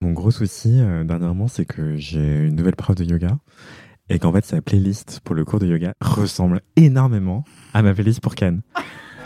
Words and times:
Mon 0.00 0.12
gros 0.12 0.30
souci 0.30 0.74
euh, 0.80 1.02
dernièrement, 1.02 1.48
c'est 1.48 1.64
que 1.64 1.96
j'ai 1.96 2.44
une 2.46 2.54
nouvelle 2.54 2.76
prof 2.76 2.94
de 2.94 3.02
yoga 3.04 3.36
et 4.08 4.18
qu'en 4.20 4.32
fait 4.32 4.44
sa 4.44 4.60
playlist 4.62 5.20
pour 5.24 5.34
le 5.34 5.44
cours 5.44 5.58
de 5.58 5.66
yoga 5.66 5.92
ressemble 6.00 6.60
énormément 6.76 7.44
à 7.74 7.82
ma 7.82 7.92
playlist 7.92 8.20
pour 8.20 8.34
Cannes. 8.36 8.60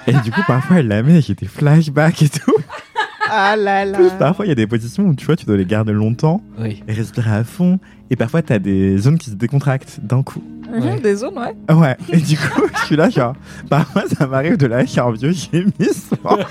Et 0.07 0.13
du 0.15 0.33
coup, 0.33 0.41
parfois 0.47 0.79
elle 0.79 0.89
la 0.89 1.03
met 1.03 1.13
avec 1.13 1.39
des 1.39 1.47
flashbacks 1.47 2.23
et 2.23 2.29
tout. 2.31 2.55
Ah 3.31 3.55
là 3.57 3.85
là. 3.85 3.99
Plus 3.99 4.11
parfois 4.19 4.47
il 4.47 4.49
y 4.49 4.53
a 4.53 4.55
des 4.55 4.67
positions 4.67 5.05
où 5.09 5.15
tu 5.15 5.27
vois, 5.27 5.37
tu 5.37 5.45
dois 5.45 5.57
les 5.59 5.67
garder 5.67 5.93
longtemps 5.93 6.43
Oui. 6.59 6.83
et 6.89 6.93
respirer 6.95 7.31
à 7.31 7.45
fond. 7.45 7.79
Et 8.09 8.17
parfois 8.17 8.41
t'as 8.41 8.59
des 8.59 8.97
zones 8.97 9.19
qui 9.19 9.29
se 9.29 9.35
décontractent 9.35 10.01
d'un 10.03 10.23
coup. 10.23 10.43
Ouais. 10.73 10.99
Des 11.01 11.17
zones, 11.17 11.39
ouais. 11.39 11.75
Ouais. 11.75 11.97
Et 12.09 12.17
du 12.17 12.37
coup, 12.39 12.63
je 12.81 12.87
suis 12.87 12.97
là 12.97 13.11
genre, 13.11 13.35
parfois 13.69 14.05
ça 14.09 14.27
m'arrive 14.27 14.57
de 14.57 14.67
lâcher 14.67 15.01
un 15.03 15.13
vieux 15.13 15.33
gémissement. 15.33 16.39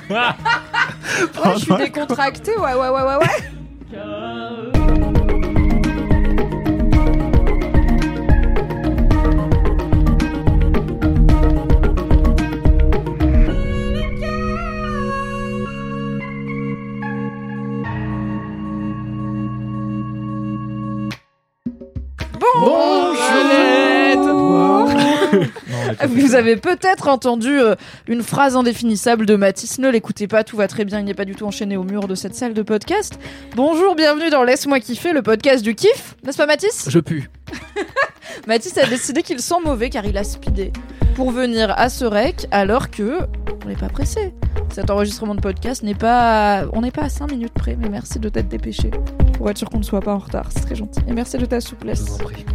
Ouais, 1.43 1.53
je 1.55 1.57
suis 1.59 1.67
Pendant- 1.67 1.83
décontractée, 1.83 2.51
ouais, 2.57 2.73
ouais, 2.73 2.89
ouais, 2.89 3.01
ouais, 3.03 3.25
ouais. 3.93 4.21
Vous 26.07 26.35
avez 26.35 26.55
peut-être 26.57 27.07
entendu 27.07 27.59
euh, 27.59 27.75
une 28.07 28.23
phrase 28.23 28.55
indéfinissable 28.55 29.25
de 29.25 29.35
Mathis. 29.35 29.79
Ne 29.79 29.89
l'écoutez 29.89 30.27
pas, 30.27 30.43
tout 30.43 30.57
va 30.57 30.67
très 30.67 30.85
bien. 30.85 30.99
Il 30.99 31.05
n'est 31.05 31.13
pas 31.13 31.25
du 31.25 31.35
tout 31.35 31.45
enchaîné 31.45 31.77
au 31.77 31.83
mur 31.83 32.07
de 32.07 32.15
cette 32.15 32.35
salle 32.35 32.53
de 32.53 32.61
podcast. 32.61 33.19
Bonjour, 33.55 33.95
bienvenue 33.95 34.29
dans 34.29 34.43
Laisse-moi 34.43 34.79
kiffer, 34.79 35.13
le 35.13 35.21
podcast 35.21 35.63
du 35.63 35.75
kiff. 35.75 36.15
N'est-ce 36.25 36.37
pas, 36.37 36.45
Mathis? 36.47 36.85
Je 36.89 36.99
pue. 36.99 37.29
Mathis 38.47 38.77
a 38.77 38.85
décidé 38.85 39.23
qu'il 39.23 39.39
sent 39.39 39.55
mauvais 39.63 39.89
car 39.89 40.05
il 40.05 40.17
a 40.17 40.23
speedé 40.23 40.71
pour 41.15 41.31
venir 41.31 41.73
à 41.77 41.89
ce 41.89 42.05
rec 42.05 42.47
alors 42.51 42.89
que 42.89 43.19
on 43.63 43.67
n'est 43.67 43.75
pas 43.75 43.89
pressé. 43.89 44.33
Cet 44.73 44.89
enregistrement 44.89 45.35
de 45.35 45.41
podcast 45.41 45.83
n'est 45.83 45.93
pas. 45.95 46.63
On 46.73 46.81
n'est 46.81 46.91
pas 46.91 47.03
à 47.03 47.09
5 47.09 47.29
minutes 47.31 47.53
près, 47.53 47.75
mais 47.79 47.89
merci 47.89 48.19
de 48.19 48.29
t'être 48.29 48.47
dépêché 48.47 48.89
pour 49.33 49.49
être 49.49 49.57
sûr 49.57 49.69
qu'on 49.69 49.79
ne 49.79 49.83
soit 49.83 49.99
pas 49.99 50.13
en 50.13 50.17
retard. 50.19 50.49
C'est 50.53 50.61
très 50.61 50.75
gentil. 50.75 51.01
Et 51.07 51.13
merci 51.13 51.37
de 51.37 51.45
ta 51.45 51.59
Je 51.59 51.67
souplesse. 51.67 52.01
vous 52.01 52.15
en 52.15 52.17
prie. 52.19 52.45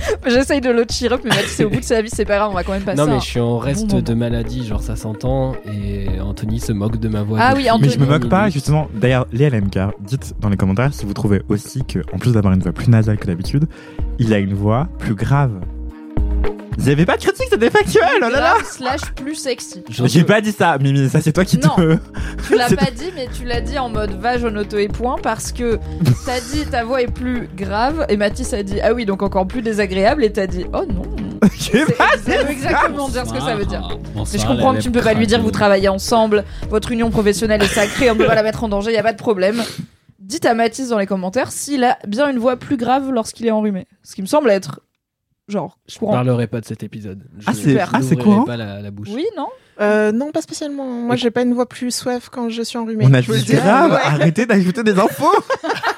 J'essaye 0.26 0.60
de 0.60 0.70
l'autre 0.70 0.92
cheer 0.92 1.12
up, 1.12 1.20
mais 1.24 1.30
Mathis 1.30 1.60
est 1.60 1.64
au 1.64 1.70
bout 1.70 1.80
de 1.80 1.84
sa 1.84 2.02
vie, 2.02 2.10
c'est 2.10 2.24
pas 2.24 2.36
grave, 2.36 2.50
on 2.50 2.54
va 2.54 2.64
quand 2.64 2.72
même 2.72 2.82
passer. 2.82 2.98
Non, 3.00 3.06
mais 3.06 3.20
je 3.20 3.24
suis 3.24 3.40
en 3.40 3.58
reste 3.58 3.94
de 3.94 4.14
maladie, 4.14 4.66
genre 4.66 4.82
ça 4.82 4.96
s'entend, 4.96 5.54
et 5.66 6.20
Anthony 6.20 6.60
se 6.60 6.72
moque 6.72 6.98
de 6.98 7.08
ma 7.08 7.22
voix. 7.22 7.38
Ah 7.40 7.54
oui, 7.56 7.70
Anthony. 7.70 7.88
Mais 7.88 7.94
je 7.94 7.98
me 7.98 8.06
moque 8.06 8.28
pas, 8.28 8.50
justement. 8.50 8.88
D'ailleurs, 8.94 9.26
les 9.32 9.48
LMK, 9.50 9.78
dites 10.00 10.34
dans 10.40 10.48
les 10.48 10.56
commentaires 10.56 10.92
si 10.92 11.04
vous 11.06 11.14
trouvez 11.14 11.42
aussi 11.48 11.84
que, 11.84 12.00
en 12.12 12.18
plus 12.18 12.32
d'avoir 12.32 12.54
une 12.54 12.60
voix 12.60 12.72
plus 12.72 12.88
nasale 12.88 13.18
que 13.18 13.26
d'habitude, 13.26 13.66
il 14.18 14.32
a 14.34 14.38
une 14.38 14.54
voix 14.54 14.88
plus 14.98 15.14
grave. 15.14 15.52
Vous 16.80 16.88
avez 16.88 17.04
pas 17.04 17.18
de 17.18 17.22
critique, 17.22 17.46
c'était 17.50 17.68
factuel, 17.68 18.02
oh 18.16 18.20
là 18.20 18.30
là 18.30 18.54
slash 18.64 19.02
plus 19.14 19.34
sexy. 19.34 19.84
J'ai 19.90 20.24
pas 20.24 20.40
dit 20.40 20.50
ça, 20.50 20.78
Mimi, 20.78 21.10
ça 21.10 21.20
c'est 21.20 21.30
toi 21.32 21.44
qui 21.44 21.58
Non. 21.58 21.74
te. 21.76 21.98
Tu 22.48 22.56
l'as 22.56 22.68
pas 22.74 22.90
dit, 22.90 23.12
mais 23.14 23.28
tu 23.30 23.44
l'as 23.44 23.60
dit 23.60 23.78
en 23.78 23.90
mode 23.90 24.18
va, 24.18 24.38
je 24.38 24.46
auto 24.46 24.78
et 24.78 24.88
point 24.88 25.16
parce 25.22 25.52
que 25.52 25.78
t'as 26.24 26.40
dit 26.40 26.64
ta 26.70 26.84
voix 26.84 27.02
est 27.02 27.12
plus 27.12 27.50
grave 27.54 28.06
et 28.08 28.16
Mathis 28.16 28.54
a 28.54 28.62
dit 28.62 28.80
ah 28.80 28.94
oui 28.94 29.04
donc 29.04 29.22
encore 29.22 29.46
plus 29.46 29.60
désagréable 29.60 30.24
et 30.24 30.32
t'as 30.32 30.46
dit 30.46 30.64
oh 30.72 30.86
non. 30.86 31.02
J'ai 31.58 31.84
pas 31.84 32.12
Ça 32.24 32.42
veut 32.42 32.50
exactement 32.50 33.10
dire 33.10 33.26
ce 33.26 33.32
que 33.34 33.40
ça 33.40 33.56
veut 33.56 33.66
dire. 33.66 33.86
Ah, 33.86 34.22
Mais 34.32 34.38
je 34.38 34.46
comprends 34.46 34.74
que 34.74 34.80
tu 34.80 34.88
ne 34.88 34.94
peux 34.94 35.02
pas 35.02 35.12
lui 35.12 35.26
dire 35.26 35.42
vous 35.42 35.50
travaillez 35.50 35.88
ensemble, 35.90 36.44
votre 36.70 36.92
union 36.92 37.10
professionnelle 37.10 37.62
est 37.62 37.66
sacrée, 37.66 38.10
on 38.10 38.14
ne 38.14 38.20
peut 38.20 38.26
pas 38.26 38.34
la 38.34 38.42
mettre 38.42 38.64
en 38.64 38.68
danger, 38.68 38.90
il 38.90 38.94
y 38.94 38.98
a 38.98 39.02
pas 39.02 39.12
de 39.12 39.18
problème. 39.18 39.62
Dites 40.18 40.46
à 40.46 40.54
Mathis 40.54 40.88
dans 40.88 40.98
les 40.98 41.06
commentaires 41.06 41.52
s'il 41.52 41.84
a 41.84 41.98
bien 42.06 42.30
une 42.30 42.38
voix 42.38 42.56
plus 42.56 42.78
grave 42.78 43.10
lorsqu'il 43.12 43.46
est 43.46 43.50
enrhumé. 43.50 43.86
Ce 44.02 44.14
qui 44.14 44.22
me 44.22 44.26
semble 44.26 44.48
être 44.48 44.80
genre 45.50 45.78
Je 45.88 45.98
courant. 45.98 46.12
parlerai 46.12 46.46
pas 46.46 46.60
de 46.60 46.66
cet 46.66 46.82
épisode. 46.82 47.22
Je 47.38 47.44
Ah, 47.46 47.52
c'est- 47.54 47.78
ah, 47.78 48.00
c'est 48.02 48.16
courant 48.16 48.44
pas 48.44 48.56
la, 48.56 48.80
la 48.80 48.90
bouche. 48.90 49.08
Oui, 49.12 49.24
non 49.36 49.48
Euh, 49.80 50.12
non, 50.12 50.30
pas 50.30 50.42
spécialement. 50.42 50.84
Moi, 50.84 51.16
j'ai 51.16 51.30
pas 51.30 51.42
une 51.42 51.54
voix 51.54 51.66
plus 51.66 51.90
soif 51.94 52.28
quand 52.30 52.48
je 52.50 52.60
suis 52.62 52.76
enrhumée. 52.78 53.04
On 53.08 53.14
a 53.14 53.20
Je 53.22 53.32
dit 53.32 53.52
grave, 53.54 53.92
Ouais. 53.92 53.98
arrêtez 54.04 54.44
d'ajouter 54.46 54.82
des 54.82 54.98
infos 54.98 55.32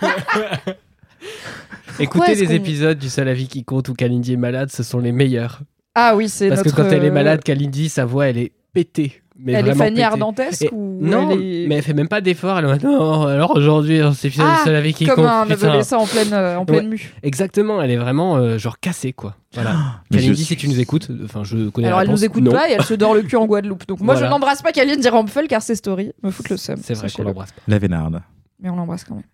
Écoutez 1.99 2.35
les 2.35 2.53
épisodes 2.55 2.99
du 2.99 3.09
Seul 3.11 3.29
Avis 3.29 3.49
qui 3.49 3.65
compte 3.65 3.89
où 3.89 3.95
Kalindi 3.95 4.33
est 4.35 4.37
malade, 4.37 4.71
ce 4.73 4.83
sont 4.83 4.99
les 4.99 5.12
meilleurs. 5.12 5.61
Ah 5.95 6.17
oui, 6.17 6.29
c'est 6.29 6.49
Parce 6.49 6.65
notre. 6.65 6.75
que 6.77 6.83
quand 6.83 6.89
elle 6.89 7.05
est 7.05 7.11
euh, 7.11 7.12
malade, 7.12 7.43
Kalindi, 7.45 7.89
sa 7.89 8.05
voix, 8.07 8.29
elle 8.29 8.39
est 8.39 8.53
pétée. 8.73 9.22
Mais 9.38 9.53
elle 9.53 9.69
est 9.69 9.75
Fanny. 9.75 10.03
Ardentesque 10.03 10.62
Et- 10.65 10.70
ou 10.72 10.98
Non, 11.00 11.31
elle 11.31 11.41
est- 11.43 11.66
mais 11.66 11.76
elle 11.76 11.82
fait 11.82 11.94
même 11.94 12.09
pas 12.09 12.20
d'effort. 12.20 12.59
Elle 12.59 12.66
est 12.66 12.82
non, 12.84 13.22
alors 13.26 13.56
aujourd'hui, 13.56 14.00
c'est 14.15 14.28
le 14.37 14.43
Ah, 14.44 14.60
Seul 14.65 14.75
Avis 14.76 14.93
qui 14.94 15.06
comme 15.06 15.16
compte. 15.16 15.26
un 15.26 15.82
ça 15.82 15.98
en 15.98 16.06
pleine, 16.06 16.32
euh, 16.32 16.59
en 16.59 16.65
pleine 16.65 16.84
Ouais. 16.84 16.91
mue. 16.91 17.15
Exactement, 17.22 17.81
elle 17.82 17.91
est 17.91 17.97
vraiment 17.97 18.37
euh, 18.37 18.59
genre 18.59 18.78
cassée 18.78 19.12
quoi. 19.12 19.34
Voilà. 19.54 19.75
Je 20.10 20.16
Kalindi, 20.19 20.37
suis- 20.37 20.44
si 20.44 20.56
tu 20.56 20.69
nous 20.69 20.81
écoutes, 20.81 21.09
enfin 21.25 21.44
je 21.44 21.69
connais 21.70 21.87
Alors 21.88 21.98
la 22.00 22.04
elle 22.04 22.10
nous 22.10 22.25
écoute 22.25 22.43
Non. 22.43 22.53
pas 22.53 22.69
et 22.70 22.72
elle 22.72 22.84
se 22.84 22.94
dort 22.94 23.15
le 23.15 23.22
cul 23.22 23.37
en 23.37 23.47
Guadeloupe. 23.47 23.87
Donc 23.87 24.00
moi 24.00 24.15
Voilà. 24.15 24.28
je 24.28 24.31
n'embrasse 24.32 24.62
pas 24.62 24.72
Kalindi 24.72 25.09
Rampfel 25.09 25.49
car 25.49 25.62
ses 25.62 25.75
stories 25.75 26.12
me 26.22 26.31
foutent 26.31 26.50
le 26.50 26.56
seum. 26.56 26.78
C'est 26.82 26.94
vrai 26.94 27.09
qu'on 27.10 27.22
l'embrasse 27.25 27.53
pas. 27.53 27.62
La 27.69 27.78
Vénarde. 27.78 28.20
Mais 28.60 28.70
on 28.70 28.76
l'embrasse 28.76 29.04
quand 29.04 29.14
même. 29.14 29.25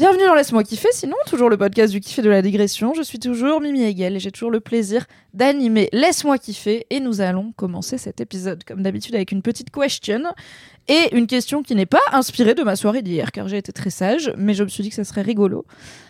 Bienvenue 0.00 0.24
dans 0.24 0.34
Laisse-moi 0.34 0.64
kiffer, 0.64 0.88
sinon 0.92 1.14
toujours 1.26 1.50
le 1.50 1.58
podcast 1.58 1.92
du 1.92 2.00
kiff 2.00 2.18
et 2.20 2.22
de 2.22 2.30
la 2.30 2.40
digression. 2.40 2.94
Je 2.94 3.02
suis 3.02 3.18
toujours 3.18 3.60
Mimi 3.60 3.82
Hegel 3.82 4.16
et 4.16 4.18
j'ai 4.18 4.32
toujours 4.32 4.50
le 4.50 4.60
plaisir 4.60 5.04
d'animer 5.34 5.90
Laisse-moi 5.92 6.38
kiffer 6.38 6.86
et 6.88 7.00
nous 7.00 7.20
allons 7.20 7.52
commencer 7.52 7.98
cet 7.98 8.18
épisode 8.22 8.64
comme 8.64 8.82
d'habitude 8.82 9.14
avec 9.14 9.30
une 9.30 9.42
petite 9.42 9.68
question 9.70 10.22
et 10.88 11.14
une 11.16 11.26
question 11.26 11.62
qui 11.62 11.74
n'est 11.74 11.86
pas 11.86 12.00
inspirée 12.12 12.54
de 12.54 12.62
ma 12.62 12.76
soirée 12.76 13.02
d'hier 13.02 13.32
car 13.32 13.48
j'ai 13.48 13.58
été 13.58 13.72
très 13.72 13.90
sage 13.90 14.32
mais 14.36 14.54
je 14.54 14.64
me 14.64 14.68
suis 14.68 14.82
dit 14.82 14.90
que 14.90 14.96
ça 14.96 15.04
serait 15.04 15.22
rigolo. 15.22 15.64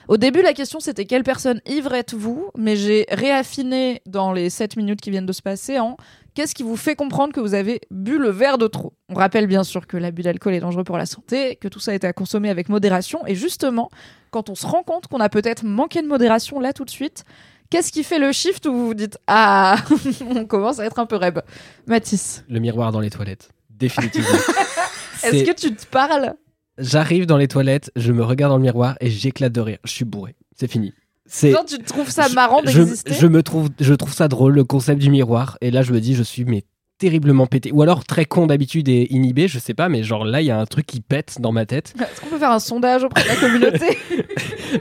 Au 0.09 0.17
début 0.17 0.43
la 0.43 0.53
question 0.53 0.81
c'était 0.81 1.05
quelle 1.05 1.25
personne 1.25 1.61
ivre 1.67 1.95
êtes-vous? 1.95 2.51
Mais 2.57 2.77
j'ai 2.77 3.07
réaffiné 3.11 4.03
dans 4.07 4.33
les 4.33 4.51
7 4.51 4.77
minutes 4.77 5.01
qui 5.01 5.11
viennent 5.11 5.27
de 5.27 5.33
se 5.33 5.43
passer 5.43 5.79
en 5.79 5.97
Qu'est-ce 6.35 6.55
qui 6.55 6.63
vous 6.63 6.77
fait 6.77 6.95
comprendre 6.95 7.33
que 7.33 7.41
vous 7.41 7.55
avez 7.55 7.81
bu 7.91 8.17
le 8.17 8.31
verre 8.31 8.57
de 8.57 8.69
trop? 8.69 8.93
On 9.09 9.15
rappelle 9.15 9.47
bien 9.47 9.65
sûr 9.65 9.87
que 9.87 9.97
l'abus 9.97 10.23
d'alcool 10.23 10.55
est 10.55 10.61
dangereux 10.61 10.85
pour 10.85 10.97
la 10.97 11.07
santé, 11.07 11.57
que 11.57 11.67
tout 11.67 11.81
ça 11.81 11.93
est 11.93 12.05
à 12.05 12.13
consommer 12.13 12.51
avec 12.51 12.69
modération. 12.69 13.27
Et 13.27 13.35
justement, 13.35 13.91
quand 14.31 14.49
on 14.49 14.55
se 14.55 14.67
rend 14.67 14.83
compte 14.83 15.09
qu'on 15.09 15.19
a 15.19 15.29
peut-être 15.29 15.65
manqué 15.65 16.03
de 16.03 16.07
modération 16.07 16.61
là 16.61 16.73
tout 16.73 16.85
de 16.85 16.91
suite, 16.91 17.25
qu'est-ce 17.69 17.91
qui 17.91 18.05
fait 18.05 18.21
le 18.21 18.31
shift 18.31 18.65
où 18.67 18.73
vous 18.73 18.87
vous 18.87 18.95
dites 18.95 19.19
Ah, 19.27 19.77
on 20.31 20.47
commence 20.47 20.79
à 20.79 20.87
être 20.87 21.01
un 21.01 21.07
peu 21.07 21.17
reb 21.17 21.41
Mathis, 21.87 22.45
Le 22.49 22.61
miroir 22.61 22.93
dans 22.93 23.01
les 23.01 23.11
toilettes. 23.11 23.51
Définitivement. 23.81 24.29
est-ce 25.25 25.45
que 25.45 25.55
tu 25.55 25.75
te 25.75 25.87
parles? 25.87 26.35
J'arrive 26.79 27.27
dans 27.27 27.37
les 27.37 27.49
toilettes, 27.49 27.91
je 27.97 28.13
me 28.13 28.25
regarde 28.25 28.53
dans 28.53 28.57
le 28.57 28.63
miroir 28.63 28.97
et 29.01 29.11
j'éclate 29.11 29.53
de 29.53 29.61
rire. 29.61 29.79
Je 29.85 29.91
suis 29.91 30.05
bourré. 30.05 30.37
C'est 30.57 30.71
fini. 30.71 30.93
C'est 31.27 31.55
tu 31.67 31.79
trouves 31.79 32.11
ça 32.11 32.29
marrant 32.31 32.61
je, 32.65 32.81
d'exister? 32.81 33.15
je 33.15 33.27
me 33.27 33.43
trouve, 33.43 33.69
je 33.79 33.95
trouve 33.95 34.13
ça 34.13 34.27
drôle 34.27 34.55
le 34.55 34.65
concept 34.65 35.01
du 35.01 35.11
miroir. 35.11 35.59
Et 35.61 35.71
là, 35.71 35.83
je 35.83 35.93
me 35.93 36.01
dis, 36.01 36.15
je 36.15 36.23
suis 36.23 36.45
mais 36.45 36.65
terriblement 36.99 37.47
pété. 37.47 37.71
Ou 37.73 37.83
alors 37.83 38.05
très 38.05 38.25
con 38.25 38.47
d'habitude 38.47 38.89
et 38.89 39.07
inhibé, 39.11 39.47
je 39.47 39.59
sais 39.59 39.75
pas. 39.75 39.89
Mais 39.89 40.03
genre 40.03 40.25
là, 40.25 40.41
il 40.41 40.47
y 40.47 40.51
a 40.51 40.59
un 40.59 40.67
truc 40.67 40.87
qui 40.87 41.01
pète 41.01 41.37
dans 41.41 41.53
ma 41.53 41.67
tête. 41.67 41.95
Est-ce 41.99 42.21
qu'on 42.21 42.29
peut 42.29 42.39
faire 42.39 42.51
un 42.51 42.59
sondage 42.59 43.05
auprès 43.05 43.23
de 43.23 43.29
la 43.29 43.37
communauté? 43.37 43.99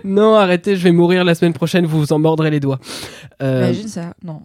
Non, 0.04 0.36
arrêtez, 0.36 0.75
je 0.75 0.84
vais 0.84 0.92
mourir 0.92 1.24
la 1.24 1.34
semaine 1.34 1.54
prochaine. 1.54 1.88
Vous 1.88 1.98
vous 2.00 2.13
en 2.13 2.19
mordrez 2.19 2.51
les 2.51 2.60
doigts. 2.60 2.80
Euh, 3.42 3.63
Imagine 3.63 3.88
ça. 3.88 4.13
Non. 4.24 4.44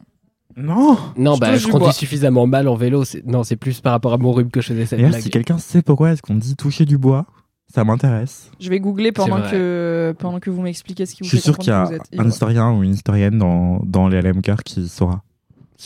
Non 0.57 0.97
non, 1.17 1.35
Je 1.35 1.41
bah 1.41 1.57
je 1.57 1.67
du 1.67 1.73
conduis 1.73 1.93
suffisamment 1.93 2.47
mal 2.47 2.69
en 2.69 2.75
vélo. 2.77 3.05
c'est- 3.05 3.25
Non, 3.27 3.43
c'est 3.43 3.57
plus 3.57 3.81
par 3.81 3.93
rapport 3.93 4.13
à 4.13 4.19
mon 4.19 4.33
rhume 4.33 4.51
que 4.51 4.61
je 4.61 4.69
faisais 4.69 4.87
cette 4.87 5.01
blague. 5.01 5.21
si 5.21 5.31
quelqu'un 5.31 5.59
sait 5.59 5.83
pourquoi 5.83 6.13
est-ce 6.13 6.23
qu'on 6.23 6.35
dit 6.37 6.55
toucher 6.57 6.85
du 6.85 6.97
bois, 6.99 7.27
ça 7.75 7.83
m'intéresse. 7.85 8.51
Je 8.61 8.71
vais 8.71 8.79
googler 8.79 9.11
pendant 9.11 9.41
que, 9.43 10.15
pendant 10.19 10.39
que 10.39 10.51
vous 10.51 10.63
m'expliquez 10.63 11.07
ce 11.07 11.15
qui 11.15 11.25
Je 11.25 11.25
vous 11.25 11.29
suis 11.31 11.39
fait 11.39 11.43
sûr 11.43 11.59
qu'il 11.59 11.71
y 11.71 11.73
a 11.73 11.89
un 12.19 12.29
historien 12.29 12.71
ou 12.73 12.83
une 12.85 12.95
historienne 12.95 13.39
dans, 13.39 13.81
dans 13.85 14.07
les 14.09 14.21
LM 14.23 14.43
Cœur 14.43 14.63
qui 14.63 14.87
saura. 14.89 15.23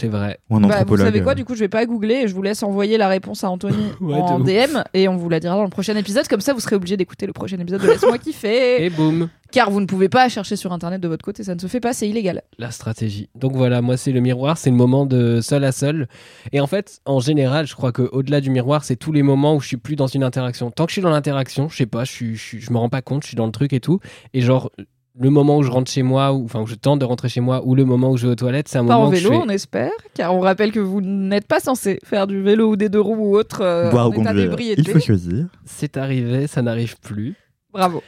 C'est 0.00 0.06
vrai. 0.09 0.39
Ou 0.49 0.56
un 0.56 0.61
Bah, 0.61 0.85
vous 0.87 0.97
savez 0.97 1.23
quoi, 1.23 1.33
euh, 1.33 1.35
du 1.35 1.45
coup, 1.45 1.55
je 1.55 1.61
vais 1.61 1.69
pas 1.69 1.85
googler 1.85 2.15
et 2.23 2.29
je 2.29 2.35
vous 2.35 2.43
laisse 2.43 2.62
envoyer 2.62 2.99
la 2.99 3.09
réponse 3.09 3.43
à 3.43 3.50
Anthony 3.50 3.77
Ouais, 4.00 4.15
en 4.15 4.41
ouf. 4.41 4.47
DM 4.47 4.79
et 4.95 5.09
on 5.09 5.17
vous 5.17 5.29
la 5.29 5.41
dira 5.41 5.56
dans 5.56 5.65
le 5.65 5.71
prochain 5.71 5.97
épisode. 5.97 6.29
Comme 6.29 6.41
ça, 6.41 6.53
vous 6.53 6.61
serez 6.61 6.77
obligé 6.77 6.97
d'écouter 6.97 7.27
le 7.27 7.33
prochain 7.33 7.59
épisode 7.59 7.83
de 7.83 7.87
Laisse-moi 7.89 8.17
kiffer. 8.19 8.85
Et 8.85 8.91
boum, 8.91 9.29
Car 9.50 9.73
vous 9.73 9.81
ne 9.81 9.87
pouvez 9.87 10.09
pas 10.09 10.29
chercher 10.29 10.55
sur 10.55 10.73
internet 10.73 11.00
de 11.00 11.09
votre 11.09 11.25
côté, 11.25 11.43
ça 11.43 11.55
ne 11.56 11.59
se 11.61 11.67
fait 11.67 11.81
pas, 11.81 11.93
c'est 11.93 12.09
illégal. 12.09 12.43
la 12.59 12.71
stratégie. 12.71 13.29
Donc 13.35 13.56
voilà, 13.56 13.83
moi 13.83 13.97
c'est 13.97 14.12
le 14.12 14.21
miroir, 14.21 14.56
c'est 14.56 14.71
le 14.71 14.77
moment 14.77 15.05
de 15.05 15.41
seul 15.41 15.65
à 15.65 15.73
seul. 15.73 16.06
Et 16.53 16.61
en 16.61 16.69
fait, 16.69 17.01
en 17.05 17.19
général, 17.19 17.67
je 17.67 17.75
crois 17.75 17.91
que 17.91 18.03
au-delà 18.12 18.41
du 18.41 18.51
miroir, 18.51 18.85
c'est 18.85 18.94
tous 18.97 19.11
les 19.11 19.23
moments 19.25 19.56
où 19.56 19.61
je 19.61 19.67
suis 19.67 19.77
plus 19.79 19.97
dans 19.97 20.06
une 20.06 20.23
interaction. 20.23 20.71
Tant 20.71 20.85
que 20.87 20.91
je 20.91 20.94
suis 20.94 21.03
dans 21.03 21.11
l'interaction, 21.11 21.69
je 21.69 21.77
sais 21.77 21.87
pas, 21.87 22.05
je 22.05 22.12
suis, 22.12 22.37
je, 22.37 22.43
suis- 22.44 22.61
je 22.61 22.73
me 22.73 22.79
rends 22.79 22.89
pas 22.89 23.03
compte, 23.03 23.23
je 23.25 23.29
suis 23.29 23.37
dans 23.37 23.47
le 23.47 23.53
truc 23.53 23.73
et 23.73 23.81
tout. 23.81 23.99
Et 24.33 24.43
genre 24.43 24.71
le 25.20 25.31
moment 25.31 25.59
où 25.59 25.62
je 25.62 25.70
rentre 25.70 25.91
chez 25.91 26.03
moi, 26.03 26.32
ou 26.32 26.44
enfin 26.44 26.61
où 26.62 26.67
je 26.67 26.75
tente 26.75 26.99
de 27.00 27.05
rentrer 27.05 27.29
chez 27.29 27.41
moi, 27.41 27.62
ou 27.65 27.75
le 27.75 27.85
moment 27.85 28.11
où 28.11 28.17
je 28.17 28.26
vais 28.26 28.32
aux 28.32 28.37
toilettes, 28.37 28.69
c'est 28.69 28.79
un 28.79 28.85
Pas 28.87 28.94
moment 28.94 29.06
en 29.06 29.11
que 29.11 29.17
je 29.17 29.29
vélo, 29.29 29.41
fais- 29.41 29.47
on 29.47 29.50
espère, 29.50 29.91
car 30.15 30.35
on 30.35 30.41
rappelle 30.41 30.73
que 30.73 30.81
vous 30.81 31.00
n'êtes 31.00 31.47
pas 31.47 31.61
censé 31.61 31.99
faire 32.05 32.26
du 32.26 32.43
vélo 32.43 32.70
ou 32.70 32.76
des 32.76 32.88
deux 32.88 33.00
roues 33.00 33.17
ou 33.32 33.37
autre 33.37 33.61
euh, 33.62 33.91
Boire 33.91 34.06
en 34.06 34.11
ou 34.11 34.20
état. 34.20 34.32
Il 34.35 34.88
faut 34.88 35.00
choisir. 35.00 35.47
C'est 35.65 35.97
arrivé, 35.97 36.47
ça 36.47 36.62
n'arrive 36.62 36.99
plus. 37.00 37.35
Bravo. 37.73 38.03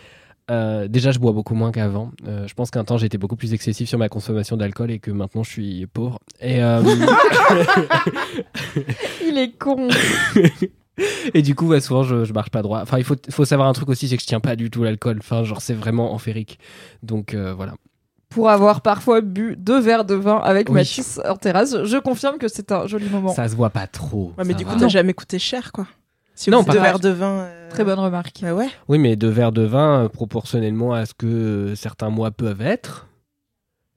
Euh, 0.51 0.89
déjà, 0.89 1.13
je 1.13 1.21
bois 1.21 1.31
beaucoup 1.31 1.55
moins 1.55 1.71
qu'avant. 1.71 2.11
Euh, 2.27 2.45
je 2.49 2.55
pense 2.55 2.73
qu'un 2.73 2.83
temps, 2.83 2.99
j'étais 2.99 3.19
beaucoup 3.19 3.37
plus 3.37 3.55
excessif 3.55 3.89
sur 3.89 3.99
ma 3.99 4.09
consommation 4.09 4.57
d'alcool 4.57 4.91
et 4.91 4.99
que 4.99 5.13
maintenant, 5.13 5.45
je 5.45 5.51
suis 5.51 5.87
pauvre. 5.87 6.19
Et, 6.41 6.61
euh, 6.61 6.83
Il 9.27 9.39
est 9.39 9.57
con. 9.59 9.89
et 11.35 11.43
du 11.43 11.55
coup, 11.55 11.67
ouais, 11.69 11.81
souvent, 11.81 12.03
je, 12.03 12.25
je 12.25 12.33
marche 12.33 12.51
pas 12.51 12.63
droit. 12.63 12.81
Enfin, 12.83 12.99
il 12.99 13.05
faut, 13.05 13.17
faut 13.31 13.45
savoir 13.45 13.69
un 13.69 13.73
truc 13.73 13.89
aussi, 13.89 14.09
c'est 14.09 14.17
que 14.17 14.23
je 14.23 14.27
tiens 14.27 14.41
pas 14.41 14.57
du 14.57 14.71
tout 14.71 14.83
l'alcool. 14.83 15.19
Enfin, 15.21 15.45
genre, 15.45 15.61
c'est 15.61 15.75
vraiment 15.75 16.13
amphérique. 16.13 16.59
Donc, 17.03 17.35
euh, 17.35 17.53
voilà. 17.55 17.75
Pour 18.29 18.49
avoir 18.49 18.81
parfois 18.81 19.21
bu 19.23 19.57
deux 19.59 19.81
verres 19.81 20.05
de 20.05 20.15
vin 20.15 20.37
avec 20.39 20.69
Oui. 20.69 20.77
Mathis 20.77 21.19
en 21.29 21.37
terrasse, 21.37 21.77
je 21.85 21.97
confirme 21.99 22.39
que 22.39 22.47
c'est 22.47 22.71
un 22.71 22.87
joli 22.87 23.09
moment. 23.09 23.35
Ça 23.35 23.49
se 23.49 23.57
voit 23.57 23.71
pas 23.71 23.87
trop. 23.89 24.33
Ouais, 24.39 24.45
mais 24.45 24.55
du 24.55 24.65
coup, 24.65 24.73
va. 24.75 24.79
t'as 24.81 24.89
jamais 24.89 25.15
coûté 25.15 25.39
cher, 25.41 25.73
quoi. 25.73 25.87
Si 26.37 26.49
Non, 26.49 26.63
deux 26.63 26.79
verres 26.79 27.01
de 27.01 27.09
vin. 27.11 27.41
euh, 27.41 27.69
Très 27.71 27.85
bonne 27.85 27.99
remarque. 27.99 28.37
Bah 28.41 28.55
ouais. 28.55 28.69
Oui, 28.89 28.99
mais 28.99 29.17
deux 29.17 29.29
verres 29.29 29.53
de 29.53 29.63
vin, 29.63 30.05
euh, 30.05 30.09
proportionnellement 30.09 30.95
à 30.95 31.05
ce 31.07 31.13
que 31.13 31.27
euh, 31.27 31.75
certains 31.75 32.09
mois 32.09 32.31
peuvent 32.31 32.63
être, 32.63 33.09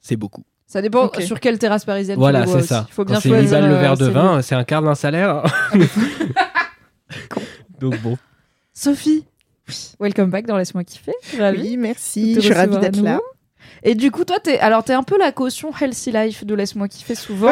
c'est 0.02 0.18
beaucoup. 0.18 0.44
Ça 0.66 0.82
dépend 0.82 1.10
sur 1.20 1.40
quelle 1.40 1.60
terrasse 1.60 1.86
parisienne 1.86 2.18
Voilà, 2.18 2.42
tu 2.42 2.48
le 2.48 2.52
bois 2.54 2.62
c'est 2.62 2.68
ça. 2.68 2.86
Il 2.90 2.94
faut 2.94 3.06
bien 3.06 3.20
c'est 3.20 3.30
8 3.30 3.36
choisir 3.36 3.60
balles 3.62 3.70
le 3.70 3.76
verre 3.76 3.96
de 3.98 4.08
vin, 4.08 4.42
c'est 4.42 4.56
un 4.56 4.64
quart 4.64 4.82
d'un 4.82 4.96
salaire. 4.96 5.44
Donc 7.80 7.98
bon. 8.02 8.18
Sophie, 8.74 9.26
welcome 10.00 10.30
back 10.30 10.46
dans 10.46 10.58
Laisse-moi 10.58 10.84
kiffer. 10.84 11.14
Ravi. 11.38 11.62
Oui, 11.62 11.78
merci. 11.78 12.36
Je 12.36 12.40
suis 12.42 12.54
ravie 12.54 12.78
d'être 12.78 13.02
là. 13.02 13.20
Et 13.84 13.96
du 13.96 14.12
coup, 14.12 14.24
toi, 14.24 14.40
t'es 14.40 14.60
alors 14.60 14.84
t'es 14.84 14.94
un 14.94 15.04
peu 15.04 15.18
la 15.18 15.32
caution 15.32 15.72
healthy 15.80 16.12
life 16.12 16.46
de 16.46 16.56
laisse-moi 16.56 16.88
kiffer 16.88 17.16
souvent. 17.16 17.52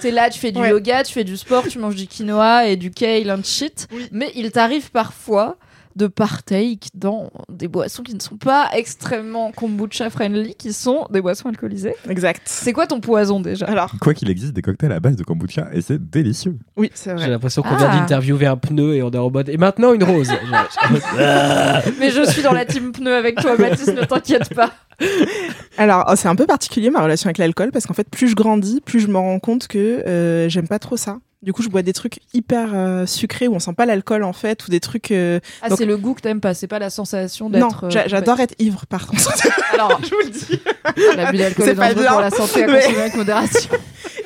t'es 0.00 0.10
là, 0.10 0.28
tu 0.30 0.38
fais 0.38 0.52
du 0.52 0.60
Ouais. 0.60 0.70
yoga, 0.70 1.02
tu 1.02 1.12
fais 1.12 1.24
du 1.24 1.36
sport, 1.36 1.66
tu 1.66 1.78
manges 1.78 1.94
du 1.94 2.06
quinoa 2.06 2.66
et 2.66 2.76
du 2.76 2.90
kale 2.90 3.30
and 3.30 3.42
shit. 3.44 3.86
Oui. 3.92 4.06
Mais 4.12 4.30
il 4.34 4.50
t'arrive 4.52 4.90
parfois 4.90 5.56
de 5.96 6.06
partake 6.06 6.88
dans 6.94 7.30
des 7.48 7.68
boissons 7.68 8.02
qui 8.02 8.14
ne 8.14 8.20
sont 8.20 8.36
pas 8.36 8.68
extrêmement 8.74 9.52
kombucha 9.52 10.10
friendly, 10.10 10.54
qui 10.54 10.72
sont 10.72 11.06
des 11.10 11.20
boissons 11.20 11.48
alcoolisées. 11.48 11.94
Exact. 12.08 12.42
C'est 12.46 12.72
quoi 12.72 12.86
ton 12.86 13.00
poison 13.00 13.40
déjà? 13.40 13.66
Alors, 13.66 13.92
Quoi 14.00 14.14
qu'il 14.14 14.30
existe 14.30 14.52
des 14.52 14.62
cocktails 14.62 14.92
à 14.92 15.00
base 15.00 15.16
de 15.16 15.24
kombucha 15.24 15.68
et 15.72 15.80
c'est 15.80 16.10
délicieux. 16.10 16.56
oui, 16.76 16.90
c'est 16.94 17.10
J'ai 17.10 17.16
vrai. 17.16 17.28
l'impression 17.30 17.62
qu'on 17.62 17.74
Ah. 17.74 17.76
vient 17.76 18.00
d'interviewer 18.00 18.46
un 18.46 18.56
pneu 18.56 18.94
et 18.94 19.02
on 19.02 19.10
est 19.10 19.18
en 19.18 19.30
mode. 19.30 19.48
Et 19.48 19.56
maintenant 19.56 19.92
une 19.92 20.04
rose. 20.04 20.30
Mais 21.98 22.10
je 22.10 22.24
suis 22.30 22.42
dans 22.42 22.52
la 22.52 22.64
team 22.64 22.92
pneu 22.92 23.14
avec 23.14 23.36
toi, 23.36 23.56
Mathis, 23.56 23.88
ne 23.88 24.04
t'inquiète 24.04 24.54
pas. 24.54 24.72
Alors, 25.78 26.06
oh, 26.10 26.14
c'est 26.16 26.28
un 26.28 26.36
peu 26.36 26.46
particulier 26.46 26.90
ma 26.90 27.02
relation 27.02 27.28
avec 27.28 27.38
l'alcool 27.38 27.70
parce 27.72 27.86
qu'en 27.86 27.94
fait, 27.94 28.08
plus 28.08 28.28
je 28.28 28.34
grandis, 28.36 28.80
plus 28.80 29.00
je 29.00 29.08
me 29.08 29.16
rends 29.18 29.38
compte 29.40 29.66
que 29.68 29.78
euh, 30.06 30.48
j'aime 30.48 30.68
pas 30.68 30.78
trop 30.78 30.96
ça. 30.96 31.18
Du 31.42 31.52
coup, 31.52 31.62
je 31.62 31.68
bois 31.68 31.82
des 31.82 31.92
trucs 31.92 32.20
hyper 32.34 32.68
euh, 32.72 33.04
sucrés 33.04 33.48
où 33.48 33.54
on 33.54 33.58
sent 33.58 33.72
pas 33.76 33.84
l'alcool 33.84 34.22
en 34.22 34.32
fait, 34.32 34.64
ou 34.66 34.70
des 34.70 34.78
trucs. 34.78 35.10
euh, 35.10 35.40
Ah, 35.60 35.68
Donc- 35.70 35.78
c'est 35.78 35.86
le 35.86 35.96
goût 35.96 36.14
que 36.14 36.20
t'aimes 36.20 36.40
pas, 36.40 36.54
c'est 36.54 36.68
pas 36.68 36.78
la 36.78 36.88
sensation 36.88 37.50
Non, 37.50 37.66
d'être. 37.68 37.84
euh, 37.84 37.90
j'a- 37.90 38.06
j'adore 38.06 38.38
être 38.38 38.54
ivre 38.60 38.86
par 38.86 39.08
contre. 39.08 39.28
Alors, 39.72 40.00
je 40.04 40.10
vous 40.10 40.20
le 40.24 40.30
dis. 40.30 40.60
l'abus 41.16 41.38
d'alcool 41.38 41.64
C'est 41.64 41.72
est 41.72 41.74
pas 41.74 41.88
dangereux 41.88 42.02
bien, 42.02 42.12
pour 42.12 42.20
la 42.20 42.30
santé 42.30 42.62
à 42.62 42.66
mais- 42.68 42.80
consommer 42.80 43.00
avec 43.00 43.14
modération. 43.16 43.70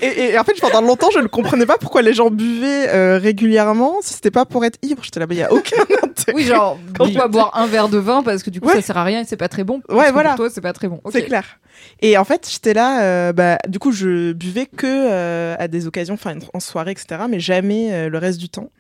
Et, 0.03 0.31
et 0.33 0.39
en 0.39 0.45
fait, 0.45 0.55
pendant 0.61 0.81
longtemps, 0.81 1.11
je 1.13 1.19
ne 1.21 1.27
comprenais 1.27 1.67
pas 1.67 1.79
pourquoi 1.79 2.03
les 2.03 2.13
gens 2.15 2.31
buvaient 2.31 2.89
euh, 2.89 3.19
régulièrement 3.19 3.97
si 4.03 4.15
c'était 4.15 4.31
pas 4.31 4.45
pour 4.45 4.65
être 4.65 4.79
ivre. 4.83 5.03
J'étais 5.03 5.21
là, 5.21 5.27
mais 5.29 5.37
il 5.37 5.39
y 5.39 5.43
a 5.43 5.53
aucun 5.53 5.77
intérêt. 6.03 6.33
Oui, 6.35 6.45
genre, 6.45 6.79
pourquoi 6.95 7.29
boire 7.29 7.51
un 7.57 7.67
verre 7.67 7.89
de 7.89 7.99
vin 7.99 8.23
parce 8.23 8.43
que 8.43 8.51
du 8.51 8.61
coup 8.61 8.69
Ouais. 8.69 8.75
ça 8.75 8.83
sert 8.83 8.97
à 8.97 9.05
rien 9.05 9.21
et 9.21 9.25
c'est 9.25 9.37
pas 9.37 9.49
très 9.49 9.65
bon? 9.65 9.81
Ouais, 9.89 10.11
voilà. 10.13 10.31
Pour 10.31 10.37
toi, 10.39 10.51
c'est 10.51 10.61
pas 10.61 10.73
très 10.73 10.89
bon. 10.89 11.01
C'est 11.13 11.25
clair. 11.25 11.59
Et 12.01 12.17
en 12.19 12.25
fait, 12.25 12.49
j'étais 12.51 12.75
là, 12.75 13.03
euh, 13.03 13.33
bah, 13.33 13.59
du 13.69 13.79
coup, 13.79 13.93
je 13.93 14.33
buvais 14.33 14.67
que 14.67 14.87
euh, 14.87 15.55
à 15.59 15.69
des 15.69 15.87
occasions, 15.87 16.15
enfin 16.15 16.35
en 16.55 16.61
soirée, 16.61 16.93
etc., 16.93 17.23
mais 17.29 17.41
jamais 17.41 18.09
le 18.09 18.19
reste 18.19 18.39
du 18.39 18.49
temps. 18.49 18.71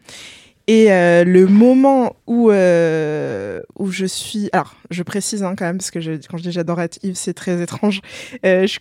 Et 0.68 0.90
euh, 0.92 1.22
le 1.22 1.46
moment 1.46 2.16
où 2.26 2.50
euh, 2.50 3.60
où 3.78 3.92
je 3.92 4.04
suis, 4.04 4.48
alors 4.52 4.74
je 4.90 5.04
précise 5.04 5.44
hein, 5.44 5.54
quand 5.56 5.64
même 5.64 5.78
parce 5.78 5.92
que 5.92 6.00
je- 6.00 6.10
quand 6.28 6.38
je 6.38 6.42
dis 6.42 6.50
j'adore 6.50 6.80
être 6.80 6.98
Yves, 7.04 7.14
c'est 7.16 7.34
très 7.34 7.62
étrange. 7.62 8.00
Euh, 8.44 8.66
je 8.66 8.80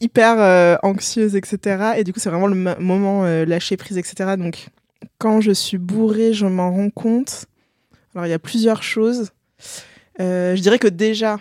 hyper 0.00 0.40
euh, 0.40 0.76
anxieuse, 0.82 1.36
etc. 1.36 1.92
Et 1.96 2.04
du 2.04 2.12
coup, 2.12 2.20
c'est 2.20 2.30
vraiment 2.30 2.46
le 2.46 2.54
mo- 2.54 2.78
moment 2.80 3.24
euh, 3.24 3.44
lâcher 3.44 3.76
prise, 3.76 3.98
etc. 3.98 4.34
Donc, 4.38 4.66
quand 5.18 5.40
je 5.40 5.52
suis 5.52 5.78
bourrée, 5.78 6.32
je 6.32 6.46
m'en 6.46 6.70
rends 6.72 6.90
compte. 6.90 7.46
Alors, 8.14 8.26
il 8.26 8.30
y 8.30 8.34
a 8.34 8.38
plusieurs 8.38 8.82
choses. 8.82 9.30
Euh, 10.20 10.56
je 10.56 10.60
dirais 10.62 10.78
que 10.78 10.88
déjà, 10.88 11.38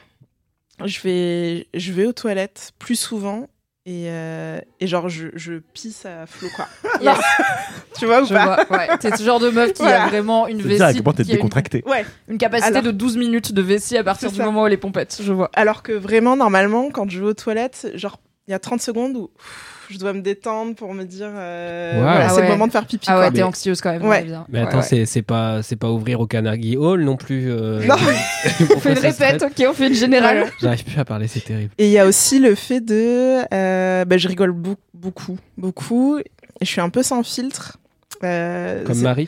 je 0.83 0.99
vais, 1.01 1.67
je 1.73 1.91
vais 1.93 2.05
aux 2.05 2.13
toilettes 2.13 2.71
plus 2.79 2.95
souvent 2.97 3.47
et, 3.85 4.05
euh, 4.09 4.59
et 4.79 4.87
genre, 4.87 5.09
je, 5.09 5.27
je 5.35 5.53
pisse 5.73 6.05
à 6.05 6.25
flot, 6.25 6.49
quoi. 6.55 6.67
Yes, 7.01 7.17
tu 7.99 8.05
vois 8.05 8.21
ou 8.21 8.25
je 8.25 8.33
pas. 8.33 8.65
Ouais. 8.69 8.87
T'es 8.99 9.15
ce 9.15 9.21
genre 9.23 9.39
de 9.39 9.49
meuf 9.49 9.73
qui 9.73 9.83
a 9.83 10.07
vraiment 10.07 10.47
une 10.47 10.57
C'est 10.61 10.63
vessie. 10.67 10.77
directement 10.77 11.13
t'es 11.13 11.23
qui 11.23 11.31
a 11.31 11.33
une, 11.33 11.37
décontracté. 11.37 11.83
Ouais. 11.85 12.05
une 12.29 12.37
capacité 12.37 12.69
Alors- 12.69 12.83
de 12.83 12.91
12 12.91 13.17
minutes 13.17 13.53
de 13.53 13.61
vessie 13.61 13.95
à 13.97 14.03
partir 14.03 14.31
du 14.31 14.41
moment 14.41 14.63
où 14.63 14.67
elle 14.67 14.73
est 14.73 14.77
pompette. 14.77 15.19
Je 15.21 15.31
vois. 15.31 15.51
Alors 15.53 15.83
que 15.83 15.91
vraiment, 15.91 16.35
normalement, 16.35 16.89
quand 16.89 17.09
je 17.09 17.19
vais 17.19 17.25
aux 17.27 17.33
toilettes, 17.33 17.91
genre, 17.95 18.19
il 18.47 18.51
y 18.51 18.53
a 18.53 18.59
30 18.59 18.81
secondes 18.81 19.15
où 19.17 19.27
pff, 19.35 19.87
je 19.91 19.97
dois 19.97 20.13
me 20.13 20.21
détendre 20.21 20.75
pour 20.75 20.93
me 20.93 21.03
dire, 21.03 21.29
euh, 21.31 21.93
voilà, 21.97 22.25
Ah 22.25 22.29
c'est 22.29 22.35
ouais. 22.37 22.41
le 22.43 22.47
moment 22.49 22.67
de 22.67 22.71
faire 22.71 22.85
pipi. 22.85 23.05
Ah 23.09 23.19
ouais, 23.19 23.31
t'es 23.31 23.43
anxieuse 23.43 23.81
quand 23.81 23.91
même. 23.91 24.05
Ouais. 24.05 24.23
bien. 24.23 24.45
Mais 24.49 24.59
attends, 24.61 24.77
ouais. 24.77 24.83
c'est 24.83 25.05
c'est 25.05 25.21
pas, 25.21 25.61
ouvrir 25.91 26.19
au 26.19 26.27
Carnegie 26.27 26.77
Hall 26.77 27.03
non 27.03 27.17
plus. 27.17 27.51
euh, 27.51 27.83
Non. 27.85 27.95
On 28.75 28.79
fait 28.79 28.93
une 28.93 28.99
répète, 28.99 29.43
ok, 29.43 29.65
on 29.69 29.73
fait 29.73 29.87
une 29.87 29.93
générale. 29.93 30.45
J'arrive 30.61 30.83
plus 30.83 30.99
à 30.99 31.05
parler, 31.05 31.27
c'est 31.27 31.41
terrible. 31.43 31.71
Et 31.77 31.85
il 31.87 31.91
y 31.91 31.99
a 31.99 32.05
aussi 32.05 32.39
le 32.39 32.55
fait 32.55 32.81
de. 32.81 33.41
euh, 33.53 34.05
bah, 34.05 34.17
je 34.17 34.27
rigole 34.27 34.51
beau- 34.51 34.75
beaucoup, 34.93 35.37
beaucoup. 35.57 36.17
Et 36.19 36.25
je 36.61 36.67
suis 36.67 36.81
un 36.81 36.89
peu 36.89 37.03
sans 37.03 37.23
filtre. 37.23 37.77
Euh, 38.23 38.83
Comme 38.85 39.01
Marie. 39.01 39.27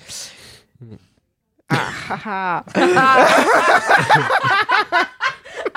Ah, 1.69 1.83
ah. 2.25 2.63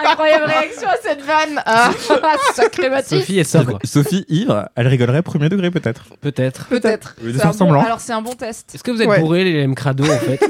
Incroyable 0.05 0.45
réaction 0.45 0.89
à 0.89 0.97
cette 1.03 1.21
vanne. 1.23 1.63
Ah, 1.67 1.91
sacré 2.55 2.89
Mathis. 2.91 3.19
Sophie 3.21 3.39
est 3.39 3.45
sobre, 3.45 3.79
Sophie 3.85 4.25
ivre, 4.29 4.69
elle 4.77 4.87
rigolerait 4.89 5.23
premier 5.23 5.49
degré 5.49 5.71
peut-être. 5.71 6.05
peut-être. 6.21 6.67
Peut-être. 6.69 7.17
Faire 7.21 7.47
bon- 7.47 7.53
semblant. 7.53 7.81
Alors 7.83 8.01
c'est 8.01 8.13
un 8.13 8.23
bon 8.23 8.33
test. 8.35 8.75
Est-ce 8.75 8.83
que 8.85 8.91
vous 8.91 9.03
êtes 9.03 9.09
Ouais. 9.09 9.21
bourrés, 9.21 9.45
les 9.45 9.59
M 9.61 9.75
crado, 9.75 10.05
en 10.05 10.19
fait 10.19 10.41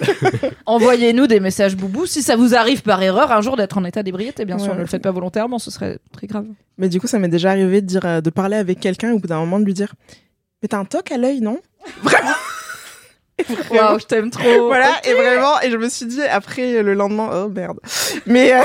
Envoyez-nous 0.67 1.27
des 1.27 1.41
messages 1.41 1.77
boubou 1.77 2.07
si 2.07 2.23
ça 2.23 2.37
vous 2.37 2.55
arrive 2.55 2.83
par 2.83 3.03
erreur 3.03 3.33
un 3.33 3.41
jour 3.41 3.57
d'être 3.57 3.79
en 3.79 3.85
état 3.85 4.03
d'ébriété. 4.03 4.45
Bien 4.45 4.59
sûr, 4.59 4.69
Ouais. 4.71 4.77
ne 4.77 4.81
le 4.81 4.87
faites 4.87 5.03
pas 5.03 5.11
volontairement, 5.11 5.59
ce 5.59 5.71
serait 5.71 5.99
très 6.13 6.27
grave. 6.27 6.47
Mais 6.79 6.89
du 6.89 7.01
coup, 7.01 7.07
ça 7.07 7.19
m'est 7.19 7.29
déjà 7.29 7.51
arrivé 7.51 7.81
de, 7.81 7.87
dire, 7.87 8.05
euh, 8.05 8.21
de 8.21 8.31
parler 8.31 8.57
avec 8.57 8.81
quelqu'un 8.81 9.13
au 9.13 9.19
bout 9.19 9.27
d'un 9.29 9.39
moment 9.41 9.59
de 9.61 9.65
lui 9.65 9.75
dire 9.75 9.93
Mais 10.63 10.69
t'as 10.69 10.79
un 10.79 10.85
toc 10.85 11.11
à 11.13 11.17
l'œil, 11.17 11.41
non? 11.41 11.59
Vraiment. 12.03 12.31
Waouh, 13.71 13.99
je 13.99 14.05
t'aime 14.05 14.31
trop. 14.31 14.67
Voilà, 14.67 14.91
et 15.05 15.15
vraiment, 15.15 15.59
et 15.63 15.71
je 15.71 15.77
me 15.79 15.89
suis 15.89 16.05
dit 16.07 16.23
après 16.23 16.83
le 16.83 16.93
lendemain, 16.95 17.31
oh 17.33 17.49
merde. 17.49 17.79
Mais, 18.27 18.53
euh, 18.53 18.63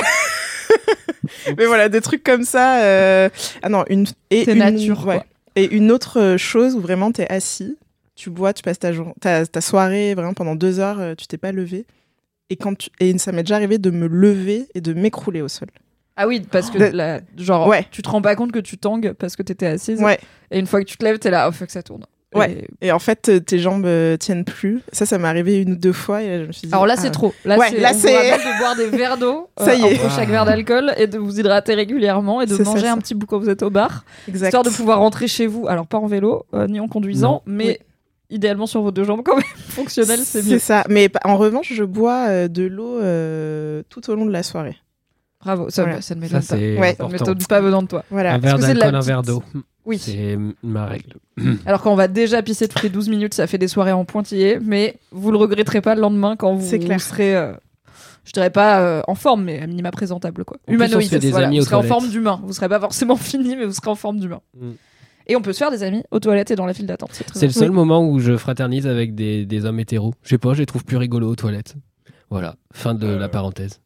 mais 1.58 1.66
voilà, 1.66 1.90
des 1.90 2.02
trucs 2.02 2.24
comme 2.24 2.44
ça. 2.44 2.82
euh, 2.84 3.30
Ah 3.62 3.70
non, 3.70 3.84
une. 3.90 4.06
Et 4.30 4.50
une... 4.52 4.58
nature, 4.60 5.06
ouais. 5.06 5.16
quoi. 5.18 5.26
Et 5.56 5.74
une 5.76 5.92
autre 5.92 6.20
euh, 6.20 6.38
chose 6.38 6.76
où 6.76 6.82
vraiment 6.82 7.12
t'es 7.12 7.32
assis, 7.32 7.78
tu 8.16 8.30
bois, 8.30 8.54
tu 8.54 8.62
passes 8.62 8.80
ta, 8.80 8.92
jour... 8.92 9.14
ta, 9.22 9.46
ta 9.46 9.62
soirée, 9.62 10.14
vraiment 10.14 10.34
pendant 10.34 10.56
deux 10.56 10.80
heures, 10.80 11.00
euh, 11.00 11.16
tu 11.16 11.28
t'es 11.28 11.38
pas 11.38 11.52
levé. 11.52 11.86
Et, 12.50 12.58
quand 12.58 12.78
tu... 12.78 12.90
et 13.00 13.18
ça 13.18 13.32
m'est 13.32 13.44
déjà 13.44 13.56
arrivé 13.56 13.78
de 13.78 13.90
me 13.90 14.08
lever 14.08 14.68
et 14.76 14.82
de 14.82 14.94
m'écrouler 14.94 15.42
au 15.42 15.48
sol. 15.48 15.70
Ah 16.18 16.28
oui, 16.28 16.42
parce 16.50 16.70
que 16.70 16.78
la- 16.78 17.20
genre, 17.38 17.68
Ouais. 17.68 17.86
tu 17.92 18.02
te 18.02 18.10
rends 18.10 18.22
pas 18.22 18.36
compte 18.36 18.52
que 18.52 18.60
tu 18.60 18.78
tangues 18.78 19.14
parce 19.14 19.36
que 19.36 19.44
t'étais 19.44 19.66
assise. 19.66 20.00
Ouais. 20.02 20.20
Et 20.52 20.60
une 20.60 20.68
fois 20.68 20.80
que 20.82 20.86
tu 20.86 20.96
te 20.98 21.04
lèves, 21.04 21.20
t'es 21.20 21.30
là, 21.32 21.48
oh 21.50 21.52
fuck, 21.52 21.70
ça 21.72 21.84
tourne. 21.84 22.06
Ouais. 22.34 22.66
Et- 22.82 22.88
Et 22.88 22.92
en 22.92 23.00
fait, 23.00 23.30
euh, 23.30 23.40
tes 23.40 23.60
jambes 23.60 23.86
euh, 23.86 24.18
tiennent 24.18 24.44
plus. 24.44 24.82
Ça, 24.92 25.06
ça 25.06 25.18
m'est 25.18 25.28
arrivé 25.28 25.62
une 25.62 25.72
ou 25.74 25.76
deux 25.76 25.94
fois 25.94 26.22
et 26.22 26.42
je 26.42 26.48
me 26.48 26.52
suis 26.52 26.68
dit. 26.68 26.74
Alors 26.74 26.86
là, 26.86 26.96
ah, 26.98 27.02
c'est 27.02 27.12
trop. 27.12 27.34
Là, 27.46 27.58
Ouais, 27.58 27.68
c'est, 27.70 27.80
là, 27.80 27.92
on 27.94 27.98
c'est- 27.98 28.08
de 28.32 28.60
boire 28.60 28.76
des 28.76 28.88
verres 28.88 29.18
d'eau 29.18 29.50
euh, 29.60 29.64
Ça 29.66 29.76
y 29.76 29.82
est. 29.82 29.84
entre 30.04 30.14
chaque 30.16 30.28
verre 30.30 30.44
d'alcool 30.46 30.94
et 30.98 31.08
de 31.08 31.18
vous 31.18 31.40
hydrater 31.40 31.76
régulièrement 31.76 32.42
et 32.42 32.46
de 32.46 32.56
C'est 32.56 32.64
ça, 32.66 32.70
manger 32.72 32.86
ça. 32.88 32.94
un 32.94 32.98
petit 32.98 33.16
bout 33.16 33.26
quand 33.26 33.40
vous 33.40 33.50
êtes 33.50 33.64
au 33.64 33.70
bar, 33.70 34.04
Exact. 34.28 34.48
histoire 34.48 34.64
de 34.64 34.70
pouvoir 34.70 35.00
rentrer 35.00 35.28
chez 35.30 35.48
vous. 35.48 35.68
Alors 35.68 35.88
pas 35.88 35.98
en 35.98 36.08
vélo 36.08 36.46
euh, 36.54 36.68
ni 36.68 36.80
en 36.82 36.88
conduisant, 36.90 37.34
Non. 37.34 37.42
mais 37.46 37.80
idéalement 38.30 38.66
sur 38.66 38.82
vos 38.82 38.92
deux 38.92 39.04
jambes 39.06 39.22
quand 39.26 39.36
même. 39.38 39.46
Fonctionnel, 39.70 40.20
c'est 40.24 40.46
mieux. 40.46 40.60
ça. 40.60 40.84
Mais 40.90 41.10
en 41.24 41.38
revanche, 41.38 41.72
je 41.72 41.84
bois 41.86 42.26
euh, 42.28 42.48
de 42.50 42.64
l'eau 42.64 43.00
euh, 43.00 43.82
tout 43.90 44.10
au 44.10 44.16
long 44.16 44.26
de 44.26 44.32
la 44.32 44.44
soirée. 44.44 44.76
Bravo, 45.40 45.70
ça, 45.70 45.84
Voilà. 45.84 46.02
ça 46.02 46.16
ne 46.16 46.22
Ça, 46.22 46.26
m'étonne 46.26 46.40
pas. 46.40 46.56
c'est 46.58 46.78
Ouais. 46.80 46.96
Ça 46.98 47.06
ne 47.08 47.12
m'étonne 47.14 47.38
pas 47.48 47.62
venant 47.62 47.82
de 47.84 47.88
toi. 47.88 48.04
Voilà. 48.10 48.34
Un 48.34 48.40
verre 48.40 48.58
c'est 48.60 48.74
d'alcool, 48.74 48.96
un 48.96 49.00
verre 49.00 49.22
d'eau. 49.22 49.44
Oui. 49.86 50.00
C'est 50.00 50.38
ma 50.64 50.86
règle. 50.86 51.16
Alors 51.66 51.82
quand 51.82 51.92
on 51.92 51.96
va 51.96 52.08
déjà 52.08 52.42
pisser 52.42 52.68
toutes 52.68 52.84
les 52.84 52.90
12 52.90 53.10
minutes, 53.10 53.34
ça 53.34 53.48
fait 53.48 53.58
des 53.58 53.68
soirées 53.68 53.92
en 53.92 54.06
pointillé, 54.06 54.60
mais 54.62 54.96
vous 55.12 55.32
le 55.32 55.38
regretterez 55.38 55.82
pas 55.82 55.96
le 55.96 56.02
lendemain 56.02 56.36
quand 56.36 56.56
vous, 56.56 56.78
clair. 56.78 57.00
serez, 57.00 57.36
euh, 57.36 57.54
je 58.24 58.32
dirais 58.32 58.50
pas 58.50 58.82
euh, 58.82 59.02
en 59.08 59.16
forme, 59.16 59.44
mais 59.44 59.60
à 59.62 59.68
minima 59.68 59.92
présentable 59.92 60.44
quoi. 60.44 60.58
En 60.68 60.72
plus, 60.72 60.78
voilà. 60.78 61.46
amis 61.46 61.60
Vous 61.60 61.66
serez 61.66 61.76
en 61.76 61.84
forme 61.84 62.10
d'humain. 62.10 62.42
Vous 62.44 62.54
serez 62.54 62.70
pas 62.70 62.80
forcément 62.80 63.16
fini, 63.18 63.56
mais 63.56 63.66
vous 63.66 63.74
serez 63.74 63.90
en 63.90 63.96
forme 63.96 64.20
d'humain. 64.20 64.42
Mm. 64.60 64.72
Et 65.28 65.36
on 65.36 65.42
peut 65.42 65.54
se 65.54 65.58
faire 65.58 65.72
des 65.72 65.84
amis 65.84 66.04
aux 66.12 66.20
toilettes 66.20 66.52
et 66.52 66.56
dans 66.56 66.68
la 66.68 66.74
file 66.74 66.86
d'attente. 66.86 67.24
C'est 67.34 67.48
le 67.48 67.52
seul 67.52 67.72
moment 67.72 68.08
où 68.08 68.20
je 68.20 68.38
fraternise 68.38 68.86
avec 68.86 69.16
des, 69.16 69.46
des 69.46 69.66
hommes 69.66 69.80
hétéros. 69.80 70.14
Je 70.22 70.30
sais 70.30 70.38
pas, 70.38 70.54
je 70.54 70.60
les 70.60 70.66
trouve 70.68 70.86
plus 70.86 70.98
rigolos 70.98 71.32
aux 71.32 71.36
toilettes. 71.36 71.76
Voilà, 72.30 72.56
fin 72.74 72.94
de 72.94 73.08
la 73.08 73.30
parenthèse. 73.30 73.82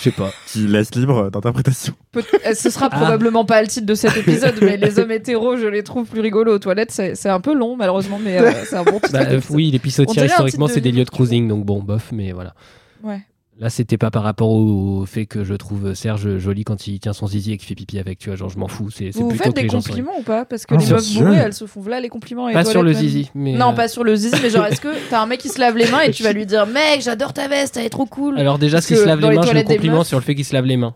Je 0.00 0.04
sais 0.04 0.10
pas. 0.12 0.32
Qui 0.46 0.66
laisse 0.66 0.94
libre 0.94 1.30
d'interprétation. 1.30 1.92
Peut- 2.10 2.24
euh, 2.46 2.54
Ce 2.54 2.70
sera 2.70 2.88
Ah. 2.90 2.96
probablement 2.96 3.44
pas 3.44 3.60
le 3.60 3.68
titre 3.68 3.84
de 3.86 3.94
cet 3.94 4.16
épisode, 4.16 4.54
mais 4.62 4.78
les 4.78 4.98
hommes 4.98 5.10
hétéros, 5.10 5.58
je 5.58 5.66
les 5.66 5.82
trouve 5.82 6.06
plus 6.08 6.20
rigolos 6.20 6.54
aux 6.54 6.58
toilettes. 6.58 6.90
C'est 6.90 7.14
c'est 7.14 7.28
un 7.28 7.40
peu 7.40 7.54
long, 7.54 7.76
malheureusement, 7.76 8.18
mais 8.22 8.38
euh, 8.40 8.50
c'est 8.64 8.76
un 8.76 8.82
bon 8.84 8.92
titre. 8.98 9.12
Bah, 9.12 9.26
euh, 9.28 9.40
oui, 9.50 9.70
les 9.70 9.78
pissotières, 9.78 10.24
historiquement, 10.24 10.66
de 10.66 10.72
c'est 10.72 10.80
des 10.80 10.90
lieux 10.92 11.04
de 11.04 11.10
cruising, 11.10 11.46
donc 11.48 11.66
bon, 11.66 11.82
bof, 11.82 12.12
mais 12.12 12.32
voilà. 12.32 12.54
Ouais. 13.02 13.20
Là, 13.60 13.68
c'était 13.68 13.98
pas 13.98 14.10
par 14.10 14.22
rapport 14.22 14.48
au 14.50 15.04
fait 15.04 15.26
que 15.26 15.44
je 15.44 15.52
trouve 15.52 15.92
Serge 15.92 16.38
joli 16.38 16.64
quand 16.64 16.86
il 16.86 16.98
tient 16.98 17.12
son 17.12 17.26
zizi 17.26 17.52
et 17.52 17.56
qu'il 17.58 17.68
fait 17.68 17.74
pipi 17.74 17.98
avec, 17.98 18.18
tu 18.18 18.30
vois, 18.30 18.36
genre 18.36 18.48
je 18.48 18.58
m'en 18.58 18.68
fous. 18.68 18.88
C'est 18.90 19.10
Vous 19.10 19.28
plutôt 19.28 19.44
faites 19.44 19.52
que 19.52 19.56
des 19.56 19.62
les 19.64 19.68
gens 19.68 19.82
soient- 19.82 19.88
compliments 19.90 20.18
ou 20.18 20.22
pas? 20.22 20.46
Parce 20.46 20.64
que 20.64 20.74
Ah, 20.74 20.78
les 20.78 20.86
meufs 20.90 21.14
bourrées, 21.14 21.36
elles 21.36 21.52
se 21.52 21.66
font 21.66 21.82
là 21.84 22.00
les 22.00 22.08
compliments. 22.08 22.48
et 22.48 22.54
Pas 22.54 22.64
sur 22.64 22.82
le 22.82 22.92
zizi, 22.94 23.30
mais. 23.34 23.52
Non, 23.52 23.72
euh, 23.72 23.72
pas 23.74 23.88
sur 23.88 24.02
le 24.02 24.16
zizi, 24.16 24.34
mais 24.42 24.48
genre, 24.48 24.64
est-ce 24.64 24.80
que 24.80 24.88
t'as 25.10 25.20
un 25.20 25.26
mec 25.26 25.40
qui 25.40 25.50
se 25.50 25.60
lave 25.60 25.76
les 25.76 25.90
mains 25.90 26.00
et 26.00 26.10
tu 26.10 26.22
vas 26.22 26.32
lui 26.32 26.46
dire 26.46 26.66
Mec, 26.66 27.02
j'adore 27.02 27.34
ta 27.34 27.48
veste, 27.48 27.76
elle 27.76 27.84
est 27.84 27.90
trop 27.90 28.06
cool 28.06 28.38
Alors, 28.38 28.58
déjà, 28.58 28.80
s'il 28.80 28.96
se 28.96 29.04
lave 29.04 29.20
dans 29.20 29.28
les 29.28 29.36
mains, 29.36 29.42
je 29.42 29.52
le 29.52 29.62
meufs- 29.92 30.04
sur 30.06 30.18
le 30.18 30.24
fait 30.24 30.34
qu'il 30.34 30.44
se 30.46 30.54
lave 30.54 30.64
les 30.64 30.78
mains. 30.78 30.94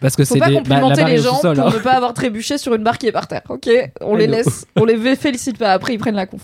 Parce 0.00 0.16
que 0.16 0.24
c'est 0.24 0.38
pas 0.38 0.48
des. 0.48 0.54
bah, 0.54 0.60
la 0.68 0.80
complimenter 0.80 1.04
les 1.04 1.18
gens 1.18 1.36
pour 1.38 1.46
hein. 1.50 1.70
ne 1.74 1.78
pas 1.82 1.92
avoir 1.92 2.14
trébuché 2.14 2.56
sur 2.58 2.74
une 2.74 2.82
barre 2.82 2.96
qui 2.98 3.06
est 3.08 3.12
par 3.12 3.28
terre. 3.28 3.42
Ok, 3.50 3.68
on 4.00 4.14
les 4.16 4.26
laisse, 4.26 4.66
on 4.76 4.84
les 4.86 4.96
félicite 5.16 5.58
pas. 5.58 5.72
Après, 5.72 5.92
ils 5.94 5.98
prennent 5.98 6.14
la 6.16 6.26
conf. 6.26 6.42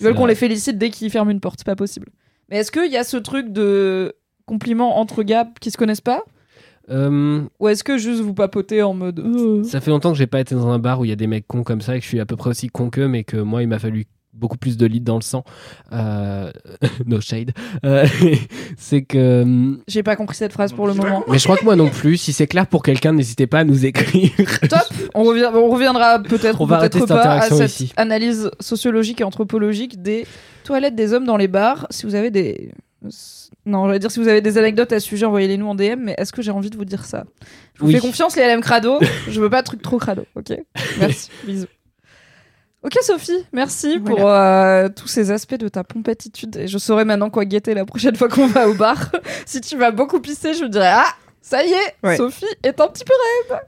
Ils 0.00 0.04
veulent 0.06 0.14
qu'on 0.14 0.26
les 0.26 0.34
félicite 0.34 0.78
dès 0.78 0.88
qu'ils 0.90 1.10
ferment 1.10 1.30
une 1.30 1.40
porte. 1.40 1.56
C'est 1.58 1.66
pas 1.66 1.76
possible. 1.76 2.08
Mais 2.50 2.58
est-ce 2.58 2.70
qu'il 2.72 2.90
y 2.90 2.96
a 2.96 3.04
ce 3.04 3.16
truc 3.18 3.50
de 3.50 4.14
compliments 4.46 4.98
entre 4.98 5.22
gars 5.22 5.46
qui 5.60 5.70
se 5.70 5.76
connaissent 5.76 6.00
pas 6.00 6.22
Euh, 6.90 7.42
Ou 7.60 7.68
est-ce 7.68 7.84
que 7.84 7.96
juste 7.98 8.20
vous 8.22 8.34
papotez 8.34 8.82
en 8.82 8.92
mode. 8.94 9.20
euh, 9.20 9.62
Ça 9.64 9.80
fait 9.80 9.90
longtemps 9.90 10.12
que 10.12 10.18
j'ai 10.18 10.26
pas 10.26 10.40
été 10.40 10.54
dans 10.54 10.68
un 10.68 10.78
bar 10.78 10.98
où 11.00 11.04
il 11.04 11.08
y 11.08 11.12
a 11.12 11.16
des 11.16 11.28
mecs 11.28 11.46
cons 11.46 11.62
comme 11.62 11.80
ça 11.80 11.94
et 11.96 11.98
que 11.98 12.04
je 12.04 12.08
suis 12.08 12.20
à 12.20 12.26
peu 12.26 12.36
près 12.36 12.50
aussi 12.50 12.68
con 12.68 12.90
qu'eux, 12.90 13.06
mais 13.08 13.22
que 13.24 13.36
moi, 13.36 13.62
il 13.62 13.68
m'a 13.68 13.78
fallu 13.78 14.06
beaucoup 14.34 14.56
plus 14.56 14.76
de 14.78 14.86
litres 14.86 15.04
dans 15.04 15.16
le 15.16 15.22
sang. 15.22 15.44
Euh, 15.92 16.50
no 17.06 17.20
shade. 17.20 17.52
C'est 18.76 19.02
que. 19.02 19.76
J'ai 19.88 20.02
pas 20.02 20.16
compris 20.16 20.36
cette 20.36 20.52
phrase 20.52 20.72
pour 20.72 20.86
le 20.86 20.94
moment. 20.94 21.22
Mais 21.28 21.38
je 21.38 21.44
crois 21.44 21.56
que 21.56 21.64
moi 21.64 21.76
non 21.76 21.88
plus. 21.90 22.16
Si 22.16 22.32
c'est 22.32 22.46
clair 22.46 22.66
pour 22.66 22.82
quelqu'un, 22.82 23.12
n'hésitez 23.12 23.46
pas 23.46 23.60
à 23.60 23.64
nous 23.64 23.84
écrire. 23.86 24.30
Top. 24.68 24.80
On, 25.14 25.22
reviendra 25.24 26.18
peut-être 26.20 26.58
peut-être 26.58 26.72
arrêter 26.72 26.98
cette 27.00 27.08
pas 27.08 27.34
à 27.34 27.42
cette 27.42 27.70
ici. 27.70 27.92
analyse 27.96 28.50
sociologique 28.58 29.20
et 29.20 29.24
anthropologique 29.24 30.02
des 30.02 30.26
toilettes 30.64 30.94
des 30.94 31.12
hommes 31.12 31.26
dans 31.26 31.36
les 31.36 31.48
bars. 31.48 31.86
Si 31.90 32.06
vous 32.06 32.14
avez 32.14 32.30
des 32.30 32.70
non, 33.66 33.86
j'allais 33.86 33.98
dire 33.98 34.10
si 34.10 34.18
vous 34.20 34.28
avez 34.28 34.40
des 34.40 34.58
anecdotes 34.58 34.92
à 34.92 35.00
ce 35.00 35.06
sujet, 35.06 35.26
envoyez-les 35.26 35.56
nous 35.56 35.66
en 35.68 35.74
DM. 35.74 36.00
Mais 36.00 36.14
est-ce 36.18 36.32
que 36.32 36.42
j'ai 36.42 36.50
envie 36.50 36.70
de 36.70 36.76
vous 36.76 36.84
dire 36.84 37.04
ça? 37.04 37.24
Je 37.74 37.80
vous 37.80 37.86
Oui. 37.88 37.94
fais 37.94 38.00
confiance, 38.00 38.36
les 38.36 38.42
LM 38.46 38.60
crado. 38.60 38.98
Je 39.28 39.40
veux 39.40 39.50
pas 39.50 39.62
de 39.62 39.66
trucs 39.66 39.82
trop 39.82 39.98
crado. 39.98 40.24
Ok? 40.34 40.52
Merci. 40.98 41.30
Bisous. 41.44 41.66
Ok 42.84 42.98
Sophie, 43.02 43.46
merci 43.52 43.98
Voilà. 43.98 44.16
pour 44.16 44.28
euh, 44.28 44.88
tous 44.88 45.06
ces 45.06 45.30
aspects 45.30 45.54
de 45.54 45.68
ta 45.68 45.84
pompatitude. 45.84 46.56
Et 46.56 46.66
je 46.66 46.78
saurai 46.78 47.04
maintenant 47.04 47.30
quoi 47.30 47.44
guetter 47.44 47.74
la 47.74 47.84
prochaine 47.84 48.16
fois 48.16 48.28
qu'on 48.28 48.48
va 48.48 48.68
au 48.68 48.74
bar. 48.74 49.12
si 49.46 49.60
tu 49.60 49.76
vas 49.76 49.92
beaucoup 49.92 50.18
pisser, 50.20 50.52
je 50.54 50.64
me 50.64 50.68
dirais 50.68 50.90
ah 50.92 51.06
ça 51.40 51.64
y 51.64 51.70
est, 51.70 51.94
Ouais. 52.02 52.16
Sophie 52.16 52.44
est 52.64 52.80
un 52.80 52.88
petit 52.88 53.04
peu 53.04 53.12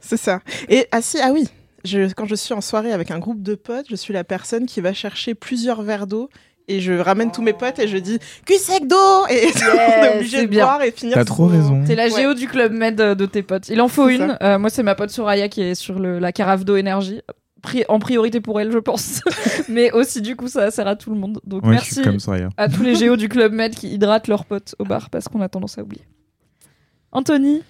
C'est 0.01 0.17
ça. 0.17 0.41
Et 0.69 0.87
ah 0.91 1.01
si, 1.01 1.21
ah 1.21 1.31
oui. 1.33 1.47
Je, 1.85 2.13
quand 2.15 2.25
je 2.27 2.35
suis 2.35 2.55
en 2.55 2.61
soirée 2.61 2.93
avec 2.93 3.11
un 3.13 3.19
groupe 3.19 3.43
de 3.43 3.55
potes, 3.55 3.87
je 3.91 3.95
suis 3.97 4.15
la 4.15 4.25
personne 4.25 4.67
qui 4.67 4.81
va 4.81 4.93
chercher 4.95 5.35
plusieurs 5.35 5.83
verres 5.83 6.07
d'eau 6.07 6.29
et 6.69 6.81
je 6.81 6.93
ramène 6.95 7.31
tous 7.33 7.43
mes 7.43 7.53
potes 7.53 7.79
et 7.79 7.89
je 7.89 7.97
dis 7.99 8.19
cul 8.47 8.55
sec 8.59 8.87
d'eau 8.87 9.27
et 9.31 9.47
on 10.01 10.05
est 10.05 10.17
obligé 10.17 10.37
c'est 10.39 10.43
de 10.45 10.49
bien. 10.51 10.65
boire 10.65 10.83
et 10.83 10.91
finir. 10.91 11.15
T'as 11.15 11.25
trop 11.25 11.49
son- 11.49 11.57
raison. 11.57 11.85
T'es 11.87 11.95
la 11.95 12.05
Ouais. 12.05 12.11
géo 12.11 12.35
du 12.35 12.49
club 12.49 12.73
med 12.73 12.97
de, 12.97 13.15
de 13.15 13.27
tes 13.27 13.43
potes. 13.43 13.69
Il 13.69 13.81
en 13.81 13.89
faut 13.89 14.09
C'est 14.09 14.17
une. 14.17 14.39
Euh, 14.43 14.59
moi, 14.59 14.71
c'est 14.71 14.83
ma 14.83 14.95
pote 14.95 15.11
Soraya 15.11 15.49
qui 15.49 15.63
est 15.63 15.75
sur 15.75 15.99
le, 15.99 16.19
la 16.19 16.33
carafe 16.33 16.65
d'eau 16.65 16.77
énergie. 16.77 17.21
En 17.89 17.99
priorité 17.99 18.43
pour 18.43 18.61
elle, 18.61 18.71
je 18.73 18.79
pense. 18.79 19.23
Mais 19.71 19.91
aussi, 19.93 20.21
du 20.21 20.37
coup, 20.37 20.49
ça 20.49 20.71
sert 20.71 20.87
à 20.87 20.97
tout 20.97 21.09
le 21.11 21.17
monde. 21.17 21.41
Donc, 21.47 21.63
Ouais, 21.65 21.71
merci 21.71 22.03
comme 22.03 22.21
ça, 22.21 22.33
à 22.59 22.69
tous 22.69 22.83
les 22.83 22.95
géos 22.95 23.17
du 23.17 23.31
club 23.31 23.53
med 23.55 23.75
qui 23.75 23.89
hydratent 23.89 24.29
leurs 24.29 24.45
potes 24.45 24.75
au 24.79 24.85
bar 24.85 25.09
parce 25.09 25.29
qu'on 25.29 25.41
a 25.41 25.49
tendance 25.49 25.79
à 25.79 25.83
oublier. 25.83 26.03
Anthony 27.13 27.63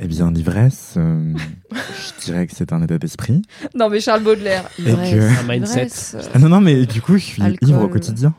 Eh 0.00 0.06
bien, 0.06 0.30
l'ivresse, 0.30 0.94
euh, 0.96 1.32
je 1.72 2.24
dirais 2.24 2.46
que 2.46 2.52
c'est 2.54 2.72
un 2.72 2.80
état 2.82 2.98
d'esprit. 2.98 3.42
Non, 3.74 3.88
mais 3.88 3.98
Charles 4.00 4.22
Baudelaire. 4.22 4.64
que- 4.76 4.82
Ivresse, 4.82 5.38
Un 5.40 5.42
mindset. 5.52 5.74
ivresse, 5.80 6.16
euh, 6.16 6.22
Ah 6.34 6.38
non, 6.38 6.48
non, 6.48 6.60
mais 6.60 6.86
du 6.86 7.02
coup, 7.02 7.16
je 7.18 7.24
suis 7.24 7.42
Alcool. 7.42 7.68
ivre 7.68 7.82
au 7.82 7.88
quotidien. 7.88 8.32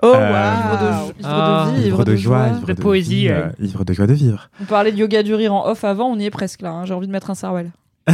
Oh 0.00 0.12
Euh, 0.14 0.18
Ivre 0.18 0.78
de, 0.80 0.84
waouh. 0.86 1.12
ivre 1.18 1.28
Ah, 1.28 1.66
de 1.70 1.76
vie, 1.80 1.86
Ivre 1.88 2.04
de 2.04 2.16
joie, 2.16 2.46
ivre 2.48 2.66
De 2.66 2.72
de, 2.72 2.80
poésie, 2.80 3.14
vie, 3.24 3.28
euh, 3.28 3.48
ivre 3.60 3.84
de 3.84 3.92
joie 3.92 4.06
de 4.06 4.14
vivre. 4.14 4.48
On 4.62 4.64
parlait 4.64 4.92
de 4.92 4.96
yoga 4.96 5.22
du 5.22 5.34
rire 5.34 5.52
en 5.52 5.66
off 5.68 5.84
avant, 5.84 6.06
on 6.08 6.18
y 6.18 6.24
est 6.24 6.30
presque 6.30 6.62
là. 6.62 6.70
hein. 6.70 6.84
J'ai 6.86 6.94
envie 6.94 7.06
de 7.06 7.12
mettre 7.12 7.28
un 7.30 7.34
sarwell. 7.34 7.70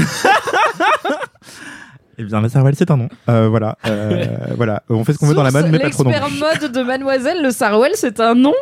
Eh 2.16 2.22
bien, 2.22 2.40
la 2.40 2.48
cervelle, 2.48 2.76
c'est 2.76 2.92
un 2.92 2.96
nom. 2.96 3.08
Euh, 3.28 3.48
voilà, 3.48 3.76
euh, 3.86 4.24
voilà. 4.56 4.84
On 4.88 5.02
fait 5.04 5.12
ce 5.12 5.18
qu'on 5.18 5.26
veut 5.26 5.34
dans 5.34 5.42
la 5.42 5.50
mode, 5.50 5.66
mais 5.68 5.80
pas 5.80 5.90
trop 5.90 6.04
non 6.04 6.10
L'expert 6.10 6.30
mode 6.62 6.70
de 6.72 6.82
Mademoiselle, 6.84 7.42
le 7.42 7.50
sarwell, 7.50 7.90
c'est 7.96 8.20
un 8.20 8.36
nom? 8.36 8.54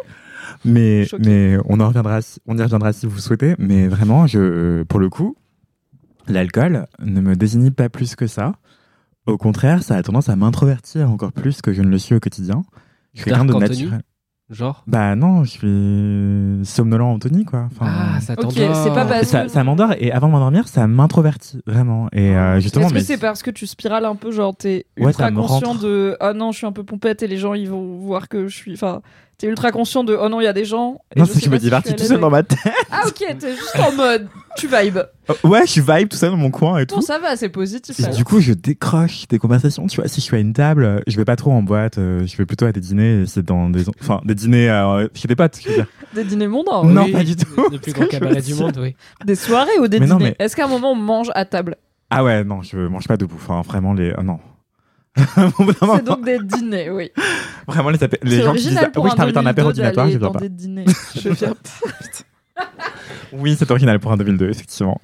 Mais, 0.64 1.06
mais 1.24 1.56
on 1.68 1.80
en 1.80 1.88
reviendra, 1.88 2.22
si- 2.22 2.38
on 2.46 2.56
y 2.56 2.62
reviendra 2.62 2.92
si 2.92 3.06
vous 3.06 3.18
souhaitez. 3.18 3.54
Mais 3.58 3.88
vraiment, 3.88 4.26
je, 4.26 4.82
pour 4.84 5.00
le 5.00 5.08
coup, 5.08 5.36
l'alcool 6.28 6.86
ne 7.00 7.20
me 7.20 7.34
désigne 7.36 7.70
pas 7.70 7.88
plus 7.88 8.14
que 8.16 8.26
ça. 8.26 8.52
Au 9.26 9.36
contraire, 9.38 9.82
ça 9.82 9.96
a 9.96 10.02
tendance 10.02 10.28
à 10.28 10.36
m'introvertir 10.36 11.10
encore 11.10 11.32
plus 11.32 11.62
que 11.62 11.72
je 11.72 11.82
ne 11.82 11.88
le 11.88 11.98
suis 11.98 12.14
au 12.14 12.20
quotidien. 12.20 12.62
Je 13.14 13.22
suis 13.22 13.30
quelqu'un 13.30 13.44
de 13.44 13.54
naturel. 13.54 14.02
Genre? 14.50 14.84
Bah 14.86 15.14
non, 15.16 15.44
je 15.44 15.50
suis 15.50 16.66
somnolent 16.70 17.12
Anthony, 17.14 17.44
quoi. 17.46 17.68
Enfin, 17.72 17.86
Ah, 17.88 18.20
ça 18.20 18.34
Ok, 18.34 18.54
t'endort. 18.54 18.76
c'est 18.84 18.90
pas 18.92 19.06
parce 19.06 19.28
ça, 19.28 19.44
que- 19.44 19.48
ça 19.48 19.64
m'endort 19.64 19.92
et 19.98 20.12
avant 20.12 20.26
de 20.26 20.32
m'endormir, 20.32 20.68
ça 20.68 20.86
m'introvertit 20.86 21.62
vraiment. 21.66 22.08
Et 22.12 22.36
euh, 22.36 22.60
justement, 22.60 22.84
Est-ce 22.86 22.92
que 22.92 22.98
mais 22.98 23.04
c'est 23.04 23.16
parce 23.16 23.42
que 23.42 23.50
tu 23.50 23.66
spirales 23.66 24.04
un 24.04 24.14
peu, 24.16 24.30
genre 24.30 24.54
t'es 24.54 24.84
Ouais, 24.98 25.06
ultra 25.06 25.30
me 25.30 25.40
conscient 25.40 25.68
rentre. 25.68 25.80
de 25.82 26.16
ah 26.20 26.34
non, 26.34 26.52
je 26.52 26.58
suis 26.58 26.66
un 26.66 26.72
peu 26.72 26.84
pompette 26.84 27.22
et 27.22 27.28
les 27.28 27.38
gens 27.38 27.54
ils 27.54 27.70
vont 27.70 27.96
voir 27.98 28.28
que 28.28 28.46
je 28.48 28.54
suis. 28.54 28.74
Enfin, 28.74 29.00
t'es 29.42 29.48
ultra 29.48 29.72
conscient 29.72 30.04
de 30.04 30.16
oh 30.18 30.28
non, 30.28 30.40
il 30.40 30.44
y 30.44 30.46
a 30.46 30.52
des 30.52 30.64
gens. 30.64 31.00
et 31.16 31.18
non, 31.18 31.26
c'est 31.26 31.40
que 31.40 31.44
je 31.44 31.50
me 31.50 31.56
si 31.56 31.62
divertis 31.64 31.94
tout 31.96 32.04
seul 32.04 32.20
dans 32.20 32.30
ma 32.30 32.44
tête. 32.44 32.58
Ah 32.92 33.02
ok, 33.08 33.36
t'es 33.40 33.56
juste 33.56 33.76
en 33.80 33.90
mode 33.92 34.28
tu 34.56 34.68
vibes. 34.68 34.98
Euh, 34.98 35.34
ouais, 35.48 35.66
je 35.66 35.80
vibe 35.80 36.08
tout 36.08 36.16
seul 36.16 36.30
dans 36.30 36.36
mon 36.36 36.50
coin 36.52 36.78
et 36.78 36.86
tout. 36.86 36.94
Bon, 36.96 37.00
ça 37.00 37.18
va, 37.18 37.36
c'est 37.36 37.48
positif. 37.48 37.98
Et 37.98 38.14
du 38.14 38.22
coup, 38.22 38.38
je 38.40 38.52
décroche 38.52 39.26
des 39.28 39.38
conversations. 39.40 39.86
Tu 39.88 39.96
vois, 39.96 40.06
si 40.08 40.20
je 40.20 40.24
suis 40.26 40.36
à 40.36 40.40
une 40.40 40.52
table, 40.52 40.84
euh, 40.84 41.00
je 41.08 41.16
vais 41.16 41.24
pas 41.24 41.34
trop 41.36 41.50
en 41.52 41.62
boîte. 41.62 41.98
euh, 41.98 42.24
je 42.26 42.36
vais 42.36 42.44
plutôt 42.46 42.66
à 42.66 42.72
des 42.72 42.78
dîners. 42.80 43.22
et 43.22 43.26
C'est 43.26 43.42
dans 43.44 43.68
des, 43.70 43.88
enfin, 44.00 44.20
des 44.24 44.34
dîners 44.36 44.70
euh, 44.70 45.08
chez 45.14 45.26
des 45.26 45.34
potes. 45.34 45.58
je 45.62 45.68
veux 45.68 45.74
dire. 45.74 45.86
Des 46.14 46.24
dîners 46.24 46.46
mondains, 46.48 46.84
Non, 46.84 47.04
Oui, 47.04 47.12
pas 47.12 47.24
du 47.24 47.34
tout. 47.34 47.46
Le 47.72 47.78
plus 47.78 47.90
Ce 47.92 47.96
grand 47.96 48.04
que 48.06 48.12
je 48.12 48.18
cabaret 48.18 48.34
veux 48.34 48.40
du 48.42 48.52
dire. 48.52 48.62
monde, 48.66 48.78
oui. 48.80 48.94
des 49.24 49.34
soirées 49.34 49.78
ou 49.80 49.88
des 49.88 49.98
Mais 49.98 50.06
dîners. 50.06 50.34
mais- 50.38 50.44
Est-ce 50.44 50.54
qu'à 50.54 50.66
un 50.66 50.68
moment 50.68 50.92
on 50.92 50.96
mange 50.96 51.30
à 51.34 51.44
table? 51.46 51.76
Ah 52.10 52.22
ouais, 52.22 52.44
non, 52.44 52.60
je 52.62 52.76
mange 52.76 53.08
pas 53.08 53.16
debout. 53.16 53.36
Enfin, 53.36 53.62
vraiment 53.62 53.94
les, 53.94 54.12
ah 54.18 54.22
non. 54.22 54.38
C'est 55.96 56.04
donc 56.04 56.24
des 56.24 56.38
dîners, 56.38 56.90
oui. 56.90 57.10
vraiment 57.66 57.90
les, 57.90 57.98
les 58.22 58.42
gens 58.42 58.54
qui 58.54 58.68
disent, 58.68 58.78
ah 58.78 58.88
oui, 58.96 59.08
un 59.08 59.10
je 59.10 59.16
t'invite 59.16 59.36
un 59.36 59.46
apéro 59.46 59.72
2002 59.72 59.72
dînatoire, 59.72 60.10
je 60.10 60.18
dans 60.18 60.32
pas. 60.32 60.40
des 60.40 60.48
dîners. 60.48 60.86
Je 61.14 61.28
viens 61.28 61.54
Oui, 63.32 63.56
c'est 63.58 63.70
original 63.70 63.98
pour 63.98 64.12
un 64.12 64.16
2002, 64.18 64.50
effectivement. 64.50 65.00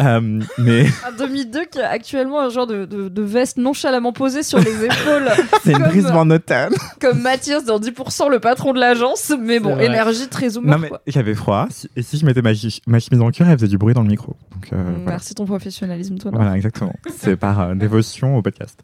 Euh, 0.00 0.40
mais 0.58 0.86
Un 1.06 1.12
2002 1.18 1.64
qui 1.64 1.80
a 1.80 1.88
actuellement 1.90 2.40
un 2.40 2.48
genre 2.48 2.66
de, 2.68 2.84
de, 2.84 3.08
de 3.08 3.22
veste 3.22 3.56
nonchalamment 3.56 4.12
posée 4.12 4.44
sur 4.44 4.58
les 4.60 4.84
épaules, 4.84 5.28
c'est 5.64 5.72
une 5.72 5.82
brise 5.82 6.10
monotone. 6.12 6.72
comme 7.00 7.20
Mathias 7.20 7.64
dans 7.64 7.80
10%, 7.80 8.30
le 8.30 8.38
patron 8.38 8.72
de 8.72 8.78
l'agence. 8.78 9.32
Mais 9.38 9.58
bon, 9.58 9.78
énergie 9.80 10.28
très 10.28 10.48
Non, 10.50 10.60
humeur. 10.62 10.78
mais 10.80 10.90
j'avais 11.08 11.34
froid. 11.34 11.66
Et 11.96 12.02
si 12.02 12.18
je 12.18 12.24
mettais 12.26 12.40
ma, 12.42 12.50
ma 12.86 13.00
chemise 13.00 13.20
en 13.20 13.30
cuir, 13.32 13.48
elle 13.48 13.58
faisait 13.58 13.68
du 13.68 13.78
bruit 13.78 13.94
dans 13.94 14.02
le 14.02 14.08
micro. 14.08 14.36
Donc, 14.52 14.72
euh, 14.72 14.76
voilà. 14.82 15.10
Merci 15.10 15.34
ton 15.34 15.44
professionnalisme, 15.44 16.18
toi. 16.18 16.30
Voilà, 16.32 16.54
exactement. 16.56 16.94
C'est 17.16 17.36
par 17.36 17.60
euh, 17.60 17.74
dévotion 17.74 18.36
au 18.36 18.42
podcast. 18.42 18.80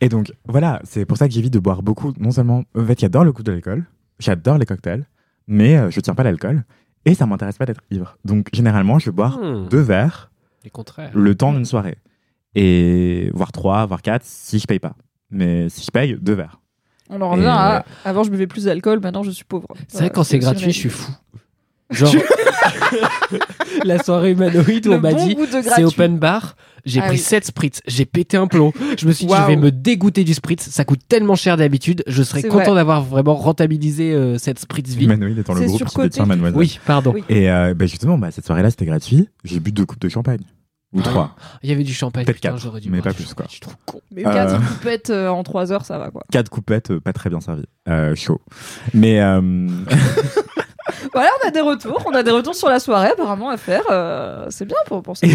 Et 0.00 0.08
donc, 0.08 0.32
voilà, 0.46 0.80
c'est 0.84 1.04
pour 1.04 1.16
ça 1.16 1.26
que 1.26 1.34
j'évite 1.34 1.52
de 1.52 1.58
boire 1.58 1.82
beaucoup. 1.82 2.12
Non 2.20 2.30
seulement, 2.30 2.62
en 2.78 2.84
fait, 2.84 3.00
j'adore 3.00 3.24
le 3.24 3.32
goût 3.32 3.42
de 3.42 3.50
l'alcool, 3.50 3.84
j'adore 4.20 4.58
les 4.58 4.66
cocktails, 4.66 5.04
mais 5.48 5.90
je 5.90 5.98
tiens 6.00 6.14
pas 6.14 6.22
l'alcool 6.22 6.62
et 7.06 7.14
ça 7.14 7.24
m'intéresse 7.24 7.56
pas 7.56 7.64
d'être 7.64 7.80
ivre. 7.90 8.18
Donc, 8.26 8.48
généralement, 8.52 8.98
je 8.98 9.06
vais 9.06 9.12
boire 9.12 9.38
Hmm, 9.38 9.68
deux 9.70 9.80
verres 9.80 10.30
Les 10.64 10.70
contraires. 10.70 11.10
le 11.14 11.34
temps 11.34 11.52
d'une 11.54 11.64
soirée. 11.64 11.96
Et 12.54 13.30
voire 13.34 13.52
trois, 13.52 13.86
voire 13.86 14.02
quatre 14.02 14.24
si 14.24 14.58
je 14.58 14.66
paye 14.66 14.78
pas. 14.78 14.94
Mais 15.30 15.68
si 15.70 15.84
je 15.84 15.90
paye, 15.90 16.16
deux 16.20 16.34
verres. 16.34 16.60
On 17.08 17.20
en 17.20 17.30
revient 17.30 17.44
Et- 17.44 17.46
à. 17.46 17.84
Avant, 18.04 18.22
je 18.24 18.30
buvais 18.30 18.46
plus 18.46 18.64
d'alcool, 18.64 19.00
maintenant, 19.00 19.22
je 19.22 19.30
suis 19.30 19.44
pauvre. 19.44 19.66
C'est 19.88 19.98
vrai, 19.98 20.10
quand 20.10 20.24
c'est 20.24 20.38
gratuit, 20.38 20.72
je 20.72 20.78
suis 20.78 20.88
fou. 20.90 21.10
Genre, 21.90 22.12
la 23.84 24.02
soirée 24.02 24.32
humanoïde 24.32 24.86
où 24.86 24.90
Le 24.90 24.96
on 24.96 25.00
m'a 25.00 25.12
bon 25.12 25.26
dit 25.26 25.36
c'est 25.62 25.84
open 25.84 26.18
bar. 26.18 26.56
J'ai 26.84 27.00
Ah 27.00 27.06
pris 27.06 27.16
oui. 27.16 27.22
7 27.22 27.44
spritz, 27.46 27.80
j'ai 27.88 28.04
pété 28.04 28.36
un 28.36 28.46
plomb. 28.46 28.72
Je 28.96 29.06
me 29.08 29.12
suis 29.12 29.26
dit, 29.26 29.34
je 29.36 29.46
vais 29.48 29.56
me 29.56 29.72
dégoûter 29.72 30.22
du 30.22 30.34
spritz. 30.34 30.68
Ça 30.70 30.84
coûte 30.84 31.00
tellement 31.08 31.34
cher 31.34 31.56
d'habitude. 31.56 32.04
Je 32.06 32.22
serais 32.22 32.42
content 32.42 32.64
vrai. 32.66 32.74
d'avoir 32.76 33.02
vraiment 33.02 33.34
rentabilisé 33.34 34.12
euh, 34.12 34.38
cette 34.38 34.60
spritz 34.60 34.94
vie. 34.94 35.06
Humanoïde 35.06 35.36
étant 35.38 35.54
le 35.54 35.62
C'est 35.62 35.66
groupe 35.66 36.08
qui 36.10 36.22
Mademoiselle. 36.22 36.56
Oui, 36.56 36.78
pardon. 36.86 37.10
Oui. 37.12 37.24
Et 37.28 37.50
euh, 37.50 37.74
bah, 37.74 37.86
justement, 37.86 38.18
bah, 38.18 38.30
cette 38.30 38.46
soirée-là, 38.46 38.70
c'était 38.70 38.86
gratuit. 38.86 39.28
J'ai 39.42 39.58
bu 39.58 39.72
deux 39.72 39.84
coupes 39.84 39.98
de 40.00 40.08
champagne. 40.08 40.42
ou 40.92 41.00
Ah. 41.00 41.08
3. 41.08 41.36
Il 41.64 41.70
y 41.70 41.72
avait 41.72 41.82
du 41.82 41.92
champagne. 41.92 42.24
Peut-être 42.24 42.36
putain, 42.36 42.50
quatre, 42.50 42.60
j'aurais 42.62 42.80
dû 42.80 42.88
mais 42.88 43.02
pas 43.02 43.10
du 43.10 43.16
plus, 43.16 43.34
quoi. 43.34 43.46
Je 43.48 43.52
suis 43.54 43.60
trop 43.60 43.72
con. 43.84 44.00
Mais 44.12 44.24
Euh, 44.24 44.32
Quatre 44.32 44.68
coupettes 44.68 45.10
euh, 45.10 45.26
en 45.28 45.42
3 45.42 45.72
heures, 45.72 45.84
ça 45.84 45.98
va 45.98 46.10
quoi. 46.10 46.22
4 46.30 46.48
coupettes, 46.50 46.92
euh, 46.92 47.00
pas 47.00 47.12
très 47.12 47.30
bien 47.30 47.40
servies. 47.40 47.66
Euh, 47.88 48.14
chaud. 48.14 48.40
Mais 48.94 49.20
euh, 49.20 49.40
Voilà, 51.12 51.30
on 51.44 51.48
a 51.48 51.50
des 51.50 51.60
retours. 51.60 52.02
On 52.06 52.12
a 52.14 52.22
des 52.22 52.30
retours 52.30 52.54
sur 52.54 52.68
la 52.68 52.78
soirée 52.80 53.08
apparemment 53.08 53.48
à 53.50 53.56
faire. 53.56 53.82
euh, 53.90 54.46
c'est 54.50 54.64
bien 54.64 54.76
pour, 54.86 55.02
pour 55.02 55.16
ça. 55.16 55.26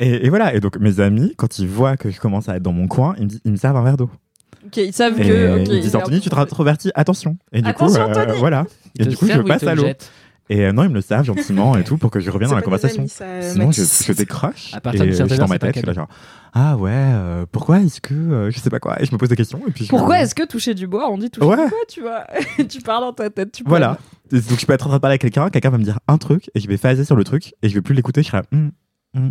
et, 0.00 0.26
et 0.26 0.28
voilà. 0.28 0.54
Et 0.54 0.60
donc 0.60 0.76
mes 0.78 1.00
amis, 1.00 1.34
quand 1.36 1.58
ils 1.58 1.68
voient 1.68 1.96
que 1.96 2.10
je 2.10 2.20
commence 2.20 2.48
à 2.48 2.56
être 2.56 2.62
dans 2.62 2.72
mon 2.72 2.88
coin, 2.88 3.14
ils 3.18 3.24
me, 3.24 3.28
disent- 3.28 3.40
ils 3.44 3.52
me 3.52 3.56
servent 3.56 3.76
un 3.76 3.82
verre 3.84 3.96
d'eau. 3.96 4.10
ok, 4.66 4.76
ils 4.78 4.92
savent 4.92 5.20
Et 5.20 5.24
que. 5.28 5.60
ok, 5.60 5.68
ils 5.70 5.80
disent 5.80 5.96
Anthony, 5.96 6.20
tu 6.20 6.30
te 6.30 6.34
introvertis, 6.36 6.90
attention. 6.94 7.36
Et 7.52 7.62
du 7.62 7.68
Attention, 7.68 8.04
coup, 8.04 8.18
euh, 8.18 8.32
voilà. 8.38 8.64
Et 8.98 9.04
du 9.06 9.16
coup, 9.16 9.26
je 9.26 9.40
passe 9.40 9.62
à 9.64 9.74
l'eau. 9.74 9.86
Et 10.52 10.66
euh, 10.66 10.72
non, 10.72 10.82
ils 10.82 10.90
me 10.90 10.94
le 10.94 11.00
servent 11.00 11.24
gentiment 11.24 11.76
et 11.78 11.84
tout 11.84 11.96
pour 11.96 12.10
que 12.10 12.20
je 12.20 12.30
revienne 12.30 12.50
dans 12.50 12.56
la 12.56 12.62
conversation. 12.62 13.00
amis, 13.02 13.08
ça, 13.08 13.24
Sinon, 13.40 13.70
je, 13.72 13.82
je 13.84 14.12
décroche. 14.12 14.74
À 14.74 14.80
partir 14.82 15.00
et 15.02 15.04
d'une 15.04 15.12
je 15.12 15.16
certaine 15.16 15.36
suis 15.36 15.40
dans 15.40 15.48
ma 15.48 15.58
tête, 15.58 15.74
je 15.74 15.78
suis 15.80 15.86
là 15.86 15.94
genre 15.94 16.08
Ah 16.52 16.76
ouais, 16.76 16.90
euh, 16.92 17.46
pourquoi 17.50 17.80
est-ce 17.80 18.02
que 18.02 18.12
euh, 18.12 18.50
je 18.50 18.58
sais 18.58 18.68
pas 18.68 18.78
quoi 18.78 19.00
Et 19.00 19.06
je 19.06 19.12
me 19.12 19.16
pose 19.18 19.30
des 19.30 19.36
questions 19.36 19.60
et 19.66 19.70
puis 19.70 19.84
je- 19.86 19.88
Pourquoi 19.88 20.20
est-ce 20.20 20.34
que 20.34 20.46
toucher 20.46 20.74
du 20.74 20.86
bois, 20.86 21.10
on 21.10 21.16
dit 21.16 21.30
toucher 21.30 21.46
Ouais. 21.46 21.56
du 21.64 21.70
bois, 21.70 21.78
tu 21.88 22.00
vois 22.02 22.26
Tu 22.68 22.80
parles 22.82 23.02
dans 23.04 23.12
ta 23.14 23.30
tête, 23.30 23.52
tu 23.52 23.62
Voilà. 23.66 23.96
Donc 24.30 24.60
je 24.60 24.66
peux 24.66 24.74
être 24.74 24.84
en 24.86 24.88
train 24.90 24.96
de 24.98 25.00
parler 25.00 25.12
avec 25.12 25.22
quelqu'un, 25.22 25.48
quelqu'un 25.48 25.70
va 25.70 25.78
me 25.78 25.84
dire 25.84 25.98
un 26.06 26.18
truc 26.18 26.50
et 26.54 26.60
je 26.60 26.68
vais 26.68 26.76
phaser 26.76 27.04
sur 27.06 27.16
le 27.16 27.24
truc 27.24 27.54
et 27.62 27.68
je 27.70 27.74
vais 27.74 27.80
plus 27.82 27.94
l'écouter. 27.94 28.22
Je 28.22 28.28
serai 28.28 28.38
là. 28.38 28.44
Hum, 28.52 28.72
hum. 29.16 29.30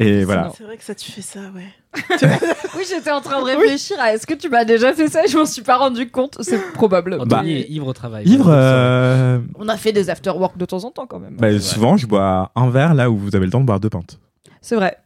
Et 0.00 0.24
voilà. 0.24 0.52
C'est 0.56 0.62
vrai 0.64 0.76
que 0.76 0.84
ça, 0.84 0.94
tu 0.94 1.10
fais 1.10 1.22
ça, 1.22 1.40
ouais. 1.54 1.66
Oui, 2.76 2.84
j'étais 2.88 3.10
en 3.10 3.20
train 3.20 3.40
de 3.40 3.44
réfléchir 3.44 3.96
à 3.98 4.12
est-ce 4.14 4.26
que 4.26 4.34
tu 4.34 4.48
m'as 4.48 4.64
déjà 4.64 4.92
fait 4.92 5.08
ça? 5.08 5.24
Et 5.24 5.28
je 5.28 5.36
m'en 5.36 5.46
suis 5.46 5.62
pas 5.62 5.76
rendu 5.76 6.08
compte. 6.10 6.36
C'est 6.40 6.72
probable. 6.72 7.14
Anthony 7.20 7.54
Mais 7.54 7.60
est 7.62 7.68
ivre 7.70 7.86
au 7.88 7.92
travail. 7.92 8.24
Ivre, 8.28 8.48
euh, 8.48 9.38
On 9.56 9.68
a 9.68 9.76
fait 9.76 9.92
des 9.92 10.08
after-work 10.10 10.56
de 10.56 10.64
temps 10.66 10.84
en 10.84 10.90
temps 10.92 11.06
quand 11.06 11.18
même. 11.18 11.36
bah, 11.38 11.58
souvent 11.58 11.96
je 11.96 12.06
bois 12.06 12.52
un 12.54 12.70
verre 12.70 12.94
là 12.94 13.10
où 13.10 13.16
vous 13.16 13.34
avez 13.34 13.46
le 13.46 13.50
temps 13.50 13.60
de 13.60 13.66
boire 13.66 13.80
deux 13.80 13.90
pintes. 13.90 14.20
C'est 14.60 14.76
vrai. 14.76 14.98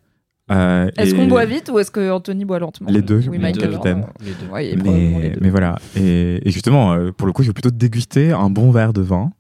Euh, 0.51 0.91
Est-ce 0.99 1.15
et- 1.15 1.17
qu'on 1.17 1.27
boit 1.29 1.47
vite 1.47 1.71
ou 1.73 1.79
est-ce 1.79 1.91
que 1.91 2.11
Anthony 2.11 2.45
boit 2.45 2.59
lentement? 2.59 2.89
Les 2.91 3.01
deux, 3.01 3.19
Oui, 3.29 3.39
les 3.39 3.39
Michael. 3.39 3.71
deux, 3.71 3.77
je 3.77 3.81
t'aime. 3.81 4.07
Les 4.21 4.49
ouais, 4.53 4.65
les 4.65 4.77
mais, 4.77 5.31
deux. 5.31 5.39
mais 5.41 5.51
voilà. 5.51 5.79
Et, 5.97 6.47
et 6.47 6.51
justement, 6.51 6.93
euh, 6.93 7.13
pour 7.13 7.27
le 7.27 7.33
coup, 7.33 7.43
je 7.43 7.49
vais 7.49 7.53
plutôt 7.55 7.71
déguster 7.71 8.33
un 8.33 8.51
bon 8.51 8.71
verre 8.71 8.93
de 8.93 9.01
vin 9.01 9.31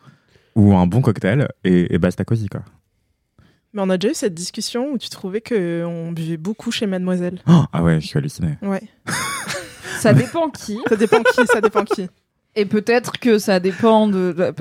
ou 0.54 0.74
un 0.74 0.86
bon 0.86 1.02
cocktail 1.02 1.48
et, 1.64 1.92
et 1.94 1.98
basta 1.98 2.24
cosy 2.24 2.48
quoi. 2.48 2.62
Mais 3.74 3.80
on 3.82 3.88
a 3.90 3.96
déjà 3.96 4.12
eu 4.12 4.14
cette 4.14 4.34
discussion 4.34 4.90
où 4.92 4.98
tu 4.98 5.08
trouvais 5.08 5.40
qu'on 5.40 6.12
buvait 6.12 6.36
beaucoup 6.36 6.70
chez 6.70 6.86
Mademoiselle. 6.86 7.40
Oh, 7.48 7.64
ah 7.72 7.82
ouais, 7.82 8.00
je 8.00 8.06
suis 8.06 8.18
halluciné. 8.18 8.58
Ouais. 8.62 8.82
Ça 9.98 10.12
dépend 10.12 10.50
qui. 10.50 10.78
Ça 10.88 10.96
dépend 10.96 11.22
qui, 11.22 11.46
ça 11.46 11.60
dépend 11.60 11.84
qui. 11.84 12.08
Et 12.56 12.66
peut-être 12.66 13.18
que 13.20 13.38
ça 13.38 13.60
dépend 13.60 14.08
de. 14.08 14.52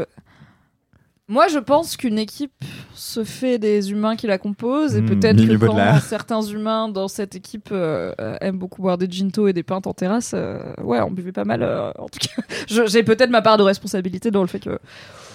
Moi, 1.28 1.48
je 1.48 1.58
pense 1.60 1.98
qu'une 1.98 2.20
équipe 2.20 2.52
se 2.94 3.24
fait 3.24 3.58
des 3.58 3.92
humains 3.92 4.16
qui 4.16 4.28
la 4.28 4.38
composent, 4.38 4.96
et 4.98 5.02
Hmm, 5.02 5.06
peut-être 5.08 5.38
que 5.48 5.54
quand 5.58 5.68
Baudelaire. 5.68 6.02
certains 6.08 6.42
humains 6.42 6.90
dans 6.90 7.08
cette 7.08 7.36
équipe 7.36 7.70
euh, 7.72 8.14
euh, 8.20 8.36
aiment 8.42 8.58
beaucoup 8.60 8.82
boire 8.82 8.98
des 8.98 9.10
ginto 9.10 9.48
et 9.48 9.54
des 9.54 9.64
pintes 9.64 9.88
en 9.88 9.94
terrasse, 9.94 10.34
euh, 10.36 10.60
ouais, 10.84 11.00
on 11.00 11.10
buvait 11.10 11.32
pas 11.32 11.46
mal. 11.46 11.64
euh, 11.64 11.92
en 11.98 12.08
tout 12.10 12.20
cas, 12.20 12.42
j'ai 12.68 13.02
peut-être 13.04 13.30
ma 13.30 13.42
part 13.42 13.58
de 13.58 13.64
responsabilité 13.64 14.30
dans 14.30 14.42
le 14.42 14.48
fait 14.48 14.60
que 14.60 14.78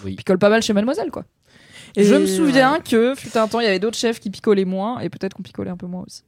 Oui. 0.04 0.14
picole 0.16 0.38
pas 0.38 0.50
mal 0.50 0.62
chez 0.62 0.73
Mademoiselle, 0.75 1.11
quoi. 1.11 1.25
Et 1.97 2.05
je 2.05 2.15
me 2.15 2.26
souviens 2.26 2.75
ouais. 2.75 2.81
que 2.88 3.15
fut 3.15 3.37
un 3.38 3.49
temps, 3.49 3.61
il 3.61 3.65
y 3.65 3.69
avait 3.69 3.79
d'autres 3.79 3.97
chefs 3.99 4.21
qui 4.21 4.31
picolaient 4.31 4.65
moins, 4.65 4.99
et 5.00 5.09
peut-être 5.09 5.35
qu'on 5.35 5.43
picolait 5.43 5.71
un 5.71 5.76
peu 5.76 5.87
moins 5.87 6.05
aussi. 6.07 6.23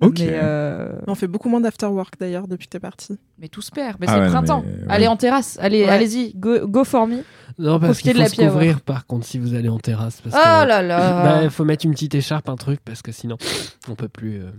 Ok. 0.00 0.18
Mais, 0.20 0.30
euh, 0.32 0.92
On 1.06 1.14
fait 1.14 1.26
beaucoup 1.28 1.48
moins 1.48 1.60
d'afterwork 1.60 2.14
d'ailleurs 2.18 2.48
depuis 2.48 2.66
que 2.66 2.72
t'es 2.72 2.80
parti. 2.80 3.16
mais 3.38 3.48
tout 3.48 3.62
se 3.62 3.70
perd. 3.70 3.96
Mais 4.00 4.06
Ah 4.08 4.12
c'est 4.14 4.18
ouais, 4.18 4.26
le 4.26 4.32
non, 4.32 4.38
printemps. 4.38 4.64
mais, 4.66 4.72
ouais. 4.72 4.86
Allez 4.88 5.06
en 5.06 5.16
terrasse. 5.16 5.56
Allez, 5.60 5.84
Ouais. 5.84 5.88
allez-y. 5.90 6.34
Go, 6.34 6.66
go 6.66 6.84
for 6.84 7.06
me. 7.06 7.18
Non, 7.58 7.78
parce 7.78 8.00
Profitez 8.00 8.02
qu'il 8.02 8.12
de 8.12 8.16
faut 8.16 8.22
la 8.22 8.28
se 8.28 8.50
couvrir 8.50 8.80
par 8.80 9.06
contre 9.06 9.24
si 9.26 9.38
vous 9.38 9.54
allez 9.54 9.68
en 9.68 9.78
terrasse. 9.78 10.20
Parce 10.20 10.34
Oh 10.36 10.62
que... 10.64 10.68
là 10.68 10.82
là. 10.82 11.22
Bah, 11.24 11.44
il 11.44 11.50
faut 11.50 11.64
mettre 11.64 11.84
une 11.86 11.92
petite 11.92 12.14
écharpe, 12.14 12.48
un 12.48 12.56
truc, 12.56 12.80
parce 12.84 13.02
que 13.02 13.12
sinon, 13.12 13.36
on 13.88 13.94
peut 13.94 14.08
plus. 14.08 14.40
euh, 14.42 14.50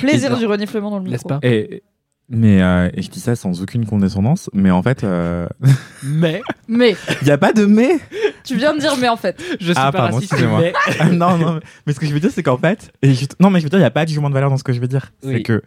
Plaisir 0.00 0.36
du 0.36 0.46
reniflement 0.46 0.90
dans 0.90 0.98
le 0.98 1.04
N'est-ce 1.10 1.24
micro. 1.24 1.40
pas? 1.40 1.48
Et, 1.48 1.82
mais 2.28 2.62
euh, 2.62 2.90
et 2.94 3.02
je 3.02 3.10
dis 3.10 3.20
ça 3.20 3.34
sans 3.36 3.62
aucune 3.62 3.86
condescendance, 3.86 4.50
mais 4.52 4.70
en 4.70 4.82
fait, 4.82 5.04
euh, 5.04 5.46
Mais 6.04 6.42
Mais 6.68 6.94
il 7.22 7.24
n'y 7.24 7.30
a 7.30 7.38
pas 7.38 7.52
de 7.52 7.64
mais. 7.64 7.98
tu 8.44 8.56
viens 8.56 8.74
de 8.74 8.80
dire 8.80 8.94
mais 9.00 9.08
en 9.08 9.16
fait. 9.16 9.42
je 9.60 9.64
suis 9.66 9.74
Ah, 9.76 9.90
pas 9.92 9.98
pardon, 9.98 10.16
raciste. 10.16 10.34
Mais... 10.58 10.72
Ah, 11.00 11.08
non, 11.10 11.38
non, 11.38 11.54
mais- 11.54 11.60
mais 11.86 11.92
ce 11.92 12.00
que 12.00 12.06
je 12.06 12.12
veux 12.12 12.20
dire, 12.20 12.30
c'est 12.30 12.42
qu'en 12.42 12.58
fait, 12.58 12.92
et 13.02 13.12
non, 13.40 13.50
mais 13.50 13.60
je 13.60 13.64
veux 13.64 13.70
dire, 13.70 13.78
il 13.78 13.82
n'y 13.82 13.86
a 13.86 13.90
pas 13.90 14.04
de 14.04 14.08
jugement 14.10 14.28
de 14.28 14.34
valeur 14.34 14.50
dans 14.50 14.56
ce 14.58 14.64
que 14.64 14.72
je 14.72 14.80
veux 14.80 14.88
dire. 14.88 15.12
C'est 15.22 15.42
que, 15.42 15.62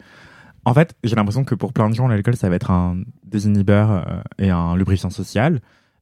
en 0.65 0.73
fait, 0.75 0.93
j'ai 1.03 1.15
l'impression 1.15 1.43
que 1.43 1.55
pour 1.55 1.73
plein 1.73 1.89
de 1.89 1.95
gens, 1.95 2.07
l'alcool, 2.07 2.35
ça 2.35 2.47
va 2.49 2.55
être 2.55 2.69
un 2.71 3.01
désinhibeur 3.25 3.91
euh, 3.91 4.21
et 4.37 4.49
un 4.51 4.75
lubrifiant 4.75 5.09
social. 5.09 5.59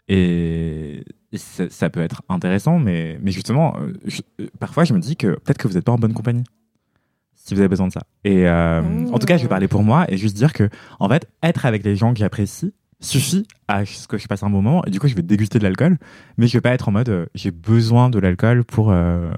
Et, 0.09 1.03
ça, 1.35 1.69
ça 1.69 1.89
peut 1.91 2.01
être 2.01 2.23
intéressant, 2.27 2.79
mais, 2.79 3.19
mais 3.21 3.31
justement, 3.31 3.75
je- 4.05 4.21
parfois, 4.59 4.83
je 4.83 4.93
me 4.93 4.99
dis 4.99 5.15
que 5.15 5.27
peut-être 5.27 5.59
que 5.59 5.67
vous 5.67 5.75
n'êtes 5.75 5.85
pas 5.85 5.91
en 5.91 5.97
bonne 5.99 6.13
compagnie. 6.13 6.43
Si 7.49 7.55
vous 7.55 7.59
avez 7.61 7.67
besoin 7.67 7.87
de 7.87 7.91
ça. 7.91 8.01
Et 8.23 8.47
euh, 8.47 8.81
Mmh. 8.81 9.13
en 9.13 9.19
tout 9.19 9.25
cas, 9.25 9.35
je 9.37 9.41
vais 9.43 9.49
parler 9.49 9.67
pour 9.67 9.83
moi 9.83 10.05
et 10.07 10.17
juste 10.17 10.35
dire 10.37 10.53
que, 10.53 10.69
en 10.99 11.09
fait, 11.09 11.27
être 11.43 11.65
avec 11.65 11.83
les 11.83 11.95
gens 11.95 12.13
que 12.13 12.19
j'apprécie 12.19 12.73
suffit 13.01 13.45
à 13.67 13.85
ce 13.85 14.07
que 14.07 14.17
je 14.17 14.27
passe 14.27 14.43
un 14.43 14.49
bon 14.49 14.61
moment. 14.61 14.83
Et 14.85 14.91
du 14.91 14.99
coup, 14.99 15.07
je 15.07 15.15
vais 15.15 15.21
déguster 15.21 15.57
de 15.57 15.63
l'alcool, 15.63 15.97
mais 16.37 16.47
je 16.47 16.53
vais 16.57 16.61
pas 16.61 16.71
être 16.71 16.89
en 16.89 16.91
mode 16.91 17.09
euh, 17.09 17.25
j'ai 17.33 17.51
besoin 17.51 18.09
de 18.09 18.19
l'alcool 18.19 18.63
pour 18.65 18.91
euh, 18.91 19.29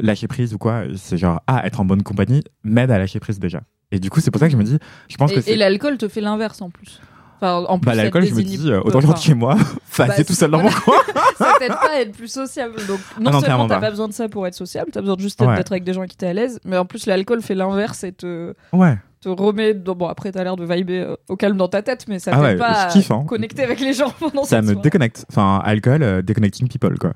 lâcher 0.00 0.28
prise 0.28 0.54
ou 0.54 0.58
quoi. 0.58 0.84
C'est 0.96 1.16
genre, 1.18 1.42
ah, 1.46 1.66
être 1.66 1.80
en 1.80 1.84
bonne 1.84 2.02
compagnie 2.02 2.42
m'aide 2.64 2.90
à 2.90 2.98
lâcher 2.98 3.18
prise 3.20 3.38
déjà. 3.38 3.62
Et 3.92 3.98
du 4.00 4.10
coup, 4.10 4.20
c'est 4.20 4.30
pour 4.30 4.40
ça 4.40 4.46
que 4.46 4.52
je 4.52 4.56
me 4.56 4.64
dis, 4.64 4.78
je 5.08 5.16
pense 5.16 5.30
que 5.30 5.36
Et, 5.36 5.38
et 5.38 5.42
c'est. 5.42 5.56
l'alcool 5.56 5.96
te 5.96 6.08
fait 6.08 6.20
l'inverse 6.20 6.60
en 6.62 6.70
plus. 6.70 7.00
Enfin, 7.40 7.64
en 7.68 7.78
plus, 7.78 7.86
Bah, 7.86 7.94
l'alcool, 7.94 8.24
je 8.24 8.34
me 8.34 8.42
dis, 8.42 8.70
euh, 8.70 8.80
autant 8.82 9.00
que 9.00 9.18
chez 9.20 9.34
moi, 9.34 9.56
bah, 9.98 10.08
tout 10.24 10.32
seul 10.32 10.50
dans 10.50 10.62
mon 10.62 10.70
coin. 10.70 10.94
ça 11.38 11.52
t'aide 11.58 11.68
pas 11.72 11.90
à 11.96 12.00
être 12.00 12.12
plus 12.12 12.28
sociable. 12.28 12.74
Donc, 12.88 12.98
non, 12.98 12.98
Ah 12.98 13.20
non, 13.20 13.24
seulement 13.24 13.40
clairement 13.42 13.68
t'as 13.68 13.80
pas. 13.80 13.90
besoin 13.90 14.08
de 14.08 14.12
ça 14.14 14.28
pour 14.28 14.46
être 14.46 14.54
sociable, 14.54 14.90
t'as 14.92 15.00
besoin 15.00 15.16
juste 15.18 15.40
Ouais. 15.42 15.54
d'être 15.56 15.72
avec 15.72 15.84
des 15.84 15.92
gens 15.92 16.04
qui 16.06 16.16
t'es 16.16 16.26
à 16.26 16.32
l'aise, 16.32 16.58
mais 16.64 16.76
en 16.78 16.84
plus, 16.86 17.06
l'alcool 17.06 17.42
fait 17.42 17.54
l'inverse 17.54 18.04
et 18.04 18.12
te, 18.12 18.54
Ouais. 18.72 18.96
te 19.20 19.28
remet. 19.28 19.74
dans- 19.74 19.94
Bon, 19.94 20.06
après, 20.08 20.32
t'as 20.32 20.44
l'air 20.44 20.56
de 20.56 20.64
vibrer 20.64 21.00
euh, 21.02 21.14
au 21.28 21.36
calme 21.36 21.56
dans 21.56 21.68
ta 21.68 21.82
tête, 21.82 22.06
mais 22.08 22.18
ça 22.18 22.30
Ah 22.34 22.36
t'aide 22.36 22.44
ouais, 22.44 22.56
pas 22.56 22.86
kiffe, 22.86 23.10
hein. 23.10 23.24
connecter 23.28 23.64
avec 23.64 23.80
les 23.80 23.92
gens 23.92 24.12
pendant 24.18 24.44
Ça 24.44 24.62
me 24.62 24.74
déconnecte. 24.74 25.26
Enfin, 25.30 25.60
alcool, 25.64 26.02
euh, 26.02 26.22
déconnecting 26.22 26.68
people, 26.68 26.98
quoi. 26.98 27.12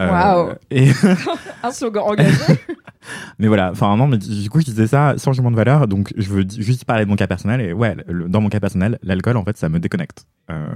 Euh, 0.00 0.10
Waouh. 0.10 0.52
Et, 0.70 0.88
Un 1.62 1.70
slogan 1.70 2.02
engagé. 2.06 2.32
Mais 3.38 3.48
voilà, 3.48 3.70
enfin, 3.70 3.96
non, 3.96 4.06
mais 4.06 4.18
du 4.18 4.48
coup, 4.50 4.60
je 4.60 4.64
disais 4.66 4.86
ça 4.86 5.14
sans 5.16 5.32
jugement 5.32 5.50
de 5.50 5.56
valeur, 5.56 5.86
donc 5.88 6.12
je 6.16 6.28
veux 6.28 6.44
juste 6.58 6.84
parler 6.84 7.04
de 7.04 7.10
mon 7.10 7.16
cas 7.16 7.26
personnel. 7.26 7.60
Et 7.60 7.72
ouais, 7.72 7.96
le- 8.08 8.28
dans 8.28 8.40
mon 8.40 8.48
cas 8.48 8.60
personnel, 8.60 8.98
l'alcool, 9.02 9.36
en 9.36 9.44
fait, 9.44 9.56
ça 9.56 9.68
me 9.68 9.78
déconnecte 9.78 10.26
euh, 10.50 10.66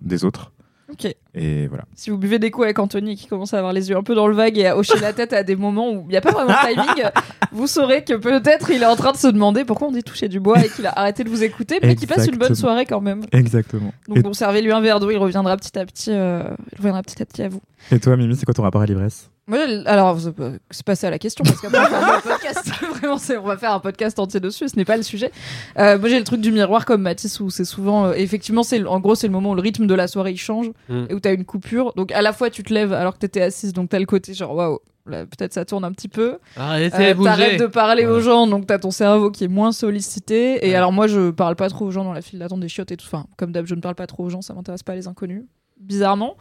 des 0.00 0.24
autres. 0.24 0.52
ok. 0.90 1.14
Et 1.34 1.66
voilà. 1.66 1.84
Si 1.96 2.10
vous 2.10 2.18
buvez 2.18 2.38
des 2.38 2.50
coups 2.52 2.66
avec 2.66 2.78
Anthony 2.78 3.16
qui 3.16 3.26
commence 3.26 3.52
à 3.54 3.58
avoir 3.58 3.72
les 3.72 3.90
yeux 3.90 3.96
un 3.96 4.04
peu 4.04 4.14
dans 4.14 4.28
le 4.28 4.34
vague 4.36 4.56
et 4.56 4.66
à 4.66 4.76
hocher 4.76 5.00
la 5.00 5.12
tête 5.12 5.32
à 5.32 5.42
des 5.42 5.56
moments 5.56 5.90
où 5.92 6.02
il 6.06 6.10
n'y 6.10 6.16
a 6.16 6.20
pas 6.20 6.30
vraiment 6.30 6.52
de 6.52 6.72
timing, 6.74 7.04
vous 7.52 7.66
saurez 7.66 8.04
que 8.04 8.14
peut-être 8.14 8.70
il 8.70 8.82
est 8.82 8.86
en 8.86 8.94
train 8.94 9.10
de 9.10 9.16
se 9.16 9.26
demander 9.26 9.64
pourquoi 9.64 9.88
on 9.88 9.90
dit 9.92 10.04
toucher 10.04 10.28
du 10.28 10.38
bois 10.38 10.64
et 10.64 10.68
qu'il 10.68 10.86
a 10.86 10.92
arrêté 10.96 11.24
de 11.24 11.28
vous 11.30 11.42
écouter, 11.42 11.80
mais 11.82 11.96
qu'il 11.96 12.06
passe 12.06 12.26
une 12.28 12.36
bonne 12.38 12.54
soirée 12.54 12.86
quand 12.86 13.00
même. 13.00 13.22
Exactement. 13.32 13.92
Donc 14.06 14.18
Et, 14.18 14.22
bon, 14.22 14.32
servez-lui 14.32 14.70
un 14.70 14.80
verre 14.80 15.00
d'eau, 15.00 15.10
il 15.10 15.16
reviendra 15.16 15.56
petit 15.56 15.76
à 15.76 15.84
petit, 15.84 16.10
euh, 16.12 16.44
il 16.72 16.78
reviendra 16.78 17.02
petit 17.02 17.20
à 17.20 17.26
petit 17.26 17.42
à 17.42 17.48
vous. 17.48 17.60
Et 17.92 18.00
toi, 18.00 18.16
Mimi, 18.16 18.36
c'est 18.36 18.44
quoi 18.44 18.54
ton 18.54 18.62
rapport 18.62 18.82
à 18.82 18.86
l'ivresse? 18.86 19.30
Moi, 19.46 19.58
alors, 19.84 20.18
c'est 20.18 20.32
pas- 20.32 20.52
c'est 20.70 20.84
pas 20.86 20.94
ça 20.94 21.10
la 21.10 21.18
question, 21.18 21.44
parce 21.44 21.60
qu'après, 21.60 21.78
on 21.78 21.82
va 21.82 21.88
faire 21.90 22.16
un 22.16 22.20
podcast. 22.20 22.66
Vraiment, 22.98 23.18
c'est- 23.18 23.36
on 23.36 23.44
va 23.44 23.56
faire 23.58 23.72
un 23.74 23.80
podcast 23.80 24.18
entier 24.18 24.40
dessus, 24.40 24.68
ce 24.68 24.76
n'est 24.76 24.86
pas 24.86 24.96
le 24.96 25.02
sujet. 25.02 25.30
Euh, 25.78 25.98
moi, 25.98 26.08
j'ai 26.08 26.18
le 26.18 26.24
truc 26.24 26.40
du 26.40 26.50
miroir 26.50 26.86
comme 26.86 27.02
Mathis, 27.02 27.40
où 27.40 27.50
c'est 27.50 27.66
souvent. 27.66 28.06
euh, 28.06 28.12
effectivement, 28.14 28.62
c'est 28.62 28.82
en 28.86 29.00
gros, 29.00 29.14
c'est 29.14 29.26
le 29.26 29.32
moment 29.34 29.50
où 29.50 29.54
le 29.54 29.60
rythme 29.60 29.86
de 29.86 29.94
la 29.94 30.08
soirée 30.08 30.32
il 30.32 30.38
change, 30.38 30.70
Mm. 30.88 31.04
et 31.10 31.14
où 31.14 31.20
t'as 31.20 31.34
une 31.34 31.44
coupure. 31.44 31.92
Donc, 31.94 32.10
à 32.12 32.22
la 32.22 32.32
fois, 32.32 32.48
tu 32.48 32.62
te 32.62 32.72
lèves 32.72 32.92
alors 32.94 33.14
que 33.14 33.18
t'étais 33.18 33.42
assise, 33.42 33.72
donc 33.74 33.90
t'as 33.90 33.98
le 33.98 34.06
côté 34.06 34.32
genre, 34.32 34.54
waouh, 34.54 34.78
là, 35.04 35.26
peut-être 35.26 35.52
ça 35.52 35.66
tourne 35.66 35.84
un 35.84 35.92
petit 35.92 36.08
peu. 36.08 36.38
Arrêtez 36.56 37.10
Euh. 37.14 37.22
T'arrêtes 37.22 37.60
de 37.60 37.66
parler 37.66 38.06
aux 38.06 38.20
gens, 38.20 38.46
donc 38.46 38.66
t'as 38.66 38.78
ton 38.78 38.90
cerveau 38.90 39.30
qui 39.30 39.44
est 39.44 39.48
moins 39.48 39.72
sollicité. 39.72 40.66
Et 40.66 40.70
Ouais. 40.70 40.74
alors, 40.74 40.90
moi, 40.92 41.06
je 41.06 41.30
parle 41.30 41.54
pas 41.56 41.68
trop 41.68 41.84
aux 41.84 41.90
gens 41.90 42.04
dans 42.04 42.14
la 42.14 42.22
file 42.22 42.38
d'attente 42.38 42.60
des 42.60 42.68
chiottes 42.68 42.92
et 42.92 42.96
tout. 42.96 43.04
Enfin, 43.06 43.26
comme 43.36 43.52
d'hab, 43.52 43.66
je 43.66 43.74
ne 43.74 43.82
parle 43.82 43.94
pas 43.94 44.06
trop 44.06 44.24
aux 44.24 44.30
gens, 44.30 44.40
ça 44.40 44.54
m'intéresse 44.54 44.82
pas 44.82 44.94
les 44.94 45.06
inconnus. 45.06 45.44
Bizarrement, 45.76 46.36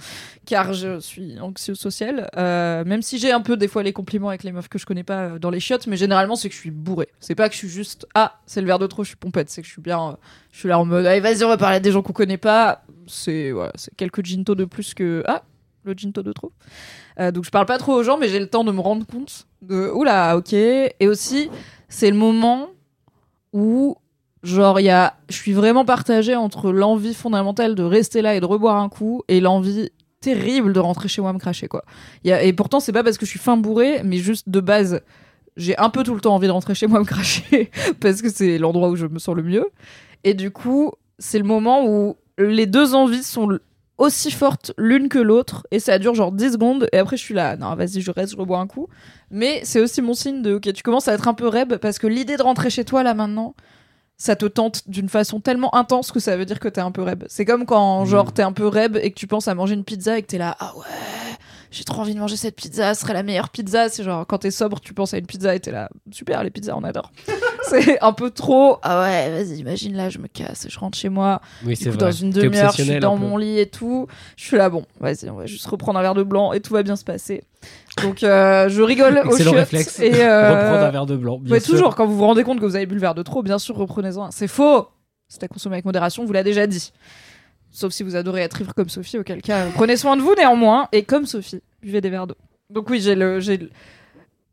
car 0.46 0.74
je 0.74 1.00
suis 1.00 1.40
anxieux 1.40 1.74
social. 1.74 2.30
Euh, 2.38 2.86
même 2.86 3.02
si 3.02 3.18
j'ai 3.18 3.32
un 3.32 3.42
peu 3.42 3.58
des 3.58 3.68
fois 3.68 3.82
les 3.82 3.92
compliments 3.92 4.30
avec 4.30 4.44
les 4.44 4.52
meufs 4.52 4.70
que 4.70 4.78
je 4.78 4.86
connais 4.86 5.04
pas 5.04 5.22
euh, 5.22 5.40
dans 5.40 5.50
les 5.50 5.60
chiottes, 5.60 5.88
mais 5.88 5.98
généralement 5.98 6.36
c'est 6.36 6.50
que 6.50 6.56
je 6.56 6.60
suis 6.60 6.72
bourré. 6.72 7.10
C'est 7.20 7.34
pas 7.34 7.50
que 7.50 7.54
je 7.54 7.60
suis 7.60 7.70
juste 7.70 8.08
ah 8.14 8.40
c'est 8.46 8.62
le 8.62 8.68
verre 8.68 8.80
de 8.80 8.86
trop, 8.86 9.04
je 9.04 9.10
suis 9.10 9.18
pompette. 9.18 9.50
C'est 9.50 9.62
que 9.62 9.68
je 9.68 9.74
suis 9.74 9.82
bien, 9.82 10.10
euh, 10.10 10.16
je 10.52 10.60
suis 10.60 10.70
là 10.70 10.80
en 10.80 10.86
mode 10.86 11.06
allez 11.08 11.20
vas-y 11.20 11.44
on 11.44 11.50
va 11.50 11.58
parler 11.58 11.78
à 11.78 11.80
des 11.80 11.92
gens 11.92 12.04
qu'on 12.04 12.14
connaît 12.14 12.38
pas. 12.38 12.84
C'est 13.08 13.52
voilà, 13.52 13.72
c'est 13.76 13.94
quelques 13.96 14.24
ginto 14.24 14.54
de 14.54 14.66
plus 14.66 14.94
que 14.94 15.24
ah 15.28 15.44
le 15.84 15.94
ginto 15.94 16.22
de 16.22 16.32
trop. 16.32 16.54
Donc 17.20 17.44
je 17.44 17.50
parle 17.50 17.66
pas 17.66 17.78
trop 17.78 17.94
aux 17.94 18.04
gens, 18.04 18.18
mais 18.18 18.30
j'ai 18.30 18.40
le 18.40 18.48
temps 18.48 18.64
de 18.64 18.72
me 18.72 18.80
rendre 18.80 19.06
compte 19.06 19.48
de 19.62 19.90
oula 19.90 20.38
ok. 20.38 20.54
Et 20.54 21.08
aussi 21.08 21.50
c'est 21.90 22.12
le 22.12 22.18
moment 22.18 22.70
où 23.52 23.98
genre 24.44 24.80
il 24.80 24.84
y 24.84 24.90
a, 24.90 25.16
je 25.30 25.36
suis 25.36 25.54
vraiment 25.54 25.86
partagée 25.86 26.36
entre 26.36 26.72
l'envie 26.72 27.14
fondamentale 27.14 27.76
de 27.76 27.84
rester 27.84 28.22
là 28.22 28.36
et 28.36 28.40
de 28.40 28.46
reboire 28.46 28.78
un 28.78 28.90
coup 28.90 29.24
et 29.28 29.40
l'envie 29.40 29.90
terrible 30.20 30.74
de 30.74 30.80
rentrer 30.80 31.08
chez 31.08 31.22
moi 31.22 31.34
me 31.34 31.40
cracher 31.40 31.68
quoi. 31.68 31.84
Y 32.24 32.32
a, 32.32 32.44
et 32.44 32.54
pourtant 32.54 32.80
c'est 32.80 32.92
pas 32.92 33.04
parce 33.04 33.18
que 33.18 33.26
je 33.26 33.32
suis 33.32 33.40
fin 33.40 33.58
bourrée, 33.58 34.02
mais 34.04 34.18
juste 34.18 34.50
de 34.50 34.60
base 34.60 35.02
j'ai 35.56 35.78
un 35.78 35.90
peu 35.90 36.04
tout 36.04 36.16
le 36.16 36.22
temps 36.22 36.36
envie 36.36 36.48
de 36.48 36.52
rentrer 36.52 36.76
chez 36.76 36.88
moi 36.88 37.00
me 37.00 37.06
cracher 37.06 37.72
parce 38.00 38.22
que 38.22 38.30
c'est 38.30 38.58
l'endroit 38.58 38.90
où 38.90 38.96
je 38.96 39.06
me 39.06 39.20
sens 39.20 39.36
le 39.36 39.44
mieux. 39.44 39.66
Et 40.24 40.34
du 40.34 40.52
coup 40.52 40.92
c'est 41.20 41.38
le 41.38 41.46
moment 41.46 41.86
où 41.86 42.18
les 42.38 42.66
deux 42.66 42.96
envies 42.96 43.24
sont 43.24 43.60
aussi 43.98 44.32
fortes 44.32 44.74
l'une 44.78 45.08
que 45.08 45.20
l'autre 45.20 45.68
et 45.72 45.80
ça 45.80 46.00
dure 46.00 46.16
genre 46.16 46.32
10 46.32 46.54
secondes 46.54 46.90
et 46.92 46.98
après 46.98 47.16
je 47.16 47.22
suis 47.22 47.36
là 47.36 47.56
non 47.58 47.76
vas-y 47.76 48.02
je 48.02 48.10
reste 48.10 48.32
je 48.32 48.38
rebois 48.38 48.58
un 48.58 48.66
coup 48.66 48.88
mais 49.30 49.62
c'est 49.64 49.80
aussi 49.80 50.02
mon 50.02 50.16
signe 50.16 50.42
de 50.42 50.56
ok 50.56 50.74
tu 50.74 50.82
commences 50.82 51.08
à 51.08 51.14
être 51.14 51.28
un 51.28 51.36
peu 51.36 51.48
reb 51.48 51.76
parce 51.76 52.00
que 52.00 52.08
l'idée 52.08 52.36
de 52.36 52.42
rentrer 52.42 52.72
chez 52.72 52.86
toi 52.86 53.04
là 53.04 53.14
maintenant 53.14 53.54
ça 54.18 54.36
te 54.36 54.46
tente 54.46 54.88
d'une 54.88 55.10
façon 55.10 55.40
tellement 55.40 55.74
intense 55.76 56.12
que 56.12 56.20
ça 56.20 56.38
veut 56.38 56.46
dire 56.46 56.60
que 56.60 56.68
t'es 56.68 56.82
un 56.82 56.92
peu 56.92 57.04
reb. 57.04 57.24
C'est 57.28 57.46
comme 57.46 57.66
quand 57.66 58.06
genre 58.06 58.32
t'es 58.32 58.44
un 58.44 58.54
peu 58.54 58.68
reb 58.68 58.98
et 58.98 59.12
que 59.12 59.16
tu 59.16 59.28
penses 59.28 59.48
à 59.48 59.56
manger 59.56 59.74
une 59.74 59.84
pizza 59.84 60.18
et 60.18 60.22
que 60.22 60.28
t'es 60.28 60.38
là 60.38 60.56
ah 60.60 60.74
ouais 60.78 60.86
j'ai 61.76 61.84
trop 61.84 62.02
envie 62.02 62.14
de 62.14 62.20
manger 62.20 62.38
cette 62.38 62.56
pizza, 62.56 62.94
ce 62.94 63.02
serait 63.02 63.14
la 63.14 63.24
meilleure 63.24 63.50
pizza. 63.50 63.90
C'est 63.90 64.04
genre 64.04 64.28
quand 64.28 64.38
t'es 64.38 64.52
sobre, 64.52 64.80
tu 64.80 64.94
penses 64.94 65.14
à 65.14 65.18
une 65.18 65.26
pizza 65.26 65.56
et 65.56 65.60
t'es 65.60 65.72
là, 65.72 65.90
super, 66.12 66.44
les 66.44 66.52
pizzas, 66.52 66.76
on 66.78 66.84
adore. 66.84 67.12
c'est 67.68 68.00
un 68.02 68.14
peu 68.14 68.30
trop. 68.30 68.78
Ah 68.84 69.02
ouais, 69.02 69.32
vas-y, 69.32 69.58
imagine 69.58 69.96
là, 69.98 70.10
je 70.10 70.20
me 70.20 70.28
casse, 70.28 70.68
je 70.70 70.80
rentre 70.80 70.98
chez 70.98 71.10
moi. 71.10 71.42
Oui, 71.66 71.70
Du 71.74 71.76
c'est 71.78 71.86
coup, 71.90 71.96
vrai. 71.98 72.06
dans 72.06 72.12
une 72.12 72.30
demi-heure, 72.30 72.74
je 72.78 72.84
suis 72.84 73.00
dans 73.00 73.18
mon 73.18 73.38
lit 73.38 73.60
et 73.60 73.66
tout. 73.68 74.08
Je 74.38 74.44
suis 74.46 74.58
là, 74.58 74.70
bon, 74.70 74.86
vas-y, 75.00 75.30
on 75.30 75.36
va 75.36 75.46
juste 75.48 75.66
reprendre 75.66 75.98
un 75.98 76.02
verre 76.04 76.14
de 76.16 76.24
blanc 76.24 76.54
et 76.54 76.60
tout 76.62 76.74
va 76.74 76.84
bien 76.84 76.96
se 76.96 77.04
passer. 77.04 77.44
Donc 78.04 78.24
euh, 78.24 78.70
je 78.70 78.82
rigole 78.82 79.22
au 79.26 79.36
chiottes 79.36 79.56
réflexe. 79.56 80.00
et 80.00 80.14
euh, 80.24 80.50
Reprendre 80.64 80.84
un 80.86 80.92
verre 80.92 81.06
de 81.08 81.16
blanc. 81.16 81.40
bien 81.40 81.54
Ouais, 81.54 81.60
sûr. 81.60 81.72
toujours, 81.74 81.96
quand 81.96 82.06
vous 82.06 82.18
vous 82.18 82.26
rendez 82.26 82.44
compte 82.44 82.60
que 82.60 82.66
vous 82.66 82.76
avez 82.76 82.86
bu 82.86 82.96
le 82.96 83.02
verre 83.02 83.16
de 83.16 83.24
trop, 83.24 83.42
bien 83.42 83.58
sûr, 83.58 83.76
reprenez-en. 83.76 84.30
C'est 84.32 84.48
faux 84.48 84.90
C'est 85.28 85.42
à 85.44 85.48
consommer 85.48 85.76
avec 85.76 85.86
modération, 85.86 86.22
on 86.24 86.26
vous 86.26 86.34
l'a 86.34 86.44
déjà 86.44 86.68
dit. 86.68 86.92
Sauf 87.76 87.92
si 87.92 88.04
vous 88.04 88.16
adorez 88.16 88.42
être 88.42 88.62
ivre 88.62 88.74
comme 88.76 88.88
Sophie, 88.88 89.18
auquel 89.18 89.42
cas, 89.42 89.66
euh, 89.66 89.70
prenez 89.74 89.98
soin 89.98 90.16
de 90.16 90.22
vous 90.22 90.34
néanmoins. 90.36 90.88
Et 90.92 91.04
comme 91.04 91.26
Sophie, 91.26 91.60
buvez 91.82 92.00
des 92.02 92.10
verres 92.10 92.28
d'eau. 92.28 92.36
Donc 92.70 92.90
oui, 92.90 93.02
j'ai 93.02 93.16
le, 93.16 93.40
j'ai 93.42 93.58
le- 93.58 93.70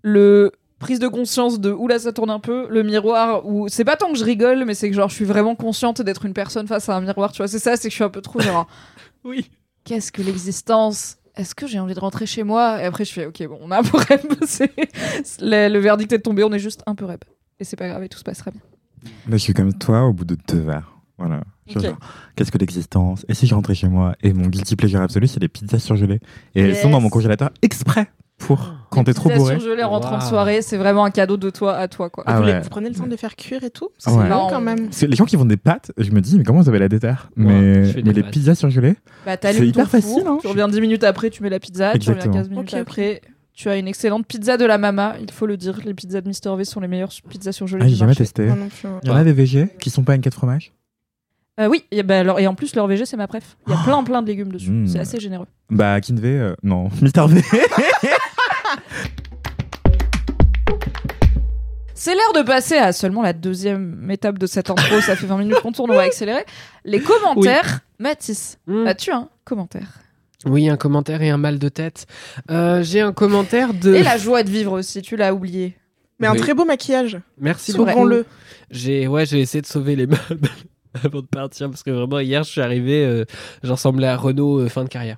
le 0.02 0.52
prise 0.78 0.98
de 0.98 1.08
conscience 1.08 1.60
de 1.60 1.70
oula 1.70 1.98
ça 1.98 2.12
tourne 2.12 2.30
un 2.30 2.40
peu, 2.40 2.66
le 2.70 2.82
miroir 2.82 3.46
où 3.46 3.68
c'est 3.68 3.84
pas 3.84 3.96
tant 3.96 4.10
que 4.12 4.18
je 4.18 4.24
rigole, 4.24 4.64
mais 4.64 4.72
c'est 4.74 4.88
que 4.88 4.96
genre 4.96 5.10
je 5.10 5.14
suis 5.14 5.26
vraiment 5.26 5.54
consciente 5.54 6.00
d'être 6.00 6.24
une 6.24 6.32
personne 6.32 6.66
face 6.66 6.88
à 6.88 6.96
un 6.96 7.00
miroir, 7.02 7.32
tu 7.32 7.38
vois. 7.38 7.48
C'est 7.48 7.58
ça, 7.58 7.76
c'est 7.76 7.88
que 7.88 7.92
je 7.92 7.96
suis 7.96 8.04
un 8.04 8.08
peu 8.08 8.22
trop 8.22 8.40
genre 8.40 8.66
Oui. 9.24 9.50
qu'est-ce 9.84 10.10
que 10.10 10.22
l'existence? 10.22 11.18
Est-ce 11.36 11.54
que 11.54 11.66
j'ai 11.66 11.78
envie 11.78 11.94
de 11.94 12.00
rentrer 12.00 12.24
chez 12.26 12.42
moi? 12.42 12.80
Et 12.82 12.86
après, 12.86 13.04
je 13.04 13.12
fais, 13.12 13.26
ok, 13.26 13.46
bon, 13.46 13.58
on 13.62 13.70
a 13.70 13.78
un 13.78 13.82
peu 13.82 13.98
rêve. 13.98 14.24
c'est- 14.46 14.72
le, 15.42 15.68
le 15.68 15.78
verdict 15.78 16.12
est 16.12 16.18
tombé, 16.20 16.42
on 16.44 16.52
est 16.52 16.58
juste 16.58 16.82
un 16.86 16.94
peu 16.94 17.04
rêve. 17.04 17.18
Et 17.58 17.64
c'est 17.64 17.76
pas 17.76 17.88
grave, 17.88 18.02
et 18.02 18.08
tout 18.08 18.18
se 18.18 18.24
passera 18.24 18.50
bien. 18.50 18.60
Là, 19.28 19.36
je 19.36 19.42
suis 19.42 19.52
comme 19.52 19.72
toi 19.74 20.02
au 20.04 20.12
bout 20.14 20.24
de 20.24 20.36
deux 20.48 20.60
verres. 20.60 20.96
Voilà. 21.20 21.42
Qu'est-ce 22.34 22.50
que 22.50 22.58
l'existence? 22.58 23.24
Et 23.28 23.34
si 23.34 23.46
je 23.46 23.54
rentrais 23.54 23.74
chez 23.74 23.88
moi 23.88 24.16
Et 24.22 24.32
mon 24.32 24.46
guilty 24.48 24.74
pleasure 24.74 25.00
absolu, 25.00 25.26
c'est 25.28 25.40
les 25.40 25.48
pizzas 25.48 25.78
surgelées. 25.78 26.20
Et 26.54 26.62
elles 26.62 26.76
sont 26.76 26.90
dans 26.90 27.00
mon 27.00 27.10
congélateur 27.10 27.50
exprès 27.62 28.10
pour 28.38 28.74
quand 28.90 29.04
t'es 29.04 29.12
trop 29.12 29.28
Pizza 29.28 29.38
bourré. 29.38 29.60
surgelée 29.60 29.82
en 29.84 29.90
rentrant 29.90 30.16
de 30.16 30.22
Wow. 30.22 30.28
soirée, 30.30 30.62
c'est 30.62 30.78
vraiment 30.78 31.04
un 31.04 31.10
cadeau 31.10 31.36
de 31.36 31.50
toi 31.50 31.76
à 31.76 31.86
toi, 31.88 32.08
quoi. 32.08 32.24
Ah 32.26 32.40
vous, 32.40 32.46
les- 32.46 32.58
vous 32.60 32.70
prenez 32.70 32.88
le 32.88 32.94
temps 32.94 33.04
de 33.04 33.10
les 33.10 33.18
faire 33.18 33.36
cuire 33.36 33.62
et 33.62 33.70
tout? 33.70 33.90
Ah 33.92 33.94
C'est 33.98 34.10
ouais. 34.16 34.28
long 34.30 34.48
quand 34.48 34.62
même. 34.62 34.88
Les 35.02 35.14
gens 35.14 35.26
qui 35.26 35.36
font 35.36 35.44
des 35.44 35.58
pâtes, 35.58 35.92
je 35.98 36.10
me 36.10 36.20
dis, 36.22 36.38
mais 36.38 36.42
comment 36.44 36.60
vous 36.62 36.68
avez 36.70 36.78
la 36.78 36.88
déterre? 36.88 37.30
Ouais, 37.36 37.44
Mais, 37.44 37.92
des 37.92 38.02
mais 38.02 38.12
les 38.14 38.22
pizzas 38.22 38.54
surgelées 38.54 38.96
Bah, 39.26 39.36
C'est 39.40 39.66
hyper 39.68 39.88
four, 39.88 40.00
facile, 40.00 40.24
hein. 40.26 40.38
Tu 40.40 40.46
reviens 40.46 40.68
10 40.68 40.80
minutes 40.80 41.04
après, 41.04 41.28
tu 41.28 41.42
mets 41.42 41.50
la 41.50 41.60
pizza, 41.60 41.92
tu 41.92 42.08
reviens 42.08 42.14
Exactement. 42.14 42.34
15 42.34 42.48
minutes 42.48 42.74
après. 42.74 43.20
Tu 43.52 43.68
as 43.68 43.76
une 43.76 43.88
excellente 43.88 44.26
pizza 44.26 44.56
de 44.56 44.64
la 44.64 44.78
Mama, 44.78 45.16
il 45.20 45.30
faut 45.30 45.44
le 45.44 45.58
dire. 45.58 45.78
Les 45.84 45.92
pizzas 45.92 46.22
de 46.22 46.28
Mister 46.28 46.50
V 46.56 46.64
sont 46.64 46.80
les 46.80 46.88
meilleures 46.88 47.12
pizzas 47.28 47.52
surgelées 47.52 47.82
Ah, 47.84 47.88
j'ai 47.88 47.94
jamais 47.96 48.10
marché. 48.12 48.24
testé. 48.24 48.48
Il 49.02 49.08
y 49.08 49.10
en 49.12 49.16
a 49.16 49.22
des 49.24 49.34
VG 49.34 49.68
qui 49.78 49.90
sont 49.90 50.02
pas 50.02 50.14
une 50.14 50.22
4 50.22 50.32
fromages? 50.34 50.72
Euh, 51.60 51.68
oui, 51.68 51.84
et, 51.90 52.02
bah, 52.02 52.20
alors, 52.20 52.40
et 52.40 52.46
en 52.46 52.54
plus, 52.54 52.74
leur 52.74 52.86
VG, 52.86 53.04
c'est 53.04 53.16
ma 53.18 53.26
préf. 53.28 53.56
Il 53.66 53.72
y 53.72 53.76
a 53.76 53.82
plein, 53.84 54.02
plein 54.02 54.22
de 54.22 54.26
légumes 54.28 54.50
dessus. 54.52 54.70
Mm. 54.70 54.86
C'est 54.86 54.98
assez 54.98 55.20
généreux. 55.20 55.46
Bah, 55.68 56.00
Kinve, 56.00 56.24
euh, 56.24 56.54
non. 56.62 56.88
Mister 57.02 57.26
V. 57.28 57.42
C'est 61.94 62.14
l'heure 62.14 62.32
de 62.34 62.40
passer 62.46 62.76
à 62.76 62.92
seulement 62.92 63.20
la 63.20 63.34
deuxième 63.34 64.10
étape 64.10 64.38
de 64.38 64.46
cette 64.46 64.70
intro. 64.70 65.00
Ça 65.02 65.16
fait 65.16 65.26
20 65.26 65.36
minutes 65.36 65.60
qu'on 65.60 65.72
tourne, 65.72 65.90
on 65.90 65.94
va 65.94 66.02
accélérer. 66.02 66.44
Les 66.84 67.00
commentaires. 67.00 67.80
Mathis, 67.98 68.56
Hmm. 68.66 68.86
as-tu 68.86 69.10
un 69.12 69.28
commentaire? 69.44 69.98
Oui, 70.46 70.70
un 70.70 70.78
commentaire 70.78 71.20
et 71.20 71.28
un 71.28 71.36
mal 71.36 71.58
de 71.58 71.68
tête. 71.68 72.06
Euh, 72.50 72.82
J'ai 72.82 73.02
un 73.02 73.12
commentaire 73.12 73.74
de. 73.74 73.94
Et 73.94 74.02
la 74.02 74.16
joie 74.16 74.42
de 74.42 74.48
vivre 74.48 74.72
aussi, 74.72 75.02
tu 75.02 75.16
l'as 75.16 75.34
oublié. 75.34 75.76
Mais 76.18 76.26
un 76.26 76.32
Oui. 76.32 76.38
très 76.38 76.54
beau 76.54 76.64
maquillage. 76.64 77.18
Merci 77.38 77.74
beaucoup. 77.74 77.90
Sauvons-le. 77.90 78.24
J'ai 78.70 79.06
ouais, 79.06 79.26
j'ai 79.26 79.40
essayé 79.40 79.60
de 79.60 79.66
sauver 79.66 79.96
les 79.96 80.06
meubles 80.06 80.48
avant 81.04 81.20
de 81.20 81.26
partir 81.26 81.68
parce 81.70 81.82
que 81.82 81.90
vraiment 81.90 82.20
hier 82.20 82.42
je 82.42 82.50
suis 82.50 82.60
arrivé, 82.60 83.04
euh, 83.04 83.24
j'en 83.62 83.74
ressemblais 83.74 84.06
à 84.06 84.16
Renault 84.16 84.60
euh, 84.60 84.68
fin 84.68 84.84
de 84.84 84.88
carrière. 84.88 85.16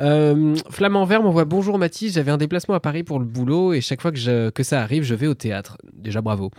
Euh, 0.00 0.56
Flamand 0.70 1.04
Vert 1.04 1.22
m'envoie 1.22 1.44
bonjour 1.44 1.78
Mathis, 1.78 2.14
j'avais 2.14 2.30
un 2.30 2.38
déplacement 2.38 2.74
à 2.74 2.80
Paris 2.80 3.02
pour 3.02 3.18
le 3.18 3.26
boulot 3.26 3.74
et 3.74 3.82
chaque 3.82 4.00
fois 4.00 4.10
que, 4.10 4.16
je- 4.18 4.48
que 4.48 4.62
ça 4.62 4.80
arrive, 4.80 5.02
je 5.02 5.14
vais 5.14 5.26
au 5.26 5.34
théâtre. 5.34 5.76
Déjà 5.92 6.22
bravo. 6.22 6.50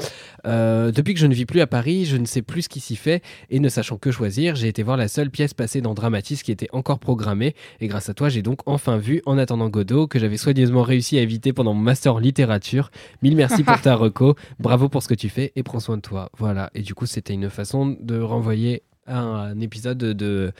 Euh, 0.45 0.91
depuis 0.91 1.15
que 1.15 1.19
je 1.19 1.25
ne 1.25 1.33
vis 1.33 1.45
plus 1.47 1.59
à 1.59 1.65
Paris, 1.67 2.05
je 2.05 2.17
ne 2.17 2.25
sais 2.25 2.43
plus 2.43 2.63
ce 2.63 2.69
qui 2.69 2.79
s'y 2.79 2.95
fait 2.95 3.23
et 3.49 3.59
ne 3.59 3.69
sachant 3.69 3.97
que 3.97 4.11
choisir, 4.11 4.55
j'ai 4.55 4.67
été 4.67 4.83
voir 4.83 4.97
la 4.97 5.07
seule 5.07 5.31
pièce 5.31 5.53
passée 5.55 5.81
dans 5.81 5.93
Dramatis 5.95 6.43
qui 6.43 6.51
était 6.51 6.69
encore 6.73 6.99
programmée 6.99 7.55
et 7.81 7.87
grâce 7.87 8.07
à 8.09 8.13
toi, 8.13 8.29
j'ai 8.29 8.43
donc 8.43 8.59
enfin 8.67 8.97
vu 8.97 9.21
En 9.25 9.37
attendant 9.39 9.69
Godot 9.69 10.07
que 10.07 10.19
j'avais 10.19 10.37
soigneusement 10.37 10.83
réussi 10.83 11.17
à 11.17 11.21
éviter 11.21 11.53
pendant 11.53 11.73
mon 11.73 11.81
master 11.81 12.15
en 12.15 12.19
littérature. 12.19 12.91
Mille 13.23 13.35
merci 13.35 13.63
pour 13.63 13.81
ta 13.81 13.95
reco, 13.95 14.35
bravo 14.59 14.89
pour 14.89 15.01
ce 15.01 15.07
que 15.07 15.15
tu 15.15 15.29
fais 15.29 15.51
et 15.55 15.63
prends 15.63 15.79
soin 15.79 15.97
de 15.97 16.01
toi. 16.01 16.29
Voilà. 16.37 16.69
Et 16.75 16.81
du 16.81 16.93
coup, 16.93 17.07
c'était 17.07 17.33
une 17.33 17.49
façon 17.49 17.97
de 17.99 18.19
renvoyer 18.19 18.83
à 19.07 19.19
un 19.19 19.59
épisode 19.59 19.97
de. 19.97 20.51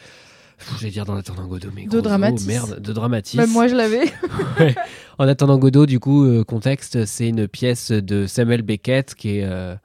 J'allais 0.79 0.91
dire 0.91 1.05
d'en 1.05 1.15
attendant 1.15 1.45
Godot, 1.47 1.69
mais 1.75 1.83
De 1.85 1.89
gros 1.89 2.01
Dramatis. 2.01 2.35
os, 2.43 2.47
merde, 2.47 2.79
de 2.81 2.93
Dramatis. 2.93 3.37
Même 3.37 3.49
moi, 3.51 3.67
je 3.67 3.75
l'avais. 3.75 4.05
Ouais. 4.59 4.75
En 5.19 5.27
attendant 5.27 5.57
Godot, 5.57 5.85
du 5.85 5.99
coup, 5.99 6.25
euh, 6.25 6.43
contexte, 6.43 7.05
c'est 7.05 7.27
une 7.29 7.47
pièce 7.47 7.91
de 7.91 8.25
Samuel 8.27 8.61
Beckett 8.61 9.13
qui 9.15 9.37
est 9.39 9.43
euh, 9.45 9.75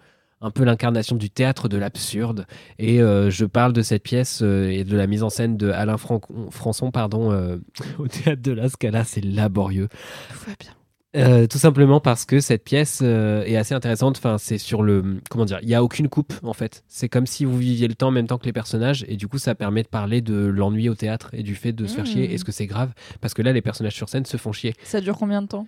un 0.40 0.50
peu 0.50 0.64
l'incarnation 0.64 1.16
du 1.16 1.31
théâtre 1.31 1.68
de 1.68 1.76
l'absurde. 1.76 2.46
Et 2.78 3.00
euh, 3.02 3.31
je 3.31 3.44
parle 3.44 3.72
de 3.72 3.83
cette 3.83 4.02
pièce 4.02 4.40
et 4.42 4.85
de 4.85 4.96
la 4.96 5.07
mise 5.07 5.22
en 5.22 5.31
scène 5.31 5.57
de 5.57 5.70
Alain 5.70 5.96
Fran- 5.96 6.20
Françon 6.50 6.90
pardon, 6.90 7.33
au 7.98 8.07
théâtre 8.09 8.42
de 8.42 8.52
la 8.52 8.68
Scala. 8.68 9.04
C'est 9.04 9.24
laborieux. 9.24 9.88
Tout 10.31 10.38
va 10.50 10.52
bien. 10.59 10.70
Euh, 11.16 11.47
tout 11.47 11.57
simplement 11.57 12.01
parce 12.01 12.27
que 12.27 12.38
cette 12.38 12.62
pièce 12.64 13.01
euh, 13.03 13.42
est 13.44 13.57
assez 13.57 13.75
intéressante. 13.75 14.18
Enfin, 14.18 14.37
c'est 14.37 14.59
sur 14.59 14.83
le 14.83 15.21
comment 15.31 15.47
dire, 15.47 15.59
il 15.62 15.68
y 15.68 15.75
a 15.75 15.83
aucune 15.83 16.09
coupe 16.09 16.35
en 16.42 16.53
fait. 16.53 16.85
C'est 16.87 17.09
comme 17.09 17.27
si 17.27 17.47
vous 17.47 17.57
viviez 17.57 17.88
le 17.88 17.94
temps 17.94 18.09
en 18.09 18.11
même 18.11 18.27
temps 18.27 18.37
que 18.37 18.44
les 18.44 18.53
personnages, 18.53 19.07
et 19.09 19.16
du 19.16 19.27
coup, 19.27 19.38
ça 19.38 19.55
permet 19.55 19.83
de 19.83 19.88
parler 19.88 20.21
de 20.21 20.35
l'ennui 20.47 20.88
au 20.90 20.94
théâtre 20.94 21.31
et 21.33 21.42
du 21.42 21.55
fait 21.55 21.73
de 21.73 21.87
se 21.87 21.94
faire 21.94 22.05
Mmh. 22.05 22.07
chier. 22.09 22.35
Est-ce 22.35 22.44
que 22.44 22.53
c'est 22.53 22.66
grave? 22.66 22.92
Parce 23.23 23.33
que 23.33 23.40
là, 23.42 23.53
les 23.53 23.62
personnages 23.62 23.94
sur 23.94 24.09
scène 24.11 24.27
se 24.27 24.37
font 24.37 24.53
chier. 24.53 24.75
Ça 24.83 25.01
dure 25.01 25.16
combien 25.16 25.40
de 25.40 25.47
temps? 25.49 25.66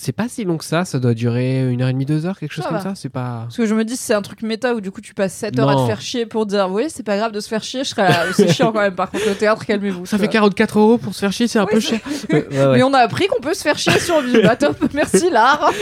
C'est 0.00 0.12
pas 0.12 0.28
si 0.28 0.44
long 0.44 0.58
que 0.58 0.64
ça. 0.64 0.84
Ça 0.84 1.00
doit 1.00 1.12
durer 1.12 1.68
une 1.72 1.82
heure 1.82 1.88
et 1.88 1.92
demie, 1.92 2.06
deux 2.06 2.24
heures, 2.24 2.38
quelque 2.38 2.52
chose 2.52 2.64
comme 2.64 2.80
ça. 2.80 2.94
C'est 2.94 3.08
pas. 3.08 3.40
Parce 3.42 3.56
que 3.56 3.66
je 3.66 3.74
me 3.74 3.84
dis, 3.84 3.96
c'est 3.96 4.14
un 4.14 4.22
truc 4.22 4.42
méta 4.42 4.72
où 4.76 4.80
du 4.80 4.92
coup, 4.92 5.00
tu 5.00 5.12
passes 5.12 5.34
7 5.34 5.58
heures 5.58 5.68
à 5.70 5.74
Non. 5.74 5.82
te 5.82 5.86
faire 5.88 6.00
chier 6.00 6.24
pour 6.24 6.46
dire, 6.46 6.70
oui, 6.70 6.84
c'est 6.86 7.02
pas 7.02 7.16
grave 7.16 7.32
de 7.32 7.40
se 7.40 7.48
faire 7.48 7.64
chier. 7.64 7.82
Je 7.82 7.88
serais 7.88 8.08
là, 8.08 8.26
c'est 8.32 8.46
chiant 8.46 8.70
quand 8.70 8.80
même. 8.80 8.94
Par 8.94 9.10
contre, 9.10 9.26
le 9.28 9.34
théâtre, 9.34 9.66
calmez-vous. 9.66 10.06
Ça 10.06 10.16
fait 10.16 10.26
vois. 10.26 10.32
44 10.34 10.78
euros 10.78 10.98
pour 10.98 11.14
se 11.14 11.18
faire 11.18 11.32
chier, 11.32 11.48
c'est 11.48 11.58
un 11.58 11.64
Oui, 11.64 11.70
peu 11.72 11.80
cher. 11.80 11.98
Ouais, 12.30 12.46
ouais, 12.48 12.56
ouais. 12.66 12.76
Mais 12.76 12.82
on 12.84 12.94
a 12.94 12.98
appris 12.98 13.26
qu'on 13.26 13.40
peut 13.40 13.54
se 13.54 13.62
faire 13.62 13.76
chier 13.76 13.98
sur. 13.98 14.22
Bah, 14.44 14.54
top. 14.54 14.76
Merci, 14.94 15.30
l'art. 15.30 15.72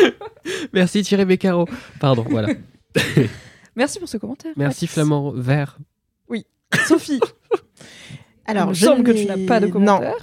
Merci 0.72 1.02
Thierry 1.02 1.26
Beccaro. 1.26 1.68
Pardon, 2.00 2.24
voilà. 2.30 2.48
Merci 3.76 3.98
pour 3.98 4.08
ce 4.08 4.16
commentaire. 4.16 4.52
Merci. 4.56 4.86
Flamand 4.86 5.32
Vert. 5.32 5.76
Sophie, 6.86 7.20
Alors, 8.46 8.64
il 8.64 8.68
me 8.70 8.74
je 8.74 8.84
semble 8.86 9.04
que 9.04 9.12
tu 9.12 9.26
n'as 9.26 9.46
pas 9.46 9.60
de 9.60 9.66
Non, 9.66 9.72
commentaire. 9.72 10.16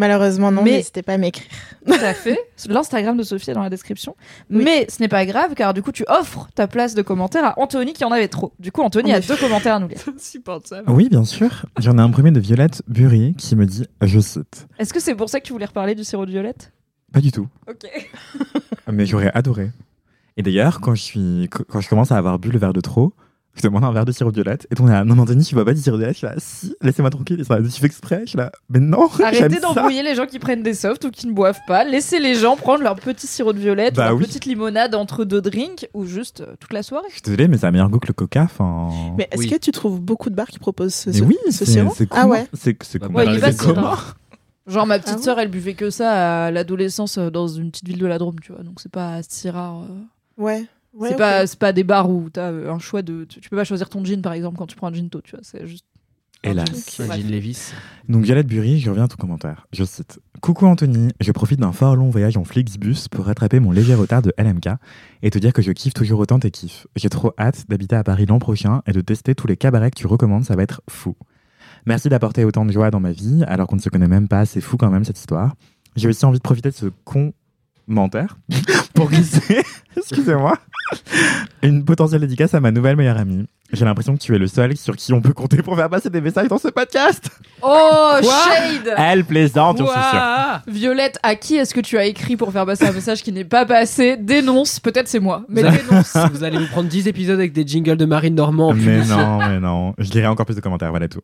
Malheureusement, 0.00 0.50
non. 0.50 0.62
Mais- 0.62 0.72
N'hésitez 0.78 1.02
pas 1.02 1.12
à 1.12 1.18
m'écrire. 1.18 1.46
Tout 1.86 1.92
à 1.92 2.14
fait. 2.14 2.38
L'Instagram 2.68 3.16
de 3.16 3.22
Sophie 3.22 3.50
est 3.50 3.54
dans 3.54 3.62
la 3.62 3.70
description. 3.70 4.16
Oui. 4.50 4.62
Mais 4.64 4.86
ce 4.88 5.00
n'est 5.00 5.08
pas 5.08 5.24
grave 5.26 5.54
car 5.54 5.72
du 5.74 5.82
coup 5.82 5.92
tu 5.92 6.04
offres 6.08 6.48
ta 6.54 6.66
place 6.66 6.94
de 6.94 7.02
commentaire 7.02 7.44
à 7.44 7.58
Anthony 7.60 7.92
qui 7.92 8.04
en 8.04 8.10
avait 8.10 8.28
trop. 8.28 8.52
Du 8.58 8.72
coup 8.72 8.82
Anthony 8.82 9.12
En 9.12 9.16
a 9.16 9.20
deux 9.20 9.36
commentaires 9.36 9.74
à 9.76 9.78
nous 9.78 9.88
lire. 9.88 9.98
Insupportable. 10.16 10.90
Oui, 10.90 11.08
bien 11.08 11.24
sûr. 11.24 11.66
J'en 11.78 11.96
ai 11.98 12.00
un 12.00 12.10
premier 12.10 12.30
de 12.32 12.40
Violette 12.40 12.82
Bury 12.88 13.34
qui 13.36 13.54
me 13.56 13.66
dit, 13.66 13.86
je 14.02 14.18
cite, 14.20 14.66
Est-ce 14.78 14.92
que 14.92 15.00
c'est 15.00 15.14
pour 15.14 15.28
ça 15.28 15.38
que 15.40 15.46
tu 15.46 15.52
voulais 15.52 15.66
reparler 15.66 15.94
du 15.94 16.02
sirop 16.04 16.26
de 16.26 16.30
violette? 16.32 16.72
Pas 17.12 17.20
du 17.20 17.32
tout, 17.32 17.48
Ok. 17.68 17.88
mais 18.92 19.04
j'aurais 19.06 19.30
adoré. 19.34 19.70
Et 20.36 20.42
d'ailleurs, 20.42 20.80
quand 20.80 20.94
je 20.94 21.02
suis, 21.02 21.48
quand 21.50 21.80
je 21.80 21.88
commence 21.88 22.12
à 22.12 22.16
avoir 22.16 22.38
bu 22.38 22.50
le 22.50 22.58
verre 22.58 22.72
de 22.72 22.80
trop, 22.80 23.12
je 23.54 23.62
demande 23.62 23.84
un 23.84 23.92
verre 23.92 24.04
de 24.04 24.12
sirop 24.12 24.30
de 24.30 24.36
violette. 24.36 24.66
Et 24.70 24.80
on 24.80 24.86
est 24.88 24.92
là, 24.92 25.04
non, 25.04 25.14
non, 25.16 25.24
Denis, 25.24 25.44
tu 25.44 25.54
bois 25.54 25.64
pas 25.64 25.74
du 25.74 25.80
sirop 25.80 25.96
de 25.96 26.02
violette. 26.02 26.14
Je 26.16 26.18
suis 26.18 26.26
là, 26.26 26.34
si, 26.38 26.74
laissez-moi 26.82 27.10
tranquille. 27.10 27.40
Et 27.40 27.44
ça, 27.44 27.58
tu 27.60 27.68
fais 27.70 27.86
exprès. 27.86 28.20
Je 28.24 28.30
suis 28.30 28.38
là, 28.38 28.52
mais 28.68 28.78
non. 28.78 29.08
Arrêtez 29.22 29.60
d'embrouiller 29.60 30.02
les 30.02 30.14
gens 30.14 30.26
qui 30.26 30.38
prennent 30.38 30.62
des 30.62 30.74
softs 30.74 31.04
ou 31.04 31.10
qui 31.10 31.26
ne 31.26 31.32
boivent 31.32 31.58
pas. 31.66 31.84
Laissez 31.84 32.20
les 32.20 32.34
gens 32.36 32.56
prendre 32.56 32.82
leur 32.82 32.94
petit 32.96 33.26
sirop 33.26 33.52
de 33.52 33.58
violette 33.58 33.94
Bah 33.96 34.06
ou 34.06 34.08
leur 34.10 34.18
oui. 34.18 34.26
petite 34.26 34.44
limonade 34.46 34.94
entre 34.94 35.24
deux 35.24 35.40
drinks 35.40 35.88
ou 35.94 36.04
juste 36.06 36.40
euh, 36.42 36.54
toute 36.60 36.72
la 36.72 36.82
soirée. 36.82 37.06
Je 37.08 37.14
suis 37.14 37.22
désolé, 37.22 37.48
mais 37.48 37.58
ça 37.58 37.68
a 37.68 37.70
meilleur 37.70 37.90
goût 37.90 37.98
que 37.98 38.06
le 38.08 38.12
coca. 38.14 38.42
Enfin. 38.44 38.90
Mais 39.18 39.28
est-ce 39.32 39.40
Oui. 39.40 39.50
que 39.50 39.56
tu 39.56 39.72
trouves 39.72 40.00
beaucoup 40.00 40.30
de 40.30 40.34
bars 40.36 40.46
qui 40.48 40.58
proposent 40.58 40.94
ce, 40.94 41.10
Mais 41.10 41.16
ce- 41.18 41.24
oui, 41.24 41.36
ce 41.46 41.50
c'est 41.52 41.66
sirop 41.66 41.92
c'est 41.96 42.08
Ah 42.12 42.26
ouais 42.28 42.46
C'est 42.54 42.76
c'est 42.84 42.98
Bah, 42.98 43.08
comment 43.08 43.18
Ouais, 43.18 43.26
Genre 44.66 44.86
ma 44.86 44.98
petite 45.00 45.14
Ah 45.14 45.16
ouais 45.18 45.22
sœur, 45.24 45.38
elle 45.40 45.48
buvait 45.50 45.74
que 45.74 45.90
ça 45.90 46.44
à 46.46 46.50
l'adolescence 46.50 47.18
euh, 47.18 47.30
dans 47.30 47.48
une 47.48 47.70
petite 47.72 47.88
ville 47.88 47.98
de 47.98 48.06
la 48.06 48.18
Drôme, 48.18 48.38
tu 48.40 48.52
vois. 48.52 48.62
Donc 48.62 48.80
c'est 48.80 48.92
pas 48.92 49.18
si 49.28 49.50
rare. 49.50 49.82
euh. 49.82 50.42
Ouais. 50.42 50.64
Ouais 50.94 51.10
c'est 51.10 51.16
pas 51.16 51.46
c'est 51.46 51.58
pas 51.58 51.72
des 51.72 51.84
bars 51.84 52.10
où 52.10 52.28
t'as 52.30 52.50
un 52.50 52.78
choix 52.78 53.02
de 53.02 53.24
tu, 53.24 53.40
tu 53.40 53.50
peux 53.50 53.56
pas 53.56 53.64
choisir 53.64 53.88
ton 53.88 54.04
jean 54.04 54.22
par 54.22 54.32
exemple 54.32 54.58
quand 54.58 54.66
tu 54.66 54.76
prends 54.76 54.88
un 54.88 54.94
ginto, 54.94 55.20
tu 55.20 55.32
vois. 55.32 55.40
C'est 55.42 55.66
juste. 55.66 55.84
Hélas. 56.42 56.96
Jean 56.96 57.28
Lévis. 57.28 57.72
Donc 58.08 58.24
Violette 58.24 58.46
Bury, 58.46 58.80
je 58.80 58.88
reviens 58.88 59.04
à 59.04 59.08
ton 59.08 59.16
commentaire. 59.16 59.66
Je 59.72 59.84
cite 59.84 60.20
Coucou 60.40 60.66
Anthony, 60.66 61.10
je 61.20 61.32
profite 61.32 61.60
d'un 61.60 61.72
fort 61.72 61.96
long 61.96 62.08
voyage 62.08 62.38
en 62.38 62.44
Flixbus 62.44 63.08
pour 63.10 63.26
rattraper 63.26 63.60
mon 63.60 63.72
léger 63.72 63.94
retard 63.94 64.22
de 64.22 64.32
LMK 64.38 64.68
et 65.22 65.30
te 65.30 65.38
dire 65.38 65.52
que 65.52 65.60
je 65.60 65.70
kiffe 65.72 65.92
toujours 65.92 66.18
autant 66.18 66.38
tes 66.38 66.50
kiffs. 66.50 66.86
J'ai 66.96 67.10
trop 67.10 67.34
hâte 67.38 67.66
d'habiter 67.68 67.94
à 67.96 68.04
Paris 68.04 68.24
l'an 68.24 68.38
prochain 68.38 68.80
et 68.86 68.92
de 68.92 69.02
tester 69.02 69.34
tous 69.34 69.48
les 69.48 69.58
cabarets 69.58 69.90
que 69.90 69.98
tu 69.98 70.06
recommandes, 70.06 70.44
ça 70.44 70.56
va 70.56 70.62
être 70.62 70.80
fou. 70.88 71.14
Merci 71.84 72.08
d'apporter 72.08 72.44
autant 72.44 72.64
de 72.64 72.72
joie 72.72 72.90
dans 72.90 73.00
ma 73.00 73.12
vie 73.12 73.44
alors 73.46 73.66
qu'on 73.66 73.76
ne 73.76 73.80
se 73.80 73.90
connaît 73.90 74.08
même 74.08 74.28
pas. 74.28 74.46
C'est 74.46 74.62
fou 74.62 74.78
quand 74.78 74.90
même 74.90 75.04
cette 75.04 75.18
histoire. 75.18 75.54
J'ai 75.94 76.08
aussi 76.08 76.24
envie 76.24 76.38
de 76.38 76.42
profiter 76.42 76.70
de 76.70 76.74
ce 76.74 76.86
commentaire 77.04 78.38
pour 78.94 79.10
glisser, 79.10 79.62
excusez-moi, 79.96 80.56
une 81.62 81.84
potentielle 81.84 82.20
dédicace 82.20 82.54
à 82.54 82.60
ma 82.60 82.70
nouvelle 82.70 82.96
meilleure 82.96 83.18
amie. 83.18 83.46
J'ai 83.72 83.84
l'impression 83.84 84.14
que 84.16 84.20
tu 84.20 84.34
es 84.34 84.38
le 84.38 84.48
seul 84.48 84.76
sur 84.76 84.96
qui 84.96 85.12
on 85.12 85.20
peut 85.20 85.32
compter 85.32 85.62
pour 85.62 85.76
faire 85.76 85.88
passer 85.88 86.10
des 86.10 86.20
messages 86.20 86.48
dans 86.48 86.58
ce 86.58 86.68
podcast. 86.68 87.30
Oh, 87.62 88.14
shade 88.20 88.94
Elle 88.96 89.24
plaisante, 89.24 89.78
j'en 89.78 89.86
suis 89.86 90.10
sûr. 90.10 90.60
Violette, 90.66 91.18
à 91.22 91.36
qui 91.36 91.54
est-ce 91.56 91.72
que 91.72 91.80
tu 91.80 91.96
as 91.96 92.04
écrit 92.06 92.36
pour 92.36 92.52
faire 92.52 92.66
passer 92.66 92.86
un 92.86 92.92
message 92.92 93.22
qui 93.22 93.30
n'est 93.30 93.44
pas 93.44 93.66
passé? 93.66 94.16
Dénonce, 94.16 94.80
peut-être 94.80 95.06
c'est 95.06 95.20
moi, 95.20 95.44
mais 95.48 95.62
dénonce. 95.62 96.16
Vous 96.32 96.42
allez 96.42 96.58
vous 96.58 96.66
prendre 96.66 96.88
10 96.88 97.06
épisodes 97.06 97.38
avec 97.38 97.52
des 97.52 97.64
jingles 97.64 97.96
de 97.96 98.06
Marine 98.06 98.34
Normand. 98.34 98.70
en 98.70 98.74
Mais 98.74 99.04
non, 99.04 99.38
mais 99.48 99.60
non. 99.60 99.94
Je 99.98 100.10
dirai 100.10 100.26
encore 100.26 100.46
plus 100.46 100.56
de 100.56 100.60
commentaires, 100.60 100.90
voilà 100.90 101.06
tout. 101.06 101.20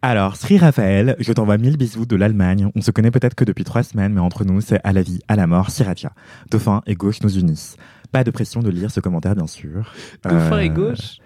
Alors, 0.00 0.36
Sri 0.36 0.58
Raphaël, 0.58 1.16
je 1.18 1.32
t'envoie 1.32 1.58
mille 1.58 1.76
bisous 1.76 2.06
de 2.06 2.14
l'Allemagne. 2.14 2.70
On 2.76 2.80
se 2.80 2.92
connaît 2.92 3.10
peut-être 3.10 3.34
que 3.34 3.44
depuis 3.44 3.64
trois 3.64 3.82
semaines, 3.82 4.12
mais 4.12 4.20
entre 4.20 4.44
nous, 4.44 4.60
c'est 4.60 4.80
à 4.84 4.92
la 4.92 5.02
vie, 5.02 5.18
à 5.26 5.34
la 5.34 5.46
mort, 5.48 5.70
Sriracha. 5.70 6.12
Dauphin 6.50 6.82
et 6.86 6.94
gauche 6.94 7.20
nous 7.22 7.36
unissent. 7.36 7.76
Pas 8.12 8.22
de 8.22 8.30
pression 8.30 8.62
de 8.62 8.70
lire 8.70 8.90
ce 8.92 9.00
commentaire, 9.00 9.34
bien 9.34 9.48
sûr. 9.48 9.92
Dauphin 10.22 10.56
Euh, 10.56 10.60
et 10.60 10.70
gauche? 10.70 11.18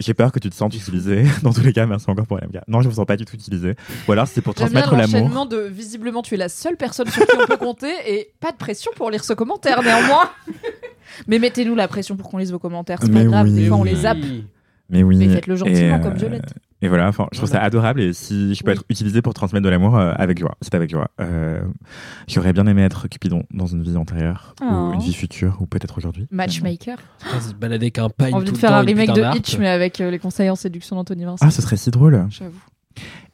J'ai 0.00 0.14
peur 0.14 0.32
que 0.32 0.38
tu 0.40 0.50
te 0.50 0.54
sentes 0.54 0.74
utilisé. 0.74 1.24
Dans 1.42 1.52
tous 1.52 1.62
les 1.62 1.72
cas, 1.72 1.86
merci 1.86 2.10
encore 2.10 2.26
pour 2.26 2.38
l'MK. 2.38 2.60
Non, 2.66 2.80
je 2.80 2.86
ne 2.88 2.90
me 2.90 2.94
sens 2.96 3.06
pas 3.06 3.16
du 3.16 3.24
tout 3.24 3.36
utilisé. 3.36 3.74
Ou 4.08 4.12
alors, 4.12 4.26
c'est 4.26 4.40
pour 4.42 4.54
J'aime 4.56 4.68
bien 4.70 4.82
transmettre 4.82 4.96
l'amour. 5.12 5.28
l'enchaînement 5.28 5.46
de 5.46 5.58
visiblement 5.58 6.22
tu 6.22 6.34
es 6.34 6.38
la 6.38 6.48
seule 6.48 6.76
personne 6.76 7.08
sur 7.08 7.24
qui 7.24 7.36
on 7.40 7.46
peut 7.46 7.56
compter 7.56 7.92
et 8.08 8.32
pas 8.40 8.50
de 8.50 8.56
pression 8.56 8.90
pour 8.96 9.10
lire 9.12 9.22
ce 9.24 9.32
commentaire 9.32 9.82
néanmoins. 9.84 10.28
mais 11.28 11.38
mettez-nous 11.38 11.76
la 11.76 11.86
pression 11.86 12.16
pour 12.16 12.28
qu'on 12.30 12.38
lise 12.38 12.50
vos 12.52 12.58
commentaires, 12.58 12.98
c'est 13.00 13.12
pas 13.12 13.24
grave, 13.24 13.46
oui. 13.46 13.54
des 13.54 13.68
fois 13.68 13.76
on 13.78 13.84
les 13.84 13.94
Oui. 13.94 14.00
zappe. 14.00 14.18
Mais 14.90 15.02
oui. 15.02 15.16
Mais 15.16 15.28
faites-le 15.28 15.56
gentiment, 15.56 15.96
Et, 15.98 16.00
comme 16.00 16.12
euh, 16.12 16.16
Violette. 16.16 16.52
Et 16.82 16.88
voilà, 16.88 17.08
enfin, 17.08 17.26
je 17.32 17.38
trouve 17.38 17.48
ça 17.48 17.60
adorable 17.62 18.02
et 18.02 18.12
si 18.12 18.54
je 18.54 18.62
peux 18.62 18.70
Oui. 18.72 18.76
être 18.76 18.84
utilisé 18.90 19.22
pour 19.22 19.32
transmettre 19.32 19.64
de 19.64 19.70
l'amour 19.70 19.96
euh, 19.96 20.12
avec 20.16 20.38
joie, 20.38 20.56
c'est 20.60 20.74
avec 20.74 20.90
joie. 20.90 21.08
Euh, 21.20 21.62
J'aurais 22.28 22.52
bien 22.52 22.66
aimé 22.66 22.82
être 22.82 23.08
Cupidon 23.08 23.44
dans 23.50 23.66
une 23.66 23.82
vie 23.82 23.96
antérieure 23.96 24.54
Oh. 24.60 24.64
ou 24.64 24.92
une 24.94 25.00
vie 25.00 25.14
future 25.14 25.56
ou 25.60 25.66
peut-être 25.66 25.96
aujourd'hui. 25.96 26.26
Matchmaker. 26.30 26.98
Se 27.40 27.54
balader 27.54 27.86
avec 27.86 27.98
un 27.98 28.10
paille 28.10 28.34
Envie 28.34 28.44
tout 28.44 28.52
de 28.52 28.56
le 28.56 28.60
faire 28.60 28.70
temps 28.70 28.76
un 28.76 28.80
remake 28.82 29.12
de. 29.14 29.36
Hitch 29.38 29.56
mais 29.58 29.68
avec 29.68 30.00
euh, 30.00 30.10
les 30.10 30.18
conseils 30.18 30.50
en 30.50 30.54
séduction 30.56 30.96
d'Anthony 30.96 31.24
Vincent. 31.24 31.46
Ah, 31.46 31.50
ce 31.50 31.62
serait 31.62 31.76
si 31.76 31.90
drôle. 31.90 32.26
J'avoue. 32.28 32.52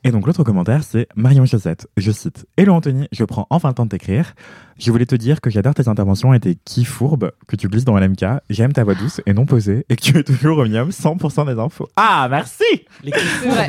Et 0.05 0.11
donc 0.11 0.27
l'autre 0.27 0.43
commentaire, 0.43 0.83
c'est 0.83 1.07
Marion 1.15 1.47
Chaussette. 1.47 1.87
Je 1.97 2.11
cite 2.11 2.47
Hello 2.57 2.75
Anthony, 2.75 3.07
je 3.13 3.23
prends 3.23 3.47
enfin 3.51 3.69
le 3.69 3.75
temps 3.75 3.85
de 3.85 3.91
t'écrire. 3.91 4.35
Je 4.77 4.91
voulais 4.91 5.07
te 5.07 5.15
dire 5.15 5.41
que 5.41 5.49
j'adore 5.49 5.75
tes 5.75 5.87
interventions 5.87 6.35
et 6.35 6.41
tes 6.41 6.57
qui 6.65 6.85
fourbes 6.85 7.31
que 7.47 7.55
tu 7.55 7.69
glisses 7.69 7.85
dans 7.85 7.97
LMK. 7.97 8.25
J'aime 8.51 8.73
ta 8.73 8.83
voix 8.83 8.97
douce 8.97 9.21
et 9.27 9.33
non 9.33 9.47
posée 9.47 9.87
et 9.89 9.95
que 9.95 10.03
tu 10.03 10.19
es 10.19 10.25
toujours 10.25 10.59
au 10.59 10.65
minimum 10.65 10.89
100% 10.89 11.47
des 11.47 11.61
infos. 11.61 11.89
Ah, 11.95 12.27
merci 12.29 12.65
Les 13.05 13.13
C'est 13.13 13.49
vrai. 13.49 13.69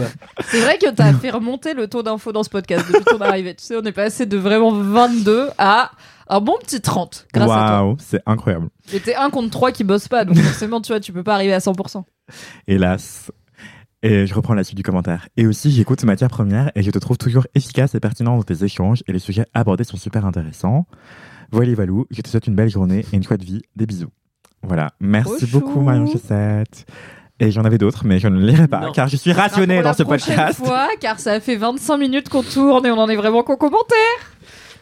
Vrai 0.53 0.77
que 0.79 0.89
t'as 0.89 1.13
fait 1.13 1.29
remonter 1.29 1.75
le 1.75 1.87
taux 1.87 2.01
d'infos 2.01 2.31
dans 2.31 2.41
ce 2.41 2.49
podcast 2.49 2.83
depuis 2.87 3.05
ton 3.05 3.21
arrivée. 3.21 3.53
Tu 3.53 3.63
sais, 3.65 3.77
on 3.77 3.83
est 3.83 3.91
passé 3.91 4.25
de 4.25 4.37
vraiment 4.37 4.71
22 4.71 5.49
à 5.59 5.91
un 6.29 6.39
bon 6.39 6.57
petit 6.63 6.81
30 6.81 7.27
grâce 7.31 7.51
à 7.51 7.53
toi. 7.53 7.83
Waouh, 7.83 7.97
c'est 7.99 8.21
incroyable. 8.25 8.69
Et 8.91 8.99
t'es 8.99 9.13
un 9.13 9.29
contre 9.29 9.51
3 9.51 9.71
qui 9.71 9.83
bosse 9.83 10.07
pas, 10.07 10.25
donc 10.25 10.37
forcément, 10.39 10.81
tu 10.81 10.93
vois, 10.93 10.99
tu 10.99 11.13
peux 11.13 11.23
pas 11.23 11.35
arriver 11.35 11.53
à 11.53 11.59
100%. 11.59 12.03
Hélas. 12.67 13.29
Et 14.05 14.27
je 14.27 14.33
reprends 14.33 14.53
la 14.53 14.63
suite 14.65 14.75
du 14.77 14.83
commentaire. 14.83 15.29
Et 15.37 15.47
aussi, 15.47 15.71
j'écoute 15.71 16.03
Matière 16.03 16.27
Première 16.29 16.71
et 16.75 16.83
je 16.83 16.91
te 16.91 16.99
trouve 16.99 17.17
toujours 17.17 17.47
efficace 17.55 17.95
et 17.95 17.99
pertinent 18.01 18.35
dans 18.35 18.43
tes 18.43 18.63
échanges 18.65 19.01
et 19.07 19.13
les 19.13 19.19
sujets 19.19 19.45
abordés 19.53 19.85
sont 19.85 19.95
super 19.97 20.25
intéressants. 20.25 20.85
Voilà, 21.51 21.73
Valou, 21.73 22.05
je 22.11 22.21
te 22.21 22.27
souhaite 22.27 22.47
une 22.47 22.55
belle 22.55 22.69
journée 22.69 23.05
et 23.11 23.15
une 23.15 23.23
chouette 23.23 23.43
vie. 23.43 23.61
Des 23.77 23.85
bisous. 23.85 24.09
Voilà. 24.61 24.91
Merci 24.99 25.45
beaucoup, 25.45 25.73
chou. 25.75 25.81
Marion 25.81 26.05
Chaussette. 26.05 26.85
Et 27.39 27.49
j'en 27.51 27.63
avais 27.63 27.77
d'autres, 27.77 28.05
mais 28.05 28.19
je 28.19 28.27
ne 28.27 28.39
les 28.39 28.51
lirai 28.53 28.67
pas 28.67 28.81
Non. 28.81 28.91
car 28.91 29.07
je 29.07 29.15
suis 29.17 29.31
rationné 29.31 29.75
pour 29.75 29.83
dans 29.83 29.89
la 29.89 29.95
ce 29.95 30.03
prochaine 30.03 30.35
podcast. 30.35 30.59
fois, 30.65 30.87
car 30.99 31.19
ça 31.19 31.39
fait 31.39 31.55
25 31.55 31.97
minutes 31.97 32.29
qu'on 32.29 32.43
tourne 32.43 32.85
et 32.85 32.91
on 32.91 32.97
en 32.97 33.09
est 33.09 33.15
vraiment 33.15 33.43
qu'au 33.43 33.57
commentaire. 33.57 33.97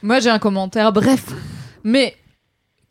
Moi, 0.04 0.20
j'ai 0.20 0.30
un 0.30 0.40
commentaire, 0.40 0.92
bref, 0.92 1.26
mais 1.84 2.16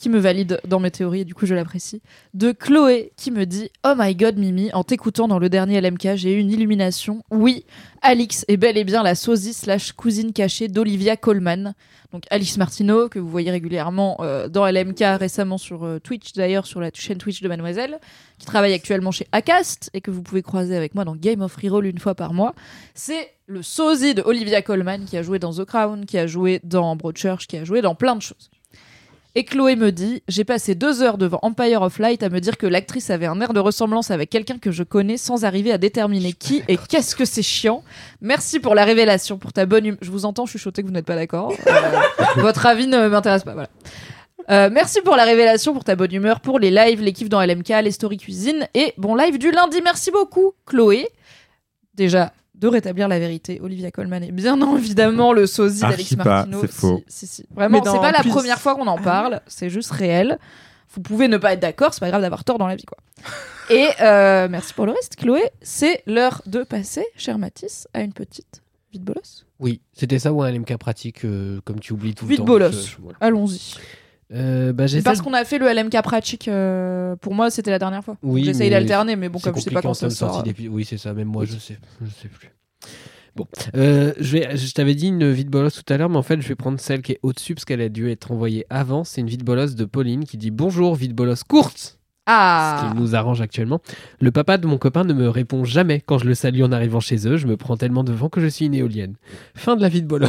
qui 0.00 0.08
me 0.08 0.18
valide 0.18 0.60
dans 0.66 0.80
mes 0.80 0.90
théories, 0.90 1.20
et 1.20 1.24
du 1.24 1.34
coup, 1.34 1.46
je 1.46 1.54
l'apprécie. 1.54 2.00
De 2.34 2.52
Chloé 2.52 3.12
qui 3.16 3.30
me 3.30 3.44
dit 3.44 3.70
Oh 3.84 3.94
my 3.96 4.14
god, 4.16 4.38
Mimi, 4.38 4.70
en 4.72 4.82
t'écoutant 4.82 5.28
dans 5.28 5.38
le 5.38 5.48
dernier 5.48 5.80
LMK, 5.80 6.16
j'ai 6.16 6.34
eu 6.34 6.38
une 6.38 6.50
illumination. 6.50 7.22
Oui, 7.30 7.64
Alix 8.02 8.44
est 8.48 8.56
bel 8.56 8.78
et 8.78 8.84
bien 8.84 9.02
la 9.02 9.14
sosie 9.14 9.52
slash 9.52 9.92
cousine 9.92 10.32
cachée 10.32 10.68
d'Olivia 10.68 11.16
Colman. 11.16 11.74
Donc, 12.12 12.24
Alice 12.30 12.56
Martineau, 12.56 13.08
que 13.08 13.18
vous 13.18 13.28
voyez 13.28 13.50
régulièrement 13.50 14.16
euh, 14.20 14.48
dans 14.48 14.66
LMK 14.66 15.04
récemment 15.18 15.58
sur 15.58 15.84
euh, 15.84 16.00
Twitch, 16.00 16.32
d'ailleurs, 16.32 16.66
sur 16.66 16.80
la 16.80 16.90
chaîne 16.92 17.18
Twitch 17.18 17.40
de 17.42 17.48
Mademoiselle 17.48 18.00
qui 18.38 18.46
travaille 18.46 18.72
actuellement 18.72 19.10
chez 19.10 19.28
Acast 19.32 19.90
et 19.92 20.00
que 20.00 20.10
vous 20.10 20.22
pouvez 20.22 20.42
croiser 20.42 20.74
avec 20.74 20.94
moi 20.94 21.04
dans 21.04 21.14
Game 21.14 21.42
of 21.42 21.54
Reroll 21.54 21.86
une 21.86 21.98
fois 21.98 22.14
par 22.14 22.32
mois. 22.32 22.54
C'est 22.94 23.30
le 23.46 23.62
sosie 23.62 24.14
de 24.14 24.22
Olivia 24.22 24.62
Colman 24.62 25.04
qui 25.04 25.16
a 25.18 25.22
joué 25.22 25.38
dans 25.38 25.52
The 25.52 25.64
Crown, 25.64 26.06
qui 26.06 26.16
a 26.16 26.26
joué 26.26 26.60
dans 26.64 26.96
Broadchurch, 26.96 27.46
qui 27.46 27.58
a 27.58 27.64
joué 27.64 27.82
dans 27.82 27.94
plein 27.94 28.16
de 28.16 28.22
choses. 28.22 28.50
Et 29.36 29.44
Chloé 29.44 29.76
me 29.76 29.92
dit 29.92 30.22
J'ai 30.28 30.44
passé 30.44 30.74
deux 30.74 31.02
heures 31.02 31.18
devant 31.18 31.38
Empire 31.42 31.82
of 31.82 31.98
Light 31.98 32.22
à 32.22 32.28
me 32.28 32.40
dire 32.40 32.58
que 32.58 32.66
l'actrice 32.66 33.10
avait 33.10 33.26
un 33.26 33.40
air 33.40 33.52
de 33.52 33.60
ressemblance 33.60 34.10
avec 34.10 34.28
quelqu'un 34.28 34.58
que 34.58 34.72
je 34.72 34.82
connais 34.82 35.16
sans 35.16 35.44
arriver 35.44 35.70
à 35.72 35.78
déterminer 35.78 36.32
qui 36.32 36.62
et 36.68 36.76
qu'est-ce 36.76 37.14
que 37.14 37.24
c'est 37.24 37.42
chiant. 37.42 37.84
Merci 38.20 38.58
pour 38.58 38.74
la 38.74 38.84
révélation, 38.84 39.38
pour 39.38 39.52
ta 39.52 39.66
bonne 39.66 39.86
humeur. 39.86 39.98
Je 40.02 40.10
vous 40.10 40.24
entends 40.24 40.46
chuchoter 40.46 40.82
que 40.82 40.88
vous 40.88 40.92
n'êtes 40.92 41.06
pas 41.06 41.16
d'accord. 41.16 41.52
Euh, 41.66 42.00
votre 42.36 42.66
avis 42.66 42.88
ne 42.88 43.08
m'intéresse 43.08 43.44
pas. 43.44 43.54
Voilà. 43.54 43.68
Euh, 44.50 44.68
merci 44.72 45.00
pour 45.02 45.14
la 45.14 45.24
révélation, 45.24 45.72
pour 45.74 45.84
ta 45.84 45.94
bonne 45.94 46.12
humeur, 46.12 46.40
pour 46.40 46.58
les 46.58 46.72
lives, 46.72 47.00
les 47.00 47.12
kiffs 47.12 47.28
dans 47.28 47.40
LMK, 47.40 47.68
les 47.84 47.92
stories 47.92 48.16
cuisine 48.16 48.66
et 48.74 48.94
bon 48.98 49.14
live 49.14 49.38
du 49.38 49.52
lundi. 49.52 49.80
Merci 49.84 50.10
beaucoup, 50.10 50.54
Chloé. 50.66 51.08
Déjà, 51.94 52.32
de 52.60 52.68
rétablir 52.68 53.08
la 53.08 53.18
vérité, 53.18 53.60
Olivia 53.62 53.90
Colman 53.90 54.22
est 54.22 54.32
bien 54.32 54.58
évidemment 54.76 55.32
le 55.32 55.46
sosie 55.46 55.80
d'Alex 55.80 56.16
Martino. 56.16 56.58
c'est 56.60 56.70
faux. 56.70 57.02
Si, 57.08 57.26
si, 57.26 57.42
si. 57.42 57.46
Vraiment, 57.54 57.82
c'est 57.84 57.98
pas 57.98 58.12
la 58.12 58.20
plus- 58.20 58.30
première 58.30 58.60
fois 58.60 58.74
qu'on 58.74 58.86
en 58.86 58.98
parle, 58.98 59.40
c'est 59.46 59.70
juste 59.70 59.90
réel. 59.90 60.38
Vous 60.92 61.00
pouvez 61.00 61.28
ne 61.28 61.36
pas 61.38 61.52
être 61.52 61.60
d'accord, 61.60 61.94
c'est 61.94 62.00
pas 62.00 62.08
grave 62.10 62.22
d'avoir 62.22 62.44
tort 62.44 62.58
dans 62.58 62.66
la 62.66 62.76
vie, 62.76 62.84
quoi. 62.84 62.98
Et 63.70 63.86
euh, 64.00 64.48
merci 64.50 64.74
pour 64.74 64.84
le 64.86 64.92
reste, 64.92 65.16
Chloé. 65.16 65.42
C'est 65.62 66.02
l'heure 66.06 66.42
de 66.46 66.64
passer, 66.64 67.04
cher 67.16 67.38
Mathis, 67.38 67.86
à 67.94 68.00
une 68.02 68.12
petite 68.12 68.62
vite 68.92 69.02
bolos. 69.04 69.46
Oui, 69.60 69.80
c'était 69.92 70.18
ça 70.18 70.32
ou 70.32 70.42
un 70.42 70.50
LMK 70.50 70.76
pratique, 70.78 71.24
euh, 71.24 71.60
comme 71.64 71.78
tu 71.78 71.92
oublies 71.92 72.14
tout 72.16 72.24
le 72.24 72.30
Vite 72.30 72.38
temps. 72.38 72.44
bolos. 72.44 72.72
Je- 72.72 72.96
voilà. 73.00 73.16
Allons-y. 73.20 73.74
Euh, 74.32 74.72
bah, 74.72 74.86
j'essaie 74.86 75.02
parce 75.02 75.18
de- 75.18 75.24
qu'on 75.24 75.32
a 75.34 75.44
fait 75.44 75.58
le 75.58 75.66
LMK 75.66 76.00
pratique. 76.02 76.46
euh, 76.48 77.16
pour 77.16 77.34
moi, 77.34 77.50
c'était 77.50 77.70
la 77.70 77.78
dernière 77.80 78.04
fois. 78.04 78.16
Oui, 78.22 78.44
J'essaye 78.44 78.70
mais 78.70 78.76
d'alterner, 78.76 79.16
mais 79.16 79.28
bon, 79.28 79.38
c'est 79.38 79.44
comme 79.50 79.56
je 79.56 79.60
sais 79.64 79.70
pas 79.70 79.82
compliqué 79.82 79.88
quand 79.88 79.94
ça 79.94 80.00
termes 80.00 80.10
de 80.10 80.14
sortie 80.16 80.32
sort. 80.34 80.40
euh. 80.40 80.44
d'épi- 80.44 80.68
Oui, 80.68 80.84
c'est 80.84 80.98
ça. 80.98 81.12
Même 81.14 81.28
moi, 81.28 81.44
je 81.44 81.58
sais, 81.58 81.78
je 82.00 82.06
sais 82.10 82.28
plus. 82.28 82.50
Bon, 83.36 83.46
Euh, 83.76 84.12
je, 84.18 84.32
vais, 84.38 84.56
je 84.56 84.72
t'avais 84.74 84.94
dit 84.96 85.06
une 85.08 85.30
vide 85.30 85.48
bolos 85.50 85.70
tout 85.70 85.92
à 85.92 85.96
l'heure, 85.96 86.08
mais 86.08 86.16
en 86.16 86.22
fait, 86.22 86.40
je 86.40 86.48
vais 86.48 86.56
prendre 86.56 86.80
celle 86.80 87.00
qui 87.02 87.12
est 87.12 87.20
au-dessus 87.22 87.54
parce 87.54 87.64
qu'elle 87.64 87.80
a 87.80 87.88
dû 87.88 88.10
être 88.10 88.32
envoyée 88.32 88.66
avant. 88.70 89.04
C'est 89.04 89.20
une 89.20 89.28
vide 89.28 89.44
bolos 89.44 89.74
de 89.76 89.84
Pauline 89.84 90.24
qui 90.24 90.36
dit 90.36 90.50
bonjour, 90.50 90.94
vide 90.96 91.14
bolos 91.14 91.44
courte. 91.48 91.99
Ce 92.30 92.84
Ah 92.84 92.90
qui 92.94 93.00
nous 93.00 93.14
arrange 93.16 93.40
actuellement. 93.40 93.80
Le 94.20 94.30
papa 94.30 94.56
de 94.56 94.66
mon 94.66 94.78
copain 94.78 95.04
ne 95.04 95.12
me 95.12 95.28
répond 95.28 95.64
jamais 95.64 96.00
quand 96.00 96.18
je 96.18 96.26
le 96.26 96.34
salue 96.34 96.62
en 96.62 96.70
arrivant 96.70 97.00
chez 97.00 97.26
eux. 97.26 97.36
Je 97.36 97.46
me 97.46 97.56
prends 97.56 97.76
tellement 97.76 98.04
devant 98.04 98.28
que 98.28 98.40
je 98.40 98.46
suis 98.46 98.66
une 98.66 98.74
éolienne. 98.74 99.16
Fin 99.54 99.74
de 99.76 99.82
la 99.82 99.88
vie 99.88 100.02
de 100.02 100.06
bolos. 100.06 100.28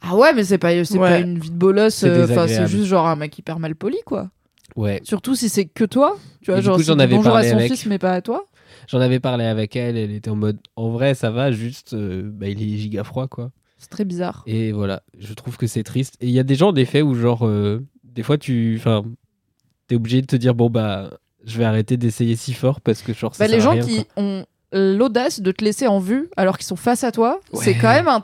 Ah 0.00 0.16
ouais, 0.16 0.32
mais 0.32 0.44
c'est 0.44 0.58
pas, 0.58 0.84
c'est 0.84 0.98
Ouais. 0.98 1.08
pas 1.10 1.18
une 1.20 1.38
vie 1.38 1.50
de 1.50 1.56
bolos. 1.56 1.90
C'est 1.94 2.08
euh, 2.08 2.24
Enfin, 2.24 2.46
c'est 2.48 2.66
juste 2.66 2.86
genre 2.86 3.06
un 3.06 3.16
mec 3.16 3.36
hyper 3.38 3.58
mal 3.58 3.74
poli, 3.74 3.98
quoi. 4.06 4.30
Ouais, 4.76 5.00
Surtout 5.04 5.34
si 5.34 5.48
c'est 5.48 5.66
que 5.66 5.84
toi. 5.84 6.16
Tu 6.42 6.50
vois, 6.50 6.60
Et 6.60 6.62
genre 6.62 6.78
si 6.78 6.84
j'en 6.84 6.98
avais 6.98 7.14
bonjour 7.14 7.32
à 7.32 7.34
parlé 7.36 7.50
son 7.50 7.56
avec. 7.56 7.70
fils, 7.70 7.86
mais 7.86 7.98
pas 7.98 8.12
à 8.12 8.22
toi. 8.22 8.46
j'en 8.88 9.00
avais 9.00 9.20
parlé 9.20 9.44
avec 9.44 9.76
elle. 9.76 9.96
Elle 9.96 10.10
était 10.12 10.30
en 10.30 10.36
mode 10.36 10.58
en 10.76 10.88
vrai, 10.90 11.14
ça 11.14 11.30
va, 11.30 11.52
juste 11.52 11.92
euh, 11.94 12.22
bah, 12.32 12.48
il 12.48 12.60
est 12.62 12.76
giga 12.78 13.04
froid 13.04 13.28
quoi. 13.28 13.50
C'est 13.76 13.90
très 13.90 14.04
bizarre. 14.06 14.42
Et 14.46 14.72
voilà, 14.72 15.02
je 15.18 15.34
trouve 15.34 15.58
que 15.58 15.66
c'est 15.66 15.82
triste. 15.82 16.16
Et 16.20 16.26
il 16.28 16.32
y 16.32 16.38
a 16.38 16.42
des 16.42 16.54
gens, 16.54 16.72
des 16.72 16.86
faits 16.86 17.02
où, 17.04 17.14
genre, 17.14 17.46
euh, 17.46 17.84
des 18.02 18.22
fois, 18.22 18.38
tu. 18.38 18.76
Enfin, 18.78 19.02
t'es 19.88 19.94
obligé 19.96 20.22
de 20.22 20.26
te 20.26 20.36
dire, 20.36 20.54
bon, 20.54 20.70
bah, 20.70 21.10
je 21.46 21.58
vais 21.58 21.64
arrêter 21.64 21.96
d'essayer 21.96 22.36
si 22.36 22.52
fort 22.52 22.80
parce 22.80 23.02
que, 23.02 23.12
genre, 23.14 23.34
ça 23.34 23.44
Bah, 23.44 23.48
les 23.52 23.60
gens 23.60 23.70
rien, 23.72 23.82
qui 23.82 24.04
quoi. 24.14 24.22
ont 24.22 24.44
l'audace 24.72 25.40
de 25.40 25.52
te 25.52 25.64
laisser 25.64 25.86
en 25.86 25.98
vue 26.00 26.28
alors 26.36 26.58
qu'ils 26.58 26.66
sont 26.66 26.76
face 26.76 27.04
à 27.04 27.12
toi, 27.12 27.40
c'est 27.52 27.74
quand 27.74 27.92
même 27.92 28.08
un, 28.08 28.20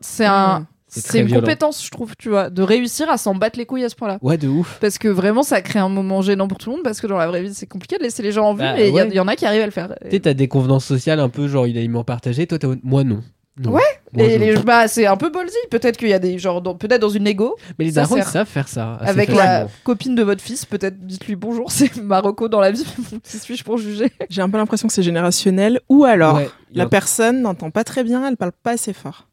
c'est 0.00 0.24
un, 0.26 0.66
Mmh. 0.94 1.00
C'est 1.00 1.20
une 1.20 1.26
violent. 1.26 1.40
compétence, 1.40 1.82
je 1.82 1.90
trouve, 1.90 2.14
tu 2.18 2.28
vois, 2.28 2.50
de 2.50 2.62
réussir 2.62 3.08
à 3.08 3.16
s'en 3.16 3.34
battre 3.34 3.58
les 3.58 3.64
couilles 3.64 3.84
à 3.84 3.88
ce 3.88 3.94
point-là. 3.96 4.18
Ouais, 4.20 4.36
de 4.36 4.46
ouf. 4.46 4.76
Parce 4.78 4.98
que 4.98 5.08
vraiment, 5.08 5.42
ça 5.42 5.62
crée 5.62 5.78
un 5.78 5.88
moment 5.88 6.20
gênant 6.20 6.48
pour 6.48 6.58
tout 6.58 6.68
le 6.68 6.76
monde. 6.76 6.84
Parce 6.84 7.00
que 7.00 7.06
dans 7.06 7.16
la 7.16 7.26
vraie 7.28 7.40
vie, 7.42 7.54
c'est 7.54 7.64
compliqué 7.66 7.96
de 7.96 8.02
laisser 8.02 8.22
les 8.22 8.30
gens 8.30 8.44
en 8.50 8.52
vue, 8.52 8.58
Bah, 8.58 8.74
mais 8.76 8.90
il 8.90 8.94
y 8.94 8.98
a- 9.00 9.04
ouais. 9.04 9.08
il 9.10 9.14
y, 9.14 9.20
en 9.20 9.26
a 9.26 9.34
qui 9.34 9.46
arrivent 9.46 9.62
à 9.62 9.64
le 9.64 9.72
faire. 9.72 9.94
Tu 10.04 10.10
sais, 10.10 10.20
t'as 10.20 10.34
des 10.34 10.48
convenances 10.48 10.84
sociales 10.84 11.18
un 11.18 11.30
peu, 11.30 11.48
genre, 11.48 11.64
unanimement 11.64 12.04
partagées. 12.04 12.46
Toi, 12.46 12.58
t'as. 12.58 12.68
Moi, 12.82 13.04
non. 13.04 13.22
Non. 13.60 13.72
Ouais, 13.72 13.82
Moi, 14.14 14.24
Et 14.26 14.38
les, 14.38 14.56
bah, 14.56 14.88
c'est 14.88 15.04
un 15.06 15.16
peu 15.18 15.28
ballsy. 15.28 15.54
Peut-être 15.70 15.98
qu'il 15.98 16.08
y 16.08 16.14
a 16.14 16.18
des 16.18 16.38
genre, 16.38 16.62
dans- 16.62 16.74
peut-être 16.74 17.02
dans 17.02 17.10
une 17.10 17.26
égo, 17.26 17.54
Mais 17.78 17.84
les 17.84 17.92
ça 17.92 18.02
darons, 18.02 18.16
ils 18.16 18.22
sert. 18.22 18.30
savent 18.32 18.46
faire 18.48 18.66
ça. 18.66 18.94
assez 19.00 19.10
avec 19.10 19.28
la 19.28 19.34
facilement. 19.36 19.70
copine 19.84 20.14
de 20.14 20.22
votre 20.22 20.40
fils, 20.42 20.64
peut-être 20.64 20.98
dites-lui 20.98 21.36
bonjour, 21.36 21.70
c'est 21.70 21.94
Marocco 21.98 22.48
dans 22.48 22.60
la 22.60 22.70
vie. 22.70 22.86
qui 23.22 23.36
suis-je 23.38 23.62
pour 23.62 23.76
juger 23.76 24.10
J'ai 24.30 24.40
un 24.40 24.48
peu 24.48 24.56
l'impression 24.56 24.88
que 24.88 24.94
c'est 24.94 25.02
générationnel. 25.02 25.80
Ou 25.90 26.04
alors, 26.04 26.36
Ouais, 26.36 26.48
il 26.70 26.76
y 26.76 26.78
la 26.78 26.84
a- 26.84 26.88
personne 26.88 27.42
n'entend 27.42 27.70
pas 27.70 27.84
très 27.84 28.04
bien, 28.04 28.26
elle 28.26 28.38
parle 28.38 28.52
pas 28.62 28.70
assez 28.72 28.94
fort. 28.94 29.28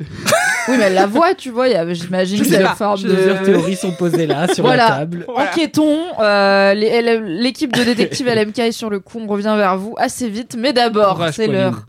Oui, 0.68 0.74
mais 0.78 0.86
elle 0.86 0.94
la 0.94 1.06
voit, 1.06 1.32
tu 1.36 1.50
vois. 1.50 1.68
il 1.68 1.74
y 1.74 1.76
a- 1.76 1.94
J'imagine 1.94 2.38
Je 2.38 2.42
que 2.42 2.48
sais 2.48 2.56
c'est 2.56 2.62
pas, 2.64 2.70
une 2.70 2.76
forme 2.76 2.98
je- 2.98 3.06
de. 3.06 3.14
Plusieurs 3.14 3.42
théories 3.44 3.76
sont 3.76 3.92
posées 3.92 4.26
là, 4.26 4.52
sur 4.52 4.64
Voilà. 4.64 4.88
la 4.90 4.96
table. 4.96 5.24
Voilà. 5.28 5.48
Enquêtons. 5.52 5.98
euh, 6.18 6.74
les- 6.74 7.20
L'équipe 7.40 7.72
de 7.72 7.84
détectives 7.84 8.26
LMK 8.26 8.58
est 8.58 8.72
sur 8.72 8.90
le 8.90 8.98
coup. 8.98 9.20
On 9.20 9.28
revient 9.28 9.54
vers 9.56 9.78
vous 9.78 9.94
assez 9.96 10.28
vite. 10.28 10.56
Mais 10.58 10.72
d'abord, 10.72 11.14
Courage, 11.14 11.34
c'est 11.36 11.46
Pauline. 11.46 11.60
l'heure 11.60 11.86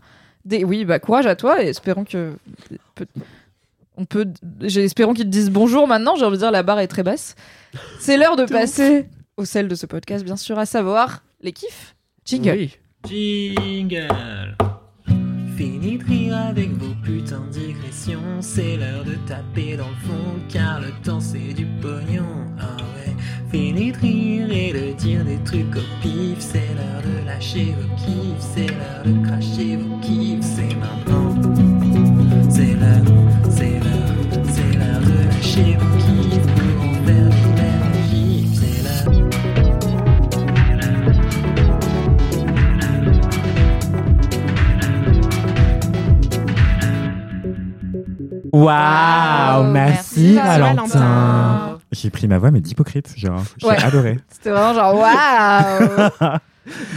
Des... 0.48 0.64
Oui, 0.64 0.84
bah 0.86 0.98
courage 0.98 1.26
à 1.26 1.36
toi 1.36 1.62
et 1.62 1.68
espérons 1.68 2.04
que. 2.04 2.32
On 3.96 4.04
peut. 4.04 4.26
Espérons 4.62 5.12
qu'ils 5.12 5.26
te 5.26 5.30
disent 5.30 5.50
bonjour 5.50 5.86
maintenant. 5.86 6.16
J'ai 6.16 6.24
envie 6.24 6.36
de 6.36 6.42
dire 6.42 6.50
la 6.50 6.62
barre 6.62 6.80
est 6.80 6.88
très 6.88 7.02
basse. 7.02 7.34
C'est 8.00 8.16
l'heure 8.16 8.36
de 8.36 8.44
passer 8.44 9.06
au 9.36 9.44
sel 9.44 9.68
de 9.68 9.74
ce 9.74 9.86
podcast, 9.86 10.24
bien 10.24 10.36
sûr, 10.36 10.58
à 10.58 10.66
savoir 10.66 11.22
les 11.42 11.52
kiffs. 11.52 11.94
Jingle. 12.24 12.50
Oui. 12.50 12.78
Jingle 13.06 14.56
Fini 15.56 15.98
de 15.98 16.04
rire 16.04 16.36
avec 16.36 16.70
vos 16.72 16.94
putains 17.02 17.44
de 17.46 17.58
digressions 17.58 18.40
C'est 18.40 18.76
l'heure 18.76 19.04
de 19.04 19.14
taper 19.26 19.76
dans 19.76 19.88
le 19.88 19.94
fond 19.94 20.40
Car 20.48 20.80
le 20.80 20.90
temps 21.02 21.20
c'est 21.20 21.54
du 21.54 21.64
pognon 21.80 22.26
Ah 22.58 22.76
ouais 22.76 22.97
Fini 23.50 23.92
de 23.92 23.98
rire 23.98 24.50
et 24.50 24.72
de 24.72 24.92
dire 24.92 25.24
des 25.24 25.38
trucs 25.38 25.74
au 25.74 25.80
pif. 26.02 26.38
C'est 26.38 26.68
l'heure 26.74 27.02
de 27.02 27.24
lâcher 27.26 27.74
vos 27.78 27.88
kiffs 27.96 28.40
C'est 28.54 28.66
l'heure 28.66 29.02
de 29.06 29.26
cracher 29.26 29.76
vos 29.76 29.96
kiffs 29.98 30.42
C'est 30.42 30.74
maintenant. 30.76 31.34
C'est 32.50 32.74
l'heure, 32.74 33.04
c'est 33.48 33.80
l'heure 33.80 34.44
C'est 34.44 34.76
l'heure 34.76 35.00
de 35.00 35.24
lâcher 35.28 35.76
vos 35.80 35.96
kiffs 35.96 36.46
Pour 36.56 36.82
en 36.82 36.92
faire 37.06 37.32
gif 38.10 38.48
C'est 38.54 38.82
l'heure. 38.82 39.14
Waouh, 48.52 49.72
merci 49.72 50.34
merci, 50.34 50.34
Valentin. 50.34 51.77
J'ai 51.92 52.10
pris 52.10 52.26
ma 52.28 52.38
voix, 52.38 52.50
mais 52.50 52.60
d'hypocrite, 52.60 53.14
genre. 53.16 53.42
J'ai 53.58 53.66
Ouais. 53.66 53.82
adoré. 53.82 54.18
C'était 54.30 54.50
vraiment 54.50 54.74
genre 54.74 54.94
waouh 54.98 56.38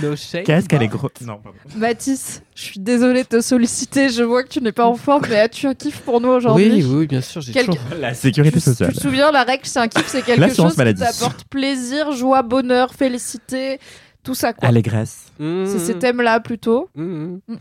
No. 0.03 0.15
Qu'est-ce 0.43 0.67
qu'elle 0.67 0.83
est 0.83 0.87
grosse. 0.89 1.11
Non, 1.21 1.37
pardon. 1.37 1.57
Mathis, 1.77 2.41
je 2.55 2.61
suis 2.61 2.79
désolée 2.81 3.23
de 3.23 3.27
te 3.29 3.39
solliciter. 3.39 4.09
Je 4.09 4.21
vois 4.21 4.43
que 4.43 4.49
tu 4.49 4.59
n'es 4.59 4.73
pas 4.73 4.85
en 4.85 4.95
forme, 4.95 5.21
mais 5.29 5.39
as-tu 5.39 5.65
un 5.65 5.73
kiff 5.73 6.01
pour 6.01 6.19
nous 6.19 6.27
aujourd'hui 6.27 6.69
Oui, 6.69 6.83
oui, 6.83 7.07
bien 7.07 7.21
sûr. 7.21 7.39
J'ai 7.39 7.53
Quelqu'un- 7.53 7.75
toujours- 7.75 7.97
La 8.01 8.13
sécurité 8.13 8.55
tu, 8.57 8.63
tu 8.65 8.69
sociale. 8.69 8.91
te 8.91 8.99
souviens, 8.99 9.31
la 9.31 9.43
règle, 9.43 9.61
c'est 9.65 9.79
un 9.79 9.87
kiff, 9.87 10.07
c'est 10.07 10.23
quelque 10.23 10.53
chose 10.53 10.71
qui 10.73 10.77
maladie. 10.77 11.01
t'apporte 11.01 11.45
plaisir, 11.45 12.11
joie, 12.11 12.41
bonheur, 12.41 12.93
félicité, 12.93 13.79
tout 14.23 14.35
ça 14.35 14.53
quoi. 14.53 14.67
Allégresse. 14.67 15.31
Mmh, 15.39 15.65
C'est 15.65 15.79
ces 15.79 15.97
thèmes-là 15.99 16.39
plutôt. 16.39 16.89
mmh, 16.95 17.03
mmh. 17.03 17.39
Mm, 17.47 17.53
mm. 17.53 17.57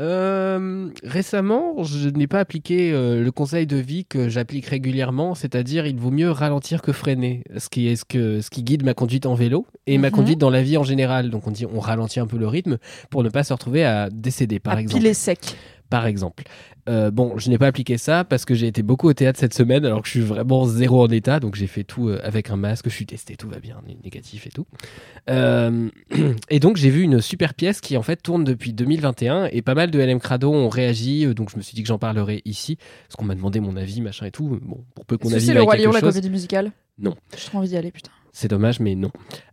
Euh, 0.00 0.88
récemment, 1.04 1.82
je 1.82 2.08
n'ai 2.08 2.26
pas 2.26 2.40
appliqué 2.40 2.92
euh, 2.92 3.22
le 3.22 3.30
conseil 3.32 3.66
de 3.66 3.76
vie 3.76 4.04
que 4.04 4.28
j'applique 4.28 4.66
régulièrement, 4.66 5.34
c'est-à-dire 5.34 5.86
il 5.86 5.98
vaut 5.98 6.10
mieux 6.10 6.30
ralentir 6.30 6.82
que 6.82 6.92
freiner, 6.92 7.44
ce 7.56 7.68
qui 7.68 7.88
est 7.88 7.96
ce, 7.96 8.04
que, 8.04 8.40
ce 8.40 8.50
qui 8.50 8.62
guide 8.62 8.84
ma 8.84 8.94
conduite 8.94 9.26
en 9.26 9.34
vélo 9.34 9.66
et 9.86 9.98
ma 9.98 10.08
Mhm. 10.08 10.14
conduite 10.16 10.38
dans 10.38 10.50
la 10.50 10.62
vie 10.62 10.76
en 10.76 10.84
général. 10.84 11.30
Donc 11.30 11.46
on 11.46 11.50
dit 11.50 11.66
on 11.66 11.80
ralentit 11.80 12.20
un 12.20 12.26
peu 12.26 12.36
le 12.38 12.46
rythme 12.48 12.78
pour 13.10 13.22
ne 13.22 13.28
pas 13.28 13.44
se 13.44 13.52
retrouver 13.52 13.84
à 13.84 14.10
décéder, 14.10 14.58
par 14.60 14.74
à 14.76 14.80
exemple. 14.80 15.00
piler 15.00 15.14
sec. 15.14 15.56
Par 15.88 16.06
exemple. 16.06 16.44
Euh, 16.88 17.10
bon, 17.12 17.38
je 17.38 17.48
n'ai 17.48 17.58
pas 17.58 17.68
appliqué 17.68 17.96
ça 17.96 18.24
parce 18.24 18.44
que 18.44 18.54
j'ai 18.54 18.66
été 18.66 18.82
beaucoup 18.82 19.08
au 19.08 19.12
théâtre 19.12 19.38
cette 19.38 19.54
semaine 19.54 19.84
alors 19.84 20.02
que 20.02 20.06
je 20.08 20.12
suis 20.12 20.20
vraiment 20.20 20.64
zéro 20.64 21.04
en 21.04 21.08
état, 21.08 21.38
donc 21.38 21.54
j'ai 21.54 21.68
fait 21.68 21.84
tout 21.84 22.08
euh, 22.08 22.20
avec 22.24 22.50
un 22.50 22.56
masque, 22.56 22.86
je 22.88 22.94
suis 22.94 23.06
testé, 23.06 23.36
tout 23.36 23.48
va 23.48 23.60
bien, 23.60 23.76
né- 23.86 23.96
négatif 24.02 24.46
et 24.46 24.50
tout. 24.50 24.66
Euh, 25.30 25.88
et 26.50 26.58
donc 26.58 26.76
j'ai 26.76 26.90
vu 26.90 27.02
une 27.02 27.20
super 27.20 27.54
pièce 27.54 27.80
qui 27.80 27.96
en 27.96 28.02
fait 28.02 28.16
tourne 28.16 28.42
depuis 28.42 28.72
2021 28.72 29.46
et 29.52 29.62
pas 29.62 29.74
mal 29.74 29.90
de 29.92 29.98
LM 30.00 30.18
Crado 30.18 30.52
ont 30.52 30.68
réagi, 30.68 31.32
donc 31.34 31.50
je 31.50 31.56
me 31.56 31.62
suis 31.62 31.74
dit 31.74 31.82
que 31.82 31.88
j'en 31.88 31.98
parlerai 31.98 32.42
ici 32.44 32.78
parce 33.06 33.16
qu'on 33.16 33.24
m'a 33.24 33.36
demandé 33.36 33.60
mon 33.60 33.76
avis, 33.76 34.00
machin 34.00 34.26
et 34.26 34.32
tout. 34.32 34.58
Bon, 34.62 34.84
pour 34.94 35.06
peu 35.06 35.18
qu'on 35.18 35.32
avis 35.32 35.46
c'est 35.46 35.54
le 35.54 35.62
Roi 35.62 35.76
Lion, 35.76 35.92
la 35.92 36.00
comédie 36.00 36.30
musicale? 36.30 36.72
Non. 36.98 37.14
J'ai 37.36 37.46
trop 37.46 37.58
envie 37.58 37.68
d'y 37.68 37.76
aller, 37.76 37.92
putain. 37.92 38.10
C'est 38.34 38.48
dommage, 38.48 38.80
mais 38.80 38.94
non. 38.94 39.10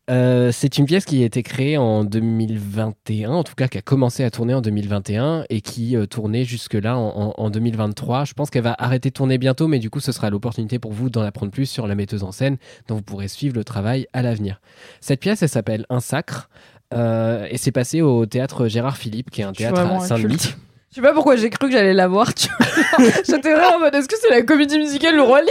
Euh, 0.09 0.51
c'est 0.53 0.77
une 0.77 0.85
pièce 0.85 1.03
qui 1.03 1.21
a 1.21 1.25
été 1.25 1.43
créée 1.43 1.77
en 1.77 2.05
2021, 2.05 3.29
en 3.31 3.43
tout 3.43 3.53
cas 3.55 3.67
qui 3.67 3.77
a 3.77 3.81
commencé 3.81 4.23
à 4.23 4.31
tourner 4.31 4.53
en 4.53 4.61
2021 4.61 5.43
et 5.49 5.59
qui 5.61 5.97
euh, 5.97 6.05
tournait 6.05 6.45
jusque-là 6.45 6.97
en, 6.97 7.29
en- 7.29 7.33
en 7.37 7.49
2023. 7.49 8.23
Je 8.25 8.33
pense 8.33 8.49
qu'elle 8.49 8.63
va 8.63 8.75
arrêter 8.79 9.09
de 9.09 9.13
tourner 9.13 9.37
bientôt, 9.37 9.67
mais 9.67 9.79
du 9.79 9.89
coup, 9.89 9.99
ce 9.99 10.11
sera 10.13 10.29
l'opportunité 10.29 10.79
pour 10.79 10.93
vous 10.93 11.09
d'en 11.09 11.21
apprendre 11.23 11.51
plus 11.51 11.65
sur 11.65 11.87
la 11.87 11.95
metteuse 11.95 12.23
en 12.23 12.31
scène, 12.31 12.57
dont 12.87 12.95
vous 12.95 13.01
pourrez 13.01 13.27
suivre 13.27 13.53
le 13.55 13.63
travail 13.65 14.07
à 14.13 14.21
l'avenir. 14.21 14.61
Cette 15.01 15.19
pièce, 15.19 15.43
elle 15.43 15.49
s'appelle 15.49 15.85
Un 15.89 15.99
sacre. 15.99 16.49
euh, 16.93 17.45
et 17.51 17.57
c'est 17.57 17.71
passé 17.73 18.01
au 18.01 18.25
théâtre 18.25 18.67
Gérard 18.67 18.95
Philippe, 18.97 19.29
qui 19.29 19.41
est 19.41 19.43
un 19.45 19.51
théâtre 19.53 19.81
à 19.81 19.99
Saint-Denis. 20.07 20.55
Je 20.91 20.95
sais 20.95 21.01
pas 21.01 21.13
pourquoi 21.13 21.35
j'ai 21.35 21.49
cru 21.51 21.67
que 21.67 21.73
j'allais 21.73 21.93
la 21.93 22.07
voir. 22.07 22.31
J'étais 23.27 23.53
vraiment 23.53 23.75
en 23.75 23.79
mode 23.79 23.93
est-ce 23.93 24.07
que 24.07 24.15
c'est 24.19 24.29
la 24.31 24.41
comédie 24.41 24.79
musicale 24.79 25.15
Le 25.17 25.21
Roi 25.21 25.41
Lion? 25.41 25.49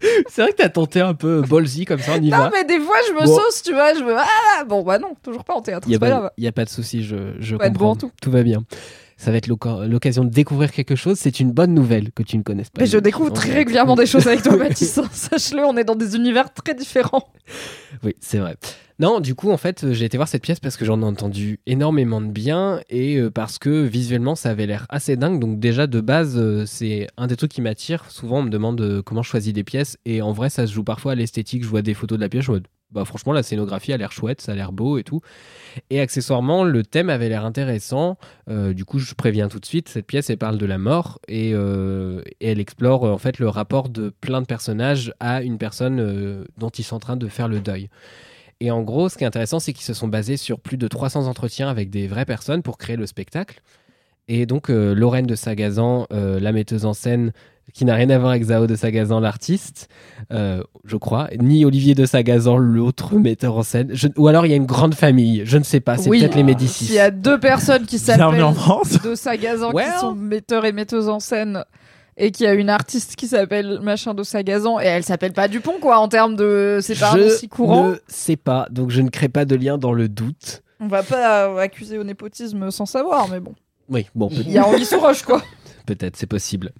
C'est 0.28 0.42
vrai 0.42 0.52
que 0.52 0.56
t'as 0.56 0.68
tenté 0.68 1.00
un 1.00 1.14
peu 1.14 1.42
ballsy 1.42 1.84
comme 1.84 2.00
ça, 2.00 2.12
on 2.18 2.22
y 2.22 2.30
Non, 2.30 2.38
va. 2.38 2.50
mais 2.52 2.64
des 2.64 2.78
fois 2.80 2.96
je 3.08 3.12
me 3.14 3.24
Bon. 3.26 3.36
sauce, 3.36 3.62
tu 3.62 3.72
vois. 3.72 3.94
Je 3.94 4.00
me. 4.04 4.14
Ah 4.16 4.64
bon, 4.64 4.82
bah 4.82 4.98
non, 4.98 5.14
toujours 5.22 5.44
pas 5.44 5.54
en 5.54 5.62
théâtre. 5.62 5.86
Il 5.88 5.98
n'y 5.98 6.46
a, 6.46 6.48
a 6.48 6.52
pas 6.52 6.64
de 6.64 6.70
souci, 6.70 7.02
je, 7.04 7.16
je 7.40 7.56
comprends. 7.56 7.70
bon 7.70 7.96
tout. 7.96 8.12
tout 8.22 8.30
va 8.30 8.42
bien. 8.42 8.62
Ça 9.18 9.30
va 9.32 9.36
être 9.36 9.48
l'oc- 9.48 9.66
l'occasion 9.88 10.24
de 10.24 10.30
découvrir 10.30 10.70
quelque 10.72 10.94
chose. 10.94 11.18
C'est 11.18 11.40
une 11.40 11.50
bonne 11.52 11.74
nouvelle 11.74 12.12
que 12.12 12.22
tu 12.22 12.38
ne 12.38 12.42
connaisses 12.42 12.70
pas. 12.70 12.80
Mais 12.80 12.86
je 12.86 12.98
découvre 12.98 13.32
très 13.32 13.52
régulièrement 13.52 13.96
des 13.96 14.06
choses 14.06 14.26
avec 14.28 14.42
toi, 14.42 14.56
Mathis. 14.56 14.96
hein. 14.96 15.08
Sache-le, 15.12 15.64
on 15.64 15.76
est 15.76 15.82
dans 15.84 15.96
des 15.96 16.14
univers 16.16 16.54
très 16.54 16.74
différents. 16.74 17.28
Oui, 18.04 18.14
c'est 18.20 18.38
vrai. 18.38 18.56
Non, 19.00 19.20
du 19.20 19.34
coup, 19.36 19.50
en 19.50 19.56
fait, 19.56 19.84
euh, 19.84 19.92
j'ai 19.92 20.04
été 20.06 20.16
voir 20.18 20.26
cette 20.28 20.42
pièce 20.42 20.58
parce 20.60 20.76
que 20.76 20.84
j'en 20.84 21.00
ai 21.02 21.04
entendu 21.04 21.60
énormément 21.66 22.20
de 22.20 22.26
bien 22.28 22.80
et 22.90 23.16
euh, 23.16 23.30
parce 23.30 23.58
que 23.58 23.84
visuellement, 23.84 24.34
ça 24.34 24.50
avait 24.50 24.66
l'air 24.66 24.86
assez 24.88 25.16
dingue. 25.16 25.40
Donc 25.40 25.60
déjà, 25.60 25.86
de 25.86 26.00
base, 26.00 26.36
euh, 26.36 26.64
c'est 26.66 27.06
un 27.16 27.26
des 27.28 27.36
trucs 27.36 27.52
qui 27.52 27.60
m'attire. 27.60 28.04
Souvent, 28.10 28.38
on 28.38 28.42
me 28.42 28.50
demande 28.50 29.02
comment 29.04 29.22
je 29.22 29.30
choisis 29.30 29.52
des 29.52 29.62
pièces 29.64 29.98
et 30.04 30.20
en 30.22 30.32
vrai, 30.32 30.48
ça 30.50 30.66
se 30.66 30.72
joue 30.72 30.82
parfois 30.84 31.12
à 31.12 31.14
l'esthétique. 31.16 31.62
Je 31.64 31.68
vois 31.68 31.82
des 31.82 31.94
photos 31.94 32.18
de 32.18 32.22
la 32.22 32.28
pièce, 32.28 32.44
je 32.44 32.52
me 32.52 32.58
dis, 32.60 32.66
bah 32.90 33.04
franchement, 33.04 33.34
la 33.34 33.42
scénographie 33.42 33.92
a 33.92 33.98
l'air 33.98 34.12
chouette, 34.12 34.40
ça 34.40 34.52
a 34.52 34.54
l'air 34.54 34.72
beau 34.72 34.96
et 34.96 35.04
tout. 35.04 35.20
Et 35.90 36.00
accessoirement, 36.00 36.64
le 36.64 36.82
thème 36.82 37.10
avait 37.10 37.28
l'air 37.28 37.44
intéressant. 37.44 38.16
Euh, 38.48 38.72
du 38.72 38.86
coup, 38.86 38.98
je 38.98 39.14
préviens 39.14 39.48
tout 39.48 39.60
de 39.60 39.66
suite, 39.66 39.90
cette 39.90 40.06
pièce, 40.06 40.30
elle 40.30 40.38
parle 40.38 40.56
de 40.56 40.64
la 40.64 40.78
mort 40.78 41.20
et, 41.28 41.52
euh, 41.52 42.22
elle 42.40 42.60
explore 42.60 43.04
euh, 43.04 43.12
en 43.12 43.18
fait 43.18 43.38
le 43.38 43.48
rapport 43.48 43.90
de 43.90 44.08
plein 44.08 44.40
de 44.40 44.46
personnages 44.46 45.12
à 45.20 45.42
une 45.42 45.58
personne 45.58 46.46
dont 46.56 46.70
ils 46.70 46.82
sont 46.82 46.96
en 46.96 47.00
train 47.00 47.16
de 47.16 47.28
faire 47.28 47.48
le 47.48 47.60
deuil. 47.60 47.90
Et 48.60 48.70
en 48.70 48.82
gros, 48.82 49.08
ce 49.08 49.18
qui 49.18 49.24
est 49.24 49.26
intéressant, 49.26 49.60
c'est 49.60 49.72
qu'ils 49.74 49.84
se 49.84 49.94
sont 49.94 50.08
basés 50.08 50.38
sur 50.38 50.58
plus 50.58 50.78
de 50.78 50.88
300 50.88 51.26
entretiens 51.26 51.68
avec 51.68 51.90
des 51.90 52.06
vraies 52.06 52.24
personnes 52.24 52.62
pour 52.62 52.78
créer 52.78 52.96
le 52.96 53.06
spectacle. 53.06 53.60
Et 54.26 54.46
donc, 54.46 54.68
Lorraine 54.68 55.26
de 55.26 55.34
Sagazan, 55.34 56.06
la 56.10 56.52
metteuse 56.52 56.84
en 56.84 56.92
scène, 56.92 57.32
qui 57.78 57.84
n'a 57.84 57.94
rien 57.94 58.10
à 58.10 58.18
voir 58.18 58.30
avec 58.32 58.42
Zao 58.42 58.66
de 58.66 58.74
Sagazan, 58.74 59.20
l'artiste, 59.20 59.88
euh, 60.32 60.62
je 60.84 60.96
crois, 60.96 61.28
ni 61.38 61.64
Olivier 61.64 61.94
de 61.94 62.04
Sagazan, 62.06 62.56
l'autre 62.58 63.14
metteur 63.14 63.56
en 63.56 63.62
scène. 63.62 63.90
Je- 63.92 64.08
Ou 64.16 64.26
alors, 64.26 64.44
il 64.46 64.50
y 64.50 64.52
a 64.52 64.56
une 64.56 64.66
grande 64.66 64.94
famille, 64.96 65.42
je 65.44 65.58
ne 65.58 65.62
sais 65.62 65.78
pas, 65.78 65.96
c'est 65.96 66.10
Oui. 66.10 66.18
peut-être 66.18 66.34
les 66.34 66.42
Médicis. 66.42 66.86
S'il 66.86 66.94
y 66.96 66.98
a 66.98 67.12
deux 67.12 67.38
personnes 67.38 67.86
qui 67.86 68.00
s'appellent 68.00 68.44
de 69.04 69.14
Sagazan 69.14 69.70
Well. 69.72 69.86
qui 69.94 70.00
sont 70.00 70.14
metteurs 70.14 70.64
et 70.64 70.72
metteuses 70.72 71.08
en 71.08 71.20
scène 71.20 71.62
et 72.16 72.32
qu'il 72.32 72.46
y 72.46 72.48
a 72.48 72.54
une 72.54 72.68
artiste 72.68 73.14
qui 73.14 73.28
s'appelle 73.28 73.78
machin 73.80 74.12
de 74.12 74.24
Sagazan 74.24 74.80
et 74.80 74.86
elle 74.86 75.04
s'appelle 75.04 75.32
pas 75.32 75.46
Dupont 75.46 75.74
quoi 75.80 75.98
en 75.98 76.08
termes 76.08 76.34
de 76.34 76.80
c'est 76.82 76.98
pas 76.98 77.12
un 77.12 77.16
nom 77.16 77.28
je 77.40 77.46
courant 77.46 77.90
ne 77.90 77.96
sais 78.08 78.34
pas, 78.36 78.66
donc 78.72 78.90
je 78.90 79.00
ne 79.02 79.08
crée 79.08 79.28
pas 79.28 79.44
de 79.44 79.54
lien 79.54 79.78
dans 79.78 79.92
le 79.92 80.08
doute. 80.08 80.62
on 80.80 80.88
va 80.88 81.04
pas 81.04 81.46
euh, 81.46 81.58
accuser 81.58 81.96
au 81.96 82.02
népotisme 82.02 82.72
sans 82.72 82.86
savoir 82.86 83.28
mais 83.28 83.38
bon 83.38 83.54
Oui, 83.88 84.06
bon, 84.16 84.28
peut- 84.30 84.42
il 84.44 84.50
y 84.50 84.58
a 84.58 84.66
Anguille 84.66 84.84
sous 84.84 84.98
roche 84.98 85.22
quoi 85.22 85.40
peut-être, 85.94 86.16
c'est 86.16 86.26
possible. 86.26 86.72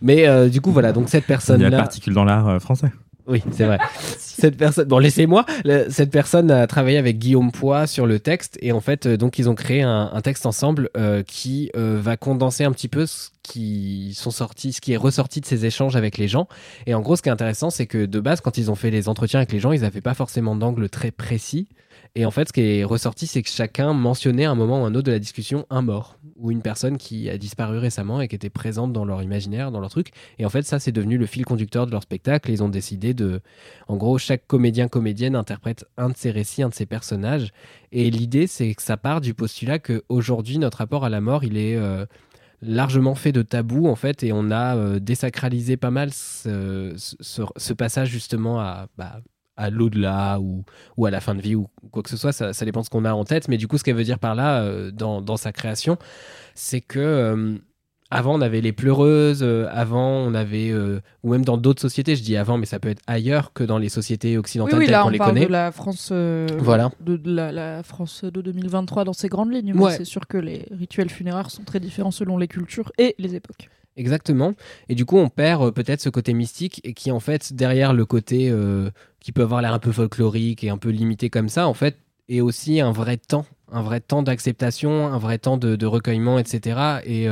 Mais 0.00 0.26
euh, 0.26 0.48
du 0.48 0.60
coup, 0.60 0.72
voilà, 0.72 0.92
donc 0.92 1.08
cette 1.08 1.24
Il 1.24 1.30
y 1.30 1.32
a 1.32 1.36
personne-là... 1.36 1.70
la 1.70 1.78
particule 1.78 2.14
dans 2.14 2.24
l'art 2.24 2.48
euh, 2.48 2.58
français. 2.58 2.90
Oui, 3.26 3.42
c'est 3.50 3.64
vrai. 3.64 3.78
cette 4.18 4.56
personne, 4.56 4.86
bon, 4.86 4.98
laissez-moi. 4.98 5.44
Cette 5.88 6.10
personne 6.10 6.50
a 6.50 6.66
travaillé 6.66 6.96
avec 6.96 7.18
Guillaume 7.18 7.50
Poix 7.50 7.86
sur 7.86 8.06
le 8.06 8.20
texte 8.20 8.56
et 8.62 8.70
en 8.70 8.80
fait, 8.80 9.06
euh, 9.06 9.16
donc 9.16 9.38
ils 9.38 9.48
ont 9.48 9.54
créé 9.54 9.82
un, 9.82 10.10
un 10.12 10.20
texte 10.20 10.46
ensemble 10.46 10.90
euh, 10.96 11.22
qui 11.24 11.70
euh, 11.76 11.98
va 12.00 12.16
condenser 12.16 12.64
un 12.64 12.72
petit 12.72 12.88
peu 12.88 13.06
ce 13.06 13.30
qui 13.42 14.14
sont 14.14 14.30
sortis, 14.30 14.72
ce 14.72 14.80
qui 14.80 14.92
est 14.92 14.96
ressorti 14.96 15.40
de 15.40 15.46
ces 15.46 15.66
échanges 15.66 15.96
avec 15.96 16.18
les 16.18 16.28
gens. 16.28 16.46
Et 16.86 16.94
en 16.94 17.00
gros, 17.00 17.16
ce 17.16 17.22
qui 17.22 17.28
est 17.28 17.32
intéressant, 17.32 17.70
c'est 17.70 17.86
que 17.86 18.06
de 18.06 18.20
base, 18.20 18.40
quand 18.40 18.58
ils 18.58 18.70
ont 18.70 18.76
fait 18.76 18.90
les 18.90 19.08
entretiens 19.08 19.40
avec 19.40 19.52
les 19.52 19.58
gens, 19.58 19.72
ils 19.72 19.80
n'avaient 19.80 20.00
pas 20.00 20.14
forcément 20.14 20.54
d'angle 20.54 20.88
très 20.88 21.10
précis. 21.10 21.68
Et 22.14 22.24
en 22.24 22.30
fait, 22.30 22.48
ce 22.48 22.52
qui 22.52 22.60
est 22.60 22.84
ressorti, 22.84 23.26
c'est 23.26 23.42
que 23.42 23.48
chacun 23.50 23.92
mentionnait 23.92 24.44
à 24.44 24.50
un 24.50 24.54
moment 24.54 24.82
ou 24.82 24.84
un 24.86 24.94
autre 24.94 25.06
de 25.06 25.12
la 25.12 25.18
discussion 25.18 25.66
un 25.70 25.82
mort 25.82 26.18
ou 26.36 26.50
une 26.50 26.62
personne 26.62 26.98
qui 26.98 27.28
a 27.30 27.38
disparu 27.38 27.78
récemment 27.78 28.20
et 28.20 28.28
qui 28.28 28.36
était 28.36 28.50
présente 28.50 28.92
dans 28.92 29.04
leur 29.04 29.22
imaginaire, 29.22 29.70
dans 29.70 29.80
leur 29.80 29.90
truc. 29.90 30.10
Et 30.38 30.44
en 30.44 30.50
fait, 30.50 30.62
ça, 30.62 30.78
c'est 30.78 30.92
devenu 30.92 31.18
le 31.18 31.26
fil 31.26 31.44
conducteur 31.44 31.86
de 31.86 31.92
leur 31.92 32.02
spectacle. 32.02 32.50
Ils 32.50 32.62
ont 32.62 32.68
décidé 32.68 33.14
de, 33.14 33.40
en 33.88 33.96
gros, 33.96 34.18
chaque 34.18 34.46
comédien, 34.46 34.88
comédienne 34.88 35.34
interprète 35.34 35.84
un 35.96 36.10
de 36.10 36.16
ses 36.16 36.30
récits, 36.30 36.62
un 36.62 36.68
de 36.68 36.74
ses 36.74 36.86
personnages. 36.86 37.52
Et 37.92 38.10
l'idée, 38.10 38.46
c'est 38.46 38.74
que 38.74 38.82
ça 38.82 38.96
part 38.96 39.20
du 39.20 39.34
postulat 39.34 39.78
qu'aujourd'hui, 39.78 40.58
notre 40.58 40.78
rapport 40.78 41.04
à 41.04 41.08
la 41.08 41.20
mort, 41.20 41.44
il 41.44 41.56
est 41.56 41.76
euh, 41.76 42.04
largement 42.62 43.14
fait 43.14 43.32
de 43.32 43.42
tabous, 43.42 43.86
en 43.86 43.96
fait, 43.96 44.22
et 44.22 44.32
on 44.32 44.50
a 44.50 44.76
euh, 44.76 44.98
désacralisé 44.98 45.76
pas 45.76 45.90
mal 45.90 46.10
ce 46.12 47.72
passage, 47.72 48.08
justement, 48.08 48.60
à, 48.60 48.88
bah, 48.98 49.20
à 49.56 49.70
l'au-delà 49.70 50.38
ou, 50.40 50.64
ou 50.96 51.06
à 51.06 51.10
la 51.10 51.20
fin 51.20 51.34
de 51.34 51.40
vie 51.42 51.54
ou 51.54 51.66
quoi 51.90 52.02
que 52.02 52.10
ce 52.10 52.16
soit. 52.16 52.32
Ça, 52.32 52.52
ça 52.52 52.64
dépend 52.64 52.80
de 52.80 52.84
ce 52.84 52.90
qu'on 52.90 53.04
a 53.04 53.12
en 53.12 53.24
tête. 53.24 53.48
Mais 53.48 53.56
du 53.56 53.68
coup, 53.68 53.78
ce 53.78 53.84
qu'elle 53.84 53.96
veut 53.96 54.04
dire 54.04 54.18
par 54.18 54.34
là, 54.34 54.60
euh, 54.62 54.90
dans, 54.90 55.20
dans 55.22 55.36
sa 55.36 55.52
création, 55.52 55.96
c'est 56.54 56.80
que... 56.80 56.98
euh, 57.00 57.56
avant, 58.08 58.36
on 58.36 58.40
avait 58.40 58.60
les 58.60 58.72
pleureuses, 58.72 59.40
euh, 59.42 59.66
avant, 59.72 60.18
on 60.18 60.32
avait, 60.32 60.72
ou 61.24 61.32
même 61.32 61.44
dans 61.44 61.56
d'autres 61.56 61.82
sociétés, 61.82 62.14
je 62.14 62.22
dis 62.22 62.36
avant, 62.36 62.56
mais 62.56 62.64
ça 62.64 62.78
peut 62.78 62.88
être 62.88 63.02
ailleurs 63.08 63.52
que 63.52 63.64
dans 63.64 63.78
les 63.78 63.88
sociétés 63.88 64.38
occidentales 64.38 64.78
oui, 64.78 64.84
telles 64.84 64.92
là, 64.92 65.02
qu'on 65.02 65.08
on 65.08 65.10
les 65.10 65.18
parle 65.18 65.32
connaît. 65.32 65.46
de 65.46 65.50
la 65.50 65.72
France, 65.72 66.12
Voilà. 66.12 66.92
de, 67.00 67.16
de 67.16 67.34
la, 67.34 67.50
la 67.50 67.82
France 67.82 68.22
de 68.22 68.40
2023 68.40 69.02
dans 69.02 69.12
ses 69.12 69.28
grandes 69.28 69.52
lignes. 69.52 69.74
Ouais. 69.74 69.96
c'est 69.96 70.04
sûr 70.04 70.28
que 70.28 70.38
les 70.38 70.66
rituels 70.70 71.10
funéraires 71.10 71.50
sont 71.50 71.64
très 71.64 71.80
différents 71.80 72.12
selon 72.12 72.38
les 72.38 72.46
cultures 72.46 72.92
et 72.96 73.16
les 73.18 73.34
époques. 73.34 73.68
Exactement. 73.96 74.52
Et 74.88 74.94
du 74.94 75.04
coup, 75.04 75.16
on 75.18 75.28
perd 75.28 75.72
peut-être 75.72 76.00
ce 76.00 76.08
côté 76.10 76.32
mystique 76.32 76.80
et 76.84 76.92
qui, 76.94 77.10
en 77.10 77.18
fait, 77.18 77.54
derrière 77.54 77.92
le 77.92 78.04
côté 78.06 78.52
qui 79.26 79.32
peut 79.32 79.42
avoir 79.42 79.60
l'air 79.60 79.74
un 79.74 79.80
peu 79.80 79.90
folklorique 79.90 80.62
et 80.62 80.70
un 80.70 80.78
peu 80.78 80.90
limité 80.90 81.30
comme 81.30 81.48
ça, 81.48 81.66
en 81.66 81.74
fait, 81.74 81.96
est 82.28 82.40
aussi 82.40 82.80
un 82.80 82.92
vrai 82.92 83.16
temps, 83.16 83.44
un 83.72 83.82
vrai 83.82 83.98
temps 83.98 84.22
d'acceptation, 84.22 85.08
un 85.08 85.18
vrai 85.18 85.38
temps 85.38 85.56
de, 85.56 85.84
recueillement, 85.84 86.38
etc. 86.38 87.00
Et, 87.04 87.26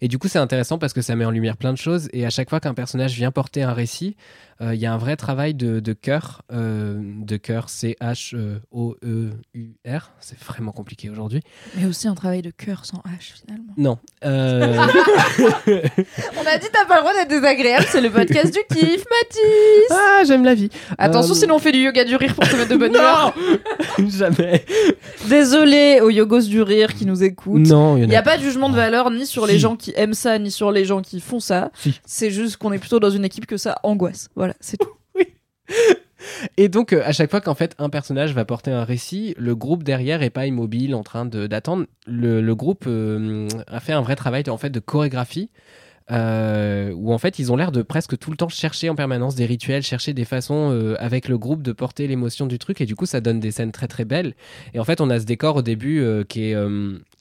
et 0.00 0.08
du 0.08 0.18
coup, 0.18 0.28
c'est 0.28 0.38
intéressant 0.38 0.78
parce 0.78 0.92
que 0.92 1.02
ça 1.02 1.16
met 1.16 1.24
en 1.24 1.30
lumière 1.30 1.56
plein 1.56 1.72
de 1.72 1.78
choses. 1.78 2.08
Et 2.12 2.26
à 2.26 2.30
chaque 2.30 2.50
fois 2.50 2.60
qu'un 2.60 2.74
personnage 2.74 3.14
vient 3.14 3.30
porter 3.30 3.62
un 3.62 3.72
récit, 3.72 4.16
euh, 4.60 4.74
il 4.74 4.80
y 4.80 4.86
a 4.86 4.92
un 4.92 4.98
vrai 4.98 5.14
travail 5.16 5.54
de, 5.54 5.78
de 5.78 5.92
cœur, 5.92 6.42
euh, 6.52 6.98
de 7.00 7.36
cœur, 7.36 7.68
C-H-O-E-U-R. 7.68 10.10
C'est 10.20 10.38
vraiment 10.40 10.72
compliqué 10.72 11.10
aujourd'hui. 11.10 11.42
Mais 11.76 11.86
aussi 11.86 12.08
un 12.08 12.14
travail 12.14 12.42
de 12.42 12.50
cœur 12.50 12.84
sans 12.84 12.98
H 12.98 13.34
finalement. 13.40 13.72
Non. 13.76 13.98
Euh, 14.24 14.74
On 15.66 16.46
a 16.46 16.58
dit 16.58 16.66
t'as 16.72 16.84
pas 16.86 16.96
le 16.96 17.00
droit 17.02 17.12
d'être 17.14 17.28
désagréable, 17.28 17.86
c'est 17.88 18.00
le 18.00 18.10
podcast 18.10 18.52
du 18.52 18.60
kiff, 18.74 19.04
Mathis 19.04 19.90
ah, 19.90 20.22
j'aime 20.26 20.44
la 20.44 20.54
vie. 20.54 20.68
Attention, 20.98 21.32
Euh, 21.34 21.36
sinon 21.36 21.56
on 21.56 21.58
fait 21.58 21.72
du 21.72 21.78
yoga 21.78 22.04
du 22.04 22.16
rire 22.16 22.34
pour 22.34 22.48
te 22.48 22.56
mettre 22.56 22.70
de 22.70 22.76
bonne 22.76 22.94
humeur. 22.94 23.34
Jamais. 24.08 24.64
Désolé 25.28 26.00
aux 26.02 26.10
yogos 26.10 26.42
du 26.42 26.62
rire 26.62 26.94
qui 26.94 27.06
nous 27.06 27.22
écoutent. 27.22 27.66
Non, 27.66 27.96
il 27.96 28.08
n'y 28.08 28.16
a 28.16 28.22
pas 28.22 28.38
de 28.38 28.42
jugement 28.42 28.70
de 28.70 28.76
valeur 28.76 29.10
ni 29.10 29.26
sur 29.26 29.46
les 29.46 29.58
gens 29.58 29.76
qui 29.76 29.87
aiment 29.96 30.14
ça, 30.14 30.38
ni 30.38 30.50
sur 30.50 30.70
les 30.72 30.84
gens 30.84 31.02
qui 31.02 31.20
font 31.20 31.40
ça. 31.40 31.70
Si. 31.74 32.00
C'est 32.04 32.30
juste 32.30 32.56
qu'on 32.56 32.72
est 32.72 32.78
plutôt 32.78 33.00
dans 33.00 33.10
une 33.10 33.24
équipe 33.24 33.46
que 33.46 33.56
ça 33.56 33.76
angoisse. 33.82 34.28
Voilà, 34.36 34.54
c'est 34.60 34.76
tout. 34.76 34.88
Et 36.56 36.68
donc, 36.68 36.92
euh, 36.92 37.02
à 37.04 37.12
chaque 37.12 37.30
fois 37.30 37.40
qu'en 37.40 37.54
fait 37.54 37.74
un 37.78 37.88
personnage 37.90 38.32
va 38.34 38.44
porter 38.44 38.70
un 38.70 38.84
récit, 38.84 39.34
le 39.38 39.54
groupe 39.54 39.82
derrière 39.82 40.22
est 40.22 40.30
pas 40.30 40.46
immobile 40.46 40.94
en 40.94 41.02
train 41.02 41.24
de- 41.24 41.46
d'attendre. 41.46 41.86
Le, 42.06 42.40
le 42.40 42.54
groupe 42.54 42.84
euh, 42.86 43.48
a 43.66 43.80
fait 43.80 43.92
un 43.92 44.00
vrai 44.00 44.16
travail 44.16 44.42
en 44.48 44.56
fait 44.56 44.70
de 44.70 44.80
chorégraphie. 44.80 45.50
euh, 46.10 46.90
où 46.94 47.12
en 47.12 47.18
fait 47.18 47.38
ils 47.38 47.52
ont 47.52 47.56
l'air 47.56 47.70
de 47.70 47.82
presque 47.82 48.16
tout 48.18 48.30
le 48.30 48.36
temps 48.38 48.48
chercher 48.48 48.88
en 48.88 48.94
permanence 48.94 49.34
des 49.34 49.44
rituels, 49.44 49.82
chercher 49.82 50.14
des 50.14 50.24
façons 50.24 50.70
euh, 50.72 50.96
avec 50.98 51.28
le 51.28 51.36
groupe 51.36 51.62
de 51.62 51.72
porter 51.72 52.06
l'émotion 52.06 52.46
du 52.46 52.58
truc 52.58 52.80
et 52.80 52.86
du 52.86 52.96
coup 52.96 53.04
ça 53.04 53.20
donne 53.20 53.40
des 53.40 53.50
scènes 53.50 53.72
très 53.72 53.88
très 53.88 54.06
belles. 54.06 54.34
Et 54.72 54.78
en 54.80 54.84
fait 54.84 55.02
on 55.02 55.10
a 55.10 55.20
ce 55.20 55.26
décor 55.26 55.56
au 55.56 55.62
début 55.62 56.00
euh, 56.00 56.24
qui 56.24 56.44
est 56.50 56.54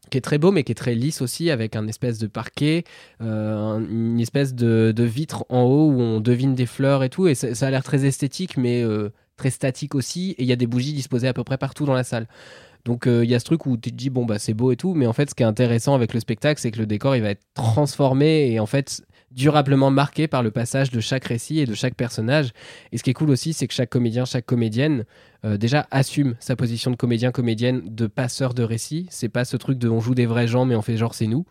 qui 0.09 0.17
est 0.17 0.21
très 0.21 0.37
beau 0.37 0.51
mais 0.51 0.63
qui 0.63 0.71
est 0.71 0.75
très 0.75 0.95
lisse 0.95 1.21
aussi 1.21 1.49
avec 1.51 1.75
un 1.75 1.87
espèce 1.87 2.17
de 2.19 2.27
parquet, 2.27 2.83
euh, 3.21 3.55
un- 3.55 3.81
une 3.81 4.19
espèce 4.19 4.53
de, 4.53 4.93
vitre 5.03 5.45
en 5.49 5.61
haut 5.63 5.91
où 5.91 6.01
on 6.01 6.19
devine 6.19 6.55
des 6.55 6.65
fleurs 6.65 7.03
et 7.03 7.09
tout 7.09 7.27
et 7.27 7.35
ça, 7.35 7.53
ça 7.55 7.67
a 7.67 7.71
l'air 7.71 7.83
très 7.83 8.05
esthétique 8.05 8.57
mais 8.57 8.83
euh, 8.83 9.09
très 9.37 9.49
statique 9.49 9.95
aussi 9.95 10.31
et 10.31 10.43
il 10.43 10.47
y 10.47 10.51
a 10.51 10.55
des 10.55 10.67
bougies 10.67 10.93
disposées 10.93 11.27
à 11.27 11.33
peu 11.33 11.43
près 11.43 11.57
partout 11.57 11.85
dans 11.85 11.93
la 11.93 12.03
salle. 12.03 12.27
Donc 12.85 13.05
euh, 13.07 13.23
il 13.25 13.29
y 13.29 13.35
a 13.35 13.39
ce 13.39 13.45
truc 13.45 13.65
où 13.65 13.75
tu 13.77 13.91
te 13.91 13.95
dis 13.95 14.09
bon 14.09 14.25
bah 14.25 14.39
c'est 14.39 14.53
beau 14.53 14.71
et 14.71 14.77
tout 14.77 14.93
mais 14.93 15.07
en 15.07 15.13
fait 15.13 15.29
ce 15.29 15.35
qui 15.35 15.43
est 15.43 15.45
intéressant 15.45 15.93
avec 15.93 16.13
le 16.13 16.19
spectacle 16.19 16.59
c'est 16.61 16.71
que 16.71 16.79
le 16.79 16.85
décor 16.85 17.15
il 17.15 17.21
va 17.21 17.29
être 17.31 17.43
transformé 17.53 18.51
et 18.51 18.59
en 18.59 18.65
fait 18.65 19.01
durablement 19.31 19.91
marqué 19.91 20.27
par 20.27 20.41
le 20.41 20.51
passage 20.51 20.89
de 20.89 20.99
chaque 20.99 21.25
récit 21.25 21.59
et 21.59 21.65
de 21.65 21.73
chaque 21.73 21.95
personnage. 21.95 22.51
Et 22.91 22.97
ce 22.97 23.03
qui 23.03 23.09
est 23.09 23.13
cool 23.13 23.29
aussi, 23.29 23.53
c'est 23.53 23.67
que 23.67 23.73
chaque 23.73 23.89
comédien, 23.89 24.25
chaque 24.25 24.45
comédienne, 24.45 25.05
euh, 25.45 25.57
déjà 25.57 25.85
assume 25.91 26.35
sa 26.39 26.55
position 26.55 26.91
de 26.91 26.95
comédien, 26.95 27.31
comédienne, 27.31 27.81
de 27.85 28.07
passeur 28.07 28.53
de 28.53 28.63
récit. 28.63 29.05
C'est 29.09 29.29
pas 29.29 29.45
ce 29.45 29.57
truc 29.57 29.77
de 29.77 29.89
on 29.89 29.99
joue 29.99 30.15
des 30.15 30.25
vrais 30.25 30.47
gens, 30.47 30.65
mais 30.65 30.75
on 30.75 30.81
fait 30.81 30.97
genre 30.97 31.13
c'est 31.13 31.27
nous. 31.27 31.45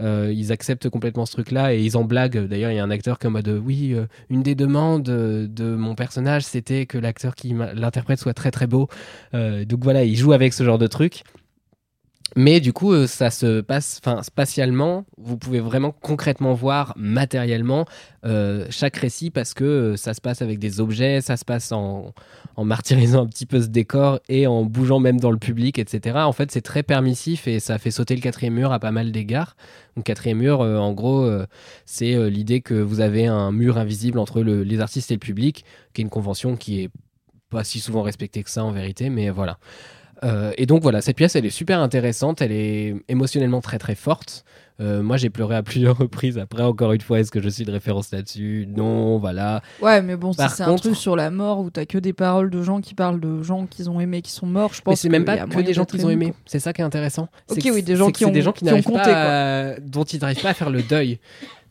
Euh, 0.00 0.32
ils 0.34 0.52
acceptent 0.52 0.88
complètement 0.88 1.26
ce 1.26 1.32
truc-là 1.32 1.74
et 1.74 1.82
ils 1.82 1.96
en 1.96 2.04
blaguent. 2.04 2.46
D'ailleurs, 2.46 2.70
il 2.70 2.76
y 2.76 2.80
a 2.80 2.84
un 2.84 2.90
acteur 2.90 3.18
qui 3.18 3.26
est 3.26 3.28
en 3.28 3.32
mode 3.32 3.48
oui, 3.48 3.92
euh, 3.92 4.06
une 4.30 4.42
des 4.42 4.54
demandes 4.54 5.02
de 5.02 5.74
mon 5.76 5.94
personnage, 5.94 6.44
c'était 6.44 6.86
que 6.86 6.98
l'acteur 6.98 7.34
qui 7.34 7.54
l'interprète 7.74 8.18
soit 8.18 8.34
très 8.34 8.50
très 8.50 8.66
beau. 8.66 8.88
Donc 9.32 9.82
voilà, 9.82 10.04
il 10.04 10.16
joue 10.16 10.32
avec 10.32 10.52
ce 10.52 10.64
genre 10.64 10.78
de 10.78 10.86
truc. 10.86 11.24
Mais 12.36 12.60
du 12.60 12.72
coup, 12.72 12.92
euh, 12.92 13.06
ça 13.06 13.30
se 13.30 13.60
passe, 13.60 14.00
enfin, 14.04 14.22
spatialement, 14.22 15.04
vous 15.16 15.38
pouvez 15.38 15.60
vraiment 15.60 15.92
concrètement 15.92 16.52
voir 16.52 16.92
matériellement 16.96 17.86
euh, 18.24 18.66
chaque 18.70 18.96
récit 18.96 19.30
parce 19.30 19.54
que 19.54 19.64
euh, 19.64 19.96
ça 19.96 20.12
se 20.14 20.20
passe 20.20 20.42
avec 20.42 20.58
des 20.58 20.80
objets, 20.80 21.20
ça 21.20 21.36
se 21.36 21.44
passe 21.44 21.72
en, 21.72 22.12
martyrisant 22.58 23.22
un 23.22 23.26
petit 23.26 23.46
peu 23.46 23.62
ce 23.62 23.68
décor 23.68 24.20
et 24.28 24.46
en 24.46 24.64
bougeant 24.64 24.98
même 24.98 25.18
dans 25.18 25.30
le 25.30 25.38
public, 25.38 25.78
etc. 25.78 26.18
En 26.18 26.32
fait, 26.32 26.50
c'est 26.50 26.60
très 26.60 26.82
permissif 26.82 27.48
et 27.48 27.60
ça 27.60 27.78
fait 27.78 27.90
sauter 27.90 28.14
le 28.14 28.20
quatrième 28.20 28.54
mur 28.54 28.72
à 28.72 28.78
pas 28.78 28.90
mal 28.92 29.10
d'égards. 29.10 29.56
Donc, 29.96 30.04
quatrième 30.04 30.38
mur, 30.38 30.60
en 30.60 30.92
gros, 30.92 31.28
c'est 31.86 32.30
l'idée 32.30 32.60
que 32.60 32.74
vous 32.74 33.00
avez 33.00 33.26
un 33.26 33.52
mur 33.52 33.78
invisible 33.78 34.18
entre 34.18 34.42
le- 34.42 34.62
les 34.64 34.80
artistes 34.80 35.10
et 35.10 35.14
le 35.14 35.20
public, 35.20 35.64
qui 35.94 36.02
est 36.02 36.04
une 36.04 36.10
convention 36.10 36.56
qui 36.56 36.80
est 36.82 36.90
pas 37.50 37.64
si 37.64 37.80
souvent 37.80 38.02
respectée 38.02 38.42
que 38.42 38.50
ça 38.50 38.64
en 38.64 38.72
vérité, 38.72 39.08
mais 39.08 39.30
voilà. 39.30 39.58
Euh, 40.24 40.52
et 40.56 40.66
donc 40.66 40.82
voilà, 40.82 41.00
cette 41.00 41.16
pièce, 41.16 41.36
elle 41.36 41.46
est 41.46 41.50
super 41.50 41.80
intéressante, 41.80 42.42
elle 42.42 42.52
est 42.52 42.94
émotionnellement 43.08 43.60
très 43.60 43.78
très 43.78 43.94
forte. 43.94 44.44
Euh, 44.80 45.02
moi, 45.02 45.16
j'ai 45.16 45.28
pleuré 45.28 45.56
à 45.56 45.62
plusieurs 45.64 45.98
reprises. 45.98 46.38
Après, 46.38 46.62
encore 46.62 46.92
une 46.92 47.00
fois, 47.00 47.18
est-ce 47.18 47.32
que 47.32 47.40
je 47.40 47.48
suis 47.48 47.64
de 47.64 47.72
référence 47.72 48.12
là-dessus? 48.12 48.68
Non, 48.68 49.18
voilà. 49.18 49.60
Ouais, 49.82 50.02
mais 50.02 50.16
bon, 50.16 50.32
si 50.32 50.40
c'est 50.50 50.62
un 50.62 50.74
truc 50.76 50.94
sur 50.96 51.16
la 51.16 51.30
mort 51.30 51.58
où 51.60 51.70
t'as 51.70 51.84
que 51.84 51.98
des 51.98 52.12
paroles 52.12 52.48
de 52.50 52.62
gens 52.62 52.80
qui 52.80 52.94
parlent 52.94 53.20
de 53.20 53.42
gens 53.42 53.66
qu'ils 53.66 53.90
ont 53.90 53.98
aimés, 54.00 54.22
qui 54.22 54.30
sont 54.30 54.46
morts, 54.46 54.72
je 54.74 54.78
Mais 54.78 54.82
pense 54.84 55.00
c'est 55.00 55.08
même 55.08 55.24
pas 55.24 55.32
a 55.32 55.46
que 55.46 55.60
des 55.62 55.74
gens 55.74 55.84
qu'ils 55.84 56.06
ont 56.06 56.10
aimés. 56.10 56.32
C'est 56.46 56.60
ça 56.60 56.72
qui 56.72 56.80
est 56.80 56.84
intéressant. 56.84 57.28
Ok, 57.50 57.58
C'est 57.60 57.70
oui, 57.72 57.82
des 57.82 57.96
gens 57.96 58.10
qui 58.12 58.24
c'est 58.24 58.30
des 58.30 58.40
ont- 58.40 58.44
gens 58.44 58.52
qui 58.52 58.64
qui 58.64 58.72
ont 58.72 58.82
compté, 58.82 59.02
pas 59.10 59.70
à- 59.72 59.80
dont 59.80 60.04
ils 60.04 60.20
n'arrivent 60.20 60.42
pas 60.42 60.50
à 60.50 60.54
faire 60.54 60.70
le 60.70 60.82
deuil. 60.82 61.18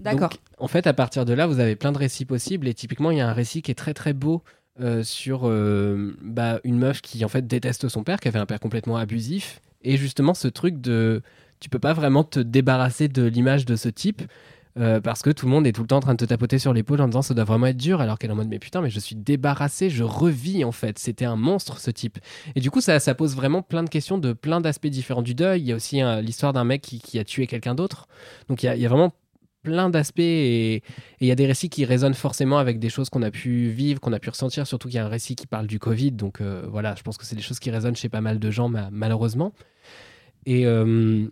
D'accord. 0.01 0.29
Donc, 0.29 0.39
en 0.59 0.67
fait, 0.67 0.85
à 0.85 0.93
partir 0.93 1.23
de 1.23 1.33
là, 1.33 1.47
vous 1.47 1.59
avez 1.59 1.75
plein 1.77 1.91
de 1.93 1.97
récits 1.97 2.25
possibles. 2.25 2.67
Et 2.67 2.73
typiquement, 2.73 3.11
il 3.11 3.17
y 3.17 3.21
a 3.21 3.27
un 3.29 3.33
récit 3.33 3.61
qui 3.61 3.71
est 3.71 3.75
très 3.75 3.93
très 3.93 4.11
beau 4.13 4.43
euh, 4.81 5.03
sur 5.03 5.41
euh, 5.47 6.15
bah, 6.21 6.59
une 6.63 6.77
meuf 6.77 7.01
qui 7.01 7.23
en 7.25 7.27
fait 7.29 7.47
déteste 7.47 7.87
son 7.89 8.03
père, 8.03 8.19
qui 8.19 8.27
avait 8.27 8.39
un 8.39 8.45
père 8.45 8.59
complètement 8.59 8.97
abusif. 8.97 9.61
Et 9.83 9.97
justement, 9.97 10.33
ce 10.33 10.47
truc 10.47 10.79
de 10.81 11.21
tu 11.59 11.69
peux 11.69 11.79
pas 11.79 11.93
vraiment 11.93 12.23
te 12.23 12.39
débarrasser 12.39 13.07
de 13.07 13.23
l'image 13.23 13.65
de 13.65 13.75
ce 13.75 13.89
type. 13.89 14.21
euh, 14.79 15.01
parce 15.01 15.23
que 15.23 15.31
tout 15.31 15.47
le 15.47 15.51
monde 15.51 15.65
est 15.65 15.71
tout 15.71 15.81
le 15.81 15.87
temps 15.87 15.97
en 15.97 16.01
train 16.01 16.13
de 16.13 16.19
te 16.19 16.25
tapoter 16.25 16.59
sur 16.59 16.71
l'épaule 16.71 17.01
en 17.01 17.07
disant 17.07 17.23
ça 17.23 17.33
doit 17.33 17.45
vraiment 17.45 17.65
être 17.65 17.77
dur 17.77 17.99
alors 17.99 18.19
qu'elle 18.19 18.29
est 18.29 18.33
en 18.33 18.35
mode 18.35 18.47
mais 18.49 18.59
putain 18.59 18.79
mais 18.81 18.91
je 18.91 18.99
suis 18.99 19.15
débarrassé 19.15 19.89
je 19.89 20.03
revis 20.03 20.63
en 20.63 20.71
fait 20.71 20.99
c'était 20.99 21.25
un 21.25 21.35
monstre 21.35 21.79
ce 21.79 21.89
type 21.89 22.19
et 22.55 22.59
du 22.59 22.69
coup 22.69 22.79
ça, 22.79 22.99
ça 22.99 23.15
pose 23.15 23.35
vraiment 23.35 23.63
plein 23.63 23.81
de 23.83 23.89
questions 23.89 24.19
de 24.19 24.33
plein 24.33 24.61
d'aspects 24.61 24.85
différents 24.87 25.23
du 25.23 25.33
deuil 25.33 25.61
il 25.61 25.67
y 25.67 25.71
a 25.71 25.75
aussi 25.75 26.03
euh, 26.03 26.21
l'histoire 26.21 26.53
d'un 26.53 26.63
mec 26.63 26.83
qui, 26.83 26.99
qui 26.99 27.17
a 27.17 27.23
tué 27.23 27.47
quelqu'un 27.47 27.73
d'autre 27.73 28.07
donc 28.49 28.63
a- 28.65 28.75
il 28.75 28.81
y 28.81 28.85
a 28.85 28.89
vraiment 28.89 29.13
plein 29.63 29.89
d'aspects 29.89 30.19
et 30.19 30.81
il 31.19 31.27
y 31.27 31.31
a 31.31 31.35
des 31.35 31.45
récits 31.45 31.69
qui 31.69 31.83
résonnent 31.85 32.13
forcément 32.13 32.57
avec 32.57 32.79
des 32.79 32.89
choses 32.89 33.09
qu'on 33.09 33.21
a 33.21 33.31
pu 33.31 33.67
vivre, 33.69 33.99
qu'on 33.99 34.13
a 34.13 34.19
pu 34.19 34.29
ressentir, 34.29 34.65
surtout 34.65 34.87
qu'il 34.87 34.95
y 34.97 34.99
a 34.99 35.05
un 35.05 35.09
récit 35.09 35.35
qui 35.35 35.47
parle 35.47 35.67
du 35.67 35.79
Covid. 35.79 36.11
Donc 36.11 36.41
euh, 36.41 36.65
voilà, 36.69 36.95
je 36.95 37.03
pense 37.03 37.17
que 37.17 37.25
c'est 37.25 37.35
des 37.35 37.41
choses 37.41 37.59
qui 37.59 37.69
résonnent 37.71 37.95
chez 37.95 38.09
pas 38.09 38.21
mal 38.21 38.39
de 38.39 38.51
gens, 38.51 38.69
ma- 38.69 38.89
malheureusement. 38.91 39.53
Et, 40.45 40.65
euh, 40.65 41.27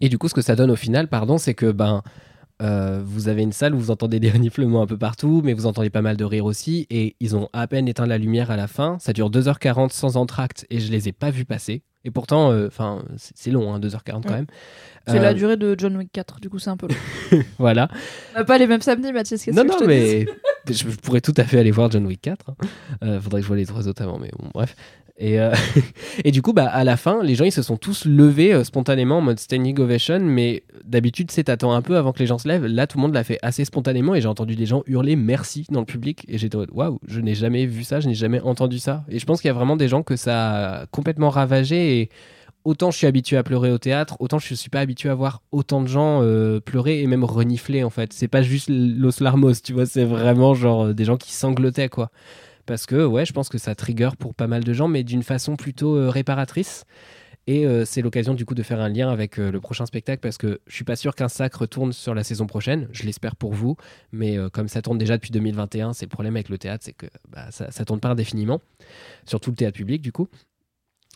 et 0.00 0.08
du 0.08 0.18
coup, 0.18 0.28
ce 0.28 0.34
que 0.34 0.42
ça 0.42 0.56
donne 0.56 0.70
au 0.70 0.76
final, 0.76 1.08
pardon, 1.08 1.38
c'est 1.38 1.54
que 1.54 1.70
ben, 1.70 2.02
euh, 2.62 3.02
vous 3.04 3.28
avez 3.28 3.42
une 3.42 3.52
salle 3.52 3.74
où 3.74 3.78
vous 3.78 3.90
entendez 3.90 4.20
des 4.20 4.30
reniflements 4.38 4.82
un 4.82 4.86
peu 4.86 4.98
partout, 4.98 5.42
mais 5.44 5.52
vous 5.52 5.66
entendez 5.66 5.90
pas 5.90 6.02
mal 6.02 6.16
de 6.16 6.24
rire 6.24 6.44
aussi. 6.44 6.86
Et 6.90 7.16
ils 7.20 7.36
ont 7.36 7.48
à 7.52 7.66
peine 7.66 7.88
éteint 7.88 8.06
la 8.06 8.18
lumière 8.18 8.50
à 8.50 8.56
la 8.56 8.66
fin. 8.66 8.96
Ça 9.00 9.12
dure 9.12 9.30
2h40 9.30 9.90
sans 9.90 10.16
entracte 10.16 10.66
et 10.70 10.80
je 10.80 10.90
les 10.90 11.08
ai 11.08 11.12
pas 11.12 11.30
vus 11.30 11.44
passer. 11.44 11.82
Et 12.04 12.10
pourtant, 12.10 12.52
euh, 12.52 12.68
enfin, 12.68 13.02
c'est 13.16 13.36
c'est 13.36 13.50
long, 13.50 13.74
hein, 13.74 13.80
2h40 13.80 14.22
quand 14.22 14.30
même. 14.30 14.46
C'est 15.06 15.18
Euh, 15.18 15.22
la 15.22 15.34
durée 15.34 15.56
de 15.56 15.74
John 15.76 15.96
Wick 15.96 16.10
4, 16.12 16.40
du 16.40 16.48
coup 16.48 16.58
c'est 16.58 16.70
un 16.70 16.76
peu 16.76 16.86
long. 16.88 17.42
Voilà. 17.58 17.88
On 18.34 18.38
n'a 18.38 18.44
pas 18.44 18.58
les 18.58 18.66
mêmes 18.66 18.80
samedis, 18.82 19.12
Mathias, 19.12 19.42
qu'est-ce 19.42 19.56
Non, 19.56 19.62
que 19.62 19.68
non, 19.68 19.74
je 19.74 19.78
te 19.78 19.84
mais 19.84 20.26
je, 20.70 20.84
pourrais 20.96 21.20
tout 21.20 21.34
à 21.36 21.44
fait 21.44 21.58
aller 21.58 21.70
voir 21.70 21.90
John 21.90 22.06
Wick 22.06 22.20
4. 22.22 22.50
hein. 22.50 22.54
Euh, 23.02 23.20
faudrait 23.20 23.40
que 23.40 23.44
je 23.44 23.48
vois 23.48 23.56
les 23.56 23.66
trois 23.66 23.88
autres 23.88 24.02
avant, 24.02 24.18
mais 24.18 24.30
bon, 24.38 24.48
bref. 24.54 24.76
Et, 25.18 25.40
euh, 25.40 25.52
et 26.24 26.30
du 26.30 26.42
coup, 26.42 26.52
bah, 26.52 26.66
à 26.66 26.84
la 26.84 26.96
fin, 26.96 27.22
les 27.22 27.34
gens 27.34 27.44
ils 27.44 27.52
se 27.52 27.62
sont 27.62 27.76
tous 27.76 28.04
levés 28.04 28.54
euh, 28.54 28.64
spontanément 28.64 29.18
en 29.18 29.20
mode 29.20 29.38
standing 29.38 29.78
ovation, 29.80 30.20
mais 30.20 30.62
d'habitude, 30.84 31.30
c'est 31.30 31.44
t'attends 31.44 31.72
un 31.72 31.82
peu 31.82 31.96
avant 31.96 32.12
que 32.12 32.20
les 32.20 32.26
gens 32.26 32.38
se 32.38 32.46
lèvent. 32.46 32.66
Là, 32.66 32.86
tout 32.86 32.98
le 32.98 33.02
monde 33.02 33.14
l'a 33.14 33.24
fait 33.24 33.38
assez 33.42 33.64
spontanément 33.64 34.14
et 34.14 34.20
j'ai 34.20 34.28
entendu 34.28 34.54
des 34.54 34.66
gens 34.66 34.82
hurler 34.86 35.16
merci 35.16 35.66
dans 35.70 35.80
le 35.80 35.86
public. 35.86 36.24
Et 36.28 36.38
j'étais 36.38 36.56
waouh, 36.56 37.00
je 37.06 37.20
n'ai 37.20 37.34
jamais 37.34 37.66
vu 37.66 37.82
ça, 37.84 38.00
je 38.00 38.08
n'ai 38.08 38.14
jamais 38.14 38.40
entendu 38.40 38.78
ça. 38.78 39.04
Et 39.08 39.18
je 39.18 39.26
pense 39.26 39.40
qu'il 39.40 39.48
y 39.48 39.50
a 39.50 39.54
vraiment 39.54 39.76
des 39.76 39.88
gens 39.88 40.02
que 40.02 40.16
ça 40.16 40.80
a 40.80 40.86
complètement 40.86 41.30
ravagé 41.30 42.00
et 42.00 42.10
autant 42.64 42.90
je 42.90 42.98
suis 42.98 43.06
habitué 43.06 43.36
à 43.36 43.42
pleurer 43.42 43.72
au 43.72 43.78
théâtre, 43.78 44.16
autant 44.20 44.38
je 44.38 44.54
suis 44.54 44.70
pas 44.70 44.80
habitué 44.80 45.08
à 45.08 45.14
voir 45.14 45.42
autant 45.52 45.80
de 45.80 45.88
gens 45.88 46.22
euh, 46.22 46.60
pleurer 46.60 47.00
et 47.02 47.06
même 47.06 47.24
renifler 47.24 47.82
en 47.82 47.90
fait. 47.90 48.12
C'est 48.12 48.28
pas 48.28 48.42
juste 48.42 48.68
Los 48.68 49.20
Larmos, 49.20 49.62
tu 49.64 49.72
vois, 49.72 49.86
c'est 49.86 50.04
vraiment 50.04 50.54
genre 50.54 50.94
des 50.94 51.04
gens 51.04 51.16
qui 51.16 51.32
sanglotaient 51.32 51.88
quoi. 51.88 52.10
Parce 52.68 52.84
que 52.84 53.02
ouais, 53.02 53.24
je 53.24 53.32
pense 53.32 53.48
que 53.48 53.56
ça 53.56 53.74
trigger 53.74 54.10
pour 54.18 54.34
pas 54.34 54.46
mal 54.46 54.62
de 54.62 54.74
gens, 54.74 54.88
mais 54.88 55.02
d'une 55.02 55.22
façon 55.22 55.56
plutôt 55.56 55.96
euh, 55.96 56.10
réparatrice. 56.10 56.84
Et 57.46 57.64
euh, 57.64 57.86
c'est 57.86 58.02
l'occasion 58.02 58.34
du 58.34 58.44
coup 58.44 58.54
de 58.54 58.62
faire 58.62 58.78
un 58.78 58.90
lien 58.90 59.08
avec 59.08 59.38
euh, 59.38 59.50
le 59.50 59.58
prochain 59.58 59.86
spectacle 59.86 60.20
parce 60.20 60.36
que 60.36 60.60
je 60.66 60.74
suis 60.74 60.84
pas 60.84 60.94
sûr 60.94 61.14
qu'un 61.14 61.30
sacre 61.30 61.64
tourne 61.64 61.94
sur 61.94 62.14
la 62.14 62.24
saison 62.24 62.46
prochaine. 62.46 62.86
Je 62.92 63.04
l'espère 63.04 63.36
pour 63.36 63.54
vous, 63.54 63.78
mais 64.12 64.36
comme 64.52 64.68
ça 64.68 64.82
tourne 64.82 64.98
déjà 64.98 65.16
depuis 65.16 65.30
2021, 65.30 65.94
c'est 65.94 66.04
le 66.04 66.10
problème 66.10 66.36
avec 66.36 66.50
le 66.50 66.58
théâtre, 66.58 66.84
c'est 66.84 66.92
que 66.92 67.06
bah, 67.30 67.50
ça, 67.50 67.70
ça 67.70 67.86
tourne 67.86 68.00
pas 68.00 68.10
indéfiniment, 68.10 68.60
surtout 69.24 69.48
le 69.48 69.56
théâtre 69.56 69.78
public 69.78 70.02
du 70.02 70.12
coup. 70.12 70.28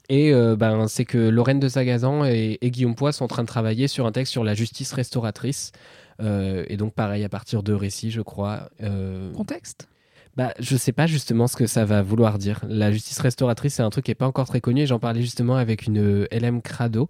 Et 0.09 0.33
ben, 0.33 0.89
c'est 0.89 1.05
que 1.05 1.19
Lorraine 1.19 1.61
de 1.61 1.69
Sagazan 1.69 2.25
et, 2.25 2.59
et 2.63 2.71
Guillaume 2.71 2.95
Poix 2.95 3.13
sont 3.13 3.25
en 3.25 3.29
train 3.29 3.43
de 3.43 3.49
travailler 3.49 3.89
sur 3.89 4.07
un 4.07 4.13
texte 4.13 4.33
sur 4.33 4.43
la 4.43 4.55
justice 4.55 4.93
restauratrice. 4.95 5.73
Et 6.19 6.77
donc, 6.77 6.95
pareil, 6.95 7.25
à 7.25 7.29
partir 7.29 7.63
de 7.63 7.73
récits, 7.73 8.11
je 8.11 8.21
crois. 8.23 8.71
Contexte 9.35 9.89
bah, 10.37 10.55
je 10.59 10.77
sais 10.77 10.93
pas 10.93 11.07
justement 11.07 11.47
ce 11.47 11.57
que 11.57 11.67
ça 11.67 11.85
va 11.85 12.01
vouloir 12.03 12.39
dire. 12.39 12.61
La 12.67 12.91
justice 12.91 13.19
restauratrice, 13.19 13.75
c'est 13.75 13.83
un 13.83 13.91
truc 13.91 14.07
qui 14.07 14.11
est 14.11 14.15
pas 14.17 14.27
encore 14.27 14.47
très 14.47 14.61
connu. 14.63 14.81
et 14.83 14.87
J'en 14.87 14.99
parlais 14.99 15.21
justement 15.21 15.57
avec 15.57 15.87
une 15.87 15.99
euh, 15.99 16.27
LM 16.33 16.63
Crado 16.63 17.09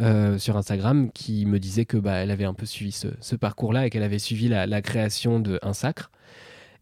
euh, 0.00 0.38
sur 0.38 0.56
Instagram 0.56 1.10
qui 1.12 1.46
me 1.46 1.58
disait 1.60 1.84
que 1.84 1.96
bah, 1.96 2.14
elle 2.14 2.30
avait 2.32 2.44
un 2.44 2.54
peu 2.54 2.66
suivi 2.66 2.90
ce, 2.92 3.08
ce 3.20 3.36
parcours-là 3.36 3.86
et 3.86 3.90
qu'elle 3.90 4.02
avait 4.02 4.18
suivi 4.18 4.48
la, 4.48 4.66
la 4.66 4.82
création 4.82 5.38
de 5.40 5.58
Un 5.62 5.72
Sacre. 5.72 6.10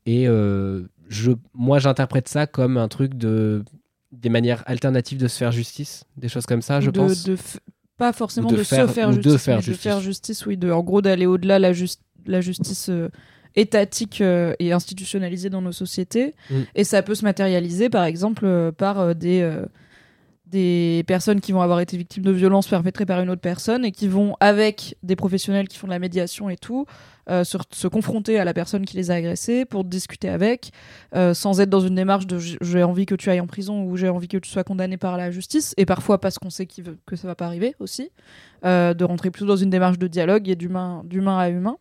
Et 0.07 0.27
euh, 0.29 0.83
je, 1.09 1.33
moi, 1.55 1.79
j'interprète 1.79 2.27
ça 2.29 2.47
comme 2.47 2.77
un 2.79 2.89
truc 2.89 3.15
de 3.15 3.65
des 4.13 4.29
manières 4.29 4.63
alternatives 4.67 5.19
de 5.19 5.27
se 5.29 5.39
faire 5.39 5.53
justice, 5.53 6.05
des 6.19 6.29
choses 6.29 6.45
comme 6.45 6.61
ça, 6.61 6.81
je 6.83 6.91
de, 6.91 7.01
pense. 7.01 7.25
de 7.25 7.35
f- 7.37 7.57
pas 7.97 8.13
forcément 8.13 8.51
de 8.51 8.57
de, 8.57 8.63
faire- 8.63 8.87
se 8.89 8.93
faire 8.93 9.09
ou 9.09 9.13
de 9.13 9.23
justice, 9.23 9.43
faire 9.43 9.61
justice. 9.61 9.77
de 9.77 9.81
faire 9.83 10.01
justice, 10.01 10.47
oui, 10.47 10.57
de, 10.59 10.71
en 10.71 10.83
gros 10.83 11.01
d'aller 11.01 11.25
au-delà 11.25 11.59
la, 11.59 11.73
jus- 11.73 11.97
la 12.27 12.41
justice 12.43 12.89
euh, 12.91 13.09
étatique 13.57 14.21
euh, 14.21 14.55
et 14.59 14.73
institutionnalisée 14.73 15.51
dans 15.51 15.63
nos 15.63 15.73
sociétés. 15.73 16.35
Mm. 16.51 16.61
Et 16.75 16.85
ça 16.85 17.03
peut 17.03 17.15
se 17.15 17.25
matérialiser, 17.25 17.91
par 17.91 18.05
exemple, 18.05 18.45
euh, 18.45 18.73
par 18.73 19.01
euh, 19.01 19.15
des, 19.15 19.49
des 20.53 21.03
personnes 21.07 21.41
qui 21.41 21.51
vont 21.53 21.63
avoir 21.63 21.81
été 21.81 21.97
victimes 21.97 22.23
de 22.25 22.31
violences 22.31 22.69
perpétrées 22.69 23.07
par 23.07 23.21
une 23.21 23.31
autre 23.31 23.41
personne 23.41 23.85
et 23.85 23.91
qui 23.91 24.07
vont, 24.07 24.37
avec 24.39 24.97
des 25.03 25.17
professionnels 25.17 25.67
qui 25.67 25.79
font 25.79 25.87
de 25.89 25.93
la 25.93 25.99
médiation 25.99 26.51
et 26.51 26.57
tout, 26.59 26.85
euh, 27.31 27.43
se, 27.45 27.57
se 27.73 27.89
confronter 27.89 28.39
à 28.39 28.45
la 28.45 28.53
personne 28.53 28.85
qui 28.85 28.97
les 28.97 29.11
a 29.11 29.15
agressés 29.15 29.65
pour 29.65 29.85
discuter 29.85 30.29
avec, 30.29 30.71
euh, 31.15 31.33
sans 31.35 31.61
être 31.61 31.71
dans 31.71 31.81
une 31.81 31.95
démarche 31.95 32.27
de 32.27 32.39
j'ai 32.39 32.83
envie 32.83 33.07
que 33.07 33.15
tu 33.15 33.31
ailles 33.31 33.41
en 33.41 33.47
prison 33.47 33.85
ou 33.85 33.97
j'ai 33.97 34.09
envie 34.11 34.29
que 34.29 34.37
tu 34.37 34.51
sois 34.51 34.65
condamné 34.65 34.97
par 34.99 35.17
la 35.17 35.31
justice, 35.31 35.73
et 35.79 35.87
parfois 35.87 36.21
parce 36.21 36.39
qu'on 36.39 36.51
sait 36.51 36.69
veut- 36.79 36.99
que 37.07 37.17
ça 37.17 37.27
va 37.27 37.35
pas 37.35 37.47
arriver 37.47 37.75
aussi, 37.81 38.11
euh, 38.65 38.93
de 38.93 39.05
rentrer 39.05 39.31
plutôt 39.31 39.47
dans 39.47 39.57
une 39.57 39.71
démarche 39.71 39.99
de 39.99 40.07
dialogue 40.09 40.49
et 40.49 40.57
d'humain 40.57 41.03
à 41.39 41.49
humain. 41.49 41.77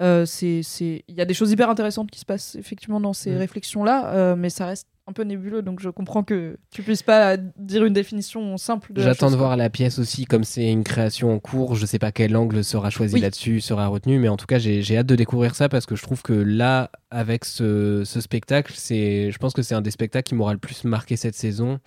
Il 0.00 1.02
y 1.08 1.20
a 1.20 1.24
des 1.24 1.34
choses 1.34 1.50
hyper 1.52 1.70
intéressantes 1.70 2.10
qui 2.10 2.20
se 2.20 2.24
passent 2.24 2.54
effectivement 2.56 3.00
dans 3.00 3.12
ces 3.12 3.30
Mm. 3.32 3.36
réflexions 3.38 3.84
là, 3.84 4.34
mais 4.36 4.50
ça 4.50 4.66
reste 4.66 4.86
un 5.10 5.12
peu 5.12 5.22
nébuleux, 5.24 5.60
donc 5.62 5.80
je 5.80 5.90
comprends 5.90 6.22
que 6.22 6.56
tu 6.70 6.82
puisses 6.82 7.02
pas 7.02 7.36
dire 7.36 7.84
une 7.84 7.92
définition 7.92 8.56
simple 8.56 8.92
de. 8.92 9.02
J'attends 9.02 9.30
de 9.30 9.36
voir 9.36 9.56
la 9.56 9.68
pièce 9.68 9.98
aussi, 9.98 10.24
comme 10.24 10.44
c'est 10.44 10.70
une 10.70 10.84
création 10.84 11.32
en 11.32 11.38
cours. 11.38 11.74
Je 11.74 11.84
sais 11.84 11.98
pas 11.98 12.12
quel 12.12 12.36
angle 12.36 12.64
sera 12.64 12.90
choisi 12.90 13.14
Oui. 13.14 13.20
là-dessus, 13.20 13.60
sera 13.60 13.88
retenu, 13.88 14.18
mais 14.18 14.28
en 14.28 14.36
tout 14.36 14.46
cas, 14.46 14.58
j'ai 14.58 14.96
hâte 14.96 15.06
de 15.06 15.16
découvrir 15.16 15.54
ça 15.54 15.68
parce 15.68 15.84
que 15.84 15.96
je 15.96 16.02
trouve 16.02 16.22
que 16.22 16.32
là, 16.32 16.90
avec 17.10 17.44
ce, 17.44 18.02
ce 18.04 18.20
spectacle, 18.20 18.72
c'est, 18.76 19.30
je 19.30 19.38
pense 19.38 19.52
que 19.52 19.62
c'est 19.62 19.74
un 19.74 19.82
des 19.82 19.90
spectacles 19.90 20.28
qui 20.28 20.34
m'aura 20.34 20.52
le 20.52 20.58
plus 20.58 20.84
marqué 20.84 21.16
cette 21.16 21.34
saison. 21.34 21.80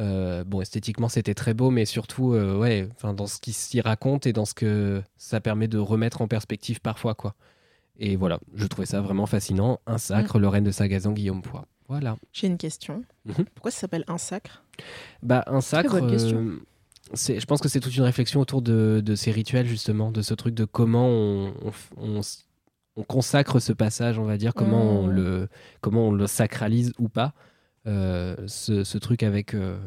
Euh, 0.00 0.44
bon, 0.44 0.60
esthétiquement, 0.60 1.08
c'était 1.08 1.34
très 1.34 1.54
beau, 1.54 1.70
mais 1.70 1.84
surtout, 1.84 2.32
euh, 2.32 2.56
ouais, 2.56 2.88
enfin, 2.94 3.14
dans 3.14 3.26
ce 3.26 3.40
qui 3.40 3.52
s'y 3.52 3.80
raconte 3.80 4.26
et 4.26 4.32
dans 4.32 4.44
ce 4.44 4.54
que 4.54 5.02
ça 5.16 5.40
permet 5.40 5.66
de 5.66 5.78
remettre 5.78 6.22
en 6.22 6.28
perspective 6.28 6.80
parfois, 6.80 7.14
quoi. 7.14 7.34
Et 7.98 8.14
voilà, 8.14 8.38
je 8.54 8.64
trouvais 8.66 8.86
ça 8.86 9.00
vraiment 9.00 9.26
fascinant. 9.26 9.80
Un 9.88 9.98
sacre, 9.98 10.38
Lorraine 10.38 10.62
de 10.62 10.70
Sagazan, 10.70 11.10
Guillaume 11.10 11.42
Poix. 11.42 11.66
Voilà. 11.88 12.16
J'ai 12.32 12.46
une 12.46 12.58
question. 12.58 13.02
Mhm. 13.24 13.44
Pourquoi 13.54 13.70
ça 13.70 13.80
s'appelle 13.80 14.04
un 14.08 14.18
sacre? 14.18 14.62
Bah, 15.22 15.42
un 15.46 15.60
sacre. 15.60 15.90
bonne 16.00 16.10
question. 16.10 16.38
euh, 16.38 16.60
je 17.40 17.44
pense 17.46 17.60
que 17.60 17.68
c'est 17.68 17.80
toute 17.80 17.96
une 17.96 18.02
réflexion 18.02 18.40
autour 18.40 18.60
de, 18.62 19.00
de 19.04 19.14
ces 19.14 19.30
rituels, 19.32 19.66
justement, 19.66 20.12
de 20.12 20.20
ce 20.22 20.34
truc 20.34 20.54
de 20.54 20.64
comment 20.66 21.06
on, 21.08 21.54
on 21.62 21.70
f- 21.70 21.92
on 21.96 22.18
s- 22.20 22.44
on 22.96 23.02
consacre 23.04 23.60
ce 23.60 23.72
passage, 23.72 24.18
on 24.18 24.24
va 24.24 24.36
dire, 24.36 24.52
comment, 24.54 24.82
on, 25.00 25.06
Mmh. 25.06 25.10
le, 25.12 25.48
comment 25.80 26.08
on 26.08 26.12
le 26.12 26.26
sacralise 26.26 26.92
ou 26.98 27.08
pas. 27.08 27.32
Euh, 27.86 28.36
ce, 28.46 28.84
ce 28.84 28.98
truc 28.98 29.22
avec. 29.22 29.54
euh, 29.54 29.78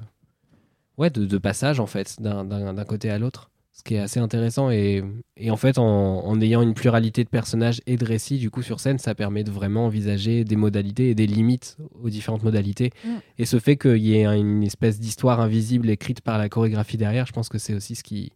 ouais, 0.97 1.09
de, 1.11 1.25
de 1.25 1.37
passage, 1.37 1.79
en 1.79 1.85
fait, 1.87 2.19
d'un 2.19 2.85
côté 2.85 3.11
à 3.11 3.19
l'autre. 3.19 3.50
Ce 3.73 3.83
qui 3.83 3.95
est 3.95 3.99
assez 3.99 4.19
intéressant. 4.19 4.69
Et, 4.69 5.01
et 5.37 5.49
en 5.49 5.55
fait, 5.57 5.77
en, 5.77 5.85
en 6.25 6.41
ayant 6.41 6.61
une 6.61 6.73
pluralité 6.73 7.23
de 7.23 7.29
personnages 7.29 7.81
et 7.87 7.95
de 7.95 8.05
récits, 8.05 8.37
du 8.37 8.49
coup, 8.51 8.61
sur 8.61 8.79
scène, 8.79 8.99
ça 8.99 9.15
permet 9.15 9.43
de 9.43 9.49
vraiment 9.51 9.85
envisager 9.85 10.43
des 10.43 10.55
modalités 10.57 11.09
et 11.09 11.15
des 11.15 11.25
limites 11.25 11.77
aux 12.03 12.09
différentes 12.09 12.43
modalités. 12.43 12.91
Mm. 13.05 13.09
Et 13.39 13.45
ce 13.45 13.59
fait 13.59 13.77
qu'il 13.77 13.97
y 13.97 14.15
ait 14.17 14.25
un- 14.25 14.35
une 14.35 14.61
espèce 14.63 14.99
d'histoire 14.99 15.39
invisible 15.39 15.89
écrite 15.89 16.21
par 16.21 16.37
la 16.37 16.49
chorégraphie 16.49 16.97
derrière, 16.97 17.25
je 17.25 17.31
pense 17.31 17.47
que 17.49 17.57
c'est 17.57 17.73
aussi 17.73 17.95
ce 17.95 18.03
qui, 18.03 18.33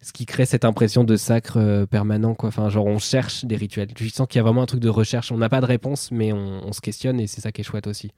ce 0.00 0.12
qui 0.12 0.24
crée 0.24 0.46
cette 0.46 0.64
impression 0.64 1.02
de 1.02 1.16
sacre 1.16 1.56
euh, 1.58 1.84
permanent. 1.84 2.34
Quoi. 2.34 2.48
Enfin, 2.50 2.68
genre, 2.70 2.86
on 2.86 2.98
cherche 3.00 3.44
des 3.44 3.56
rituels. 3.56 3.88
Je 3.98 4.08
sens 4.08 4.28
qu'il 4.28 4.38
y 4.38 4.40
a 4.40 4.44
vraiment 4.44 4.62
un 4.62 4.66
truc 4.66 4.80
de 4.80 4.88
recherche. 4.88 5.32
On 5.32 5.36
n'a 5.38 5.48
pas 5.48 5.60
de 5.60 5.66
réponse, 5.66 6.10
mais 6.12 6.32
on, 6.32 6.64
on 6.64 6.72
se 6.72 6.80
questionne 6.80 7.18
et 7.18 7.26
c'est 7.26 7.40
ça 7.40 7.50
qui 7.50 7.60
est 7.60 7.64
chouette 7.64 7.88
aussi. 7.88 8.12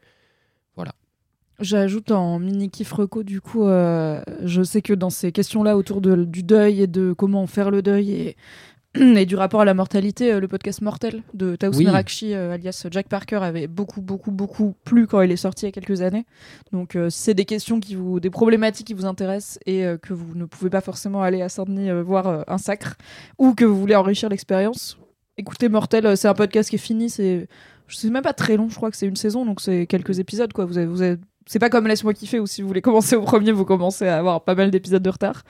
J'ajoute 1.60 2.12
en 2.12 2.38
mini 2.38 2.70
kiff 2.70 2.92
reco, 2.92 3.24
du 3.24 3.40
coup, 3.40 3.64
euh, 3.66 4.22
je 4.44 4.62
sais 4.62 4.80
que 4.80 4.92
dans 4.92 5.10
ces 5.10 5.32
questions-là 5.32 5.76
autour 5.76 6.00
de- 6.00 6.24
du 6.24 6.44
deuil 6.44 6.82
et 6.82 6.86
de 6.86 7.12
comment 7.12 7.46
faire 7.48 7.72
le 7.72 7.82
deuil 7.82 8.12
et, 8.12 8.36
et 8.94 9.26
du 9.26 9.34
rapport 9.34 9.60
à 9.62 9.64
la 9.64 9.74
mortalité, 9.74 10.32
euh, 10.32 10.38
le 10.38 10.46
podcast 10.46 10.82
Mortel 10.82 11.22
de 11.34 11.56
Taous 11.56 11.72
Oui. 11.76 11.84
Merakchi, 11.84 12.32
euh, 12.32 12.52
alias 12.52 12.86
Jack 12.92 13.08
Parker, 13.08 13.40
avait 13.42 13.66
beaucoup, 13.66 14.00
beaucoup, 14.00 14.30
beaucoup 14.30 14.74
plu 14.84 15.08
quand 15.08 15.20
il 15.20 15.32
est 15.32 15.36
sorti 15.36 15.64
il 15.64 15.68
y 15.68 15.70
a 15.70 15.72
quelques 15.72 16.00
années. 16.00 16.26
Donc, 16.72 16.92
si 16.92 17.18
c'est 17.18 17.34
des 17.34 17.44
questions 17.44 17.80
qui 17.80 17.96
vous, 17.96 18.20
des 18.20 18.30
problématiques 18.30 18.86
qui 18.86 18.94
vous 18.94 19.04
intéressent 19.06 19.58
et 19.66 19.82
que 20.00 20.14
vous 20.14 20.36
ne 20.36 20.44
pouvez 20.44 20.70
pas 20.70 20.80
forcément 20.80 21.22
aller 21.22 21.42
à 21.42 21.48
Saint-Denis 21.48 21.90
voir 22.04 22.44
un 22.46 22.58
sacre 22.58 22.94
ou 23.36 23.54
que 23.54 23.64
vous 23.64 23.78
voulez 23.80 23.96
enrichir 23.96 24.28
l'expérience, 24.28 24.96
écoutez 25.36 25.68
Mortel, 25.68 26.16
c'est 26.16 26.28
un 26.28 26.34
podcast 26.34 26.70
qui 26.70 26.76
est 26.76 26.78
fini, 26.78 27.10
c'est 27.10 27.48
je 27.88 27.96
sais 27.96 28.10
même 28.10 28.22
pas 28.22 28.34
très 28.34 28.56
long, 28.56 28.68
je 28.68 28.76
crois 28.76 28.90
que 28.92 28.96
c'est 28.96 29.06
une 29.08 29.16
saison, 29.16 29.44
donc 29.44 29.60
c'est 29.60 29.86
quelques 29.86 30.20
épisodes 30.20 30.52
quoi. 30.52 30.64
Vous 30.66 30.76
avez, 30.78 30.86
vous 30.86 31.02
avez- 31.02 31.16
c'est 31.48 31.58
pas 31.58 31.70
comme 31.70 31.88
Laisse-moi 31.88 32.14
kiffer 32.14 32.38
où 32.38 32.46
si 32.46 32.62
vous 32.62 32.68
voulez 32.68 32.82
commencer 32.82 33.16
au 33.16 33.22
premier, 33.22 33.50
vous 33.52 33.64
commencez 33.64 34.06
à 34.06 34.18
avoir 34.18 34.44
pas 34.44 34.54
mal 34.54 34.70
d'épisodes 34.70 35.02
de 35.02 35.10
retard. 35.10 35.42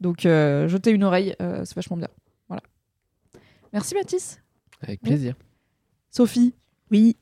Donc 0.00 0.24
euh, 0.26 0.68
jetez 0.68 0.90
une 0.90 1.02
oreille, 1.02 1.34
euh, 1.42 1.62
c'est 1.64 1.74
vachement 1.74 1.96
bien. 1.96 2.08
Voilà. 2.48 2.62
Merci 3.72 3.94
Mathis. 3.94 4.40
Avec 4.82 5.00
plaisir. 5.00 5.34
Sophie, 6.10 6.54
Oui. 6.90 7.16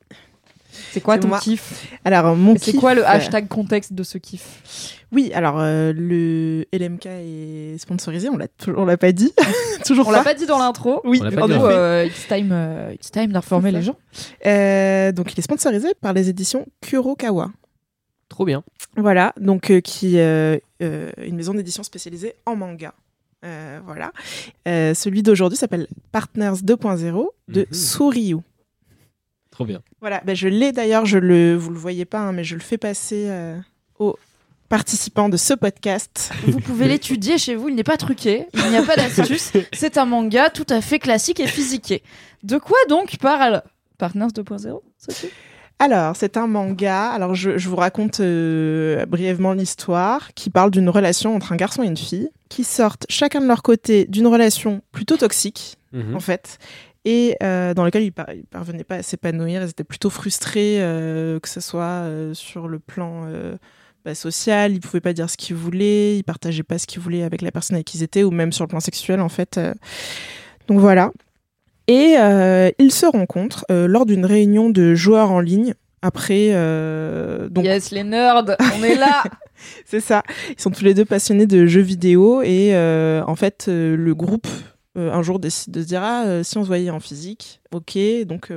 c'est 0.91 1.01
quoi 1.01 1.17
ton 1.17 1.29
moi. 1.29 1.39
kiff? 1.39 1.89
Alors, 2.05 2.35
mon 2.35 2.53
Et 2.55 2.59
C'est 2.59 2.73
quoi 2.73 2.93
le 2.93 3.01
euh, 3.03 3.07
hashtag 3.07 3.47
contexte 3.47 3.93
de 3.93 4.03
ce 4.03 4.17
kiff? 4.17 5.01
Oui, 5.11 5.31
alors 5.33 5.59
euh, 5.59 5.93
le 5.95 6.65
LMK 6.73 7.05
est 7.05 7.77
sponsorisé, 7.77 8.29
on 8.29 8.37
l'a 8.37 8.47
toujours- 8.57 8.79
on 8.81 8.85
l'a 8.85 8.97
pas 8.97 9.11
dit. 9.13 9.33
toujours 9.85 10.07
On 10.07 10.11
l'a 10.11 10.23
pas 10.23 10.33
dit 10.33 10.45
dans 10.45 10.59
l'intro. 10.59 11.01
Oui, 11.05 11.19
On 11.21 11.29
pas 11.31 11.47
dit, 11.47 11.53
coup, 11.53 11.65
euh, 11.65 12.05
it's 12.05 12.27
time, 12.27 12.49
euh, 12.51 12.91
it's 12.93 13.11
time 13.11 13.31
d'informer 13.31 13.71
les 13.71 13.81
gens. 13.81 13.95
Euh, 14.45 15.11
donc 15.13 15.31
il 15.33 15.39
est 15.39 15.43
sponsorisé 15.43 15.89
par 16.01 16.11
les 16.13 16.29
éditions 16.29 16.65
Kurokawa. 16.81 17.51
Trop 18.29 18.45
bien. 18.45 18.63
Voilà, 18.97 19.33
donc 19.39 19.71
euh, 19.71 19.81
qui 19.81 20.19
euh, 20.19 20.57
euh, 20.81 21.11
une 21.17 21.35
maison 21.35 21.53
d'édition 21.53 21.83
spécialisée 21.83 22.35
en 22.45 22.55
manga. 22.55 22.93
Euh, 23.43 23.79
voilà. 23.85 24.11
Euh, 24.67 24.93
celui 24.93 25.21
d'aujourd'hui 25.21 25.57
s'appelle 25.57 25.87
Partners 26.11 26.61
2.0 26.63 27.27
de. 27.47 27.67
Suryu. 27.71 28.37
Trop 29.51 29.65
bien. 29.65 29.81
Voilà, 30.01 30.21
ben, 30.25 30.35
je 30.35 30.47
l'ai 30.47 30.71
d'ailleurs, 30.71 31.05
je 31.05 31.17
le, 31.17 31.55
vous 31.55 31.69
le 31.69 31.77
voyez 31.77 32.05
pas, 32.05 32.19
hein, 32.19 32.31
mais 32.33 32.43
je 32.43 32.55
le 32.55 32.61
fais 32.61 32.77
passer 32.77 33.25
euh, 33.29 33.57
aux 33.99 34.17
participants 34.67 35.29
de 35.29 35.37
ce 35.37 35.53
podcast. 35.53 36.31
Vous 36.47 36.59
pouvez 36.59 36.87
l'étudier 36.87 37.37
chez 37.37 37.55
vous, 37.55 37.69
il 37.69 37.75
n'est 37.75 37.83
pas 37.83 37.97
truqué, 37.97 38.47
il 38.53 38.69
n'y 38.69 38.75
a 38.77 38.83
pas 38.83 38.95
d'astuce. 38.95 39.53
C'est 39.71 39.97
un 39.97 40.05
manga 40.05 40.49
tout 40.49 40.65
à 40.69 40.81
fait 40.81 40.99
classique 40.99 41.39
et 41.39 41.47
physiqué. 41.47 42.01
De 42.43 42.57
quoi 42.57 42.77
donc 42.89 43.17
parle 43.19 43.61
Partners 43.97 44.27
2.0 44.27 44.81
Sophie? 44.97 45.29
Alors, 45.79 46.15
c'est 46.15 46.37
un 46.37 46.47
manga. 46.47 47.09
Alors, 47.09 47.35
je, 47.35 47.57
je 47.57 47.67
vous 47.69 47.75
raconte 47.75 48.21
euh, 48.21 49.05
brièvement 49.05 49.51
l'histoire 49.53 50.33
qui 50.33 50.49
parle 50.49 50.71
d'une 50.71 50.89
relation 50.89 51.35
entre 51.35 51.51
un 51.51 51.57
garçon 51.57 51.83
et 51.83 51.87
une 51.87 51.97
fille 51.97 52.29
qui 52.49 52.63
sortent 52.63 53.05
chacun 53.09 53.41
de 53.41 53.47
leur 53.47 53.61
côté 53.61 54.05
d'une 54.05 54.27
relation 54.27 54.81
plutôt 54.91 55.17
toxique, 55.17 55.77
Mhm. 55.91 56.15
en 56.15 56.19
fait, 56.19 56.57
et 57.05 57.37
euh, 57.43 57.73
dans 57.73 57.83
laquelle 57.85 58.03
ils, 58.03 58.11
par- 58.11 58.31
ils 58.33 58.45
parvenaient 58.45 58.83
pas 58.83 58.95
à 58.97 59.03
s'épanouir. 59.03 59.61
Ils 59.63 59.69
étaient 59.69 59.83
plutôt 59.83 60.09
frustrés, 60.09 60.77
euh, 60.79 61.39
que 61.39 61.47
ce 61.49 61.59
soit 61.61 62.03
sur 62.33 62.67
le 62.67 62.79
plan 62.79 63.25
bah, 64.05 64.15
social, 64.15 64.71
ils 64.73 64.79
pouvaient 64.81 65.01
pas 65.01 65.13
dire 65.13 65.29
ce 65.29 65.35
qu'ils 65.37 65.55
voulaient, 65.55 66.17
ils 66.17 66.23
partageaient 66.23 66.63
pas 66.63 66.77
ce 66.77 66.85
qu'ils 66.87 67.01
voulaient 67.01 67.23
avec 67.23 67.41
la 67.41 67.51
personne 67.51 67.75
avec 67.75 67.87
qui 67.87 67.97
ils 67.97 68.03
étaient, 68.03 68.23
ou 68.23 68.31
même 68.31 68.51
sur 68.51 68.63
le 68.63 68.69
plan 68.69 68.79
sexuel, 68.79 69.19
en 69.21 69.29
fait. 69.29 69.59
Donc 70.67 70.79
voilà. 70.79 71.11
Et 71.87 72.15
euh, 72.17 72.71
ils 72.79 72.91
se 72.91 73.05
rencontrent 73.05 73.65
euh, 73.71 73.87
lors 73.87 74.05
d'une 74.05 74.25
réunion 74.25 74.69
de 74.69 74.95
joueurs 74.95 75.31
en 75.31 75.39
ligne. 75.39 75.73
Après, 76.01 76.49
euh, 76.51 77.49
donc 77.49 77.65
Yes, 77.65 77.91
les 77.91 78.03
nerds, 78.03 78.43
on 78.77 78.83
est 78.83 78.95
là 78.95 79.23
c'est 79.85 79.99
ça. 79.99 80.21
Ils 80.49 80.61
sont 80.61 80.69
tous 80.69 80.83
les 80.83 80.93
deux 80.93 81.05
passionnés 81.05 81.47
de 81.47 81.65
jeux 81.65 81.81
vidéo 81.81 82.41
et 82.43 82.75
en 83.25 83.35
fait, 83.35 83.65
le 83.67 84.13
groupe 84.13 84.47
un 84.97 85.21
jour 85.23 85.39
décide 85.39 85.73
de 85.73 85.81
se 85.81 85.87
dire 85.87 86.01
ah 86.03 86.43
si 86.43 86.57
on 86.57 86.61
se 86.63 86.67
voyait 86.67 86.89
en 86.89 86.99
physique, 86.99 87.59
ok. 87.73 87.97
Donc 88.27 88.51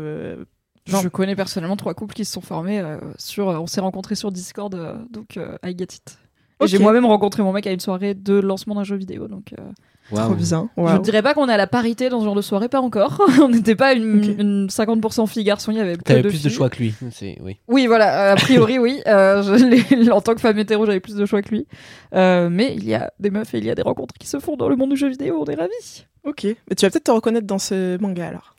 Genre- 0.86 1.02
Je 1.02 1.08
connais 1.08 1.36
personnellement 1.36 1.76
trois 1.76 1.94
couples 1.94 2.14
qui 2.14 2.24
se 2.26 2.32
sont 2.32 2.40
formés 2.42 2.82
sur. 3.18 3.46
On 3.46 3.66
s'est 3.66 3.80
rencontrés 3.80 4.14
sur 4.14 4.30
Discord, 4.30 4.76
donc 5.10 5.36
I 5.36 5.74
get 5.76 5.84
it. 5.84 6.18
J'ai 6.66 6.78
moi-même 6.78 7.06
rencontré 7.06 7.42
mon 7.42 7.52
mec 7.52 7.66
à 7.66 7.72
une 7.72 7.80
soirée 7.80 8.12
de 8.14 8.34
lancement 8.34 8.74
d'un 8.74 8.84
jeu 8.84 8.96
vidéo, 8.96 9.26
donc 9.26 9.54
euh, 10.12 10.16
Trop 10.16 10.34
bien. 10.34 10.68
Je 10.76 10.82
Waouh. 10.82 10.98
ne 10.98 11.02
dirais 11.02 11.22
pas 11.22 11.34
qu'on 11.34 11.48
est 11.48 11.52
à 11.52 11.56
la 11.56 11.66
parité 11.66 12.08
dans 12.08 12.20
ce 12.20 12.24
genre 12.24 12.34
de 12.34 12.42
soirée, 12.42 12.68
pas 12.68 12.80
encore. 12.80 13.20
on 13.42 13.48
n'était 13.48 13.74
pas 13.76 13.92
une, 13.92 14.18
Ok. 14.18 14.38
une 14.38 14.66
50% 14.68 15.26
filles 15.26 15.44
garçons, 15.44 15.72
il 15.72 15.78
y 15.78 15.80
avait 15.80 15.96
peu 15.96 16.02
T'avais 16.02 16.22
de 16.22 16.28
plus 16.28 16.42
de 16.42 16.48
choix 16.48 16.70
que 16.70 16.78
lui. 16.78 16.94
Oui. 17.42 17.58
Oui, 17.68 17.86
voilà, 17.86 18.30
euh, 18.30 18.32
a 18.32 18.36
priori, 18.36 18.78
oui. 18.78 19.00
Euh, 19.06 19.42
je 19.42 20.10
en 20.12 20.20
tant 20.20 20.34
que 20.34 20.40
femme 20.40 20.58
hétéro, 20.58 20.86
j'avais 20.86 21.00
plus 21.00 21.14
de 21.14 21.26
choix 21.26 21.42
que 21.42 21.50
lui. 21.50 21.66
Euh, 22.14 22.48
mais 22.50 22.74
il 22.76 22.84
y 22.84 22.94
a 22.94 23.12
des 23.20 23.30
meufs 23.30 23.52
et 23.54 23.58
il 23.58 23.64
y 23.64 23.70
a 23.70 23.74
des 23.74 23.82
rencontres 23.82 24.14
qui 24.18 24.26
se 24.26 24.38
font 24.38 24.56
dans 24.56 24.68
le 24.68 24.76
monde 24.76 24.90
du 24.90 24.96
jeu 24.96 25.08
vidéo, 25.08 25.44
on 25.46 25.50
est 25.50 25.54
ravis. 25.54 26.06
Ok. 26.28 26.44
Mais 26.44 26.74
tu 26.76 26.84
vas 26.84 26.90
peut-être 26.90 27.04
te 27.04 27.10
reconnaître 27.10 27.46
dans 27.46 27.58
ce 27.58 27.96
manga 28.00 28.28
alors. 28.28 28.54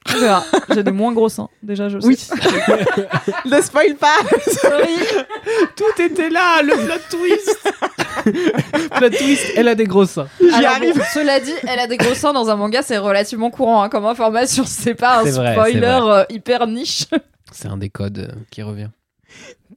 J'ai 0.74 0.82
de 0.82 0.90
moins 0.90 1.14
gros 1.14 1.30
seins, 1.30 1.50
déjà, 1.62 1.88
je 1.88 2.00
Oui. 2.00 2.16
sais. 2.16 2.34
ne 3.46 3.62
spoil 3.62 3.96
pas. 3.96 4.16
Sorry. 4.48 4.96
Tout 5.76 6.02
était 6.02 6.30
là, 6.32 6.64
le 6.64 6.74
plot 6.74 6.96
twist. 7.12 7.74
plot 8.98 9.10
twist, 9.10 9.52
elle 9.56 9.68
a 9.68 9.76
des 9.76 9.84
gros 9.84 10.06
seins. 10.06 10.28
J'y 10.42 10.50
Alors 10.52 10.72
arrive. 10.72 10.96
bon, 10.98 11.04
cela 11.14 11.40
dit, 11.40 11.54
elle 11.68 11.78
a 11.80 11.86
des 11.86 11.98
gros 11.98 12.16
seins 12.16 12.34
dans 12.34 12.50
un 12.50 12.56
manga, 12.56 12.82
c'est 12.82 12.98
relativement 12.98 13.52
courant 13.52 13.84
hein, 13.84 13.90
comme 13.90 14.06
information. 14.06 14.64
C'est 14.66 14.96
pas 14.96 15.20
un 15.20 15.24
vrai, 15.24 15.52
spoiler 15.54 15.80
vrai. 15.80 15.92
euh, 16.22 16.24
hyper 16.30 16.66
niche. 16.66 17.06
C'est 17.52 17.68
un 17.68 17.78
des 17.78 17.90
codes 17.90 18.18
euh, 18.32 18.36
qui 18.50 18.64
revient. 18.64 18.90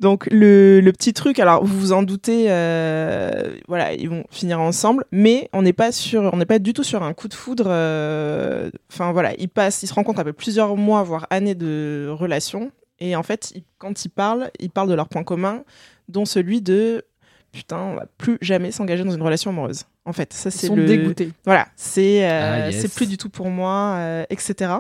Donc 0.03 0.27
le, 0.31 0.81
le 0.81 0.93
petit 0.93 1.15
truc, 1.15 1.39
alors 1.39 1.65
vous 1.65 1.79
vous 1.79 1.93
en 1.93 2.03
doutez, 2.03 2.47
euh, 2.51 3.31
voilà, 3.69 3.95
ils 3.95 4.11
vont 4.11 4.25
finir 4.31 4.61
ensemble, 4.61 5.05
mais 5.13 5.49
on 5.53 5.63
n'est 5.63 5.73
pas 5.73 5.93
sur, 5.93 6.29
on 6.35 6.37
n'est 6.37 6.45
pas 6.45 6.59
du 6.59 6.73
tout 6.75 6.83
sur 6.83 7.03
un 7.05 7.15
coup 7.15 7.29
de 7.29 7.35
foudre. 7.35 7.67
euh, 7.69 8.69
Enfin 8.93 9.13
voilà, 9.13 9.33
ils 9.39 9.49
passent, 9.49 9.83
ils 9.83 9.87
se 9.87 9.95
rencontrent 9.95 10.19
après 10.21 10.33
plusieurs 10.33 10.77
mois, 10.77 11.03
voire 11.05 11.27
années 11.31 11.55
de 11.55 12.09
relation, 12.11 12.73
et 12.99 13.15
en 13.17 13.23
fait, 13.23 13.53
ils- 13.55 13.63
quand 13.79 14.05
ils 14.05 14.09
parlent, 14.11 14.51
ils 14.59 14.71
parlent 14.71 14.89
de 14.91 14.95
leurs 14.95 15.09
points 15.09 15.25
communs, 15.25 15.63
dont 16.09 16.25
celui 16.25 16.61
de 16.61 17.05
putain, 17.53 17.79
on 17.79 17.95
va 17.95 18.07
plus 18.19 18.39
jamais 18.41 18.73
s'engager 18.73 19.05
dans 19.05 19.13
une 19.15 19.23
relation 19.23 19.51
amoureuse. 19.51 19.85
En 20.05 20.13
fait, 20.13 20.33
ça 20.33 20.49
Ils 20.49 20.53
c'est 20.53 20.67
sont 20.67 20.75
le 20.75 20.85
dégoûtés. 20.87 21.31
voilà, 21.45 21.69
c'est 21.77 22.29
euh, 22.29 22.65
Ah, 22.67 22.71
yes. 22.71 22.81
c'est 22.81 22.93
plus 22.93 23.07
du 23.09 23.19
tout 23.19 23.29
pour 23.29 23.51
moi, 23.51 23.95
euh, 23.99 24.25
etc. 24.31 24.73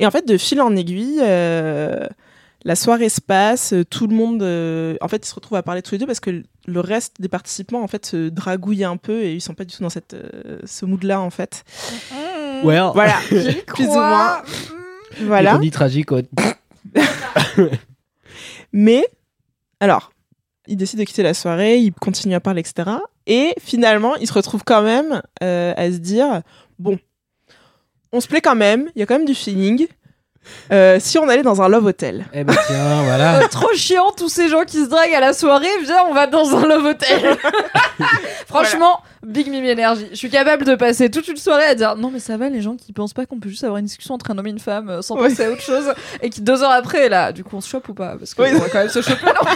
Et 0.00 0.06
en 0.06 0.10
fait, 0.10 0.26
de 0.26 0.36
fil 0.38 0.60
en 0.60 0.74
aiguille, 0.74 1.20
euh, 1.22 2.06
la 2.64 2.76
soirée 2.76 3.08
se 3.08 3.20
passe, 3.20 3.72
euh, 3.72 3.84
tout 3.84 4.06
le 4.06 4.14
monde, 4.14 4.42
euh, 4.42 4.96
en 5.00 5.08
fait, 5.08 5.24
ils 5.24 5.28
se 5.28 5.34
retrouvent 5.34 5.58
à 5.58 5.62
parler 5.62 5.82
tous 5.82 5.92
les 5.92 5.98
deux 5.98 6.06
parce 6.06 6.20
que 6.20 6.42
le 6.66 6.80
reste 6.80 7.20
des 7.20 7.28
participants, 7.28 7.82
en 7.82 7.88
fait, 7.88 8.06
se 8.06 8.28
dragouillent 8.28 8.84
un 8.84 8.96
peu 8.96 9.22
et 9.22 9.34
ils 9.34 9.40
sont 9.40 9.54
pas 9.54 9.64
du 9.64 9.74
tout 9.74 9.82
dans 9.82 9.90
cette, 9.90 10.14
euh, 10.14 10.58
ce 10.64 10.84
mood-là, 10.84 11.20
en 11.20 11.30
fait. 11.30 11.64
Well, 12.62 12.90
Voilà, 12.94 13.16
plus 13.66 13.84
ou 13.86 13.88
crois. 13.88 14.42
voilà. 15.22 15.50
Ironie 15.52 15.70
tragique. 15.70 16.08
Mais, 18.72 19.04
alors, 19.80 20.12
ils 20.66 20.76
décident 20.76 21.02
de 21.02 21.06
quitter 21.06 21.22
la 21.22 21.34
soirée, 21.34 21.78
ils 21.78 21.92
continuent 21.92 22.34
à 22.34 22.40
parler, 22.40 22.60
etc. 22.60 22.90
Et 23.26 23.54
finalement, 23.60 24.16
ils 24.16 24.26
se 24.26 24.32
retrouvent 24.32 24.64
quand 24.64 24.82
même 24.82 25.22
euh, 25.42 25.74
à 25.76 25.90
se 25.90 25.98
dire, 25.98 26.42
bon, 26.78 26.98
on 28.12 28.20
se 28.20 28.28
plaît 28.28 28.40
quand 28.40 28.54
même, 28.54 28.90
il 28.94 29.00
y 29.00 29.02
a 29.02 29.06
quand 29.06 29.16
même 29.16 29.26
du 29.26 29.34
feeling. 29.34 29.86
Euh, 30.72 30.98
si 31.00 31.18
on 31.18 31.28
allait 31.28 31.42
dans 31.42 31.62
un 31.62 31.68
love 31.68 31.86
hotel. 31.86 32.26
Eh 32.32 32.44
ben 32.44 32.54
tiens, 32.66 33.02
voilà. 33.04 33.38
Euh, 33.42 33.48
trop 33.50 33.72
chiant 33.74 34.10
tous 34.16 34.28
ces 34.28 34.48
gens 34.48 34.64
qui 34.64 34.78
se 34.84 34.88
draguent 34.88 35.14
à 35.14 35.20
la 35.20 35.32
soirée. 35.32 35.66
Viens, 35.84 36.04
on 36.08 36.14
va 36.14 36.26
dans 36.26 36.56
un 36.56 36.66
love 36.66 36.84
hotel. 36.84 37.36
Franchement, 38.48 39.00
big 39.24 39.48
mimi 39.48 39.68
énergie. 39.68 40.08
Je 40.10 40.16
suis 40.16 40.30
capable 40.30 40.64
de 40.64 40.74
passer 40.74 41.10
toute 41.10 41.28
une 41.28 41.36
soirée 41.36 41.64
à 41.64 41.74
dire 41.74 41.96
non 41.96 42.10
mais 42.10 42.18
ça 42.18 42.36
va 42.36 42.48
les 42.48 42.60
gens 42.60 42.76
qui 42.76 42.92
pensent 42.92 43.14
pas 43.14 43.24
qu'on 43.26 43.38
peut 43.38 43.48
juste 43.48 43.64
avoir 43.64 43.78
une 43.78 43.86
discussion 43.86 44.14
entre 44.14 44.30
un 44.30 44.38
homme 44.38 44.46
et 44.46 44.50
une 44.50 44.58
femme 44.58 44.88
euh, 44.90 45.02
sans 45.02 45.16
Ouais. 45.16 45.28
penser 45.28 45.44
à 45.44 45.50
autre 45.50 45.62
chose 45.62 45.92
et 46.20 46.28
qui 46.30 46.40
deux 46.40 46.62
heures 46.62 46.70
après 46.72 47.08
là 47.08 47.32
du 47.32 47.44
coup 47.44 47.56
on 47.56 47.60
se 47.60 47.68
chope 47.68 47.88
ou 47.88 47.94
pas 47.94 48.16
parce 48.18 48.34
qu'on 48.34 48.42
Oui. 48.42 48.52
va 48.52 48.68
quand 48.68 48.78
même 48.78 48.88
se 48.88 49.00
choper 49.00 49.26
non 49.26 49.50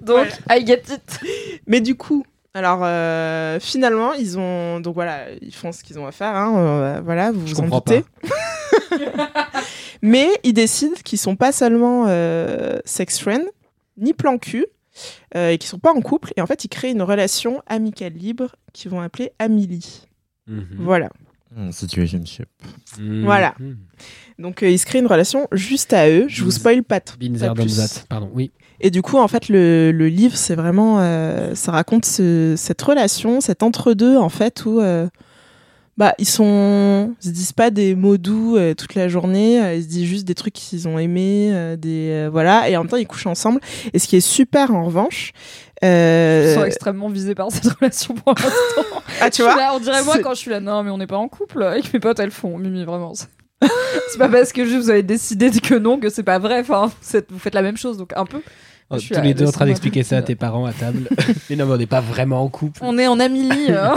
Donc 0.00 0.26
I 0.48 0.64
get 0.64 0.82
it. 0.90 1.20
Mais 1.66 1.80
du 1.80 1.94
coup, 1.96 2.24
alors 2.54 2.80
euh, 2.82 3.58
finalement, 3.60 4.12
ils 4.14 4.38
ont 4.38 4.80
donc 4.80 4.94
voilà, 4.94 5.24
ils 5.42 5.54
font 5.54 5.72
ce 5.72 5.82
qu'ils 5.82 5.98
ont 5.98 6.06
à 6.06 6.12
faire. 6.12 6.34
Hein, 6.34 6.54
euh, 6.56 7.00
voilà, 7.04 7.32
vous 7.32 7.46
Je 7.46 7.54
vous 7.54 7.62
doutez. 7.68 8.04
Mais 10.02 10.28
ils 10.44 10.52
décident 10.52 10.94
qu'ils 11.04 11.18
sont 11.18 11.36
pas 11.36 11.52
seulement 11.52 12.04
euh, 12.08 12.78
sex 12.84 13.18
friends, 13.18 13.46
ni 13.96 14.12
plan 14.12 14.38
cul, 14.38 14.66
euh, 15.36 15.50
et 15.50 15.58
qu'ils 15.58 15.68
sont 15.68 15.78
pas 15.78 15.92
en 15.92 16.00
couple. 16.00 16.32
Et 16.36 16.40
en 16.40 16.46
fait, 16.46 16.64
ils 16.64 16.68
créent 16.68 16.90
une 16.92 17.02
relation 17.02 17.62
amicale 17.66 18.12
libre 18.14 18.56
qu'ils 18.72 18.90
vont 18.90 19.00
appeler 19.00 19.32
Amélie. 19.38 20.02
Mhm. 20.46 20.66
Voilà. 20.78 21.10
Hmm, 21.54 21.70
Situationship. 21.72 22.46
Mhm. 22.98 23.24
Voilà. 23.24 23.54
Donc 24.38 24.62
euh, 24.62 24.70
ils 24.70 24.78
se 24.78 24.86
créent 24.86 25.00
une 25.00 25.06
relation 25.06 25.48
juste 25.52 25.92
à 25.92 26.08
eux. 26.08 26.26
Je 26.28 26.44
vous 26.44 26.50
spoil 26.52 26.82
pas, 26.84 27.00
pas 27.00 27.46
plus. 27.64 27.76
Pardon, 28.08 28.30
oui. 28.32 28.50
Et 28.80 28.90
du 28.90 29.02
coup, 29.02 29.18
en 29.18 29.28
fait, 29.28 29.48
le, 29.50 29.90
le 29.92 30.08
livre, 30.08 30.36
c'est 30.36 30.54
vraiment, 30.54 31.00
euh, 31.00 31.54
ça 31.54 31.70
raconte 31.72 32.06
ce- 32.06 32.54
cette 32.56 32.80
relation, 32.80 33.40
cet 33.42 33.62
entre-deux, 33.62 34.16
en 34.16 34.30
fait, 34.30 34.64
où 34.64 34.80
euh, 34.80 35.06
bah, 36.00 36.14
ils 36.16 36.26
sont, 36.26 37.14
ils 37.22 37.26
se 37.28 37.30
disent 37.30 37.52
pas 37.52 37.68
des 37.70 37.94
mots 37.94 38.16
doux 38.16 38.56
euh, 38.56 38.72
toute 38.72 38.94
la 38.94 39.06
journée, 39.08 39.62
euh, 39.62 39.74
ils 39.74 39.82
se 39.82 39.88
disent 39.88 40.08
juste 40.08 40.24
des 40.26 40.34
trucs 40.34 40.54
qu'ils 40.54 40.88
ont 40.88 40.98
aimés, 40.98 41.50
euh, 41.52 41.76
des 41.76 42.26
voilà, 42.32 42.70
et 42.70 42.76
en 42.78 42.80
même 42.80 42.88
temps, 42.88 42.96
ils 42.96 43.06
couchent 43.06 43.26
ensemble. 43.26 43.60
Et 43.92 43.98
ce 43.98 44.08
qui 44.08 44.16
est 44.16 44.20
super, 44.22 44.70
en 44.70 44.86
revanche, 44.86 45.32
Ils 45.82 46.54
sont 46.54 46.64
extrêmement 46.64 47.10
visés 47.10 47.34
par 47.34 47.52
cette 47.52 47.66
relation 47.80 48.14
pour 48.14 48.32
l'instant. 48.32 49.02
ah, 49.20 49.28
tu 49.28 49.42
vois, 49.42 49.54
là, 49.56 49.72
on 49.74 49.78
dirait 49.78 50.02
moi 50.02 50.18
quand 50.20 50.30
je 50.32 50.38
suis 50.38 50.50
là, 50.50 50.60
non, 50.60 50.82
mais 50.82 50.90
on 50.90 50.96
n'est 50.96 51.06
pas 51.06 51.18
en 51.18 51.28
couple. 51.28 51.58
Que 51.82 51.88
mes 51.92 52.00
potes, 52.00 52.18
elles 52.18 52.30
font, 52.30 52.56
Mimi, 52.56 52.82
vraiment. 52.84 53.12
c'est- 53.62 54.18
pas 54.18 54.30
parce 54.30 54.54
que 54.54 54.64
juste 54.64 54.78
vous 54.84 54.88
avez 54.90 55.02
décidé 55.02 55.50
que 55.50 55.74
non 55.74 56.00
que 56.00 56.08
c'est 56.08 56.22
pas 56.22 56.38
vrai. 56.38 56.60
Enfin, 56.60 56.90
vous 57.28 57.38
faites 57.38 57.54
la 57.54 57.60
même 57.60 57.76
chose, 57.76 57.98
donc 57.98 58.12
un 58.16 58.24
peu. 58.24 58.40
Oh, 58.90 58.96
Je 58.96 59.02
suis 59.04 59.14
tous 59.14 59.20
les 59.20 59.34
deux 59.34 59.46
en 59.46 59.52
train 59.52 59.66
d'expliquer 59.66 60.02
ça 60.02 60.16
à 60.18 60.22
tes 60.22 60.34
parents 60.34 60.66
à 60.66 60.72
table. 60.72 61.08
mais 61.50 61.56
non, 61.56 61.66
mais 61.66 61.72
on 61.74 61.76
n'est 61.76 61.86
pas 61.86 62.00
vraiment 62.00 62.42
en 62.42 62.48
couple. 62.48 62.80
On 62.82 62.98
est 62.98 63.06
en 63.06 63.20
Amélie. 63.20 63.70
hein. 63.70 63.94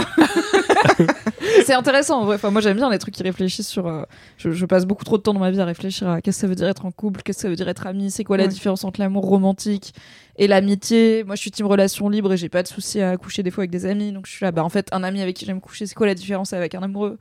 c'est 1.64 1.74
intéressant 1.74 2.20
en 2.20 2.24
vrai. 2.26 2.36
Enfin, 2.36 2.50
moi 2.50 2.60
j'aime 2.60 2.76
bien 2.76 2.90
les 2.90 2.98
trucs 2.98 3.14
qui 3.14 3.22
réfléchissent 3.22 3.68
sur. 3.68 3.86
euh, 3.86 4.02
je, 4.36 4.50
je 4.50 4.66
passe 4.66 4.86
beaucoup 4.86 5.04
trop 5.04 5.16
de 5.18 5.22
temps 5.22 5.34
dans 5.34 5.40
ma 5.40 5.50
vie 5.50 5.60
à 5.60 5.64
réfléchir 5.64 6.08
à 6.08 6.20
qu'est-ce 6.20 6.36
que 6.38 6.40
ça 6.42 6.46
veut 6.46 6.54
dire 6.54 6.68
être 6.68 6.84
en 6.86 6.90
couple, 6.90 7.22
qu'est-ce 7.22 7.38
que 7.38 7.42
ça 7.42 7.48
veut 7.48 7.56
dire 7.56 7.68
être 7.68 7.86
ami, 7.86 8.10
c'est 8.10 8.24
quoi 8.24 8.36
la 8.36 8.44
Ouais. 8.44 8.48
différence 8.48 8.84
entre 8.84 9.00
l'amour 9.00 9.24
romantique 9.24 9.94
et 10.36 10.46
l'amitié. 10.46 11.24
Moi 11.24 11.34
je 11.36 11.40
suis 11.40 11.50
team 11.50 11.66
relation 11.66 12.08
libre 12.08 12.32
et 12.32 12.36
j'ai 12.36 12.48
pas 12.48 12.62
de 12.62 12.68
souci 12.68 13.00
à 13.00 13.16
coucher 13.16 13.42
des 13.42 13.50
fois 13.50 13.62
avec 13.62 13.70
des 13.70 13.86
amis. 13.86 14.12
Donc 14.12 14.26
je 14.26 14.32
suis 14.32 14.44
là, 14.44 14.52
bah 14.52 14.62
en 14.64 14.68
fait, 14.68 14.88
un 14.92 15.02
ami 15.02 15.20
avec 15.22 15.34
qui 15.36 15.44
j'aime 15.46 15.60
coucher, 15.60 15.86
c'est 15.86 15.94
quoi 15.94 16.06
la 16.06 16.14
différence 16.14 16.52
avec 16.52 16.74
un 16.74 16.82
amoureux? 16.82 17.18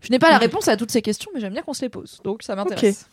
Je 0.00 0.10
n'ai 0.10 0.18
pas 0.18 0.30
la 0.30 0.38
réponse 0.38 0.68
à 0.68 0.76
toutes 0.76 0.90
ces 0.90 1.00
questions, 1.02 1.30
mais 1.34 1.40
j'aime 1.40 1.52
bien 1.52 1.62
qu'on 1.62 1.74
se 1.74 1.82
les 1.82 1.88
pose. 1.88 2.20
Donc 2.24 2.42
ça 2.42 2.54
m'intéresse. 2.56 3.08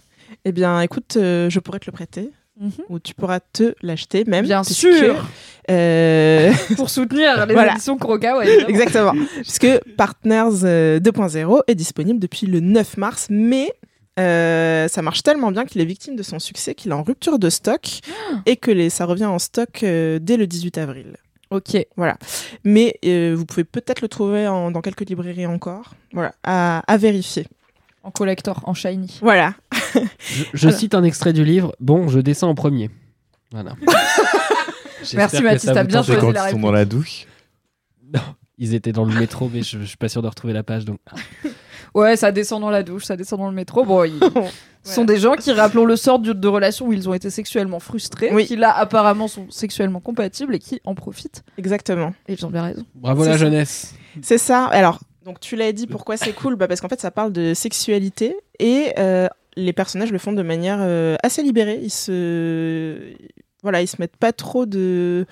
eh 0.45 0.51
bien, 0.51 0.81
écoute, 0.81 1.17
euh, 1.17 1.49
je 1.49 1.59
pourrais 1.59 1.79
te 1.79 1.85
le 1.85 1.91
prêter, 1.91 2.31
Mhm. 2.59 2.71
ou 2.89 2.99
tu 2.99 3.13
pourras 3.13 3.39
te 3.39 3.73
l'acheter 3.81 4.25
même. 4.25 4.43
Bien 4.45 4.63
sûr. 4.63 5.25
euh, 5.71 6.51
Pour 6.75 6.89
soutenir 6.89 7.45
les 7.45 7.53
Voilà. 7.53 7.71
éditions 7.73 7.97
Kurokawa. 7.97 8.45
Exactement. 8.67 9.13
Puisque 9.41 9.67
Partners 9.97 10.63
euh, 10.65 10.99
2.0 10.99 11.61
est 11.67 11.75
disponible 11.75 12.19
depuis 12.19 12.47
le 12.47 12.59
9 12.59 12.97
mars, 12.97 13.27
mais 13.29 13.71
euh, 14.19 14.87
ça 14.89 15.01
marche 15.01 15.23
tellement 15.23 15.51
bien 15.51 15.65
qu'il 15.65 15.79
est 15.79 15.85
victime 15.85 16.15
de 16.17 16.23
son 16.23 16.39
succès 16.39 16.75
qu'il 16.75 16.91
est 16.91 16.95
en 16.95 17.03
rupture 17.03 17.39
de 17.39 17.49
stock 17.49 17.87
et 18.45 18.57
que 18.57 18.71
les, 18.71 18.89
ça 18.89 19.05
revient 19.05 19.25
en 19.25 19.39
stock 19.39 19.83
euh, 19.83 20.19
dès 20.21 20.35
le 20.35 20.45
18 20.45 20.77
avril. 20.79 21.15
Ok. 21.51 21.77
Mais 22.63 22.95
euh, 23.05 23.33
vous 23.37 23.45
pouvez 23.45 23.63
peut-être 23.63 24.01
le 24.01 24.07
trouver 24.07 24.47
en- 24.47 24.69
dans 24.71 24.81
quelques 24.81 25.07
librairies 25.09 25.45
encore. 25.47 25.93
Voilà, 26.13 26.33
à, 26.43 26.79
à 26.91 26.97
vérifier. 26.97 27.47
En 28.09 28.11
collector, 28.11 28.61
en 28.63 28.73
shiny. 28.73 29.19
Voilà. 29.21 29.53
Je, 30.19 30.43
je 30.51 30.69
cite 30.71 30.95
un 30.95 31.03
extrait 31.03 31.31
du 31.31 31.45
livre. 31.45 31.75
Bon, 31.79 32.07
je 32.07 32.19
descends 32.19 32.49
en 32.49 32.55
premier. 32.55 32.89
Voilà. 33.51 33.75
Merci, 35.13 35.43
Mathis, 35.43 35.69
t'as 35.71 35.83
bien 35.83 36.01
choisi 36.01 36.19
quand 36.19 36.31
la 36.31 36.49
ils 36.49 36.51
sont 36.53 36.59
dans 36.59 36.71
la 36.71 36.85
douche. 36.85 37.27
Non, 38.11 38.21
ils 38.57 38.73
étaient 38.73 38.91
dans 38.91 39.05
le 39.05 39.13
métro, 39.13 39.47
mais 39.53 39.61
je, 39.61 39.77
je 39.77 39.83
suis 39.83 39.95
pas 39.97 40.09
sûr 40.09 40.23
de 40.23 40.27
retrouver 40.27 40.51
la 40.53 40.63
page. 40.63 40.83
Donc, 40.85 40.97
Ouais, 41.93 42.15
ça 42.17 42.31
descend 42.31 42.61
dans 42.61 42.71
la 42.71 42.81
douche, 42.81 43.03
ça 43.05 43.15
descend 43.15 43.37
dans 43.37 43.49
le 43.49 43.53
métro. 43.55 43.85
Bon, 43.85 44.03
ils... 44.03 44.13
ce 44.19 44.93
sont 44.95 45.03
Voilà. 45.03 45.05
des 45.13 45.19
gens 45.19 45.33
qui, 45.35 45.51
rappelons 45.51 45.85
le 45.85 45.95
sort 45.95 46.17
de, 46.17 46.33
de 46.33 46.47
relations 46.47 46.87
où 46.87 46.93
ils 46.93 47.07
ont 47.07 47.13
été 47.13 47.29
sexuellement 47.29 47.79
frustrés, 47.79 48.31
Oui. 48.33 48.47
qui 48.47 48.55
là 48.55 48.75
apparemment 48.75 49.27
sont 49.27 49.45
sexuellement 49.51 49.99
compatibles 49.99 50.55
et 50.55 50.59
qui 50.59 50.81
en 50.85 50.95
profitent. 50.95 51.43
Exactement. 51.59 52.15
Et 52.27 52.33
ils 52.33 52.43
ont 52.47 52.49
bien 52.49 52.63
raison. 52.63 52.83
bravo 52.95 53.21
C'est 53.23 53.29
la 53.29 53.37
ça. 53.37 53.45
jeunesse. 53.45 53.93
C'est 54.23 54.39
ça. 54.39 54.65
Alors, 54.65 54.99
donc 55.29 55.39
tu 55.39 55.55
l'as 55.55 55.71
dit, 55.71 55.85
pourquoi 55.85 56.17
c'est 56.17 56.33
cool? 56.33 56.55
Bah 56.55 56.67
Parce 56.67 56.81
qu'en 56.81 56.89
fait, 56.89 56.99
ça 56.99 57.11
parle 57.11 57.31
de 57.31 57.53
sexualité 57.53 58.35
et 58.59 58.93
euh, 58.97 59.27
les 59.55 59.73
personnages 59.73 60.11
le 60.11 60.17
font 60.17 60.31
de 60.33 60.41
manière 60.41 60.79
euh, 60.81 61.15
assez 61.21 61.43
libérée. 61.43 61.79
Ils 61.83 61.91
se. 61.91 63.13
Voilà, 63.61 63.81
ils 63.81 63.87
se 63.87 63.97
mettent 63.99 64.15
pas 64.15 64.31
trop 64.31 64.65
de, 64.65 65.25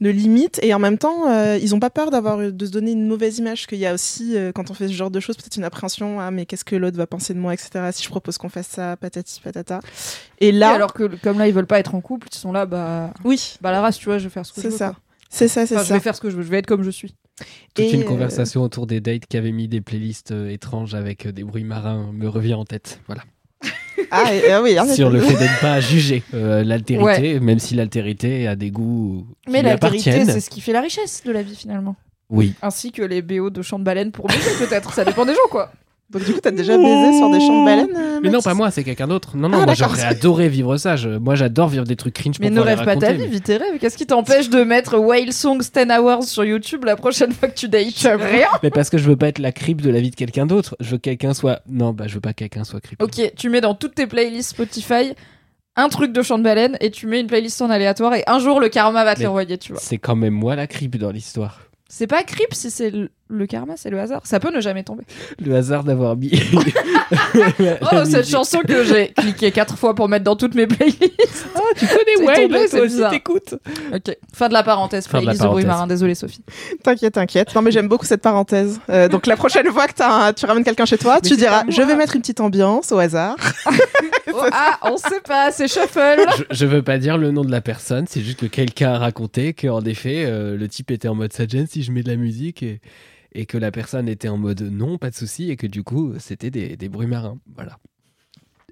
de 0.00 0.08
limites 0.10 0.58
et 0.62 0.72
en 0.72 0.78
même 0.78 0.96
temps, 0.96 1.28
euh, 1.30 1.58
ils 1.60 1.74
ont 1.74 1.80
pas 1.80 1.90
peur 1.90 2.10
d'avoir 2.10 2.38
de 2.38 2.66
se 2.66 2.70
donner 2.70 2.92
une 2.92 3.06
mauvaise 3.06 3.36
image. 3.38 3.66
Qu'il 3.66 3.76
y 3.78 3.84
a 3.86 3.92
aussi, 3.94 4.36
euh, 4.38 4.52
quand 4.52 4.70
on 4.70 4.74
fait 4.74 4.88
ce 4.88 4.94
genre 4.94 5.10
de 5.10 5.20
choses, 5.20 5.36
peut-être 5.36 5.56
une 5.58 5.64
appréhension. 5.64 6.18
Ah, 6.18 6.30
mais 6.30 6.46
qu'est-ce 6.46 6.64
que 6.64 6.76
l'autre 6.76 6.96
va 6.96 7.06
penser 7.06 7.32
de 7.34 7.38
moi, 7.38 7.52
etc. 7.52 7.90
Si 7.92 8.02
je 8.02 8.08
propose 8.08 8.38
qu'on 8.38 8.48
fasse 8.48 8.68
ça, 8.68 8.96
patati 8.96 9.38
patata. 9.40 9.80
Et 10.40 10.50
là, 10.50 10.72
Et 10.72 10.74
alors 10.76 10.94
que 10.94 11.04
comme 11.22 11.38
là 11.38 11.46
ils 11.46 11.52
veulent 11.54 11.66
pas 11.66 11.78
être 11.78 11.94
en 11.94 12.00
couple, 12.00 12.28
ils 12.32 12.36
sont 12.38 12.52
là, 12.52 12.64
bah, 12.66 13.12
oui, 13.22 13.56
bah 13.60 13.70
la 13.70 13.82
race, 13.82 13.98
tu 13.98 14.06
vois, 14.06 14.16
je 14.18 14.24
vais 14.24 14.30
faire 14.30 14.46
ce 14.46 14.52
que 14.54 14.62
je 14.62 14.62
c'est 14.62 14.72
veux. 14.72 14.78
ça. 14.78 14.88
quoi. 14.88 14.98
C'est 15.28 15.48
ça, 15.48 15.66
c'est 15.66 15.74
Enfin, 15.74 15.82
je 15.84 15.88
ça. 15.88 15.94
vais 15.94 16.00
faire 16.00 16.16
ce 16.16 16.20
que 16.22 16.30
je 16.30 16.36
veux, 16.36 16.42
je 16.42 16.48
vais 16.48 16.58
être 16.60 16.66
comme 16.66 16.84
je 16.84 16.90
suis. 16.90 17.14
Toute 17.74 17.84
Et, 17.84 17.90
une 17.92 18.02
euh, 18.02 18.04
conversation 18.04 18.62
autour 18.62 18.86
des 18.86 19.00
dates 19.00 19.26
qui 19.26 19.36
avait 19.36 19.52
mis 19.52 19.66
des 19.68 19.80
playlists 19.80 20.30
euh, 20.30 20.48
étranges 20.50 20.94
avec 20.94 21.26
euh, 21.26 21.32
des 21.32 21.42
bruits 21.42 21.64
marins 21.64 22.10
me 22.12 22.28
revient 22.28 22.54
en 22.54 22.64
tête. 22.64 23.00
Voilà. 23.06 23.22
Ah, 24.10 24.32
et- 24.32 24.50
ah 24.52 24.62
oui, 24.62 24.78
en 24.78 24.86
Sur 24.86 25.08
le 25.10 25.20
fait 25.20 25.34
de 25.34 25.42
ne 25.42 25.60
pas 25.60 25.80
juger 25.80 26.22
euh, 26.34 26.62
l'altérité, 26.62 27.40
même 27.40 27.58
si 27.58 27.74
l'altérité 27.74 28.46
a 28.46 28.54
des 28.54 28.70
goûts 28.70 29.26
Mais 29.48 29.62
l'altérité, 29.62 30.24
c'est 30.24 30.40
ce 30.40 30.50
qui 30.50 30.60
fait 30.60 30.72
la 30.72 30.80
richesse 30.82 31.22
de 31.24 31.32
la 31.32 31.42
vie 31.42 31.56
finalement. 31.56 31.96
Oui. 32.30 32.54
ainsi 32.62 32.90
que 32.92 33.02
les 33.02 33.22
BO 33.22 33.50
de 33.50 33.62
chants 33.62 33.78
de 33.78 33.84
baleine 33.84 34.12
pour 34.12 34.26
baiser 34.26 34.50
peut-être. 34.58 34.92
Ça 34.92 35.04
dépend 35.04 35.24
des 35.24 35.32
gens 35.34 35.48
quoi. 35.50 35.72
Donc 36.10 36.22
du 36.24 36.32
coup, 36.34 36.40
t'as 36.40 36.50
déjà 36.50 36.76
baisé 36.76 37.18
sur 37.18 37.30
des 37.30 37.40
champs 37.40 37.60
de 37.60 37.64
baleines 37.64 37.96
euh, 37.96 38.20
Mais 38.22 38.30
non, 38.30 38.40
pas 38.40 38.54
moi, 38.54 38.70
c'est 38.70 38.84
quelqu'un 38.84 39.08
d'autre. 39.08 39.36
Non, 39.36 39.48
non, 39.48 39.58
Ah, 39.62 39.64
moi 39.64 39.74
d'accord. 39.74 39.94
j'aurais 39.96 40.04
adoré 40.06 40.48
vivre 40.48 40.76
ça. 40.76 40.96
Je- 40.96 41.08
moi 41.08 41.34
j'adore 41.34 41.68
vivre 41.68 41.84
des 41.84 41.96
trucs 41.96 42.14
cringe 42.14 42.36
Mais 42.38 42.48
pour 42.48 42.54
ne 42.56 42.60
pouvoir 42.60 42.66
les 42.66 42.74
rêve 42.74 42.84
pas 42.84 43.00
ta 43.00 43.06
raconter, 43.06 43.22
vie, 43.24 43.28
mais- 43.30 43.34
vis 43.36 43.40
tes 43.40 43.56
rêves. 43.56 43.78
Qu'est-ce 43.80 43.96
qui 43.96 44.06
t'empêche 44.06 44.50
de 44.50 44.62
mettre 44.62 44.98
Whale 44.98 45.32
Songs 45.32 45.58
10 45.58 45.98
Hours 45.98 46.24
sur 46.24 46.44
YouTube 46.44 46.84
la 46.84 46.96
prochaine 46.96 47.32
fois 47.32 47.48
que 47.48 47.54
tu 47.54 47.68
dates? 47.68 47.84
Rien. 48.20 48.46
Mais 48.62 48.70
parce 48.70 48.90
que 48.90 48.98
je 48.98 49.08
veux 49.08 49.16
pas 49.16 49.28
être 49.28 49.38
la 49.38 49.50
creep 49.50 49.80
de 49.80 49.90
la 49.90 50.00
vie 50.00 50.10
de 50.10 50.16
quelqu'un 50.16 50.46
d'autre. 50.46 50.76
Je 50.78 50.90
veux 50.90 50.96
que 50.98 51.02
quelqu'un 51.02 51.32
soit. 51.34 51.62
Non, 51.68 51.92
bah 51.92 52.04
je 52.06 52.14
veux 52.14 52.20
pas 52.20 52.30
que 52.32 52.38
quelqu'un 52.40 52.64
soit 52.64 52.80
creep. 52.80 53.02
Ok, 53.02 53.32
tu 53.36 53.48
mets 53.48 53.60
dans 53.62 53.74
toutes 53.74 53.94
tes 53.94 54.06
playlists 54.06 54.50
Spotify 54.50 55.14
un 55.76 55.88
truc 55.88 56.12
de 56.12 56.22
chant 56.22 56.38
de 56.38 56.44
baleine 56.44 56.76
et 56.80 56.90
tu 56.92 57.06
mets 57.08 57.18
une 57.20 57.26
playlist 57.26 57.60
en 57.62 57.70
aléatoire 57.70 58.14
et 58.14 58.22
un 58.28 58.38
jour 58.38 58.60
le 58.60 58.68
karma 58.68 59.02
va 59.04 59.14
te 59.14 59.20
Mais- 59.20 59.24
l'envoyer, 59.24 59.58
tu 59.58 59.72
vois. 59.72 59.80
C'est 59.82 59.98
quand 59.98 60.14
même 60.14 60.34
moi 60.34 60.54
la 60.54 60.66
creep 60.68 60.96
dans 60.98 61.10
l'histoire. 61.10 61.62
C'est 61.88 62.06
pas 62.06 62.22
creep 62.22 62.52
si 62.54 62.70
c'est 62.70 62.90
le, 62.90 63.10
le 63.28 63.46
karma, 63.46 63.74
c'est 63.76 63.90
le 63.90 63.98
hasard. 63.98 64.20
Ça 64.24 64.38
peut 64.38 64.54
ne 64.54 64.60
jamais 64.60 64.82
tomber. 64.84 65.04
Le 65.44 65.54
hasard 65.56 65.84
d'avoir 65.84 66.16
mis. 66.16 66.30
Oh, 67.92 68.04
cette 68.04 68.28
chanson 68.28 68.60
que 68.66 68.84
j'ai 68.84 69.08
cliqué 69.08 69.50
quatre 69.52 69.76
fois 69.76 69.94
pour 69.94 70.08
mettre 70.08 70.24
dans 70.24 70.36
toutes 70.36 70.54
mes 70.54 70.66
playlists. 70.66 71.46
Oh, 71.56 71.60
tu 71.76 71.86
connais 71.86 72.00
C'est 72.16 72.24
Whale, 72.24 72.36
tombé, 72.48 72.68
toi 72.68 72.80
aussi 72.80 73.00
t'écoutes. 73.10 73.54
Ok, 73.92 74.16
fin 74.32 74.48
de 74.48 74.52
la 74.52 74.62
parenthèse. 74.62 75.06
Fin 75.06 75.20
de 75.20 75.26
la 75.26 75.34
Playlist 75.34 75.62
de 75.62 75.66
marin. 75.66 75.86
Désolé 75.86 76.14
Sophie. 76.14 76.42
T'inquiète, 76.82 77.14
t'inquiète. 77.14 77.54
Non, 77.54 77.62
mais 77.62 77.70
j'aime 77.70 77.88
beaucoup 77.88 78.06
cette 78.06 78.22
parenthèse. 78.22 78.80
Euh, 78.90 79.08
donc 79.08 79.26
la 79.26 79.36
prochaine 79.36 79.66
fois 79.66 79.86
que 79.86 80.02
un- 80.02 80.32
tu 80.32 80.46
ramènes 80.46 80.64
quelqu'un 80.64 80.86
chez 80.86 80.98
toi, 80.98 81.18
Mais 81.22 81.28
tu 81.28 81.36
diras 81.36 81.64
je 81.68 81.82
vais 81.82 81.96
mettre 81.96 82.14
une 82.16 82.22
petite 82.22 82.40
ambiance 82.40 82.92
au 82.92 82.98
hasard. 82.98 83.36
Oh, 84.36 84.40
ah, 84.50 84.78
on 84.90 84.96
sait 84.96 85.20
pas, 85.20 85.52
c'est 85.52 85.68
shuffle. 85.68 86.16
Je, 86.50 86.56
je 86.56 86.66
veux 86.66 86.82
pas 86.82 86.98
dire 86.98 87.16
le 87.18 87.30
nom 87.30 87.44
de 87.44 87.52
la 87.52 87.60
personne, 87.60 88.06
c'est 88.08 88.20
juste 88.20 88.40
que 88.40 88.46
quelqu'un 88.46 88.94
a 88.94 88.98
raconté 88.98 89.52
qu'en 89.52 89.82
effet, 89.82 90.24
euh, 90.26 90.56
le 90.56 90.66
type 90.66 90.90
était 90.90 91.06
en 91.06 91.14
mode 91.14 91.32
ça 91.32 91.46
gêne 91.46 91.68
si 91.68 91.84
je 91.84 91.92
mets 91.92 92.02
de 92.02 92.10
la 92.10 92.16
musique 92.16 92.64
et, 92.64 92.80
et 93.34 93.46
que 93.46 93.58
la 93.58 93.70
personne 93.70 94.08
était 94.08 94.28
en 94.28 94.36
mode 94.38 94.62
non, 94.62 94.98
pas 94.98 95.10
de 95.10 95.14
souci, 95.14 95.50
et 95.50 95.56
que 95.56 95.66
du 95.66 95.82
coup, 95.82 96.14
c'était 96.18 96.50
des, 96.50 96.76
des 96.76 96.88
bruits 96.88 97.06
marins. 97.06 97.38
Voilà. 97.54 97.78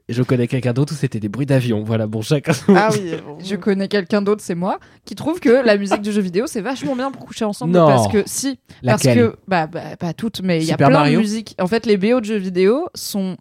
Et 0.08 0.14
je 0.14 0.22
connais 0.22 0.48
quelqu'un 0.48 0.72
d'autre 0.72 0.92
où 0.92 0.96
c'était 0.96 1.20
des 1.20 1.28
bruits 1.28 1.46
d'avion. 1.46 1.84
Voilà, 1.84 2.06
bon, 2.08 2.22
chacun. 2.22 2.52
Ah 2.68 2.88
oui. 2.92 3.12
Je 3.44 3.54
connais 3.54 3.86
quelqu'un 3.88 4.20
d'autre, 4.20 4.42
c'est 4.44 4.56
moi, 4.56 4.78
qui 5.04 5.14
trouve 5.14 5.38
que 5.38 5.64
la 5.64 5.76
musique 5.76 6.02
du 6.02 6.10
jeu 6.12 6.20
vidéo 6.20 6.46
c'est 6.48 6.60
vachement 6.60 6.96
bien 6.96 7.10
pour 7.12 7.24
coucher 7.24 7.44
ensemble. 7.44 7.72
Non. 7.72 7.86
Parce 7.86 8.08
que 8.08 8.22
si, 8.26 8.58
parce 8.84 9.04
Laquelle? 9.04 9.30
que 9.30 9.36
bah, 9.46 9.66
bah 9.68 9.96
pas 9.96 10.12
toutes, 10.12 10.42
mais 10.42 10.58
il 10.60 10.66
y 10.66 10.72
a 10.72 10.76
plein 10.76 10.90
Mario? 10.90 11.18
de 11.18 11.22
musiques. 11.22 11.54
En 11.60 11.68
fait, 11.68 11.86
les 11.86 11.96
BO 11.96 12.20
de 12.20 12.24
jeux 12.24 12.36
vidéo 12.36 12.88
sont 12.94 13.36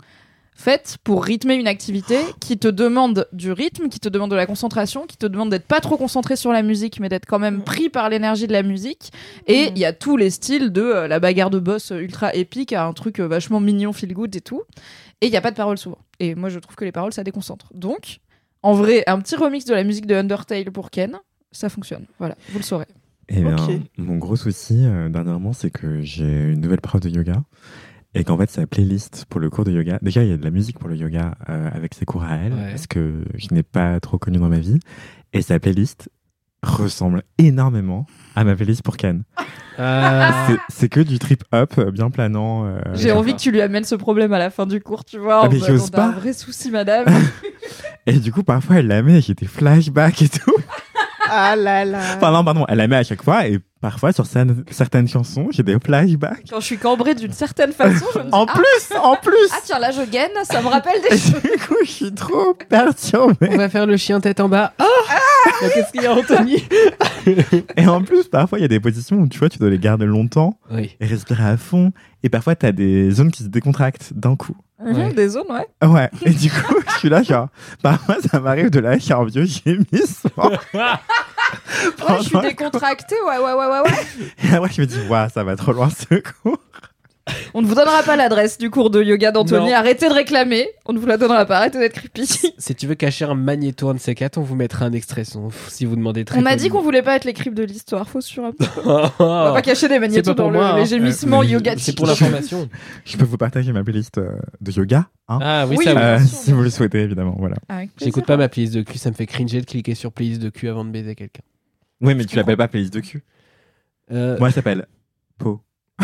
faites 0.62 0.97
pour 1.03 1.26
rythmer 1.26 1.55
une 1.55 1.68
activité 1.68 2.18
qui 2.39 2.57
te 2.57 2.68
demande 2.68 3.28
du 3.34 3.51
rythme, 3.51 3.89
qui 3.89 3.99
te 3.99 4.07
demande 4.07 4.32
de 4.32 4.36
la 4.36 4.45
concentration, 4.45 5.07
qui 5.07 5.18
te 5.18 5.26
demande 5.26 5.49
d'être 5.49 5.66
pas 5.66 5.80
trop 5.80 5.97
concentré 5.97 6.36
sur 6.36 6.51
la 6.51 6.62
musique, 6.62 6.99
mais 6.99 7.09
d'être 7.09 7.26
quand 7.26 7.39
même 7.39 7.64
pris 7.64 7.89
par 7.89 8.09
l'énergie 8.09 8.47
de 8.47 8.53
la 8.53 8.64
musique. 8.64 9.12
Et 9.47 9.70
il 9.70 9.78
y 9.78 9.86
a 9.86 9.91
tous 9.91 10.18
les 10.18 10.30
styles 10.30 10.72
de 10.72 10.82
euh, 10.82 11.07
la 11.07 11.20
bagarre 11.20 11.49
de 11.49 11.59
boss 11.59 11.91
ultra 11.95 12.34
épique 12.34 12.74
à 12.74 12.86
un 12.86 12.93
truc 12.93 13.20
euh, 13.20 13.28
vachement 13.28 13.59
mignon, 13.59 13.91
feel 13.91 14.14
good 14.14 14.36
et 14.36 14.41
tout. 14.41 14.62
Et 15.22 15.28
il 15.28 15.34
y 15.34 15.38
a 15.38 15.41
pas 15.41 15.51
de 15.51 15.55
paroles 15.55 15.78
souvent. 15.78 15.99
Et 16.20 16.36
moi, 16.36 16.49
je 16.49 16.59
trouve 16.59 16.76
que 16.76 16.86
les 16.86 16.91
paroles, 16.91 17.14
ça 17.14 17.24
déconcentre. 17.24 17.68
Donc, 17.74 18.20
en 18.62 18.74
vrai, 18.74 19.03
un 19.07 19.20
petit 19.20 19.36
remix 19.36 19.66
de 19.66 19.74
la 19.74 19.84
musique 19.84 20.05
de 20.05 20.16
Undertale 20.16 20.72
pour 20.72 20.91
Ken, 20.91 21.18
ça 21.51 21.70
fonctionne. 21.70 22.05
Voilà, 22.20 22.36
vous 22.49 22.59
le 22.59 22.64
saurez. 22.64 22.88
Eh 23.30 23.41
bien, 23.41 23.55
mon 23.97 24.18
gros 24.18 24.36
souci 24.36 24.76
euh, 24.80 25.09
dernièrement, 25.09 25.53
c'est 25.53 25.72
que 25.72 26.01
j'ai 26.01 26.51
une 26.51 26.59
nouvelle 26.59 26.82
prof 26.82 26.99
de 27.01 27.09
yoga 27.09 27.43
et 28.14 28.24
qu'en 28.24 28.38
fait, 28.38 28.49
sa 28.49 28.68
playlist 28.68 29.26
pour 29.30 29.39
le 29.39 29.49
cours 29.49 29.64
de 29.66 29.72
yoga, 29.72 29.97
déjà, 30.01 30.24
il 30.24 30.30
y 30.30 30.34
a 30.34 30.38
de 30.38 30.43
la 30.43 30.51
musique 30.51 30.78
pour 30.80 30.89
le 30.89 30.95
yoga 30.95 31.36
euh, 31.49 31.70
avec 31.74 31.93
ses 31.93 32.05
cours 32.05 32.24
à 32.24 32.36
elle, 32.36 32.53
Ouais. 32.53 32.70
parce 32.72 32.88
que 32.88 33.24
je 33.36 33.47
n'ai 33.53 33.64
pas 33.64 33.99
trop 33.99 34.18
connu 34.18 34.38
dans 34.38 34.49
ma 34.49 34.59
vie, 34.59 34.80
et 35.34 35.41
sa 35.41 35.59
playlist 35.59 36.09
ressemble 36.64 37.24
énormément 37.39 38.05
à 38.36 38.43
ma 38.43 38.55
playlist 38.55 38.84
pour 38.84 38.95
Ken. 38.97 39.24
Ah. 39.80 40.47
C'est- 40.70 40.89
que 40.89 40.99
du 40.99 41.18
trip 41.18 41.43
hop 41.53 41.74
euh, 41.80 41.89
bien 41.91 42.09
planant. 42.12 42.66
euh, 42.66 42.82
J'ai 42.93 43.12
envie 43.12 43.34
que 43.34 43.39
tu 43.39 43.51
lui 43.51 43.62
amènes 43.62 43.84
ce 43.86 43.95
problème 43.95 44.32
à 44.34 44.38
la 44.39 44.49
fin 44.51 44.68
du 44.68 44.80
cours, 44.82 45.03
tu 45.05 45.18
vois. 45.18 45.43
Ah, 45.45 45.49
mais 45.49 45.57
j'ose 45.57 45.89
a 45.93 46.03
un 46.05 46.12
pas. 46.12 46.20
vrai 46.20 46.34
souci, 46.34 46.70
madame. 46.70 47.05
Et 48.05 48.14
du 48.20 48.32
coup, 48.32 48.43
parfois, 48.43 48.78
elle 48.78 48.88
la 48.88 49.01
met, 49.01 49.22
j'ai 49.22 49.34
des 49.34 49.47
flashbacks 49.47 50.22
et 50.24 50.30
tout. 50.30 50.53
Ah 51.30 51.55
là 51.55 51.86
là. 51.86 51.99
Enfin, 52.18 52.32
non, 52.32 52.43
pardon, 52.43 52.66
elle 52.68 52.78
la 52.78 52.88
met 52.88 52.97
à 52.97 53.03
chaque 53.03 53.24
fois, 53.24 53.47
et 53.47 53.59
parfois, 53.82 54.13
sur 54.13 54.25
certaines, 54.25 54.63
certaines 54.71 55.07
chansons, 55.07 55.47
j'ai 55.51 55.63
des 55.63 55.77
flashbacks. 55.79 56.45
Quand 56.49 56.59
je 56.59 56.65
suis 56.65 56.77
cambrée 56.77 57.15
d'une 57.15 57.34
certaine 57.34 57.73
façon, 57.73 58.05
je 58.13 58.19
me 58.19 58.23
dis 58.25 58.29
En 58.32 58.45
ah, 58.47 58.53
plus, 58.53 58.97
en 58.97 59.15
plus 59.15 59.49
ah 59.51 59.57
tiens, 59.63 59.79
là 59.79 59.91
je 59.91 60.03
gaine, 60.03 60.32
ça 60.43 60.61
me 60.61 60.67
rappelle 60.67 61.01
des 61.01 61.09
choses. 61.17 61.41
du 61.41 61.67
coup, 61.67 61.75
je 61.84 61.91
suis 61.91 62.13
trop 62.13 62.53
perturbée. 62.69 63.49
On 63.51 63.57
va 63.57 63.69
faire 63.69 63.86
le 63.86 63.97
chien 63.97 64.19
tête 64.21 64.39
en 64.39 64.47
bas. 64.47 64.73
Ah 64.77 64.86
Mais 65.09 65.15
Qu'est-ce 65.73 65.91
qu'il 65.91 66.01
y 66.03 66.05
a, 66.07 66.13
Anthony 66.13 66.63
Et 67.77 67.87
en 67.87 68.01
plus, 68.03 68.27
parfois, 68.27 68.59
il 68.59 68.61
y 68.61 68.65
a 68.65 68.67
des 68.67 68.79
positions 68.79 69.17
où 69.17 69.27
tu 69.27 69.39
vois, 69.39 69.49
tu 69.49 69.57
dois 69.59 69.69
les 69.69 69.79
garder 69.79 70.05
longtemps 70.05 70.57
Oui. 70.71 70.95
et 70.99 71.05
respirer 71.05 71.43
à 71.43 71.57
fond. 71.57 71.91
Et 72.23 72.29
parfois, 72.29 72.55
tu 72.55 72.65
as 72.65 72.71
des 72.71 73.11
zones 73.11 73.31
qui 73.31 73.43
se 73.43 73.47
décontractent 73.47 74.13
d'un 74.13 74.35
coup. 74.35 74.55
Mhm, 74.83 74.95
Ouais. 74.95 75.13
Des 75.13 75.27
zones, 75.29 75.45
ouais. 75.49 75.87
Ouais. 75.87 76.09
Et 76.25 76.31
du 76.31 76.49
coup, 76.49 76.75
je 76.93 76.97
suis 76.99 77.09
là, 77.09 77.21
genre, 77.23 77.47
parfois, 77.83 78.17
ça 78.21 78.39
m'arrive 78.39 78.69
de 78.71 78.79
lâcher 78.79 79.13
un 79.13 79.23
vieux 79.25 79.45
gémissement. 79.45 80.51
Ouais, 82.07 82.17
je 82.21 82.29
suis 82.29 82.39
décontractée, 82.39 83.15
ouais, 83.27 83.37
ouais, 83.37 83.53
ouais, 83.53 83.65
ouais, 83.67 83.79
ouais. 83.81 84.23
Et 84.49 84.53
après, 84.55 84.71
je 84.71 84.81
me 84.81 84.85
dis, 84.85 84.97
waouh, 85.09 85.29
ça 85.29 85.43
va 85.43 85.55
trop 85.57 85.73
loin 85.73 85.89
ce 85.89 86.15
cours. 86.15 86.57
On 87.53 87.61
ne 87.61 87.67
vous 87.67 87.76
donnera 87.76 88.01
pas 88.03 88.15
l'adresse 88.15 88.57
du 88.57 88.69
cours 88.69 88.89
de 88.89 89.03
yoga 89.03 89.32
d'Anthony. 89.32 89.74
Arrêtez 89.74 90.07
de 90.09 90.13
réclamer. 90.13 90.67
On 90.86 90.93
ne 90.93 90.99
vous 90.99 91.05
la 91.05 91.17
donnera 91.17 91.45
pas. 91.45 91.57
Arrêtez 91.57 91.78
d'être 91.78 91.93
creepy. 91.93 92.26
Si 92.57 92.76
tu 92.76 92.88
veux 92.88 92.95
cacher 92.95 93.26
un 93.26 93.36
magnéto 93.36 93.89
un 93.89 93.93
de 93.93 93.99
ces 93.99 94.15
quatre, 94.15 94.38
on 94.38 94.41
vous 94.41 94.55
mettra 94.55 94.86
un 94.86 94.91
extrait 94.93 95.24
son, 95.24 95.49
si 95.67 95.86
vous 95.86 95.95
demandez 95.95 96.26
très 96.26 96.39
On 96.39 96.45
a 96.45 96.55
dit 96.55 96.69
qu'on 96.69 96.82
voulait 96.82 97.01
pas 97.03 97.15
être 97.15 97.26
les 97.26 97.34
creeps 97.34 97.55
de 97.55 97.63
l'histoire. 97.63 98.07
Faut 98.09 98.22
sur 98.22 98.43
un 98.45 98.51
peu. 98.51 98.65
On 98.86 99.17
va 99.19 99.51
pas 99.53 99.61
cacher 99.61 99.88
des 99.88 99.99
magnétos 99.99 100.32
pas 100.34 100.36
pour 100.43 100.45
dans 100.45 100.51
le- 100.51 100.57
moi, 100.57 100.76
les 100.78 100.82
hein. 100.82 100.86
gémissements 100.86 101.41
Euh, 101.41 101.45
yoga. 101.45 101.74
C'est 101.78 101.95
pour 101.95 102.07
l'information. 102.07 102.67
Je 103.05 103.17
peux 103.17 103.26
vous 103.26 103.38
partager 103.38 103.72
ma 103.72 103.84
playlist 103.84 104.17
euh, 104.17 104.32
de 104.61 104.72
yoga, 104.72 105.07
hein, 105.28 105.39
Ah 105.41 105.65
oui, 105.67 105.76
Oui, 105.78 105.86
ça. 105.86 105.91
Euh, 105.97 106.19
si 106.26 106.51
vous 106.51 106.61
le 106.63 106.69
souhaitez, 106.69 107.01
évidemment. 107.01 107.36
Voilà. 107.38 107.55
J'écoute 108.01 108.26
pas 108.26 108.38
ma 108.38 108.49
playlist 108.49 108.74
de 108.74 108.82
cul, 108.82 108.97
ça 108.97 109.09
me 109.11 109.15
fait 109.15 109.28
cringer 109.28 109.61
de 109.61 109.65
cliquer 109.65 109.93
sur 109.95 110.11
playlist 110.11 110.41
de 110.41 110.49
cul 110.49 110.69
avant 110.69 110.84
de 110.86 110.89
baiser 110.89 111.15
quelqu'un. 111.15 111.43
Oui, 112.01 112.15
mais 112.15 112.26
tu 112.26 112.36
l'appelles 112.36 112.57
pas 112.57 112.67
playlist 112.67 112.93
de 112.93 112.99
cul. 113.01 113.24
Euh, 114.11 114.38
Moi, 114.39 114.47
elle 114.47 114.53
s'appelle 114.53 114.88
Po. 115.38 115.61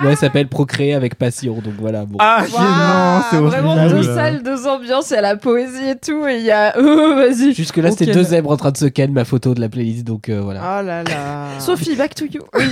Moi, 0.00 0.10
elle 0.10 0.16
s'appelle 0.16 0.48
Procréer 0.48 0.94
avec 0.94 1.14
passion, 1.14 1.54
donc 1.54 1.74
voilà. 1.78 2.04
Bon. 2.04 2.18
Ah, 2.20 2.42
non, 2.50 3.22
c'est 3.30 3.36
Vraiment 3.38 3.72
horrible. 3.76 3.94
deux 4.02 4.14
salles, 4.14 4.42
deux 4.42 4.66
ambiances, 4.66 5.10
il 5.10 5.14
y 5.14 5.16
a 5.16 5.20
la 5.22 5.36
poésie 5.36 5.88
et 5.90 5.96
tout, 5.96 6.26
et 6.26 6.36
il 6.38 6.44
y 6.44 6.50
a. 6.50 6.76
Euh, 6.76 7.14
Vas-y. 7.28 7.54
Jusque 7.54 7.76
là, 7.78 7.90
Ok. 7.90 7.96
c'était 7.98 8.12
deux 8.12 8.22
zèbres 8.24 8.50
en 8.50 8.56
train 8.56 8.70
de 8.72 8.76
se 8.76 8.86
ken 8.86 9.12
ma 9.12 9.24
photo 9.24 9.54
de 9.54 9.60
la 9.60 9.68
playlist, 9.68 10.04
donc 10.04 10.28
euh, 10.28 10.40
voilà. 10.42 10.60
Oh 10.80 10.84
là 10.84 11.02
là. 11.02 11.58
Sophie, 11.58 11.94
back 11.96 12.14
to 12.14 12.24
you. 12.26 12.42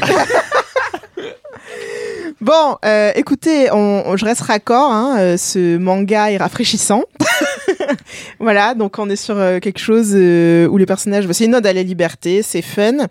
Bon, 2.40 2.76
euh, 2.84 3.10
écoutez, 3.14 3.70
on, 3.72 4.02
on- 4.06 4.16
je 4.16 4.24
reste 4.24 4.42
raccord. 4.42 4.92
Hein, 4.92 5.16
euh, 5.18 5.36
ce 5.38 5.78
manga 5.78 6.30
est 6.30 6.36
rafraîchissant. 6.36 7.02
voilà, 8.38 8.74
donc 8.74 8.98
on 8.98 9.08
est 9.10 9.16
sur 9.16 9.36
euh, 9.38 9.58
quelque 9.60 9.78
chose 9.78 10.12
euh, 10.14 10.66
où 10.68 10.76
les 10.76 10.86
personnages, 10.86 11.30
c'est 11.32 11.44
une 11.46 11.54
ode 11.54 11.66
à 11.66 11.72
la 11.72 11.82
liberté, 11.82 12.42
c'est 12.42 12.62
fun, 12.62 13.06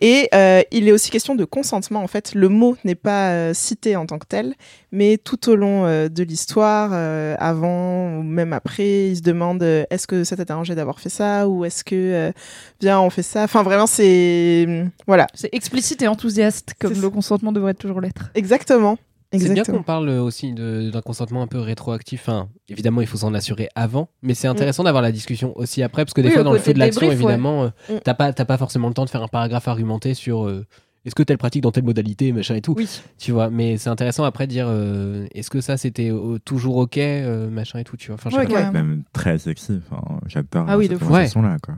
et 0.00 0.28
euh, 0.34 0.62
il 0.70 0.88
est 0.88 0.92
aussi 0.92 1.10
question 1.10 1.34
de 1.34 1.44
consentement. 1.44 2.00
En 2.02 2.06
fait, 2.08 2.34
le 2.34 2.48
mot 2.48 2.76
n'est 2.84 2.94
pas 2.94 3.52
cité 3.54 3.96
en 3.96 4.06
tant 4.06 4.18
que 4.18 4.26
tel, 4.26 4.54
mais 4.92 5.18
tout 5.18 5.48
au 5.48 5.56
long 5.56 5.84
de 5.86 6.22
l'histoire, 6.22 6.92
avant 7.38 8.18
ou 8.18 8.22
même 8.22 8.52
après, 8.52 9.08
ils 9.08 9.16
se 9.16 9.22
demandent 9.22 9.62
euh, 9.62 9.84
est-ce 9.90 10.06
que 10.06 10.24
ça 10.24 10.36
t'a 10.36 10.52
arrangé 10.52 10.74
d'avoir 10.74 11.00
fait 11.00 11.08
ça 11.08 11.48
ou 11.48 11.64
est-ce 11.64 11.84
que 11.84 12.32
viens 12.80 13.00
on 13.00 13.10
fait 13.10 13.22
ça? 13.22 13.44
Enfin, 13.44 13.62
vraiment, 13.62 13.86
c'est 13.86 14.66
voilà, 15.06 15.26
C'est 15.34 15.50
explicite 15.52 16.02
et 16.02 16.08
enthousiaste, 16.08 16.74
comme 16.78 17.00
le 17.00 17.10
consentement 17.10 17.52
devrait 17.52 17.74
toujours 17.74 18.00
l'être. 18.00 18.30
exactement. 18.34 18.98
C'est 19.32 19.52
bien 19.52 19.62
qu'on 19.64 19.82
parle 19.82 20.08
aussi 20.08 20.52
de- 20.54 20.90
d'un 20.90 21.02
consentement 21.02 21.42
un 21.42 21.46
peu 21.46 21.58
rétroactif. 21.58 22.22
Enfin, 22.22 22.48
évidemment, 22.68 23.00
il 23.02 23.06
faut 23.06 23.18
s'en 23.18 23.34
assurer 23.34 23.68
avant, 23.74 24.08
mais 24.22 24.34
c'est 24.34 24.48
intéressant 24.48 24.84
d'avoir 24.84 25.02
la 25.02 25.12
discussion 25.12 25.52
aussi 25.56 25.82
après, 25.82 26.04
parce 26.04 26.14
que 26.14 26.20
des 26.22 26.28
Oui, 26.28 26.34
fois, 26.34 26.42
dans 26.44 26.52
le 26.52 26.58
feu 26.58 26.72
de 26.72 26.78
l'action, 26.78 27.08
ouais. 27.08 27.12
évidemment, 27.14 27.64
euh, 27.64 27.68
Mm. 27.90 27.98
t'as 28.04 28.14
pas, 28.14 28.32
t'as 28.32 28.44
pas 28.46 28.56
forcément 28.56 28.88
le 28.88 28.94
temps 28.94 29.04
de 29.04 29.10
faire 29.10 29.22
un 29.22 29.28
paragraphe 29.28 29.68
argumenté 29.68 30.14
sur 30.14 30.46
euh, 30.46 30.64
est-ce 31.04 31.14
que 31.14 31.22
telle 31.22 31.38
pratique 31.38 31.62
dans 31.62 31.70
telle 31.72 31.84
modalité, 31.84 32.32
machin 32.32 32.54
et 32.54 32.60
tout. 32.62 32.74
Oui. 32.76 32.88
Tu 33.18 33.32
vois, 33.32 33.50
mais 33.50 33.76
c'est 33.78 33.88
intéressant 33.90 34.24
après 34.24 34.46
de 34.46 34.50
dire 34.52 34.66
euh, 34.68 35.26
est-ce 35.34 35.50
que 35.50 35.60
ça 35.60 35.76
c'était 35.76 36.10
euh, 36.10 36.38
toujours 36.44 36.76
ok, 36.76 36.98
euh, 36.98 37.48
machin 37.50 37.78
et 37.78 37.84
tout, 37.84 37.96
tu 37.96 38.08
vois. 38.08 38.14
Enfin, 38.22 38.30
Ouais, 38.36 38.70
même 38.72 39.02
très 39.12 39.38
sexy. 39.38 39.80
Enfin, 39.90 40.20
j'adore 40.26 40.66
Ah 40.68 40.76
oui, 40.78 40.88
cette 40.88 40.98
conversation-là, 40.98 41.56
quoi. 41.62 41.74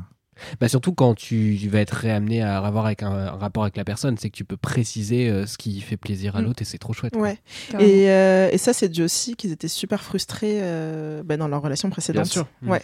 Bah 0.60 0.68
surtout 0.68 0.92
quand 0.92 1.14
tu 1.14 1.54
vas 1.68 1.80
être 1.80 1.92
réamené 1.94 2.42
à 2.42 2.58
avoir 2.58 2.86
avec 2.86 3.02
un, 3.02 3.10
un 3.12 3.30
rapport 3.36 3.62
avec 3.64 3.76
la 3.76 3.84
personne, 3.84 4.16
c'est 4.18 4.30
que 4.30 4.36
tu 4.36 4.44
peux 4.44 4.56
préciser 4.56 5.28
euh, 5.28 5.46
ce 5.46 5.58
qui 5.58 5.80
fait 5.80 5.96
plaisir 5.96 6.36
à 6.36 6.40
Mm. 6.42 6.44
l'autre 6.46 6.62
et 6.62 6.64
c'est 6.64 6.78
trop 6.78 6.92
chouette. 6.92 7.14
Ouais. 7.16 7.38
Et, 7.78 8.10
euh, 8.10 8.48
et 8.52 8.58
ça, 8.58 8.72
c'est 8.72 8.88
dû 8.88 9.02
aussi 9.02 9.36
qu'ils 9.36 9.52
étaient 9.52 9.68
super 9.68 10.02
frustrés 10.02 10.58
euh, 10.62 11.22
bah, 11.24 11.36
dans 11.36 11.48
leur 11.48 11.62
relation 11.62 11.90
précédente. 11.90 12.24
Bien 12.24 12.30
sûr. 12.32 12.46
Mm. 12.62 12.70
Ouais. 12.70 12.82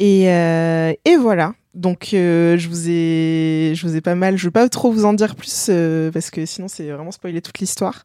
Et, 0.00 0.28
euh, 0.28 0.92
et 1.04 1.16
voilà. 1.16 1.54
Donc, 1.74 2.10
euh, 2.14 2.56
je 2.56 2.68
vous 2.68 2.88
ai, 2.88 3.72
je 3.74 3.86
vous 3.86 3.96
ai 3.96 4.00
pas 4.00 4.14
mal. 4.14 4.36
Je 4.36 4.44
veux 4.44 4.50
pas 4.52 4.68
trop 4.68 4.92
vous 4.92 5.04
en 5.04 5.12
dire 5.12 5.34
plus 5.34 5.66
euh, 5.70 6.10
parce 6.12 6.30
que 6.30 6.46
sinon, 6.46 6.68
c'est 6.68 6.88
vraiment 6.90 7.10
spoiler 7.10 7.40
toute 7.42 7.58
l'histoire. 7.58 8.04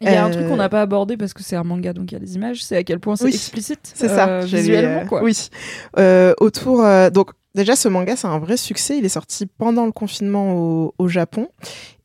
Il 0.00 0.10
y 0.10 0.14
a 0.14 0.24
un 0.24 0.30
truc 0.30 0.48
qu'on 0.48 0.56
n'a 0.56 0.68
pas 0.70 0.80
abordé 0.82 1.16
parce 1.18 1.34
que 1.34 1.42
c'est 1.42 1.56
un 1.56 1.62
manga, 1.64 1.92
donc 1.92 2.10
il 2.12 2.14
y 2.14 2.16
a 2.16 2.18
des 2.20 2.34
images, 2.36 2.64
c'est 2.64 2.76
à 2.76 2.82
quel 2.84 2.98
point 2.98 3.16
c'est 3.16 3.24
Oui, 3.24 3.30
explicite 3.34 3.92
C'est 3.94 4.08
ça. 4.08 4.26
euh, 4.28 4.40
visuellement, 4.46 5.04
quoi. 5.06 5.22
Oui. 5.22 5.50
Euh, 5.98 6.32
autour. 6.40 6.82
euh, 6.82 7.10
donc, 7.10 7.30
déjà, 7.54 7.76
ce 7.76 7.88
manga, 7.88 8.16
c'est 8.16 8.26
un 8.26 8.38
vrai 8.38 8.56
succès. 8.56 8.98
Il 8.98 9.04
est 9.04 9.10
sorti 9.10 9.46
pendant 9.46 9.86
le 9.86 9.92
confinement 9.92 10.54
au, 10.54 10.94
au 10.98 11.08
Japon. 11.08 11.48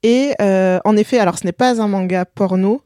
Et 0.03 0.33
euh, 0.41 0.79
en 0.85 0.95
effet, 0.97 1.17
alors 1.17 1.39
ce 1.39 1.45
n'est 1.45 1.51
pas 1.51 1.81
un 1.81 1.87
manga 1.87 2.25
porno, 2.25 2.81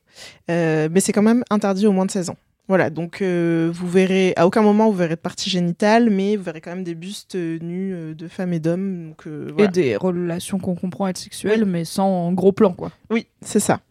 euh, 0.49 0.87
mais 0.89 1.01
c'est 1.01 1.11
quand 1.11 1.21
même 1.21 1.43
interdit 1.49 1.85
au 1.85 1.91
moins 1.91 2.05
de 2.05 2.11
16 2.11 2.29
ans. 2.29 2.37
Voilà, 2.69 2.91
donc 2.91 3.21
euh, 3.21 3.71
vous 3.73 3.89
verrez, 3.89 4.33
à 4.37 4.45
aucun 4.45 4.61
moment 4.61 4.89
vous 4.91 4.95
verrez 4.95 5.15
de 5.15 5.19
partie 5.19 5.49
génitale, 5.49 6.11
mais 6.11 6.35
vous 6.35 6.43
verrez 6.43 6.61
quand 6.61 6.69
même 6.69 6.83
des 6.83 6.93
bustes 6.93 7.35
nus 7.35 8.13
de 8.15 8.27
femmes 8.27 8.53
et 8.53 8.59
d'hommes. 8.59 9.15
Et 9.57 9.67
des 9.67 9.97
relations 9.97 10.59
qu'on 10.59 10.75
comprend 10.75 11.07
être 11.07 11.17
sexuelles, 11.17 11.65
mais 11.65 11.83
sans 11.83 12.31
gros 12.31 12.51
plan, 12.51 12.71
quoi. 12.71 12.91
Oui, 13.09 13.25
c'est 13.41 13.59
ça. 13.59 13.81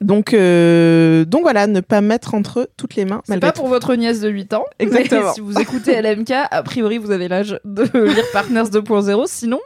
Donc, 0.00 0.34
euh, 0.34 1.24
donc 1.24 1.42
voilà, 1.42 1.66
ne 1.66 1.80
pas 1.80 2.00
mettre 2.00 2.34
entre 2.34 2.60
eux 2.60 2.66
toutes 2.76 2.96
les 2.96 3.04
mains. 3.04 3.22
C'est 3.26 3.38
pas 3.38 3.52
pour 3.52 3.68
votre 3.68 3.94
nièce 3.94 4.20
de 4.20 4.28
8 4.28 4.54
ans. 4.54 4.64
Exactement. 4.78 5.22
mais 5.26 5.32
si 5.34 5.40
vous 5.40 5.58
écoutez 5.58 6.00
LMK, 6.00 6.32
a 6.50 6.62
priori, 6.62 6.98
vous 6.98 7.10
avez 7.10 7.28
l'âge 7.28 7.58
de 7.64 7.82
lire 7.82 8.24
Partners 8.32 8.62
2.0. 8.62 9.24
Sinon, 9.26 9.60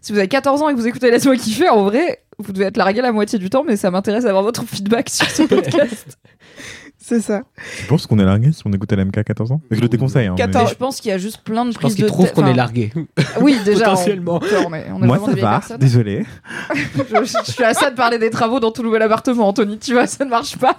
si 0.00 0.12
vous 0.12 0.18
avez 0.18 0.28
14 0.28 0.62
ans 0.62 0.68
et 0.68 0.74
que 0.74 0.78
vous 0.78 0.86
écoutez 0.86 1.10
Laisse-moi 1.10 1.36
kiffer, 1.36 1.68
en 1.68 1.84
vrai, 1.84 2.22
vous 2.38 2.52
devez 2.52 2.66
être 2.66 2.76
largué 2.76 3.00
la 3.00 3.12
moitié 3.12 3.38
du 3.38 3.50
temps, 3.50 3.64
mais 3.64 3.76
ça 3.76 3.90
m'intéresse 3.90 4.24
d'avoir 4.24 4.42
votre 4.42 4.64
feedback 4.64 5.08
sur 5.08 5.28
ce 5.28 5.42
podcast. 5.54 6.18
C'est 7.08 7.20
ça. 7.22 7.40
Je 7.82 7.86
pense 7.86 8.06
qu'on 8.06 8.18
est 8.18 8.24
largué 8.24 8.52
si 8.52 8.60
on 8.66 8.72
écoute 8.74 8.92
LMK 8.92 9.16
à 9.16 9.24
14 9.24 9.52
ans? 9.52 9.62
Je 9.70 9.80
le 9.80 9.88
déconseille. 9.88 10.26
Hein, 10.26 10.34
mais- 10.36 10.44
14. 10.44 10.64
Mais 10.64 10.70
je 10.70 10.74
pense 10.76 11.00
qu'il 11.00 11.10
y 11.10 11.14
a 11.14 11.16
juste 11.16 11.38
plein 11.38 11.64
de 11.64 11.70
Je 11.70 11.76
pense 11.78 11.80
prises 11.84 11.94
qu'ils 11.94 12.04
de 12.04 12.08
trouvent 12.08 12.26
tête- 12.26 12.34
qu'on 12.34 12.46
est 12.46 12.52
largué. 12.54 12.92
Oui, 13.40 13.56
déjà. 13.64 13.86
Potentiellement. 13.86 14.40
on, 14.42 14.74
est, 14.74 14.86
on 14.92 15.02
est 15.02 15.06
Moi, 15.06 15.18
ça 15.24 15.30
va. 15.32 15.50
personnes. 15.58 15.78
Désolé. 15.78 16.26
je, 16.96 17.50
suis 17.52 17.64
à 17.64 17.72
ça 17.72 17.90
de 17.90 17.96
parler 17.96 18.18
des 18.18 18.28
travaux 18.28 18.60
dans 18.60 18.70
tout 18.72 18.82
nouvel 18.82 19.00
appartement, 19.02 19.48
Anthony. 19.48 19.78
Tu 19.78 19.94
vois, 19.94 20.06
ça 20.06 20.24
ne 20.26 20.30
marche 20.30 20.58
pas. 20.58 20.76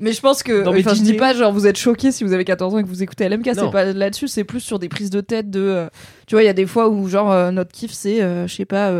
Mais 0.00 0.12
je 0.12 0.20
pense 0.20 0.42
que. 0.42 0.68
Mes 0.72 0.80
Enfin, 0.80 0.94
je 0.94 1.02
dis 1.02 1.14
pas 1.14 1.34
genre 1.34 1.52
vous 1.52 1.66
êtes 1.68 1.78
choqués 1.78 2.10
si 2.10 2.24
vous 2.24 2.32
avez 2.32 2.44
14 2.44 2.74
ans 2.74 2.78
et 2.78 2.82
que 2.82 2.88
vous 2.88 3.02
écoutez 3.04 3.28
LMK. 3.28 3.50
C'est 3.54 3.62
Non. 3.62 3.70
pas 3.70 3.84
là-dessus. 3.84 4.26
C'est 4.26 4.44
plus 4.44 4.60
sur 4.60 4.78
des 4.80 4.88
prises 4.88 5.10
de 5.10 5.20
tête 5.20 5.50
de. 5.50 5.60
euh, 5.60 5.88
tu 6.26 6.34
vois, 6.34 6.42
il 6.42 6.46
y 6.46 6.48
a 6.50 6.52
des 6.54 6.66
fois 6.66 6.88
où 6.88 7.08
genre 7.08 7.30
euh, 7.30 7.50
notre 7.52 7.70
kiff 7.72 7.92
c'est, 7.92 8.22
euh, 8.22 8.46
je 8.48 8.54
sais 8.56 8.64
pas. 8.64 8.90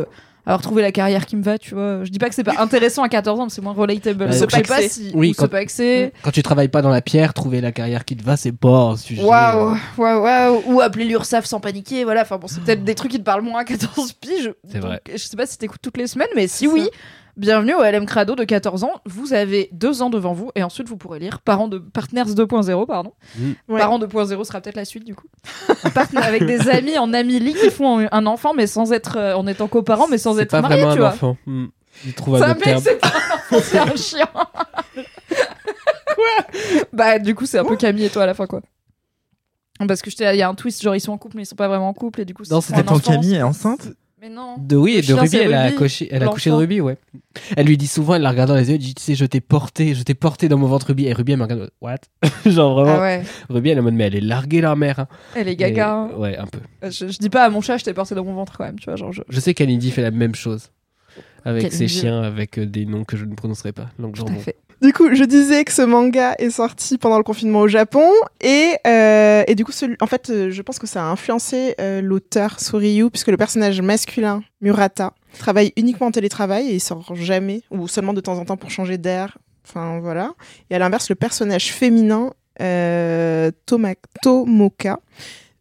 Avoir 0.47 0.63
trouvé 0.63 0.83
la 0.83 0.93
carrière 0.93 1.27
qui 1.27 1.37
me 1.37 1.43
va, 1.43 1.59
tu 1.59 1.75
vois. 1.75 2.05
Je 2.05 2.11
dis 2.11 2.19
pas 2.19 2.29
que 2.29 2.35
c'est 2.35 2.45
pas 2.45 2.55
intéressant 2.59 3.03
à 3.03 3.09
14 3.09 3.41
ans, 3.41 3.45
mais 3.45 3.51
c'est 3.51 3.61
moins 3.63 3.73
relatable. 3.73 4.19
Bah, 4.27 4.31
je 4.31 4.39
sais 4.39 4.63
pas 4.63 4.83
si. 4.83 5.11
Oui, 5.15 5.33
quand- 5.37 5.49
paxer. 5.49 6.13
Quand 6.23 6.31
tu 6.31 6.43
travailles 6.43 6.69
pas 6.69 6.83
dans 6.83 6.89
la 6.91 7.03
pierre, 7.03 7.35
trouver 7.35 7.61
la 7.61 7.73
carrière 7.73 8.05
qui 8.05 8.17
te 8.17 8.25
va, 8.25 8.37
c'est 8.37 8.53
pas 8.53 8.69
un 8.93 8.97
sujet. 8.97 9.23
Waouh, 9.23 9.73
euh, 9.73 9.77
waouh, 9.99 10.23
waouh. 10.23 10.63
Ou 10.67 10.81
appeler 10.81 11.05
l'URSAF 11.05 11.45
sans 11.45 11.61
paniquer, 11.61 12.05
voilà. 12.05 12.23
Enfin 12.23 12.39
bon, 12.39 12.47
c'est 12.47 12.61
peut-être 12.63 12.85
des 12.85 12.95
trucs 12.95 13.11
qui 13.13 13.19
te 13.19 13.25
parlent 13.25 13.43
moins 13.43 13.61
à 13.61 13.65
14 13.65 14.13
piges. 14.15 14.53
C'est 14.71 14.81
vrai. 14.81 15.01
Je 15.13 15.19
sais 15.19 15.37
pas 15.37 15.47
si 15.47 15.59
t'écoutes 15.59 15.83
toutes 15.83 15.97
les 15.99 16.07
semaines, 16.07 16.29
mais 16.37 16.49
si 16.49 16.67
oui, 16.67 16.83
ça. 16.85 16.89
Bienvenue 17.41 17.75
au 17.75 17.83
LM 17.83 18.07
Crado 18.07 18.35
de 18.37 18.45
14 18.45 18.85
ans. 18.85 19.01
Vous 19.07 19.33
avez 19.33 19.69
deux 19.73 20.03
ans 20.03 20.11
devant 20.11 20.33
vous 20.33 20.51
et 20.55 20.63
ensuite 20.63 20.89
vous 20.89 20.97
pourrez 20.97 21.19
lire 21.19 21.41
Parents 21.41 21.69
de 21.69 21.79
Partners 21.79 22.23
2.0, 22.25 22.87
pardon. 22.87 23.13
Ouais. 23.69 23.79
Parents 23.81 23.99
2.0 23.99 24.45
sera 24.45 24.61
peut-être 24.61 24.77
la 24.77 24.85
suite 24.85 25.05
du 25.05 25.15
coup. 25.15 25.27
Partner- 25.95 26.21
avec 26.23 26.45
des 26.45 26.69
amis 26.69 26.99
en 26.99 27.13
amili 27.13 27.55
qui 27.55 27.71
font 27.71 28.07
un 28.11 28.27
enfant, 28.27 28.53
mais 28.55 28.67
sans 28.67 28.93
être 28.93 29.17
euh, 29.17 29.35
en 29.35 29.47
étant 29.47 29.67
coparents, 29.69 30.07
mais 30.09 30.19
sans 30.19 30.39
être 30.39 30.51
pas 30.51 30.61
mariés, 30.61 30.83
vraiment 30.85 30.95
tu 30.95 30.99
un 30.99 31.01
vois. 31.01 31.13
enfant. 31.15 31.37
Il 32.05 32.15
trouve 32.15 32.39
C'est 32.39 32.45
un 32.45 32.51
autre 32.51 32.61
mec, 32.61 32.65
terme. 32.65 32.83
c'est 32.83 33.01
pas 33.01 33.09
un 33.09 33.35
enfant, 33.37 33.57
c'est 33.63 33.79
un 33.79 33.97
chien. 33.97 34.29
Quoi? 36.15 36.85
Bah, 36.93 37.19
du 37.19 37.35
coup, 37.35 37.47
c'est 37.47 37.59
un 37.59 37.65
peu 37.65 37.77
Camille 37.77 38.05
et 38.05 38.11
toi 38.11 38.25
à 38.25 38.27
la 38.27 38.35
fin, 38.35 38.47
quoi. 38.47 38.61
Parce 39.89 40.03
que 40.03 40.11
je 40.11 40.17
t'ai- 40.17 40.31
il 40.35 40.37
y 40.39 40.43
a 40.43 40.49
un 40.49 40.55
twist, 40.55 40.83
genre 40.83 40.95
ils 40.95 41.01
sont 41.01 41.13
en 41.13 41.17
couple, 41.19 41.37
mais 41.37 41.43
ils 41.45 41.47
sont 41.47 41.57
pas 41.57 41.69
vraiment 41.69 41.89
en 41.89 41.95
couple, 41.95 42.21
et 42.21 42.25
du 42.27 42.35
coup, 42.35 42.43
Non, 42.51 42.61
c'est 42.61 42.75
c'était 42.77 42.89
enfant. 42.91 43.13
Camille 43.13 43.35
est 43.37 43.43
enceinte? 43.43 43.89
Mais 44.21 44.29
non. 44.29 44.57
De 44.59 44.77
oui, 44.77 44.97
et 44.97 45.03
de 45.03 45.15
Ruby, 45.15 45.37
elle 45.39 45.55
a 45.55 45.63
accouché, 45.63 46.09
elle 46.11 46.23
a 46.23 46.27
accouché 46.27 46.51
de. 46.51 46.55
Ruby, 46.55 46.81
ouais. 46.83 46.99
Elle 47.57 47.67
lui 47.67 47.79
dit 47.79 47.87
souvent, 47.87 48.15
elle 48.17 48.23
la 48.23 48.31
regarde 48.31 48.51
dans 48.51 48.55
les 48.57 48.69
yeux, 48.69 48.75
elle 48.75 48.79
dit, 48.81 48.95
tu 48.95 49.03
sais, 49.03 49.15
je 49.15 49.25
t'ai 49.25 49.41
porté, 49.41 49.95
je 49.95 50.03
t'ai 50.03 50.13
porté 50.15 50.49
dans 50.49 50.59
mon 50.59 50.67
ventre 50.67 50.89
Ruby. 50.89 51.07
Et 51.07 51.13
Ruby, 51.15 51.33
elle 51.33 51.39
me 51.39 51.45
regarde, 51.45 51.71
what? 51.81 51.97
Genre 52.45 52.75
vraiment, 52.75 52.99
Ah 52.99 53.01
ouais, 53.01 53.23
Ruby, 53.49 53.71
elle 53.71 53.79
est 53.79 53.81
en 53.81 53.85
mode, 53.85 53.95
mais 53.95 54.05
elle 54.05 54.17
est 54.17 54.21
larguée 54.21 54.61
la 54.61 54.77
mère. 54.77 54.99
hein. 54.99 55.09
elle 55.35 55.49
est 55.49 55.57
gaga. 55.57 55.95
Hein. 55.95 56.11
Ouais, 56.19 56.37
un 56.37 56.47
peu. 56.47 56.59
Je, 56.83 57.09
je 57.09 57.19
dis 57.19 57.31
pas 57.31 57.45
à 57.45 57.49
mon 57.51 57.63
chat, 57.63 57.79
je 57.79 57.85
t'ai 57.85 57.95
porté 57.95 58.15
dans 58.15 58.25
mon 58.25 58.35
ventre 58.35 58.59
quand 58.59 58.65
même, 58.65 58.79
tu 58.79 58.85
vois, 58.87 58.97
genre 58.97 59.13
je... 59.13 59.23
Je 59.27 59.41
sais 59.41 59.55
qu'Alindy 59.55 59.91
fait 59.91 60.03
la 60.03 60.11
même 60.11 60.35
chose. 60.35 60.71
Avec 61.47 61.73
ses 61.73 61.89
chiens, 61.89 62.21
avec 62.23 62.59
euh, 62.59 62.67
des 62.67 62.85
noms 62.85 63.05
que 63.05 63.17
je 63.17 63.25
ne 63.25 63.35
prononcerai 63.35 63.73
pas. 63.73 63.89
Donc, 63.99 64.17
Tout 64.17 64.27
genre, 64.27 64.41
fait. 64.43 64.57
Du 64.83 64.95
coup, 64.95 65.15
je 65.15 65.25
disais 65.25 65.65
que 65.65 65.73
ce 65.73 65.83
manga 65.83 66.35
est 66.39 66.49
sorti 66.49 66.97
pendant 66.97 67.19
le 67.19 67.23
confinement 67.23 67.61
au 67.61 67.69
Japon 67.69 68.09
et, 68.41 68.77
euh, 68.87 69.45
et 69.47 69.55
du 69.55 69.65
coup, 69.67 69.73
en 70.01 70.07
fait, 70.07 70.31
euh, 70.31 70.51
je 70.51 70.63
pense 70.63 70.79
que 70.79 70.87
ça 70.87 71.03
a 71.03 71.07
influencé 71.07 71.75
euh, 71.81 72.01
l'auteur 72.01 72.61
Soryu 72.61 73.11
puisque 73.11 73.29
le 73.29 73.37
personnage 73.37 73.83
masculin 73.83 74.43
Murata 74.63 75.13
travaille 75.39 75.75
uniquement 75.77 76.07
en 76.07 76.11
télétravail 76.11 76.71
et 76.71 76.75
il 76.77 76.81
sort 76.81 77.15
jamais 77.15 77.63
ou 77.71 77.89
seulement 77.89 78.15
de 78.15 78.23
temps 78.23 78.39
en 78.39 78.47
temps 78.47 78.57
pour 78.57 78.71
changer 78.71 78.97
d'air. 78.97 79.37
Enfin 79.69 80.01
voilà. 80.01 80.33
Et 80.71 80.77
à 80.77 80.79
l'inverse, 80.79 81.11
le 81.11 81.15
personnage 81.15 81.73
féminin 81.73 82.33
euh, 82.63 83.51
Tomoka 83.67 84.99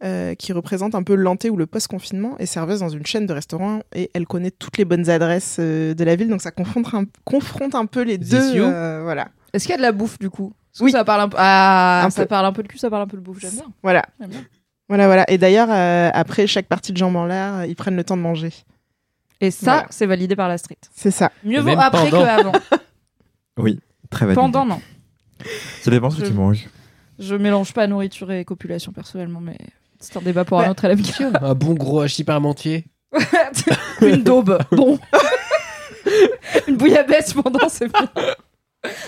euh, 0.03 0.33
qui 0.35 0.53
représente 0.53 0.95
un 0.95 1.03
peu 1.03 1.15
l'anté 1.15 1.49
ou 1.49 1.57
le 1.57 1.65
post-confinement, 1.65 2.37
est 2.37 2.45
serveuse 2.45 2.79
dans 2.79 2.89
une 2.89 3.05
chaîne 3.05 3.25
de 3.25 3.33
restaurants 3.33 3.81
et 3.93 4.09
elle 4.13 4.25
connaît 4.27 4.51
toutes 4.51 4.77
les 4.77 4.85
bonnes 4.85 5.09
adresses 5.09 5.57
euh, 5.59 5.93
de 5.93 6.03
la 6.03 6.15
ville, 6.15 6.29
donc 6.29 6.41
ça 6.41 6.51
confronte 6.51 6.93
un, 6.93 7.03
confronte 7.25 7.75
un 7.75 7.85
peu 7.85 8.01
les 8.03 8.17
deux. 8.17 8.55
you 8.55 8.63
euh, 8.63 9.01
voilà. 9.03 9.27
Est-ce 9.53 9.65
qu'il 9.65 9.71
y 9.71 9.75
a 9.75 9.77
de 9.77 9.81
la 9.83 9.91
bouffe 9.91 10.19
du 10.19 10.29
coup? 10.29 10.53
Oui. 10.79 10.91
ça 10.91 11.03
parle 11.03 11.21
un 11.21 11.29
peu. 11.29 11.35
Ah, 11.39 12.03
Un 12.05 12.09
ça 12.09 12.21
peu. 12.21 12.27
parle 12.27 12.45
un 12.45 12.53
peu 12.53 12.63
de 12.63 12.67
cul, 12.67 12.77
ça 12.77 12.89
parle 12.89 13.01
un 13.03 13.07
peu 13.07 13.17
de 13.17 13.21
bouffe, 13.21 13.39
j'aime 13.39 13.51
bien. 13.51 13.65
Voilà. 13.83 14.05
Bien. 14.19 14.41
Voilà, 14.87 15.07
voilà. 15.07 15.29
Et 15.29 15.37
d'ailleurs, 15.37 15.67
euh, 15.69 16.09
après 16.13 16.47
chaque 16.47 16.67
partie 16.67 16.91
de 16.93 16.97
jambes 16.97 17.15
en 17.15 17.25
l'air, 17.25 17.65
ils 17.65 17.75
prennent 17.75 17.95
le 17.97 18.03
temps 18.03 18.15
de 18.17 18.21
manger. 18.21 18.51
Et 19.41 19.51
ça, 19.51 19.71
Voilà. 19.71 19.87
c'est 19.89 20.05
validé 20.05 20.35
par 20.35 20.47
la 20.47 20.57
street. 20.57 20.77
C'est 20.93 21.11
ça. 21.11 21.31
Mieux 21.43 21.59
vaut 21.61 21.69
après 21.77 22.09
pendant. 22.09 22.23
que 22.23 22.27
avant. 22.27 22.51
Oui, 23.57 23.79
très 24.09 24.25
valide. 24.25 24.35
Pendant, 24.39 24.65
non. 24.65 24.79
Ça 25.81 25.91
dépend 25.91 26.09
ce 26.09 26.17
que 26.19 26.25
Je- 26.25 26.29
tu 26.29 26.35
manges. 26.35 26.67
Je 27.19 27.35
mélange 27.35 27.73
pas 27.73 27.85
nourriture 27.87 28.31
et 28.31 28.45
copulation 28.45 28.91
personnellement, 28.93 29.41
mais 29.41 29.57
c'est 29.99 30.17
un 30.17 30.21
débat 30.21 30.45
pour 30.45 30.59
un 30.59 30.63
Ouais. 30.63 30.69
autre 30.69 30.87
LMK. 30.87 31.21
un 31.41 31.53
bon 31.55 31.73
gros 31.73 32.01
hachis 32.01 32.23
parmentier. 32.23 32.85
Une 34.01 34.23
daube, 34.23 34.57
bon. 34.71 34.99
Une 36.67 36.77
bouillabaisse 36.77 37.33
pendant, 37.33 37.67
c'est 37.69 37.91
bien. 37.91 38.09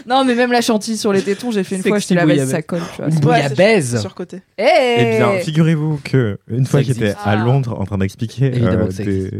Non, 0.05 0.25
mais 0.25 0.35
même 0.35 0.51
la 0.51 0.61
chantilly 0.61 0.97
sur 0.97 1.13
les 1.13 1.21
tétons, 1.21 1.51
j'ai 1.51 1.63
fait 1.63 1.77
une 1.77 1.81
fois, 1.81 1.91
Sexy 1.99 2.09
j'étais 2.09 2.15
la 2.15 2.25
bouillabaisse. 2.25 2.51
ça 2.51 2.61
colle, 2.61 2.81
tu 2.95 3.01
vois. 3.01 3.11
Une 3.11 3.19
bouillabaisse. 3.19 3.85
c'est 3.91 3.97
Surcoté. 3.99 4.41
Hey 4.57 4.97
Eh 5.15 5.17
bien, 5.17 5.39
figurez-vous 5.39 5.99
que 6.03 6.39
une 6.47 6.65
fois 6.65 6.81
Ça 6.81 6.87
j'étais 6.87 7.05
existe. 7.05 7.19
à 7.23 7.31
Ah. 7.31 7.35
Londres 7.37 7.79
en 7.79 7.85
train 7.85 7.97
d'expliquer 7.97 8.47
Évidemment 8.47 8.83
euh, 8.83 8.87
que 8.87 8.91
ça 8.93 9.03
des, 9.03 9.31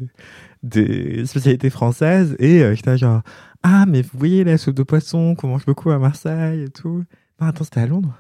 des 0.64 1.26
spécialités 1.26 1.70
françaises 1.70 2.36
et 2.40 2.62
euh, 2.64 2.76
j'étais 2.76 2.98
genre 2.98 3.22
ah 3.64 3.86
mais 3.88 4.02
vous 4.04 4.18
voyez 4.18 4.44
la 4.44 4.58
soupe 4.58 4.76
de 4.76 4.84
poisson 4.84 5.36
qu'on 5.36 5.48
mange 5.50 5.66
beaucoup 5.66 5.92
à 5.92 5.98
Marseille 6.00 6.64
et 6.64 6.70
tout. 6.70 7.04
Non 7.42 7.48
attends 7.48 7.64
c'était 7.66 7.82
à 7.82 7.88
Londres? 7.88 8.14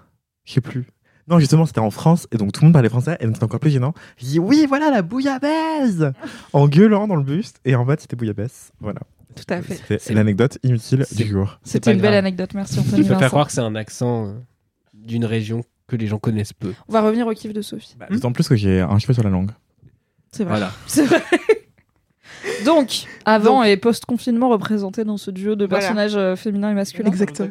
Je 0.43 0.53
sais 0.53 0.61
plus. 0.61 0.85
Non 1.27 1.39
justement 1.39 1.65
c'était 1.65 1.79
en 1.79 1.91
France 1.91 2.27
et 2.31 2.37
donc 2.37 2.51
tout 2.51 2.61
le 2.61 2.65
monde 2.67 2.73
parlait 2.73 2.89
français 2.89 3.17
et 3.19 3.25
donc 3.25 3.35
c'était 3.35 3.43
encore 3.45 3.59
plus 3.59 3.69
gênant. 3.71 3.93
Je 4.17 4.25
dis 4.25 4.39
oui 4.39 4.65
voilà 4.67 4.89
la 4.89 5.01
bouillabaisse 5.01 6.03
en 6.53 6.67
gueulant 6.67 7.07
dans 7.07 7.15
le 7.15 7.23
buste 7.23 7.59
et 7.65 7.75
en 7.75 7.85
fait 7.85 8.01
c'était 8.01 8.15
bouillabaisse. 8.15 8.71
Voilà. 8.79 8.99
Tout 9.35 9.45
à 9.53 9.61
fait. 9.61 9.75
C'était 9.75 9.99
C'est- 9.99 10.13
l'anecdote 10.13 10.57
inutile 10.63 11.05
du 11.15 11.25
jour. 11.25 11.59
C'est 11.63 11.73
C'était 11.73 11.91
une 11.93 11.97
belle 12.01 12.11
grave. 12.11 12.19
anecdote, 12.19 12.53
merci 12.53 12.75
Je 12.75 12.79
Anthony 12.81 13.03
peux 13.07 13.15
faire 13.15 13.29
croire 13.29 13.47
que 13.47 13.53
c'est 13.53 13.61
un 13.61 13.75
accent 13.75 14.27
euh, 14.27 14.33
d'une 14.93 15.23
région 15.25 15.63
que 15.87 15.95
les 15.95 16.07
gens 16.07 16.19
connaissent 16.19 16.53
peu. 16.53 16.73
On 16.89 16.93
va 16.93 17.01
revenir 17.01 17.27
au 17.27 17.31
kiff 17.33 17.53
de 17.53 17.61
Sophie. 17.61 17.95
Bah, 17.97 18.07
D'autant 18.09 18.31
plus 18.33 18.47
que 18.47 18.55
j'ai 18.55 18.81
un 18.81 18.97
cheveu 18.99 19.13
sur 19.13 19.23
la 19.23 19.29
langue. 19.29 19.51
C'est 20.33 20.43
vrai. 20.43 20.53
Voilà. 20.57 20.71
C'est 20.87 21.05
vrai. 21.05 21.21
Donc, 22.65 23.05
avant 23.25 23.63
et 23.63 23.77
post-confinement 23.77 24.49
représentés 24.49 25.03
dans 25.03 25.17
ce 25.17 25.31
duo 25.31 25.55
de 25.55 25.65
Voilà. 25.65 25.79
personnages 25.81 26.15
euh, 26.15 26.35
féminins 26.35 26.71
et 26.71 26.73
masculins. 26.73 27.07
Exactement. 27.09 27.49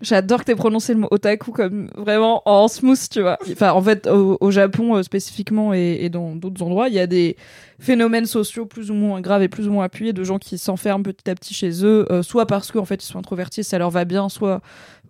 J'adore 0.00 0.40
que 0.40 0.44
t'aies 0.44 0.54
prononcé 0.54 0.94
le 0.94 1.00
mot 1.00 1.08
otaku 1.10 1.52
comme 1.52 1.88
vraiment 1.96 2.42
en 2.46 2.68
smooth, 2.68 2.98
tu 3.10 3.20
vois. 3.20 3.38
Enfin, 3.50 3.72
en 3.72 3.82
fait, 3.82 4.06
au, 4.06 4.50
Japon 4.50 4.96
euh, 4.96 5.02
spécifiquement 5.02 5.74
et, 5.74 5.98
et 6.00 6.08
dans 6.08 6.34
d'autres 6.34 6.62
endroits, 6.62 6.88
il 6.88 6.94
y 6.94 7.00
a 7.00 7.06
des 7.06 7.36
phénomènes 7.80 8.26
sociaux 8.26 8.66
plus 8.66 8.90
ou 8.90 8.94
moins 8.94 9.20
graves 9.20 9.42
et 9.42 9.48
plus 9.48 9.68
ou 9.68 9.72
moins 9.72 9.84
appuyés 9.84 10.12
de 10.12 10.24
gens 10.24 10.38
qui 10.38 10.58
s'enferment 10.58 11.04
petit 11.04 11.30
à 11.30 11.34
petit 11.34 11.54
chez 11.54 11.84
eux, 11.84 12.06
euh, 12.10 12.22
soit 12.22 12.46
parce 12.46 12.72
qu'en 12.72 12.84
fait 12.84 13.02
ils 13.02 13.06
sont 13.06 13.18
introvertis, 13.18 13.62
ça 13.62 13.78
leur 13.78 13.90
va 13.90 14.04
bien, 14.04 14.28
soit 14.28 14.60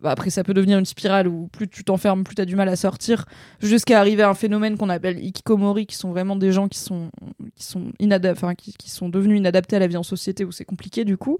bah, 0.02 0.10
après 0.10 0.30
ça 0.30 0.44
peut 0.44 0.54
devenir 0.54 0.78
une 0.78 0.84
spirale 0.84 1.28
où 1.28 1.48
plus 1.48 1.68
tu 1.68 1.84
t'enfermes, 1.84 2.24
plus 2.24 2.34
t'as 2.34 2.44
du 2.44 2.56
mal 2.56 2.68
à 2.68 2.76
sortir, 2.76 3.24
jusqu'à 3.60 3.98
arriver 4.00 4.22
à 4.22 4.28
un 4.30 4.34
phénomène 4.34 4.76
qu'on 4.76 4.88
appelle 4.88 5.22
ikikomori, 5.24 5.86
qui 5.86 5.96
sont 5.96 6.10
vraiment 6.10 6.36
des 6.36 6.52
gens 6.52 6.68
qui 6.68 6.78
sont 6.78 7.10
qui 7.54 7.64
sont 7.64 7.92
enfin 8.26 8.54
qui, 8.54 8.72
qui 8.74 8.90
sont 8.90 9.08
devenus 9.08 9.38
inadaptés 9.38 9.76
à 9.76 9.78
la 9.78 9.86
vie 9.86 9.96
en 9.96 10.02
société 10.02 10.44
où 10.44 10.52
c'est 10.52 10.64
compliqué 10.64 11.04
du 11.04 11.16
coup. 11.16 11.38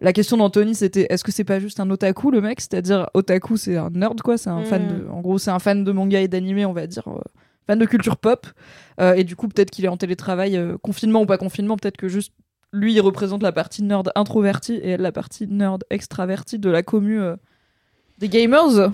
La 0.00 0.12
question 0.12 0.36
d'Anthony, 0.36 0.74
c'était 0.74 1.06
est-ce 1.10 1.24
que 1.24 1.32
c'est 1.32 1.44
pas 1.44 1.58
juste 1.60 1.80
un 1.80 1.90
otaku 1.90 2.30
le 2.30 2.40
mec? 2.40 2.60
C'est-à-dire, 2.60 3.08
otaku, 3.14 3.56
c'est 3.56 3.76
un 3.76 3.90
nerd, 3.90 4.20
quoi. 4.22 4.38
C'est 4.38 4.50
un 4.50 4.60
Mm. 4.60 4.64
fan 4.64 4.88
de. 4.88 5.08
En 5.08 5.20
gros, 5.20 5.38
c'est 5.38 5.50
un 5.50 5.58
fan 5.58 5.82
de 5.84 5.92
manga 5.92 6.20
et 6.20 6.28
d'animé, 6.28 6.64
on 6.64 6.72
va 6.72 6.86
dire. 6.86 7.08
euh, 7.08 7.20
fan 7.66 7.78
de 7.78 7.84
culture 7.84 8.16
pop. 8.16 8.46
Euh, 9.00 9.14
et 9.14 9.24
du 9.24 9.34
coup, 9.36 9.48
peut-être 9.48 9.70
qu'il 9.70 9.84
est 9.84 9.88
en 9.88 9.96
télétravail, 9.96 10.56
euh, 10.56 10.78
confinement 10.78 11.20
ou 11.22 11.26
pas 11.26 11.36
confinement. 11.38 11.76
Peut-être 11.76 11.96
que 11.96 12.08
juste 12.08 12.32
lui, 12.72 12.94
il 12.94 13.00
représente 13.00 13.42
la 13.42 13.52
partie 13.52 13.82
nerd 13.82 14.10
introvertie 14.14 14.74
et 14.74 14.90
elle, 14.90 15.00
la 15.00 15.12
partie 15.12 15.46
nerd 15.48 15.82
extravertie 15.90 16.58
de 16.58 16.70
la 16.70 16.82
commu 16.82 17.20
des 18.18 18.28
gamers. 18.28 18.92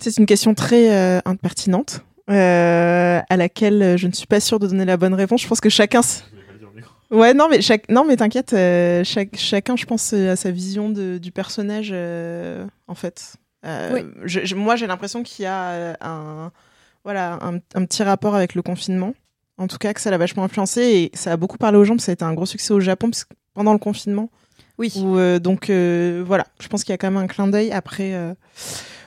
C'est 0.00 0.16
une 0.16 0.26
question 0.26 0.54
très 0.54 0.94
euh, 0.94 1.20
impertinente. 1.24 2.02
euh, 2.30 3.20
à 3.30 3.36
laquelle 3.36 3.82
euh, 3.82 3.96
je 3.96 4.06
ne 4.06 4.12
suis 4.12 4.26
pas 4.26 4.38
sûre 4.40 4.58
de 4.58 4.66
donner 4.66 4.84
la 4.84 4.96
bonne 4.98 5.14
réponse. 5.14 5.42
Je 5.42 5.48
pense 5.48 5.60
que 5.60 5.70
chacun. 5.70 6.00
s- 6.00 6.24
Ouais, 7.10 7.32
non, 7.32 7.48
mais, 7.50 7.62
chaque... 7.62 7.88
non, 7.88 8.04
mais 8.06 8.16
t'inquiète, 8.16 8.52
euh, 8.52 9.02
chaque... 9.02 9.34
chacun, 9.34 9.76
je 9.76 9.86
pense, 9.86 10.12
a 10.12 10.36
sa 10.36 10.50
vision 10.50 10.90
de... 10.90 11.16
du 11.16 11.32
personnage, 11.32 11.88
euh, 11.90 12.66
en 12.86 12.94
fait. 12.94 13.36
Euh, 13.64 13.90
Oui. 13.94 14.00
je- 14.24 14.44
je- 14.44 14.54
moi, 14.54 14.76
j'ai 14.76 14.86
l'impression 14.86 15.22
qu'il 15.22 15.44
y 15.44 15.46
a 15.46 15.96
un. 16.02 16.52
voilà, 17.04 17.38
un, 17.40 17.54
un 17.74 17.84
petit 17.86 18.02
rapport 18.02 18.34
avec 18.34 18.54
le 18.54 18.60
confinement. 18.60 19.14
En 19.56 19.66
tout 19.68 19.78
cas, 19.78 19.94
que 19.94 20.00
ça 20.02 20.10
l'a 20.10 20.18
vachement 20.18 20.44
influencé 20.44 20.82
et 20.82 21.10
ça 21.16 21.32
a 21.32 21.36
beaucoup 21.38 21.56
parlé 21.56 21.78
aux 21.78 21.84
gens 21.84 21.94
parce 21.94 22.02
que 22.02 22.06
ça 22.06 22.12
a 22.12 22.14
été 22.14 22.24
un 22.24 22.34
gros 22.34 22.46
succès 22.46 22.72
au 22.74 22.78
Japon 22.80 23.08
parce 23.10 23.24
que 23.24 23.34
pendant 23.54 23.72
le 23.72 23.78
confinement. 23.78 24.28
Oui. 24.78 24.92
Où, 24.96 25.18
euh, 25.18 25.38
donc 25.38 25.70
euh, 25.70 26.22
voilà, 26.26 26.46
je 26.60 26.68
pense 26.68 26.84
qu'il 26.84 26.92
y 26.92 26.94
a 26.94 26.98
quand 26.98 27.10
même 27.10 27.22
un 27.22 27.26
clin 27.26 27.48
d'œil. 27.48 27.72
Après, 27.72 28.14
euh, 28.14 28.34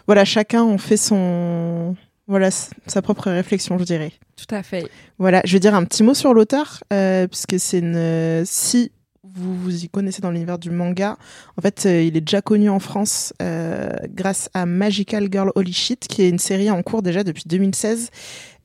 voilà, 0.05 0.25
chacun 0.25 0.63
en 0.63 0.77
fait 0.77 0.97
son, 0.97 1.95
voilà, 2.27 2.49
sa 2.51 3.01
propre 3.01 3.31
réflexion, 3.31 3.77
je 3.77 3.83
dirais. 3.83 4.11
Tout 4.35 4.53
à 4.53 4.63
fait. 4.63 4.89
Voilà, 5.17 5.41
je 5.45 5.53
vais 5.53 5.59
dire 5.59 5.75
un 5.75 5.85
petit 5.85 6.03
mot 6.03 6.13
sur 6.13 6.33
l'auteur, 6.33 6.83
puisque 7.29 7.59
c'est 7.59 7.79
une. 7.79 8.43
si 8.45 8.91
vous 9.33 9.55
vous 9.55 9.83
y 9.83 9.89
connaissez 9.89 10.21
dans 10.21 10.31
l'univers 10.31 10.59
du 10.59 10.71
manga, 10.71 11.17
en 11.57 11.61
fait, 11.61 11.85
euh, 11.85 12.03
il 12.03 12.17
est 12.17 12.21
déjà 12.21 12.41
connu 12.41 12.69
en 12.69 12.79
France 12.79 13.33
euh, 13.41 13.91
grâce 14.09 14.49
à 14.53 14.65
Magical 14.65 15.29
Girl 15.31 15.51
Holy 15.55 15.73
Shit, 15.73 16.07
qui 16.07 16.23
est 16.23 16.29
une 16.29 16.39
série 16.39 16.69
en 16.71 16.81
cours 16.81 17.01
déjà 17.01 17.23
depuis 17.23 17.43
2016, 17.45 18.09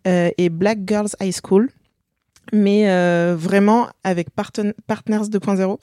euh, 0.07 0.31
et 0.39 0.49
Black 0.49 0.81
Girls 0.87 1.11
High 1.21 1.35
School. 1.35 1.71
Mais 2.53 2.89
euh, 2.89 3.35
vraiment 3.39 3.89
avec 4.05 4.29
Partners 4.31 4.73
2.0, 5.29 5.79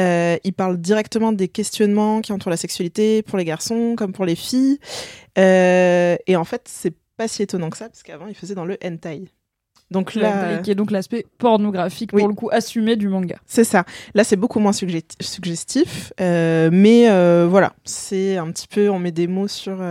euh, 0.00 0.36
il 0.44 0.52
parle 0.52 0.78
directement 0.78 1.32
des 1.32 1.48
questionnements 1.48 2.20
qui 2.20 2.32
entourent 2.32 2.50
la 2.50 2.56
sexualité 2.56 3.22
pour 3.22 3.38
les 3.38 3.44
garçons 3.44 3.94
comme 3.96 4.12
pour 4.12 4.24
les 4.24 4.34
filles. 4.36 4.78
Euh, 5.38 6.16
et 6.26 6.36
en 6.36 6.44
fait, 6.44 6.62
c'est 6.66 6.94
pas 7.16 7.28
si 7.28 7.42
étonnant 7.42 7.70
que 7.70 7.76
ça, 7.76 7.88
parce 7.88 8.02
qu'avant, 8.02 8.26
il 8.26 8.34
faisait 8.34 8.54
dans 8.54 8.64
le 8.64 8.76
hentai. 8.84 9.24
Donc 9.90 10.14
là, 10.14 10.58
qui 10.58 10.70
est 10.70 10.74
donc 10.74 10.90
l'aspect 10.90 11.26
pornographique 11.36 12.10
Oui. 12.14 12.20
pour 12.22 12.28
le 12.28 12.34
coup 12.34 12.48
assumé 12.50 12.96
du 12.96 13.08
manga. 13.08 13.36
c'est 13.44 13.64
ça. 13.64 13.84
Là, 14.14 14.24
c'est 14.24 14.36
beaucoup 14.36 14.58
moins 14.58 14.72
sugge- 14.72 15.02
suggestif, 15.20 16.12
mais 16.18 17.06
voilà, 17.46 17.74
c'est 17.84 18.38
un 18.38 18.50
petit 18.50 18.68
peu, 18.68 18.88
on 18.88 18.98
met 18.98 19.12
des 19.12 19.26
mots 19.26 19.48
sur. 19.48 19.82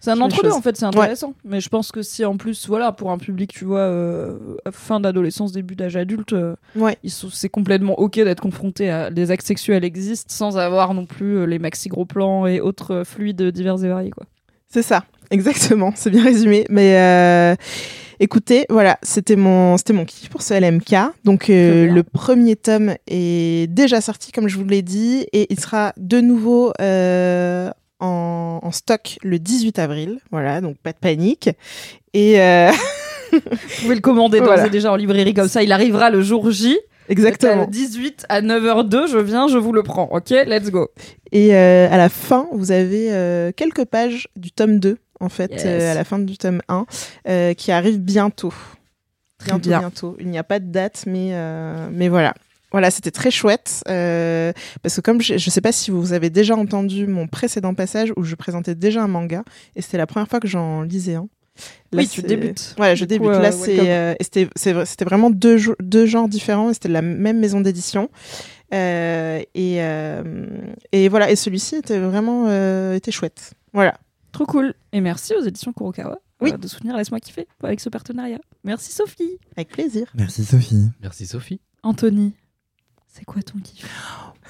C'est 0.00 0.10
un 0.10 0.20
entre-deux 0.20 0.52
en 0.52 0.60
fait, 0.60 0.76
c'est 0.76 0.84
intéressant. 0.84 1.34
Mais 1.44 1.60
je 1.60 1.68
pense 1.68 1.90
que 1.90 2.02
si 2.02 2.24
en 2.24 2.36
plus, 2.36 2.68
voilà, 2.68 2.92
pour 2.92 3.10
un 3.10 3.18
public, 3.18 3.52
tu 3.52 3.64
vois, 3.64 3.80
euh, 3.80 4.36
fin 4.70 5.00
d'adolescence, 5.00 5.52
début 5.52 5.74
d'âge 5.74 5.96
adulte, 5.96 6.32
euh, 6.32 6.54
Ouais, 6.76 6.96
c'est 7.04 7.48
complètement 7.48 7.98
ok 7.98 8.14
d'être 8.14 8.40
confronté 8.40 8.90
à 8.90 9.10
des 9.10 9.30
actes 9.30 9.46
sexuels 9.46 9.84
existent 9.84 10.32
sans 10.32 10.56
avoir 10.58 10.94
non 10.94 11.06
plus 11.06 11.38
euh, 11.38 11.44
les 11.44 11.58
maxi 11.58 11.88
gros 11.88 12.04
plans 12.04 12.46
et 12.46 12.60
autres 12.60 13.02
fluides 13.04 13.42
divers 13.42 13.82
et 13.84 13.88
variés 13.88 14.10
quoi. 14.10 14.24
c'est 14.68 14.82
ça, 14.82 15.04
exactement, 15.30 15.92
c'est 15.94 16.10
bien 16.10 16.22
résumé. 16.22 16.64
Mais 16.70 16.96
euh, 16.98 17.56
écoutez, 18.20 18.66
voilà, 18.70 18.98
c'était 19.02 19.36
mon, 19.36 19.76
c'était 19.76 19.92
mon 19.92 20.04
kiff 20.04 20.28
pour 20.28 20.42
ce 20.42 20.54
LMK. 20.54 21.14
Donc 21.24 21.50
euh, 21.50 21.86
le 21.86 22.02
premier 22.02 22.56
tome 22.56 22.94
est 23.06 23.70
déjà 23.70 24.00
sorti, 24.00 24.32
comme 24.32 24.48
je 24.48 24.56
vous 24.56 24.64
l'ai 24.64 24.82
dit, 24.82 25.26
et 25.32 25.46
il 25.50 25.60
sera 25.60 25.92
de 25.96 26.20
nouveau 26.20 26.72
euh, 26.80 27.70
en, 28.00 28.60
en 28.62 28.70
stock 28.72 29.18
le 29.22 29.38
18 29.38 29.78
avril. 29.78 30.18
Voilà, 30.30 30.60
donc 30.60 30.76
pas 30.78 30.92
de 30.92 30.98
panique. 30.98 31.50
Et 32.14 32.40
euh, 32.40 32.70
Vous 33.32 33.40
pouvez 33.82 33.94
le 33.94 34.00
commander 34.00 34.38
d'ores 34.38 34.48
Voilà. 34.48 34.66
et 34.66 34.70
déjà 34.70 34.90
en 34.92 34.96
librairie 34.96 35.34
comme 35.34 35.48
ça, 35.48 35.62
il 35.62 35.72
arrivera 35.72 36.10
le 36.10 36.22
jour 36.22 36.50
J. 36.50 36.78
exactement. 37.08 37.62
Le 37.62 37.70
18 37.70 38.24
à 38.28 38.40
9h02, 38.40 39.06
je 39.10 39.18
viens, 39.18 39.48
je 39.48 39.58
vous 39.58 39.72
le 39.72 39.82
prends. 39.82 40.08
Ok, 40.12 40.30
let's 40.30 40.70
go. 40.70 40.88
Et 41.32 41.54
euh, 41.54 41.88
à 41.90 41.96
la 41.98 42.08
fin, 42.08 42.48
vous 42.52 42.72
avez 42.72 43.12
euh, 43.12 43.52
quelques 43.54 43.84
pages 43.84 44.28
du 44.36 44.50
tome 44.50 44.78
2, 44.80 44.96
en 45.20 45.28
fait, 45.28 45.50
Yes. 45.52 45.62
euh, 45.66 45.92
à 45.92 45.94
la 45.94 46.04
fin 46.04 46.18
du 46.18 46.38
tome 46.38 46.62
1, 46.68 46.86
euh, 47.28 47.52
qui 47.54 47.70
arrive 47.70 47.98
bientôt. 48.00 48.54
Très 49.38 49.50
bientôt, 49.50 49.68
bien. 49.68 49.78
bientôt. 49.80 50.16
Il 50.20 50.28
n'y 50.28 50.38
a 50.38 50.42
pas 50.44 50.58
de 50.58 50.66
date, 50.70 51.04
mais, 51.06 51.32
mais 51.92 52.08
voilà. 52.08 52.34
Voilà, 52.78 52.92
c'était 52.92 53.10
très 53.10 53.32
chouette. 53.32 53.82
euh, 53.88 54.52
parce 54.82 54.94
que 54.94 55.00
comme 55.00 55.20
je 55.20 55.32
ne 55.34 55.38
sais 55.38 55.60
pas 55.60 55.72
si 55.72 55.90
vous 55.90 56.12
avez 56.12 56.30
déjà 56.30 56.54
entendu 56.54 57.08
mon 57.08 57.26
précédent 57.26 57.74
passage 57.74 58.12
où 58.16 58.22
je 58.22 58.36
présentais 58.36 58.76
déjà 58.76 59.02
un 59.02 59.08
manga, 59.08 59.42
et 59.74 59.82
c'était 59.82 59.98
la 59.98 60.06
première 60.06 60.28
fois 60.28 60.38
que 60.38 60.46
j'en 60.46 60.82
lisais 60.82 61.16
un. 61.16 61.28
Là, 61.90 62.02
oui, 62.02 62.08
tu 62.08 62.22
débutes. 62.22 62.74
Voilà, 62.76 62.94
je 62.94 63.02
coup, 63.04 63.08
débute. 63.08 63.30
euh, 63.30 63.42
Là, 63.42 63.50
euh, 63.52 64.14
c'était, 64.20 64.48
c'est 64.54 64.72
vrai- 64.72 64.86
c'était 64.86 65.04
vraiment 65.04 65.28
deux, 65.28 65.58
deux 65.80 66.06
genres 66.06 66.28
différents. 66.28 66.70
et 66.70 66.74
C'était 66.74 66.88
la 66.88 67.02
même 67.02 67.40
maison 67.40 67.60
d'édition. 67.60 68.10
Euh, 68.72 69.40
et, 69.56 69.82
euh, 69.82 70.22
et 70.92 71.08
voilà. 71.08 71.32
Et 71.32 71.36
celui-ci 71.36 71.74
était 71.74 71.98
vraiment 71.98 72.44
euh, 72.46 72.94
était 72.94 73.10
chouette. 73.10 73.54
Voilà. 73.72 73.94
Trop 74.30 74.46
cool. 74.46 74.72
Et 74.92 75.00
merci 75.00 75.34
aux 75.34 75.42
éditions 75.42 75.72
Kurokawa 75.72 76.18
Oui. 76.40 76.52
euh, 76.52 76.56
de 76.58 76.68
soutenir 76.68 76.96
Laisse-moi 76.96 77.18
kiffer 77.18 77.48
avec 77.64 77.80
ce 77.80 77.88
partenariat. 77.88 78.38
Merci 78.62 78.92
Sophie. 78.92 79.38
Avec 79.56 79.70
plaisir. 79.70 80.06
Merci 80.14 80.44
Sophie. 80.44 80.84
Merci 81.02 81.26
Sophie. 81.26 81.60
Anthony, 81.82 82.34
c'est 83.08 83.24
quoi 83.24 83.42
ton 83.42 83.58
kiff? 83.58 83.86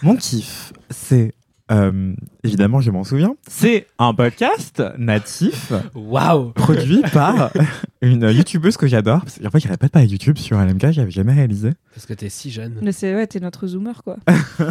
Mon 0.03 0.17
kiff, 0.17 0.73
c'est 0.91 1.35
euh, 1.71 2.15
évidemment, 2.45 2.81
je 2.81 2.91
m'en 2.91 3.05
souviens, 3.05 3.37
c'est 3.47 3.87
un 3.99 4.15
podcast 4.15 4.83
natif 4.97 5.73
Waouh 5.95 6.53
produit 6.53 7.03
par 7.13 7.53
une 8.03 8.31
youtubeuse 8.31 8.77
que 8.77 8.87
j'adore. 8.87 9.21
Parce 9.21 9.39
qu'en 9.39 9.51
fait, 9.51 9.59
il 9.59 9.71
n'y 9.71 9.77
pas 9.77 10.03
YouTube 10.03 10.39
sur 10.39 10.59
LMK, 10.59 10.93
j'avais 10.93 11.11
jamais 11.11 11.35
réalisé. 11.35 11.73
Parce 11.95 12.07
que 12.07 12.15
t'es 12.15 12.31
si 12.31 12.51
jeune. 12.51 12.79
Mais 12.81 12.93
c'est 12.93 13.15
ouais, 13.15 13.27
t'es 13.27 13.41
notre 13.41 13.67
zoomer 13.67 14.03
quoi. 14.03 14.17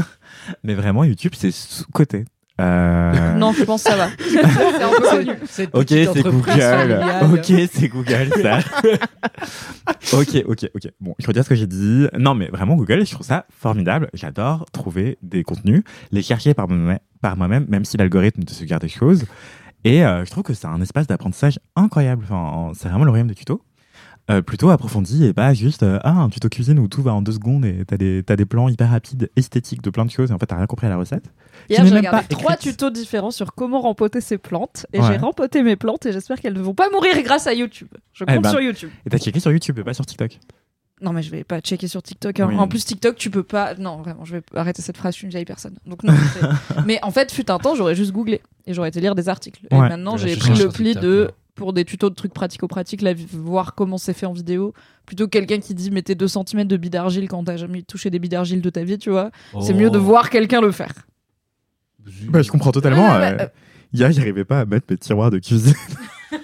Mais 0.64 0.74
vraiment, 0.74 1.04
YouTube, 1.04 1.34
c'est 1.36 1.52
sous-côté. 1.52 2.26
Euh, 2.60 3.36
non, 3.36 3.54
je 3.54 3.64
pense 3.64 3.84
que 3.84 3.92
ça 3.92 3.96
va. 3.96 4.08
c'est 5.46 5.74
Ok, 5.76 5.88
c'est 5.90 6.24
Google. 6.24 7.06
Ok, 7.34 7.70
c'est 7.72 7.88
Google, 7.88 8.30
ça. 8.42 8.60
ok, 10.18 10.44
ok, 10.48 10.70
ok. 10.74 10.92
Bon, 11.00 11.16
je 11.20 11.28
redire 11.28 11.44
ce 11.44 11.50
que 11.50 11.56
j'ai 11.56 11.68
dit. 11.68 12.08
Non, 12.18 12.34
mais 12.34 12.48
vraiment, 12.48 12.76
Google, 12.76 13.06
je 13.06 13.12
trouve 13.12 13.26
ça 13.26 13.46
formidable. 13.50 14.10
J'adore 14.14 14.66
trouver 14.72 15.18
des 15.22 15.44
contenus, 15.44 15.84
les 16.12 16.24
chercher 16.24 16.54
par 16.54 16.68
moi-même, 16.68 17.00
par 17.22 17.38
moi-même, 17.38 17.66
même 17.70 17.86
si 17.86 17.98
l'algorithme 17.98 18.44
te 18.44 18.54
suggère 18.54 18.80
des 18.80 18.90
choses. 18.90 19.26
Et 19.84 20.04
euh, 20.04 20.26
je 20.26 20.32
trouve 20.32 20.44
que 20.44 20.54
c'est 20.54 20.68
un 20.68 20.82
espace 20.82 21.08
d'apprentissage 21.08 21.60
incroyable. 21.76 22.26
Enfin, 22.30 22.72
c'est 22.76 22.90
vraiment 22.90 23.06
le 23.06 23.12
royaume 23.12 23.28
des 23.28 23.36
tutos. 23.36 23.62
Euh, 24.30 24.42
plutôt 24.42 24.70
approfondi 24.72 25.24
et 25.24 25.32
pas 25.34 25.54
juste 25.54 25.84
euh, 25.84 26.00
ah, 26.04 26.12
un 26.12 26.28
tuto 26.30 26.50
cuisine 26.50 26.80
où 26.80 26.90
tout 26.90 27.02
va 27.02 27.14
en 27.14 27.22
deux 27.22 27.32
secondes 27.32 27.64
et 27.64 27.86
t'as 27.88 27.96
des, 27.96 28.24
t'as 28.26 28.36
des 28.36 28.46
plans 28.46 28.68
hyper 28.68 28.90
rapides, 28.90 29.30
esthétiques 29.38 29.82
de 29.82 29.90
plein 29.90 30.04
de 30.04 30.12
choses 30.12 30.32
et 30.32 30.34
en 30.34 30.38
fait 30.38 30.48
t'as 30.48 30.58
rien 30.58 30.66
compris 30.66 30.86
à 30.86 30.90
la 30.90 30.98
recette. 30.98 31.24
Hier, 31.70 31.80
j'ai 31.86 31.92
même 31.92 32.00
regardé 32.00 32.28
pas 32.28 32.36
trois 32.36 32.58
tutos 32.58 32.90
différents 32.90 33.32
sur 33.32 33.54
comment 33.54 33.80
rempoter 33.80 34.20
ses 34.20 34.38
plantes. 34.38 34.86
Et 34.92 35.00
Ouais. 35.00 35.08
j'ai 35.08 35.16
rempoté 35.18 35.64
mes 35.64 35.78
plantes 35.78 36.06
et 36.08 36.12
j'espère 36.12 36.42
qu'elles 36.42 36.56
ne 36.56 36.60
vont 36.62 36.74
pas 36.74 36.90
mourir 36.90 37.16
grâce 37.24 37.48
à 37.48 37.54
YouTube. 37.54 37.88
Je 38.12 38.26
Eh 38.28 38.34
compte 38.34 38.44
ben. 38.44 38.50
sur 38.50 38.60
YouTube. 38.60 38.90
Et 39.06 39.10
t'as 39.10 39.18
checké 39.18 39.40
sur 39.40 39.52
YouTube 39.54 39.80
et 39.80 39.84
pas 39.86 39.94
sur 39.94 40.06
TikTok. 40.06 40.40
Non, 41.00 41.14
mais 41.14 41.22
je 41.22 41.32
vais 41.32 41.46
pas 41.46 41.62
checker 41.62 41.88
sur 41.88 42.04
TikTok. 42.04 42.38
hein. 42.42 42.48
Oui. 42.50 42.56
En 42.58 42.68
plus, 42.68 42.84
TikTok, 42.84 43.16
tu 43.16 43.30
peux 43.30 43.44
pas. 43.44 43.76
Non, 43.76 43.98
vraiment, 44.02 44.26
je 44.26 44.34
vais 44.36 44.42
arrêter 44.56 44.82
cette 44.82 44.98
phrase. 44.98 45.14
Je 45.14 45.20
suis 45.20 45.26
une 45.28 45.32
vieille 45.32 45.46
personne. 45.46 45.78
Donc, 45.86 46.04
non. 46.04 46.14
mais 46.86 47.00
en 47.02 47.12
fait, 47.12 47.32
fut 47.32 47.50
un 47.50 47.60
temps, 47.60 47.76
j'aurais 47.76 47.96
juste 47.96 48.12
googlé 48.12 48.42
et 48.66 48.74
j'aurais 48.74 48.90
été 48.90 49.00
lire 49.00 49.16
des 49.16 49.30
articles. 49.30 49.66
Et 49.72 49.78
maintenant, 49.78 50.18
j'ai 50.18 50.36
pris 50.36 50.54
le 50.58 50.68
pli 50.70 50.86
TikTok, 50.88 51.04
de. 51.04 51.32
Pour 51.58 51.74
des 51.74 51.84
tutos 51.86 52.10
de 52.12 52.16
trucs 52.16 52.34
pratico-pratiques, 52.34 53.04
voir 53.34 53.74
comment 53.76 53.98
c'est 53.98 54.14
fait 54.14 54.26
en 54.28 54.32
vidéo, 54.34 54.74
plutôt 55.06 55.26
que 55.26 55.32
quelqu'un 55.32 55.60
qui 55.60 55.74
dit 55.74 55.90
mettez 55.92 56.14
2 56.16 56.28
cm 56.28 56.64
de 56.66 56.78
billes 56.78 56.92
d'argile 56.92 57.28
quand 57.28 57.44
t'as 57.44 57.58
jamais 57.58 57.82
touché 57.82 58.10
des 58.12 58.20
billes 58.20 58.30
d'argile 58.30 58.62
de 58.62 58.70
ta 58.70 58.84
vie, 58.84 58.98
tu 59.00 59.10
vois. 59.10 59.32
C'est 59.62 59.74
mieux 59.74 59.90
de 59.90 59.98
Oh. 59.98 60.02
voir 60.04 60.30
quelqu'un 60.30 60.62
le 60.62 60.72
faire. 60.72 60.94
Bah, 62.30 62.42
je 62.44 62.50
comprends 62.52 62.72
totalement. 62.72 63.12
Ouais, 63.16 63.20
ouais, 63.20 63.42
euh. 63.42 63.48
Hier, 63.92 64.12
j'arrivais 64.12 64.46
pas 64.46 64.60
à 64.62 64.66
mettre 64.66 64.86
mes 64.90 64.98
tiroirs 64.98 65.32
de 65.32 65.40
cuisine. 65.40 65.74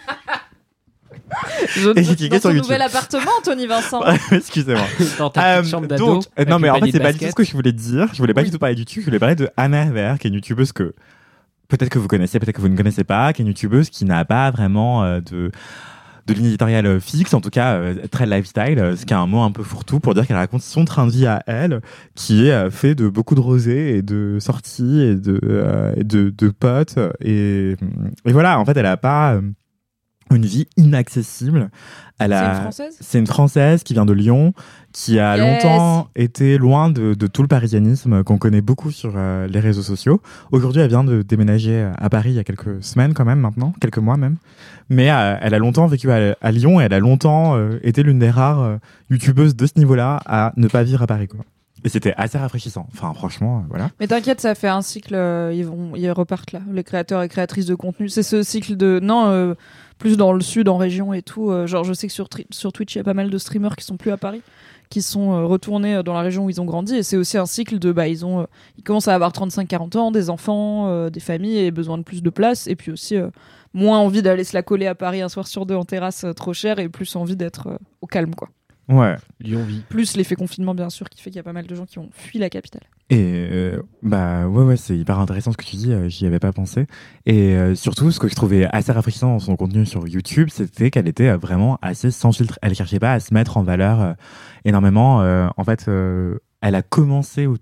Je, 1.75 1.89
Et 1.97 2.03
j'ai 2.03 2.15
cliqué 2.15 2.29
dans 2.29 2.35
sur 2.35 2.41
ton 2.43 2.49
YouTube. 2.49 2.63
nouvel 2.65 2.81
appartement, 2.83 3.31
Anthony 3.39 3.65
Vincent. 3.65 4.01
Excusez-moi. 4.31 4.85
Dans 5.17 5.29
ta 5.31 5.59
Euh, 5.59 5.63
chambre 5.63 5.87
d'ado. 5.87 6.05
donc, 6.05 6.25
euh, 6.39 6.45
non, 6.45 6.59
mais 6.59 6.69
en 6.69 6.75
fait, 6.79 6.91
c'est 6.91 6.99
pas 6.99 7.11
du 7.13 7.19
tout 7.19 7.25
ce 7.25 7.33
que 7.35 7.43
je 7.43 7.51
voulais 7.53 7.71
dire. 7.71 8.07
Je 8.13 8.17
voulais 8.19 8.33
pas 8.33 8.41
Oui. 8.41 8.47
du 8.47 8.51
tout 8.51 8.59
parler 8.59 8.75
du 8.75 8.85
tout. 8.85 8.93
Je 8.99 9.01
voulais 9.05 9.19
parler 9.19 9.35
de 9.35 9.49
Anna 9.57 9.85
Ver, 9.89 10.19
qui 10.19 10.27
est 10.27 10.29
une 10.29 10.35
youtubeuse 10.35 10.71
que 10.73 10.93
peut-être 11.77 11.89
que 11.89 11.99
vous 11.99 12.07
connaissez, 12.07 12.39
peut-être 12.39 12.55
que 12.55 12.61
vous 12.61 12.69
ne 12.69 12.77
connaissez 12.77 13.03
pas, 13.03 13.33
qui 13.33 13.41
est 13.41 13.43
une 13.43 13.49
youtubeuse 13.49 13.89
qui 13.89 14.05
n'a 14.05 14.23
pas 14.25 14.51
vraiment 14.51 15.03
euh, 15.03 15.21
de 15.21 15.51
de 16.25 16.33
ligne 16.33 16.45
éditoriale 16.45 16.85
euh, 16.85 16.99
fixe, 17.01 17.33
en 17.33 17.41
tout 17.41 17.49
cas 17.49 17.73
euh, 17.73 18.07
très 18.09 18.25
lifestyle, 18.25 18.93
ce 18.95 19.05
qui 19.05 19.11
est 19.11 19.17
un 19.17 19.27
mot 19.27 19.41
un 19.41 19.51
peu 19.51 19.61
fourre-tout 19.61 19.99
pour 19.99 20.13
dire 20.13 20.25
qu'elle 20.25 20.37
raconte 20.37 20.61
son 20.61 20.85
train 20.85 21.05
de 21.05 21.11
vie 21.11 21.25
à 21.27 21.43
elle, 21.47 21.81
qui 22.15 22.47
est 22.47 22.69
fait 22.69 22.95
de 22.95 23.09
beaucoup 23.09 23.35
de 23.35 23.41
rosés 23.41 23.97
et 23.97 24.01
de 24.01 24.37
sorties 24.39 25.01
et 25.01 25.15
de, 25.15 25.93
de, 25.97 26.29
de 26.29 26.49
potes. 26.49 26.97
Et, 27.19 27.71
et 28.25 28.31
voilà, 28.31 28.57
en 28.57 28.63
fait, 28.63 28.77
elle 28.77 28.85
a 28.85 28.95
pas 28.95 29.41
une 30.31 30.45
vie 30.45 30.67
inaccessible. 30.77 31.69
C'est 32.19 32.31
a, 32.31 32.55
une 32.55 32.61
française? 32.61 32.97
C'est 33.01 33.19
une 33.19 33.27
Française 33.27 33.83
qui 33.83 33.93
vient 33.93 34.05
de 34.05 34.13
Lyon, 34.13 34.53
qui 34.93 35.19
a 35.19 35.35
Yes. 35.37 35.63
longtemps 35.63 36.07
été 36.15 36.57
loin 36.57 36.89
de, 36.89 37.13
de 37.13 37.27
tout 37.27 37.41
le 37.41 37.47
parisianisme 37.47 38.23
qu'on 38.23 38.37
connaît 38.37 38.61
beaucoup 38.61 38.91
sur 38.91 39.13
euh, 39.15 39.47
les 39.47 39.59
réseaux 39.59 39.81
sociaux. 39.81 40.21
Aujourd'hui, 40.51 40.81
elle 40.81 40.89
vient 40.89 41.03
de 41.03 41.21
déménager 41.21 41.89
à 41.97 42.09
Paris 42.09 42.29
il 42.31 42.35
y 42.35 42.39
a 42.39 42.43
quelques 42.43 42.81
semaines 42.83 43.13
quand 43.13 43.25
même 43.25 43.39
maintenant, 43.39 43.73
quelques 43.81 43.97
mois 43.97 44.17
même. 44.17 44.37
Mais 44.89 45.11
euh, 45.11 45.35
elle 45.41 45.53
a 45.53 45.59
longtemps 45.59 45.87
vécu 45.87 46.11
à, 46.11 46.35
à 46.41 46.51
Lyon 46.51 46.79
et 46.79 46.85
elle 46.85 46.93
a 46.93 46.99
longtemps 46.99 47.55
euh, 47.55 47.79
été 47.83 48.03
l'une 48.03 48.19
des 48.19 48.29
rares 48.29 48.61
euh, 48.61 48.77
youtubeuses 49.09 49.55
de 49.55 49.65
ce 49.65 49.73
niveau-là 49.77 50.21
à 50.25 50.53
ne 50.55 50.67
pas 50.67 50.83
vivre 50.83 51.01
à 51.01 51.07
Paris. 51.07 51.27
Quoi. 51.27 51.41
Et 51.85 51.89
c'était 51.89 52.13
assez 52.15 52.37
rafraîchissant. 52.37 52.87
Enfin, 52.93 53.13
franchement, 53.13 53.57
euh, 53.57 53.67
voilà. 53.69 53.89
Mais 53.99 54.07
t'inquiète, 54.07 54.39
ça 54.39 54.55
fait 54.55 54.69
un 54.69 54.81
cycle. 54.81 55.15
euh, 55.15 55.51
ils 55.53 55.65
vont, 55.65 55.91
ils 55.95 56.09
repartent 56.11 56.53
là. 56.53 56.61
Les 56.71 56.83
créateurs 56.83 57.21
et 57.23 57.27
créatrices 57.27 57.65
de 57.65 57.75
contenu, 57.75 58.07
c'est 58.07 58.23
ce 58.23 58.41
cycle 58.43 58.77
de 58.77 58.99
non. 59.03 59.25
euh, 59.27 59.53
plus 59.97 60.17
dans 60.17 60.33
le 60.33 60.41
sud, 60.41 60.69
en 60.69 60.77
région 60.77 61.13
et 61.13 61.21
tout. 61.21 61.49
euh, 61.51 61.67
genre, 61.67 61.83
je 61.83 61.93
sais 61.93 62.07
que 62.07 62.13
sur, 62.13 62.27
sur 62.49 62.73
Twitch, 62.73 62.95
il 62.95 62.97
y 62.99 63.01
a 63.01 63.03
pas 63.03 63.13
mal 63.13 63.29
de 63.29 63.37
streamers 63.37 63.75
qui 63.75 63.85
sont 63.85 63.97
plus 63.97 64.11
à 64.11 64.17
Paris, 64.17 64.41
qui 64.89 65.01
sont 65.01 65.33
euh, 65.33 65.45
retournés 65.45 65.95
euh, 65.95 66.03
dans 66.03 66.13
la 66.13 66.21
région 66.21 66.45
où 66.45 66.49
ils 66.49 66.61
ont 66.61 66.65
grandi. 66.65 66.95
Et 66.95 67.03
c'est 67.03 67.17
aussi 67.17 67.37
un 67.37 67.45
cycle 67.45 67.79
de, 67.79 67.91
bah, 67.91 68.07
ils 68.07 68.25
ont, 68.25 68.47
ils 68.77 68.83
commencent 68.83 69.07
à 69.07 69.15
avoir 69.15 69.31
35-40 69.31 69.97
ans, 69.97 70.11
des 70.11 70.29
enfants, 70.29 71.09
des 71.09 71.19
familles 71.19 71.59
et 71.59 71.71
besoin 71.71 71.97
de 71.97 72.03
plus 72.03 72.21
de 72.23 72.29
place. 72.29 72.67
Et 72.67 72.75
puis 72.75 72.91
aussi, 72.91 73.15
moins 73.73 73.99
envie 73.99 74.21
d'aller 74.21 74.43
se 74.43 74.55
la 74.55 74.63
coller 74.63 74.87
à 74.87 74.95
Paris 74.95 75.21
un 75.21 75.29
soir 75.29 75.47
sur 75.47 75.65
deux 75.65 75.75
en 75.75 75.85
terrasse 75.85 76.25
trop 76.35 76.53
cher 76.53 76.79
et 76.79 76.89
plus 76.89 77.15
envie 77.15 77.35
d'être 77.35 77.79
au 78.01 78.07
calme, 78.07 78.35
quoi. 78.35 78.49
Ouais. 78.89 79.15
Lyon 79.39 79.63
vit. 79.63 79.83
Plus 79.89 80.17
l'effet 80.17 80.35
confinement, 80.35 80.75
bien 80.75 80.89
sûr, 80.89 81.09
qui 81.09 81.21
fait 81.21 81.29
qu'il 81.29 81.37
y 81.37 81.39
a 81.39 81.43
pas 81.43 81.53
mal 81.53 81.65
de 81.65 81.75
gens 81.75 81.85
qui 81.85 81.99
ont 81.99 82.09
fui 82.11 82.39
la 82.39 82.49
capitale. 82.49 82.83
Et 83.09 83.47
euh, 83.51 83.81
bah 84.01 84.47
ouais 84.47 84.63
ouais 84.63 84.77
c'est 84.77 84.97
hyper 84.97 85.19
intéressant 85.19 85.51
ce 85.51 85.57
que 85.57 85.65
tu 85.65 85.75
dis, 85.75 85.91
euh, 85.91 86.07
j'y 86.07 86.25
avais 86.25 86.39
pas 86.39 86.51
pensé. 86.51 86.87
Et 87.25 87.53
euh, 87.55 87.75
surtout 87.75 88.11
ce 88.11 88.19
que 88.19 88.27
je 88.27 88.35
trouvais 88.35 88.65
assez 88.65 88.91
rafraîchissant 88.91 89.27
dans 89.33 89.39
son 89.39 89.55
contenu 89.55 89.85
sur 89.85 90.07
YouTube, 90.07 90.47
c'était 90.49 90.89
qu'elle 90.89 91.07
était 91.07 91.35
vraiment 91.35 91.77
assez 91.81 92.11
sans 92.11 92.31
filtre. 92.31 92.57
Elle 92.61 92.73
cherchait 92.75 92.99
pas 92.99 93.13
à 93.13 93.19
se 93.19 93.33
mettre 93.33 93.57
en 93.57 93.63
valeur 93.63 94.01
euh, 94.01 94.13
énormément. 94.65 95.21
Euh, 95.21 95.47
en 95.57 95.63
fait, 95.63 95.85
euh, 95.87 96.39
elle 96.61 96.75
a 96.75 96.81
commencé 96.81 97.45
au, 97.45 97.57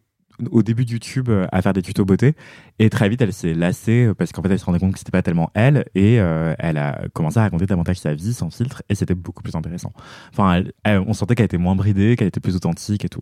au 0.50 0.64
début 0.64 0.86
de 0.86 0.92
YouTube 0.92 1.30
euh, 1.30 1.46
à 1.52 1.62
faire 1.62 1.74
des 1.74 1.82
tutos 1.82 2.06
beauté 2.06 2.36
et 2.80 2.90
très 2.90 3.10
vite 3.10 3.22
elle 3.22 3.34
s'est 3.34 3.54
lassée 3.54 4.06
euh, 4.08 4.14
parce 4.16 4.32
qu'en 4.32 4.42
fait 4.42 4.50
elle 4.50 4.60
se 4.60 4.66
rendait 4.66 4.80
compte 4.80 4.94
que 4.94 5.00
c'était 5.00 5.12
pas 5.12 5.22
tellement 5.22 5.52
elle 5.54 5.86
et 5.96 6.20
euh, 6.20 6.54
elle 6.60 6.78
a 6.78 7.02
commencé 7.14 7.38
à 7.40 7.44
raconter 7.44 7.66
davantage 7.66 8.00
sa 8.00 8.14
vie 8.14 8.34
sans 8.34 8.50
filtre 8.50 8.82
et 8.90 8.96
c'était 8.96 9.16
beaucoup 9.16 9.44
plus 9.44 9.56
intéressant. 9.56 9.94
Enfin, 10.32 10.54
elle- 10.56 10.74
elle- 10.84 11.00
on 11.06 11.14
sentait 11.14 11.36
qu'elle 11.36 11.46
était 11.46 11.58
moins 11.58 11.76
bridée, 11.76 12.16
qu'elle 12.16 12.28
était 12.28 12.40
plus 12.40 12.56
authentique 12.56 13.06
et 13.06 13.10
tout. 13.10 13.22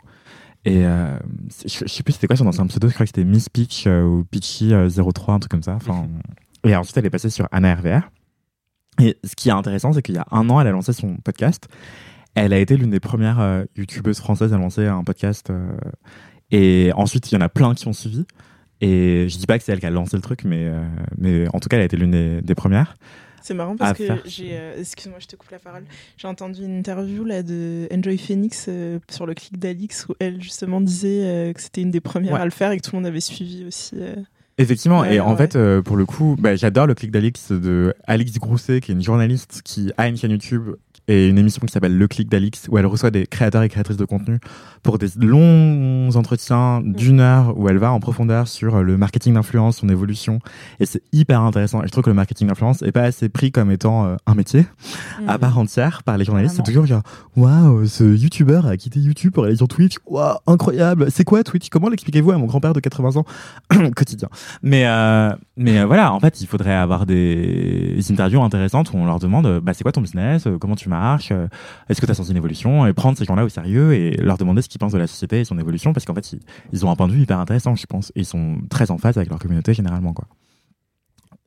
Et 0.66 0.86
euh, 0.86 1.18
je, 1.66 1.86
je 1.86 1.88
sais 1.94 2.04
plus 2.04 2.14
c'était 2.14 2.28
quoi 2.28 2.36
son 2.36 2.48
ancien 2.48 2.66
pseudo, 2.68 2.88
je 2.90 2.94
crois 2.94 3.06
que 3.06 3.10
c'était 3.10 3.24
Miss 3.24 3.50
Peach 3.50 3.86
euh, 3.88 4.04
ou 4.04 4.24
Peachy 4.26 4.74
euh, 4.74 4.90
03, 4.90 5.34
un 5.36 5.40
truc 5.40 5.52
comme 5.52 5.64
ça. 5.64 5.76
Enfin, 5.76 6.08
et 6.66 6.76
ensuite 6.76 6.98
elle 6.98 7.06
est 7.06 7.10
passée 7.10 7.30
sur 7.30 7.48
Anna 7.52 7.76
RVR. 7.76 8.10
Et 9.02 9.18
ce 9.24 9.36
qui 9.36 9.48
est 9.48 9.54
intéressant, 9.54 9.94
c'est 9.94 10.02
qu'il 10.02 10.16
y 10.16 10.18
a 10.18 10.26
un 10.32 10.50
an, 10.50 10.60
elle 10.60 10.68
a 10.68 10.72
lancé 10.72 10.92
son 10.92 11.16
podcast. 11.18 11.68
Elle 12.36 12.52
a 12.54 12.60
été 12.60 12.76
l'une 12.78 12.90
des 12.90 13.00
premières 13.00 13.40
euh, 13.40 13.64
youtubeuses 13.78 14.20
françaises 14.20 14.54
à 14.54 14.58
lancer 14.58 14.86
un 14.88 15.04
podcast. 15.06 15.50
Et 16.52 16.92
ensuite, 16.96 17.32
il 17.32 17.36
y 17.36 17.38
en 17.38 17.42
a 17.42 17.50
plein 17.50 17.74
qui 17.76 17.88
ont 17.88 17.94
suivi. 17.94 18.26
Et 18.82 19.28
je 19.30 19.38
dis 19.38 19.46
pas 19.46 19.58
que 19.58 19.64
c'est 19.66 19.74
elle 19.74 19.80
qui 19.82 19.86
a 19.86 19.90
lancé 19.90 20.16
le 20.16 20.22
truc, 20.22 20.46
mais, 20.46 20.66
euh, 20.66 20.82
mais 21.18 21.48
en 21.54 21.60
tout 21.60 21.68
cas, 21.68 21.76
elle 21.78 21.82
a 21.82 21.86
été 21.86 21.98
l'une 21.98 22.12
des, 22.12 22.42
des 22.42 22.56
premières. 22.56 22.96
C'est 23.42 23.54
marrant 23.54 23.76
parce 23.76 23.98
que 23.98 24.06
faire. 24.06 24.22
j'ai. 24.26 24.50
euh, 24.54 24.80
Excuse-moi, 24.80 25.20
je 25.20 25.28
te 25.28 25.36
coupe 25.36 25.50
la 25.52 25.60
parole. 25.60 25.84
J'ai 26.18 26.28
entendu 26.28 26.64
une 26.64 26.78
interview 26.80 27.24
là 27.26 27.42
de 27.44 27.88
Enjoy 27.94 28.18
Phoenix 28.18 28.66
euh, 28.70 29.00
sur 29.10 29.26
le 29.26 29.34
clic 29.34 29.58
d'Alix 29.60 30.06
où 30.08 30.14
elle 30.20 30.42
justement 30.42 30.80
disait 30.82 31.52
que 31.56 31.62
c'était 31.62 31.82
une 31.82 31.92
des 31.92 32.00
premières 32.02 32.34
Ouais. 32.34 32.40
à 32.42 32.46
le 32.46 32.52
faire 32.52 32.72
et 32.72 32.78
que 32.78 32.84
tout 32.84 32.92
le 32.96 32.98
monde 33.00 33.08
avait 33.08 33.20
suivi 33.22 33.66
aussi. 33.66 33.96
Effectivement, 34.58 35.02
Ouais, 35.02 35.16
et 35.16 35.20
en 35.22 35.36
fait, 35.38 35.58
pour 35.84 35.96
le 35.96 36.06
coup, 36.06 36.36
bah, 36.38 36.56
j'adore 36.58 36.86
le 36.86 36.94
clic 36.96 37.12
d'Alix 37.12 37.52
de 37.54 37.94
Alix 38.08 38.34
Grousset, 38.40 38.82
qui 38.82 38.92
est 38.92 38.96
une 38.96 39.02
journaliste 39.04 39.62
qui 39.64 39.92
a 39.98 40.08
une 40.10 40.18
chaîne 40.18 40.32
YouTube 40.32 40.72
et 41.10 41.28
une 41.28 41.40
émission 41.40 41.62
qui 41.66 41.74
s'appelle 41.74 41.98
Le 41.98 42.08
clic 42.08 42.30
d'Alix, 42.30 42.68
où 42.70 42.78
elle 42.78 42.86
reçoit 42.86 43.10
des 43.10 43.26
créateurs 43.26 43.64
et 43.64 43.70
créatrices 43.70 43.98
de 43.98 44.06
contenu 44.06 44.40
pour 44.84 45.00
des 45.00 45.08
longs 45.18 46.16
entretiens 46.16 46.82
d'une 46.86 47.20
heure 47.20 47.58
où 47.58 47.68
elle 47.68 47.80
va 47.80 47.92
en 47.92 48.00
profondeur 48.00 48.48
sur 48.48 48.84
le 48.84 48.96
marketing 48.96 49.34
d'influence, 49.34 49.78
son 49.78 49.90
évolution. 49.90 50.40
Et 50.80 50.86
c'est 50.86 51.02
hyper 51.12 51.42
intéressant. 51.42 51.82
Et 51.82 51.88
je 51.88 51.92
trouve 51.92 52.04
que 52.04 52.12
le 52.12 52.16
marketing 52.16 52.48
d'influence 52.48 52.84
est 52.84 52.92
pas 52.92 53.02
assez 53.02 53.28
pris 53.28 53.52
comme 53.52 53.72
étant 53.72 54.06
euh, 54.06 54.16
un 54.28 54.36
métier 54.36 54.66
à 55.28 55.40
part 55.40 55.58
entière 55.58 56.04
par 56.04 56.18
les 56.18 56.26
journalistes. 56.26 56.56
C'est 56.58 56.64
toujours 56.64 56.86
genre, 56.86 57.02
waouh, 57.36 57.88
ce 57.88 58.04
youtubeur 58.04 58.68
a 58.68 58.78
quitté 58.78 59.00
YouTube 59.00 59.34
pour 59.34 59.46
aller 59.46 59.56
sur 59.56 59.68
Twitch. 59.68 59.96
Waouh, 60.06 60.38
incroyable. 60.46 61.08
C'est 61.10 61.24
quoi 61.24 61.44
Twitch? 61.44 61.70
Comment 61.70 61.90
l'expliquez-vous 61.90 62.32
à 62.32 62.38
mon 62.38 62.46
grand-père 62.46 62.74
de 62.74 62.80
80 62.80 63.18
ans 63.18 63.26
Quotidien? 63.96 64.30
Mais, 64.62 64.86
euh, 64.86 65.34
mais 65.58 65.80
euh, 65.80 65.86
voilà, 65.86 66.14
en 66.14 66.20
fait, 66.20 66.40
il 66.42 66.48
faudrait 66.48 66.74
avoir 66.74 67.06
des, 67.06 68.00
interviews 68.10 68.42
intéressantes 68.42 68.92
où 68.94 68.98
on 68.98 69.06
leur 69.06 69.20
demande, 69.20 69.46
euh, 69.46 69.60
bah, 69.60 69.74
c'est 69.74 69.84
quoi 69.84 69.92
ton 69.92 70.02
business? 70.02 70.48
Euh, 70.48 70.58
Comment 70.58 70.76
tu 70.76 70.88
marches 70.88 70.99
Euh, 71.32 71.48
Est-ce 71.90 72.02
que 72.02 72.06
tu 72.06 72.12
as 72.12 72.16
senti 72.16 72.32
une 72.32 72.38
évolution 72.38 72.86
Et 72.88 72.94
prendre 72.94 73.18
ces 73.18 73.26
gens-là 73.26 73.44
au 73.46 73.50
sérieux 73.50 73.94
et 73.94 74.12
leur 74.18 74.38
demander 74.38 74.62
ce 74.62 74.70
qu'ils 74.70 74.80
pensent 74.80 74.94
de 74.94 74.98
la 74.98 75.08
société 75.08 75.40
et 75.40 75.46
son 75.46 75.58
évolution 75.60 75.94
parce 75.94 76.06
qu'en 76.06 76.14
fait, 76.14 76.34
ils, 76.34 76.40
ils 76.74 76.86
ont 76.86 76.92
un 76.92 76.96
point 76.96 77.08
de 77.08 77.14
vue 77.14 77.22
hyper 77.22 77.40
intéressant, 77.40 77.76
je 77.76 77.86
pense. 77.86 78.12
Et 78.16 78.22
ils 78.22 78.26
sont 78.26 78.58
très 78.70 78.92
en 78.92 78.98
phase 78.98 79.18
avec 79.18 79.30
leur 79.30 79.40
communauté 79.40 79.74
généralement, 79.74 80.14
quoi. 80.14 80.26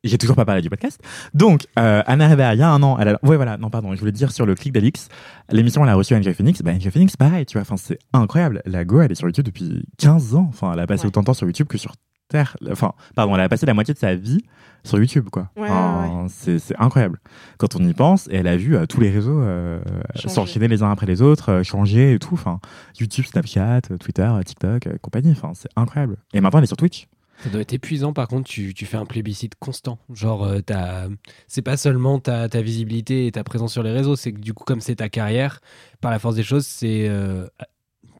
J'ai 0.04 0.18
toujours 0.18 0.34
pas 0.34 0.44
parlé 0.44 0.62
du 0.62 0.68
podcast. 0.68 1.00
Donc, 1.32 1.66
euh, 1.78 2.02
Anna 2.06 2.26
Rivera, 2.26 2.54
il 2.54 2.58
y 2.58 2.62
a 2.62 2.68
un 2.68 2.82
an, 2.82 2.98
elle 2.98 3.06
a... 3.10 3.18
Ouais, 3.24 3.36
voilà, 3.36 3.56
non, 3.56 3.70
pardon, 3.70 3.94
je 3.94 4.00
voulais 4.00 4.10
dire 4.10 4.32
sur 4.32 4.46
le 4.46 4.56
clic 4.56 4.72
d'Alix, 4.72 5.06
l'émission, 5.52 5.84
elle 5.84 5.90
a 5.90 5.94
reçu 5.94 6.12
Angel 6.16 6.34
Phoenix. 6.34 6.60
Bah, 6.60 6.72
Angel 6.72 6.90
Phoenix, 6.90 7.16
pareil, 7.16 7.46
tu 7.46 7.52
vois, 7.52 7.62
enfin, 7.62 7.76
c'est 7.76 8.00
incroyable. 8.12 8.62
La 8.66 8.84
Go, 8.84 9.00
elle 9.00 9.12
est 9.12 9.14
sur 9.14 9.28
YouTube 9.28 9.44
depuis 9.44 9.84
15 9.98 10.34
ans. 10.34 10.46
Enfin, 10.48 10.72
elle 10.72 10.80
a 10.80 10.88
passé 10.88 11.02
Ouais. 11.02 11.06
autant 11.08 11.20
de 11.20 11.26
temps 11.26 11.34
sur 11.34 11.46
YouTube 11.46 11.68
que 11.68 11.78
sur 11.78 11.92
Terre. 12.32 12.56
Enfin, 12.70 12.92
pardon, 13.14 13.34
elle 13.36 13.40
a 13.42 13.48
passé 13.48 13.64
la 13.66 13.74
moitié 13.74 13.94
de 13.94 13.98
sa 13.98 14.14
vie 14.14 14.44
sur 14.84 14.98
YouTube, 14.98 15.28
quoi. 15.30 15.48
Ouais, 15.56 15.68
Enfin, 15.70 16.26
C'est, 16.28 16.58
c'est 16.58 16.74
incroyable. 16.80 17.20
Quand 17.58 17.76
on 17.76 17.84
y 17.84 17.94
pense, 17.94 18.26
et 18.28 18.36
elle 18.36 18.48
a 18.48 18.56
vu 18.56 18.74
euh, 18.76 18.84
tous 18.86 19.00
les 19.00 19.10
réseaux 19.10 19.40
euh, 19.40 19.80
s'enchaîner 20.16 20.66
les 20.68 20.82
uns 20.82 20.90
après 20.90 21.06
les 21.06 21.22
autres, 21.22 21.50
euh, 21.50 21.62
changer 21.62 22.14
et 22.14 22.18
tout. 22.18 22.34
Enfin, 22.34 22.58
YouTube, 22.98 23.24
Snapchat, 23.26 23.82
Twitter, 24.00 24.28
TikTok, 24.44 24.86
euh, 24.88 24.96
compagnie. 25.00 25.30
Enfin, 25.30 25.52
c'est 25.54 25.68
incroyable. 25.76 26.16
Et 26.34 26.40
maintenant, 26.40 26.58
elle 26.58 26.64
est 26.64 26.68
sur 26.68 26.76
Twitch. 26.76 27.06
Ça 27.44 27.48
doit 27.50 27.60
être 27.60 27.72
épuisant, 27.72 28.12
par 28.12 28.28
contre, 28.28 28.48
tu, 28.48 28.72
tu 28.72 28.86
fais 28.86 28.96
un 28.96 29.04
plébiscite 29.06 29.54
constant. 29.58 29.98
Genre, 30.14 30.44
euh, 30.44 30.60
t'as- 30.60 31.08
c'est 31.48 31.62
pas 31.62 31.76
seulement 31.76 32.20
ta, 32.20 32.48
ta 32.48 32.60
visibilité 32.62 33.26
et 33.26 33.32
ta 33.32 33.42
présence 33.42 33.72
sur 33.72 33.82
les 33.82 33.90
réseaux, 33.90 34.14
c'est 34.16 34.32
que 34.32 34.38
du 34.40 34.54
coup, 34.54 34.62
comme 34.64 34.80
c'est 34.80 34.96
ta 34.96 35.08
carrière, 35.08 35.60
par 36.00 36.10
la 36.12 36.18
force 36.20 36.36
des 36.36 36.44
choses, 36.44 36.66
c'est. 36.66 37.08
euh, 37.08 37.46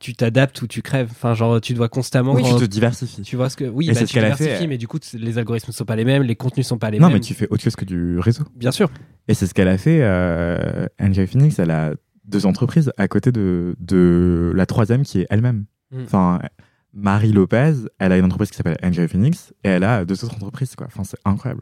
tu 0.03 0.13
t'adaptes 0.13 0.61
ou 0.61 0.67
tu 0.67 0.81
crèves. 0.81 1.07
Enfin, 1.11 1.33
genre, 1.33 1.61
tu 1.61 1.73
dois 1.73 1.87
constamment. 1.87 2.33
Oui, 2.33 2.43
tu 2.43 2.53
te 2.55 2.65
diversifies. 2.65 3.21
tu 3.21 3.37
vois 3.37 3.49
ce 3.49 3.55
que. 3.55 3.63
Oui, 3.63 3.87
bah, 3.87 3.93
c'est 3.93 4.01
ce 4.01 4.05
tu 4.07 4.13
qu'elle 4.15 4.25
a 4.25 4.35
fait, 4.35 4.43
diversifies, 4.43 4.63
elle. 4.65 4.69
mais 4.69 4.77
du 4.77 4.87
coup, 4.87 4.99
les 5.13 5.37
algorithmes 5.37 5.71
sont 5.71 5.85
pas 5.85 5.95
les 5.95 6.03
mêmes, 6.03 6.23
les 6.23 6.35
contenus 6.35 6.67
sont 6.67 6.77
pas 6.77 6.91
les 6.91 6.99
Non, 6.99 7.07
mêmes. 7.07 7.15
mais 7.15 7.19
tu 7.21 7.33
fais 7.33 7.47
autre 7.49 7.63
chose 7.63 7.77
que 7.77 7.85
du 7.85 8.19
réseau. 8.19 8.43
Bien 8.55 8.71
sûr. 8.71 8.91
Et 9.29 9.33
c'est 9.33 9.47
ce 9.47 9.53
qu'elle 9.53 9.69
a 9.69 9.77
fait. 9.77 9.99
Euh, 10.01 10.85
Angel 10.99 11.25
Phoenix, 11.25 11.57
elle 11.57 11.71
a 11.71 11.93
deux 12.25 12.45
entreprises 12.45 12.91
à 12.97 13.07
côté 13.07 13.31
de, 13.31 13.75
de 13.79 14.51
la 14.53 14.65
troisième 14.65 15.03
qui 15.03 15.21
est 15.21 15.27
elle-même. 15.29 15.65
Mm. 15.91 16.01
Enfin, 16.03 16.39
Marie 16.93 17.31
Lopez, 17.31 17.73
elle 17.97 18.11
a 18.11 18.17
une 18.17 18.25
entreprise 18.25 18.51
qui 18.51 18.57
s'appelle 18.57 18.77
Angel 18.83 19.07
Phoenix 19.07 19.53
et 19.63 19.69
elle 19.69 19.83
a 19.85 20.03
deux 20.03 20.23
autres 20.25 20.35
entreprises. 20.35 20.75
Quoi. 20.75 20.87
Enfin, 20.87 21.03
c'est 21.05 21.17
incroyable. 21.23 21.61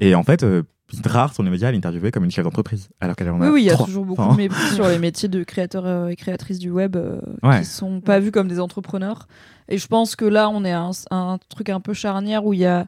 Et 0.00 0.14
en 0.14 0.22
fait, 0.22 0.42
euh, 0.42 0.62
rare 1.04 1.32
sur 1.32 1.42
les 1.42 1.50
médias 1.50 1.68
à 1.68 1.72
l'interviewer 1.72 2.10
comme 2.10 2.24
une 2.24 2.30
chef 2.30 2.44
d'entreprise, 2.44 2.88
alors 3.00 3.16
qu'elle 3.16 3.30
en 3.30 3.40
a 3.40 3.46
Oui, 3.46 3.52
oui, 3.54 3.62
il 3.62 3.66
y 3.66 3.70
a 3.70 3.76
toujours 3.76 4.04
beaucoup 4.04 4.20
Enfin, 4.22 4.32
de 4.32 4.36
mépris 4.38 4.60
sur 4.74 4.88
les 4.88 4.98
métiers 4.98 5.28
de 5.28 5.42
créateurs 5.44 5.86
euh, 5.86 6.08
et 6.08 6.16
créatrices 6.16 6.58
du 6.58 6.70
web 6.70 6.96
euh, 6.96 7.20
Ouais. 7.42 7.60
qui 7.60 7.66
sont 7.66 8.00
pas 8.00 8.18
vus 8.20 8.30
comme 8.32 8.48
des 8.48 8.60
entrepreneurs. 8.60 9.26
Et 9.68 9.78
je 9.78 9.86
pense 9.86 10.16
que 10.16 10.24
là, 10.24 10.48
on 10.50 10.64
est 10.64 10.72
à 10.72 10.80
un, 10.80 10.90
un 11.10 11.38
truc 11.48 11.68
un 11.70 11.80
peu 11.80 11.94
charnière 11.94 12.44
où 12.44 12.52
il 12.52 12.60
y 12.60 12.66
a, 12.66 12.86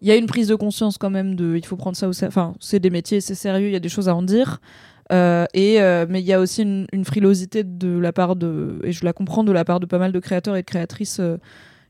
il 0.00 0.08
y 0.08 0.10
a 0.10 0.16
une 0.16 0.26
prise 0.26 0.48
de 0.48 0.54
conscience 0.54 0.98
quand 0.98 1.10
même 1.10 1.34
de 1.34 1.56
il 1.56 1.64
faut 1.66 1.76
prendre 1.76 1.96
ça 1.96 2.08
au 2.08 2.12
sérieux. 2.12 2.28
Enfin, 2.30 2.54
c'est 2.60 2.78
des 2.80 2.90
métiers, 2.90 3.20
c'est 3.20 3.34
sérieux, 3.34 3.66
il 3.68 3.72
y 3.72 3.76
a 3.76 3.80
des 3.80 3.88
choses 3.88 4.08
à 4.08 4.14
en 4.14 4.22
dire. 4.22 4.60
Euh, 5.12 5.44
et 5.52 5.82
euh, 5.82 6.06
mais 6.08 6.20
il 6.20 6.26
y 6.26 6.32
a 6.32 6.40
aussi 6.40 6.62
une, 6.62 6.86
une 6.92 7.04
frilosité 7.04 7.64
de 7.64 7.98
la 7.98 8.12
part 8.12 8.34
de 8.36 8.80
et 8.84 8.92
je 8.92 9.04
la 9.04 9.12
comprends 9.12 9.44
de 9.44 9.52
la 9.52 9.64
part 9.64 9.78
de 9.80 9.84
pas 9.84 9.98
mal 9.98 10.12
de 10.12 10.18
créateurs 10.20 10.56
et 10.56 10.62
de 10.62 10.66
créatrices 10.66 11.18
euh, 11.20 11.36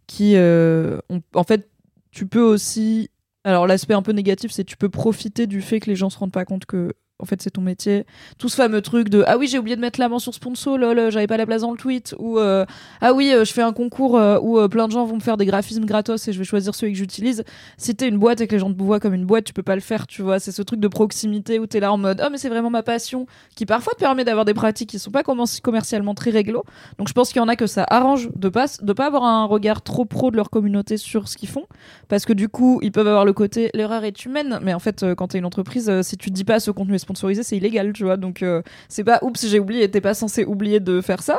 qui 0.06 0.32
euh, 0.34 0.98
ont- 1.10 1.20
en 1.34 1.44
fait 1.44 1.68
tu 2.10 2.26
peux 2.26 2.40
aussi 2.42 3.10
alors 3.44 3.66
l'aspect 3.66 3.94
un 3.94 4.02
peu 4.02 4.12
négatif 4.12 4.50
c'est 4.52 4.64
tu 4.64 4.76
peux 4.76 4.88
profiter 4.88 5.46
du 5.46 5.62
fait 5.62 5.80
que 5.80 5.90
les 5.90 5.96
gens 5.96 6.10
se 6.10 6.18
rendent 6.18 6.32
pas 6.32 6.44
compte 6.44 6.66
que 6.66 6.94
en 7.22 7.26
fait 7.26 7.40
c'est 7.40 7.50
ton 7.50 7.62
métier. 7.62 8.04
Tout 8.38 8.48
ce 8.48 8.56
fameux 8.56 8.82
truc 8.82 9.08
de 9.08 9.24
ah 9.26 9.38
oui 9.38 9.46
j'ai 9.46 9.58
oublié 9.58 9.76
de 9.76 9.80
mettre 9.80 10.00
la 10.00 10.08
mention 10.08 10.32
sponsor 10.32 10.76
lol 10.76 11.10
j'avais 11.10 11.26
pas 11.26 11.36
la 11.36 11.46
place 11.46 11.62
dans 11.62 11.70
le 11.70 11.78
tweet 11.78 12.14
ou 12.18 12.38
euh, 12.38 12.66
ah 13.00 13.12
oui 13.12 13.32
euh, 13.32 13.44
je 13.44 13.52
fais 13.52 13.62
un 13.62 13.72
concours 13.72 14.16
euh, 14.16 14.38
où 14.40 14.58
euh, 14.58 14.68
plein 14.68 14.88
de 14.88 14.92
gens 14.92 15.04
vont 15.04 15.16
me 15.16 15.20
faire 15.20 15.36
des 15.36 15.46
graphismes 15.46 15.84
gratos 15.84 16.26
et 16.28 16.32
je 16.32 16.38
vais 16.38 16.44
choisir 16.44 16.74
celui 16.74 16.92
que 16.92 16.98
j'utilise. 16.98 17.44
Si 17.76 17.94
t'es 17.94 18.08
une 18.08 18.18
boîte 18.18 18.40
et 18.40 18.46
que 18.46 18.52
les 18.52 18.58
gens 18.58 18.72
te 18.72 18.82
voient 18.82 19.00
comme 19.00 19.14
une 19.14 19.24
boîte 19.24 19.44
tu 19.44 19.52
peux 19.52 19.62
pas 19.62 19.74
le 19.74 19.80
faire 19.80 20.06
tu 20.06 20.22
vois. 20.22 20.40
C'est 20.40 20.52
ce 20.52 20.62
truc 20.62 20.80
de 20.80 20.88
proximité 20.88 21.58
où 21.58 21.66
t'es 21.66 21.80
là 21.80 21.92
en 21.92 21.98
mode 21.98 22.20
oh 22.24 22.28
mais 22.30 22.38
c'est 22.38 22.48
vraiment 22.48 22.70
ma 22.70 22.82
passion 22.82 23.26
qui 23.54 23.66
parfois 23.66 23.92
te 23.94 24.00
permet 24.00 24.24
d'avoir 24.24 24.44
des 24.44 24.54
pratiques 24.54 24.90
qui 24.90 24.98
sont 24.98 25.10
pas 25.10 25.22
commercialement 25.22 26.14
très 26.14 26.30
réglo. 26.30 26.64
Donc 26.98 27.08
je 27.08 27.12
pense 27.12 27.28
qu'il 27.28 27.38
y 27.38 27.44
en 27.44 27.48
a 27.48 27.56
que 27.56 27.66
ça 27.66 27.86
arrange 27.88 28.30
de 28.34 28.48
pas 28.48 28.66
de 28.80 28.92
pas 28.92 29.06
avoir 29.06 29.24
un 29.24 29.44
regard 29.44 29.82
trop 29.82 30.04
pro 30.04 30.30
de 30.30 30.36
leur 30.36 30.50
communauté 30.50 30.96
sur 30.96 31.28
ce 31.28 31.36
qu'ils 31.36 31.48
font. 31.48 31.66
Parce 32.08 32.24
que 32.24 32.32
du 32.32 32.48
coup 32.48 32.80
ils 32.82 32.92
peuvent 32.92 33.08
avoir 33.08 33.24
le 33.24 33.32
côté 33.32 33.70
l'erreur 33.74 34.04
est 34.04 34.24
humaine 34.24 34.58
mais 34.62 34.74
en 34.74 34.78
fait 34.78 35.02
euh, 35.02 35.14
quand 35.14 35.28
t'es 35.28 35.38
une 35.38 35.44
entreprise 35.44 35.88
euh, 35.88 36.02
si 36.02 36.16
tu 36.16 36.30
te 36.30 36.34
dis 36.34 36.44
pas 36.44 36.60
ce 36.60 36.70
contenu 36.70 36.94
est 36.94 36.98
sponsorisé 37.12 37.42
c'est 37.42 37.56
illégal 37.56 37.92
tu 37.92 38.04
vois. 38.04 38.16
Donc 38.16 38.42
euh, 38.42 38.62
c'est 38.88 39.04
pas 39.04 39.18
oups 39.22 39.46
j'ai 39.46 39.58
oublié 39.58 39.90
t'es 39.90 40.00
pas 40.00 40.14
censé 40.14 40.44
oublier 40.44 40.80
de 40.80 41.00
faire 41.00 41.22
ça. 41.22 41.36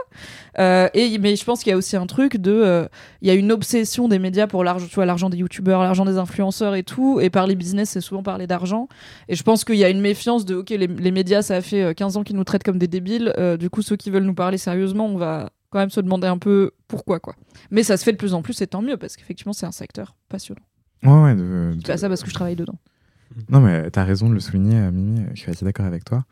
Euh, 0.59 0.87
et 0.93 1.17
mais 1.17 1.35
je 1.35 1.43
pense 1.43 1.63
qu'il 1.63 1.71
y 1.71 1.73
a 1.73 1.77
aussi 1.77 1.95
un 1.95 2.05
truc 2.05 2.37
de 2.37 2.51
euh, 2.51 2.87
il 3.21 3.27
y 3.27 3.31
a 3.31 3.33
une 3.33 3.51
obsession 3.51 4.07
des 4.07 4.19
médias 4.19 4.47
pour 4.47 4.63
l'argent 4.63 4.85
tu 4.87 4.95
vois 4.95 5.05
l'argent 5.05 5.29
des 5.29 5.37
youtubeurs 5.37 5.81
l'argent 5.81 6.05
des 6.05 6.17
influenceurs 6.17 6.75
et 6.75 6.83
tout. 6.83 7.19
Et 7.19 7.29
par 7.29 7.47
les 7.47 7.55
business 7.55 7.89
c'est 7.89 8.01
souvent 8.01 8.23
parler 8.23 8.47
d'argent. 8.47 8.87
Et 9.29 9.35
je 9.35 9.43
pense 9.43 9.63
qu'il 9.65 9.75
y 9.75 9.83
a 9.83 9.89
une 9.89 10.01
méfiance 10.01 10.45
de 10.45 10.55
ok 10.55 10.69
les, 10.69 10.87
les 10.87 11.11
médias 11.11 11.41
ça 11.41 11.61
fait 11.61 11.83
euh, 11.83 11.93
15 11.93 12.17
ans 12.17 12.23
qu'ils 12.23 12.35
nous 12.35 12.43
traitent 12.43 12.63
comme 12.63 12.77
des 12.79 12.87
débiles. 12.87 13.33
Du 13.59 13.69
coup 13.69 13.81
ceux 13.81 13.95
qui 13.95 14.09
veulent 14.09 14.23
nous 14.23 14.33
parler 14.35 14.57
sérieusement 14.57 15.05
on 15.07 15.17
va 15.17 15.49
quand 15.69 15.79
même 15.79 15.89
se 15.89 16.01
demander 16.01 16.27
un 16.27 16.37
peu 16.37 16.71
pourquoi 16.87 17.19
quoi. 17.19 17.35
Mais 17.71 17.81
ça 17.83 17.97
se 17.97 18.03
fait 18.03 18.11
de 18.11 18.17
plus 18.17 18.33
en 18.35 18.41
plus 18.43 18.61
et 18.61 18.67
tant 18.67 18.81
mieux 18.83 18.97
parce 18.97 19.15
qu'effectivement 19.15 19.53
c'est 19.53 19.65
un 19.65 19.71
secteur 19.71 20.15
passionnant. 20.29 20.61
Ouais, 21.03 21.23
ouais. 21.23 21.35
de- 21.35 21.71
je 21.71 21.77
dis 21.77 21.83
pas 21.83 21.97
ça 21.97 22.07
parce 22.07 22.21
que 22.23 22.29
je 22.29 22.33
travaille 22.35 22.55
dedans 22.55 22.75
Non, 23.49 23.59
mais 23.59 23.89
t'as 23.91 24.03
raison 24.03 24.29
de 24.29 24.33
le 24.33 24.39
souligner, 24.39 24.77
euh, 24.77 24.91
Mimi. 24.91 25.25
Je 25.33 25.39
suis 25.39 25.51
assez 25.51 25.65
d'accord 25.65 25.85
avec 25.85 26.03
toi. 26.05 26.25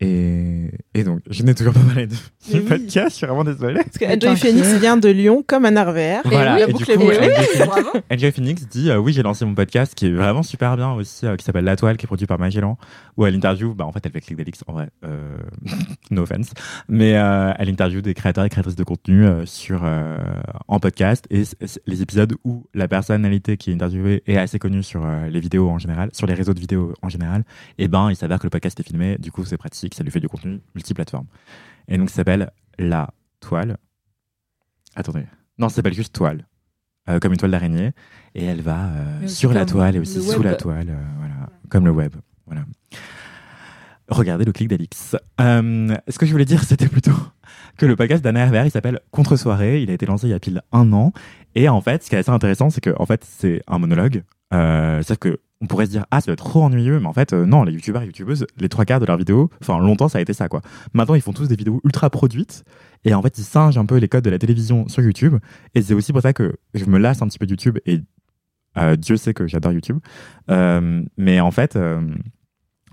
Et, 0.00 0.70
et 0.94 1.04
donc, 1.04 1.20
je 1.30 1.42
n'ai 1.42 1.54
toujours 1.54 1.72
pas 1.74 1.80
parlé 1.80 2.06
de 2.08 2.14
oui. 2.52 2.60
podcast, 2.60 3.10
je 3.10 3.14
suis 3.16 3.26
vraiment 3.26 3.44
désolée. 3.44 3.74
Parce 3.84 3.98
que 3.98 4.04
Enjoy 4.04 4.36
Phoenix 4.36 4.74
vient 4.80 4.96
de 4.96 5.08
Lyon 5.08 5.44
comme 5.46 5.64
un 5.64 5.70
RVR. 5.84 6.22
Voilà, 6.24 6.60
et 6.60 6.66
du 6.66 6.72
coup. 6.74 6.82
Enjoy 6.82 6.96
Phoenix- 7.14 7.66
Bravo. 7.66 7.90
Enjoy 8.10 8.32
Phoenix 8.32 8.66
dit 8.68 8.90
euh, 8.90 8.96
oui 8.98 9.12
j'ai 9.12 9.22
lancé 9.22 9.44
mon 9.44 9.54
podcast 9.54 9.94
qui 9.94 10.06
est 10.06 10.12
vraiment 10.12 10.42
super 10.42 10.76
bien 10.76 10.92
aussi 10.92 11.26
euh, 11.26 11.36
qui 11.36 11.44
s'appelle 11.44 11.64
La 11.64 11.76
Toile 11.76 11.96
qui 11.96 12.04
est 12.04 12.08
produit 12.08 12.26
par 12.26 12.38
Magellan 12.38 12.76
où 13.16 13.26
elle 13.26 13.34
interview 13.34 13.74
bah 13.74 13.84
en 13.86 13.92
fait 13.92 14.04
elle 14.04 14.12
fait 14.12 14.20
Click 14.20 14.38
Delix 14.38 14.60
en 14.66 14.72
vrai 14.72 14.88
euh, 15.04 15.36
no 16.10 16.22
offense 16.22 16.50
mais 16.88 17.16
euh, 17.16 17.52
elle 17.58 17.68
interview 17.68 18.00
des 18.00 18.14
créateurs 18.14 18.44
et 18.44 18.48
créatrices 18.48 18.76
de 18.76 18.84
contenu 18.84 19.24
euh, 19.24 19.46
sur 19.46 19.82
euh, 19.84 20.18
en 20.68 20.80
podcast 20.80 21.24
et 21.30 21.42
les 21.86 22.02
épisodes 22.02 22.34
où 22.44 22.64
la 22.74 22.88
personnalité 22.88 23.56
qui 23.56 23.70
est 23.70 23.74
interviewée 23.74 24.22
est 24.26 24.36
assez 24.36 24.58
connue 24.58 24.82
sur 24.82 25.04
euh, 25.04 25.28
les 25.28 25.40
vidéos 25.40 25.68
en 25.70 25.78
général 25.78 26.10
sur 26.12 26.26
les 26.26 26.34
réseaux 26.34 26.54
de 26.54 26.60
vidéos 26.60 26.94
en 27.02 27.08
général 27.08 27.44
et 27.78 27.88
ben 27.88 28.10
il 28.10 28.16
s'avère 28.16 28.38
que 28.38 28.44
le 28.46 28.50
podcast 28.50 28.78
est 28.80 28.84
filmé 28.86 29.16
du 29.18 29.30
coup 29.30 29.44
c'est 29.44 29.56
pratique 29.58 29.91
ça 29.94 30.04
lui 30.04 30.10
fait 30.10 30.20
du 30.20 30.28
contenu 30.28 30.60
multiplateforme 30.74 31.26
et 31.88 31.98
donc 31.98 32.10
ça 32.10 32.16
s'appelle 32.16 32.50
La 32.78 33.10
Toile 33.40 33.76
attendez 34.94 35.24
non 35.58 35.68
ça 35.68 35.76
s'appelle 35.76 35.94
juste 35.94 36.14
Toile 36.14 36.46
euh, 37.08 37.18
comme 37.18 37.32
une 37.32 37.38
toile 37.38 37.50
d'araignée 37.50 37.90
et 38.36 38.44
elle 38.44 38.60
va 38.60 38.84
euh, 38.84 39.26
sur 39.26 39.52
la 39.52 39.66
toile 39.66 39.96
et 39.96 39.98
aussi 39.98 40.22
sous 40.22 40.34
web. 40.34 40.44
la 40.44 40.54
toile, 40.54 40.88
euh, 40.88 41.04
voilà, 41.18 41.48
comme 41.68 41.84
le 41.84 41.90
web. 41.90 42.14
Voilà. 42.46 42.62
Regardez 44.08 44.44
le 44.44 44.52
clic 44.52 44.68
d'Alix. 44.68 45.16
Ce 45.40 46.18
que 46.18 46.26
je 46.26 46.30
voulais 46.30 46.44
dire, 46.44 46.62
c'était 46.64 46.86
plutôt 46.86 47.16
que 47.76 47.86
le 47.86 47.96
podcast 47.96 48.22
d'Anna 48.22 48.42
Hervé, 48.42 48.62
il 48.66 48.70
s'appelle 48.70 49.00
Contre 49.10 49.34
Soirée. 49.34 49.82
Il 49.82 49.90
a 49.90 49.94
été 49.94 50.06
lancé 50.06 50.28
il 50.28 50.30
y 50.30 50.32
a 50.32 50.38
pile 50.38 50.62
un 50.70 50.92
an. 50.92 51.12
Et 51.56 51.68
en 51.68 51.80
fait, 51.80 52.04
ce 52.04 52.08
qui 52.08 52.14
est 52.14 52.18
assez 52.20 52.30
intéressant, 52.30 52.70
c'est 52.70 52.80
que 52.80 52.94
en 52.96 53.06
fait, 53.06 53.24
c'est 53.24 53.64
un 53.66 53.80
monologue. 53.80 54.22
C'est-à-dire 54.52 55.18
que 55.18 55.40
on 55.62 55.66
pourrait 55.66 55.86
se 55.86 55.92
dire 55.92 56.04
ah 56.10 56.20
ça 56.20 56.26
va 56.26 56.32
être 56.32 56.44
trop 56.44 56.62
ennuyeux, 56.62 56.98
mais 56.98 57.06
en 57.06 57.12
fait 57.12 57.32
euh, 57.32 57.46
non, 57.46 57.62
les 57.62 57.72
youtubeurs 57.72 58.02
et 58.02 58.06
youtubeuses, 58.06 58.46
les 58.58 58.68
trois 58.68 58.84
quarts 58.84 59.00
de 59.00 59.06
leurs 59.06 59.16
vidéos, 59.16 59.48
enfin 59.62 59.78
longtemps 59.78 60.08
ça 60.08 60.18
a 60.18 60.20
été 60.20 60.32
ça 60.32 60.48
quoi. 60.48 60.60
Maintenant 60.92 61.14
ils 61.14 61.22
font 61.22 61.32
tous 61.32 61.46
des 61.46 61.56
vidéos 61.56 61.80
ultra 61.84 62.10
produites 62.10 62.64
et 63.04 63.14
en 63.14 63.22
fait 63.22 63.38
ils 63.38 63.44
singent 63.44 63.78
un 63.78 63.86
peu 63.86 63.96
les 63.96 64.08
codes 64.08 64.24
de 64.24 64.30
la 64.30 64.38
télévision 64.38 64.88
sur 64.88 65.02
YouTube. 65.02 65.36
Et 65.74 65.82
c'est 65.82 65.94
aussi 65.94 66.12
pour 66.12 66.20
ça 66.20 66.32
que 66.32 66.56
je 66.74 66.84
me 66.84 66.98
lasse 66.98 67.22
un 67.22 67.28
petit 67.28 67.38
peu 67.38 67.46
de 67.46 67.52
YouTube 67.52 67.78
et 67.86 68.00
euh, 68.76 68.96
Dieu 68.96 69.16
sait 69.16 69.34
que 69.34 69.46
j'adore 69.46 69.72
YouTube. 69.72 69.98
Euh, 70.50 71.02
mais 71.16 71.40
en 71.40 71.52
fait, 71.52 71.78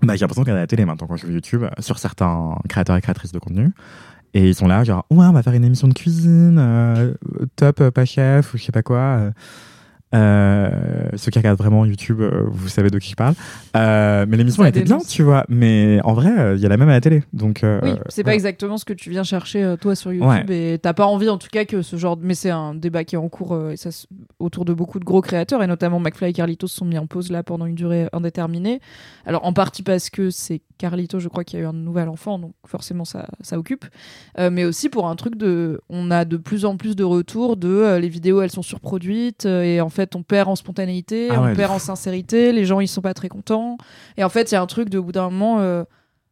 bah, 0.02 0.14
j'ai 0.14 0.20
l'impression 0.20 0.44
de 0.44 0.52
la 0.52 0.66
télé 0.66 0.84
maintenant 0.84 1.08
quand 1.08 1.16
je 1.16 1.26
vois 1.26 1.34
YouTube 1.34 1.64
sur 1.80 1.98
certains 1.98 2.56
créateurs 2.68 2.96
et 2.96 3.00
créatrices 3.00 3.32
de 3.32 3.38
contenu. 3.40 3.70
Et 4.32 4.48
ils 4.48 4.54
sont 4.54 4.68
là, 4.68 4.84
genre, 4.84 5.06
ouais, 5.10 5.26
on 5.26 5.32
va 5.32 5.42
faire 5.42 5.54
une 5.54 5.64
émission 5.64 5.88
de 5.88 5.92
cuisine, 5.92 7.16
top, 7.56 7.90
pas 7.90 8.04
chef, 8.04 8.54
ou 8.54 8.58
je 8.58 8.62
sais 8.62 8.70
pas 8.70 8.82
quoi. 8.84 9.32
Euh. 10.14 10.70
Ceux 11.16 11.30
qui 11.30 11.38
regardent 11.38 11.58
vraiment 11.58 11.84
YouTube, 11.84 12.20
euh, 12.20 12.44
vous 12.50 12.68
savez 12.68 12.90
de 12.90 12.98
qui 12.98 13.10
je 13.10 13.16
parle. 13.16 13.34
Euh, 13.76 14.26
mais 14.28 14.36
l'émission 14.36 14.64
était 14.64 14.82
bien, 14.82 14.98
tu 14.98 15.22
vois. 15.22 15.44
Mais 15.48 16.00
en 16.04 16.14
vrai, 16.14 16.54
il 16.56 16.60
y 16.60 16.66
a 16.66 16.68
la 16.68 16.76
même 16.76 16.88
à 16.88 16.92
la 16.92 17.00
télé. 17.00 17.22
Donc, 17.32 17.64
Oui, 17.82 17.90
c'est 18.08 18.24
pas 18.24 18.34
exactement 18.34 18.76
ce 18.76 18.84
que 18.84 18.92
tu 18.92 19.10
viens 19.10 19.22
chercher 19.22 19.74
toi 19.80 19.94
sur 19.94 20.12
YouTube 20.12 20.50
et 20.50 20.78
t'as 20.82 20.92
pas 20.92 21.06
envie 21.06 21.28
en 21.28 21.38
tout 21.38 21.48
cas 21.50 21.64
que 21.64 21.82
ce 21.82 21.96
genre 21.96 22.16
de... 22.16 22.24
mais 22.24 22.34
c'est 22.34 22.50
un 22.50 22.74
débat 22.74 23.04
qui 23.04 23.14
est 23.14 23.18
en 23.18 23.28
cours 23.28 23.70
et 23.70 23.76
ça, 23.76 23.90
se- 23.90 24.06
autour 24.38 24.64
de 24.64 24.72
beaucoup 24.72 24.98
de 24.98 25.04
gros 25.04 25.20
créateurs 25.20 25.62
et 25.62 25.66
notamment 25.66 26.00
McFly 26.00 26.30
et 26.30 26.32
Carlitos 26.32 26.68
se 26.68 26.76
sont 26.76 26.84
mis 26.84 26.98
en 26.98 27.06
pause 27.06 27.30
là 27.30 27.42
pendant 27.42 27.66
une 27.66 27.74
durée 27.74 28.08
indéterminée. 28.12 28.80
Alors 29.26 29.44
en 29.44 29.52
partie 29.52 29.82
parce 29.82 30.10
que 30.10 30.30
c'est 30.30 30.60
Carlitos 30.78 31.20
je 31.20 31.28
crois 31.28 31.44
qui 31.44 31.56
a 31.56 31.60
eu 31.60 31.66
un 31.66 31.72
nouvel 31.72 32.08
enfant 32.08 32.38
donc 32.38 32.52
forcément 32.66 33.04
ça, 33.04 33.28
ça 33.42 33.58
occupe 33.58 33.84
mais 34.38 34.64
aussi 34.64 34.88
pour 34.88 35.08
un 35.08 35.16
truc 35.16 35.36
de 35.36 35.80
on 35.88 36.10
a 36.10 36.24
de 36.24 36.36
plus 36.36 36.64
en 36.64 36.76
plus 36.76 36.96
de 36.96 37.04
retours 37.04 37.56
de 37.56 37.96
les 38.00 38.08
vidéos 38.08 38.40
elles 38.42 38.50
sont 38.50 38.62
surproduites 38.62 39.44
et 39.46 39.80
en 39.80 39.88
fait 39.90 39.99
on 40.14 40.22
perd 40.22 40.48
en 40.48 40.56
spontanéité, 40.56 41.28
Ah 41.30 41.40
on 41.40 41.44
ouais, 41.46 41.54
perd 41.54 41.72
en 41.72 41.78
sincérité, 41.78 42.52
les 42.52 42.64
gens 42.64 42.80
ils 42.80 42.88
sont 42.88 43.00
pas 43.02 43.14
très 43.14 43.28
contents 43.28 43.76
et 44.16 44.24
en 44.24 44.28
fait 44.28 44.50
il 44.50 44.54
y 44.54 44.56
a 44.56 44.62
un 44.62 44.66
truc 44.66 44.88
de 44.90 44.98
au 44.98 45.02
bout 45.02 45.12
d'un 45.12 45.28
moment 45.30 45.60
euh, 45.60 45.84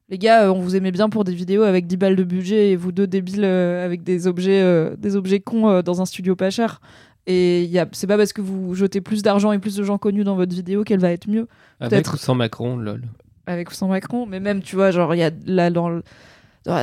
les 0.08 0.18
gars, 0.18 0.44
euh, 0.46 0.52
on 0.52 0.60
vous 0.60 0.74
aimait 0.76 0.90
bien 0.90 1.08
pour 1.10 1.24
des 1.24 1.34
vidéos 1.34 1.62
avec 1.64 1.86
10 1.86 1.96
balles 1.98 2.16
de 2.16 2.24
budget 2.24 2.70
et 2.70 2.76
vous 2.76 2.92
deux 2.92 3.06
débiles 3.06 3.44
euh, 3.44 3.84
avec 3.84 4.02
des 4.04 4.26
objets, 4.26 4.62
euh, 4.62 4.96
des 4.96 5.16
objets 5.16 5.40
cons 5.40 5.68
euh, 5.68 5.82
dans 5.82 6.00
un 6.00 6.06
studio 6.06 6.34
pas 6.34 6.48
cher. 6.50 6.80
Et 7.26 7.64
il 7.64 7.70
y 7.70 7.78
a- 7.78 7.86
c'est 7.92 8.06
pas 8.06 8.16
parce 8.16 8.32
que 8.32 8.40
vous 8.40 8.74
jetez 8.74 9.02
plus 9.02 9.20
d'argent 9.22 9.52
et 9.52 9.58
plus 9.58 9.76
de 9.76 9.82
gens 9.84 9.98
connus 9.98 10.24
dans 10.24 10.34
votre 10.34 10.54
vidéo 10.54 10.82
qu'elle 10.82 11.00
va 11.00 11.10
être 11.10 11.28
mieux 11.28 11.46
Avec 11.78 11.90
Peut-être. 11.90 12.14
ou 12.14 12.16
sans 12.16 12.34
Macron, 12.34 12.78
lol. 12.78 13.02
avec 13.46 13.70
ou 13.70 13.74
sans 13.74 13.88
Macron. 13.88 14.24
Mais 14.24 14.40
même, 14.40 14.62
tu 14.62 14.76
vois, 14.76 14.90
genre, 14.92 15.14
il 15.14 15.18
y 15.18 15.22
a 15.22 15.30
là 15.44 15.68
dans 15.68 15.90
le, 15.90 16.02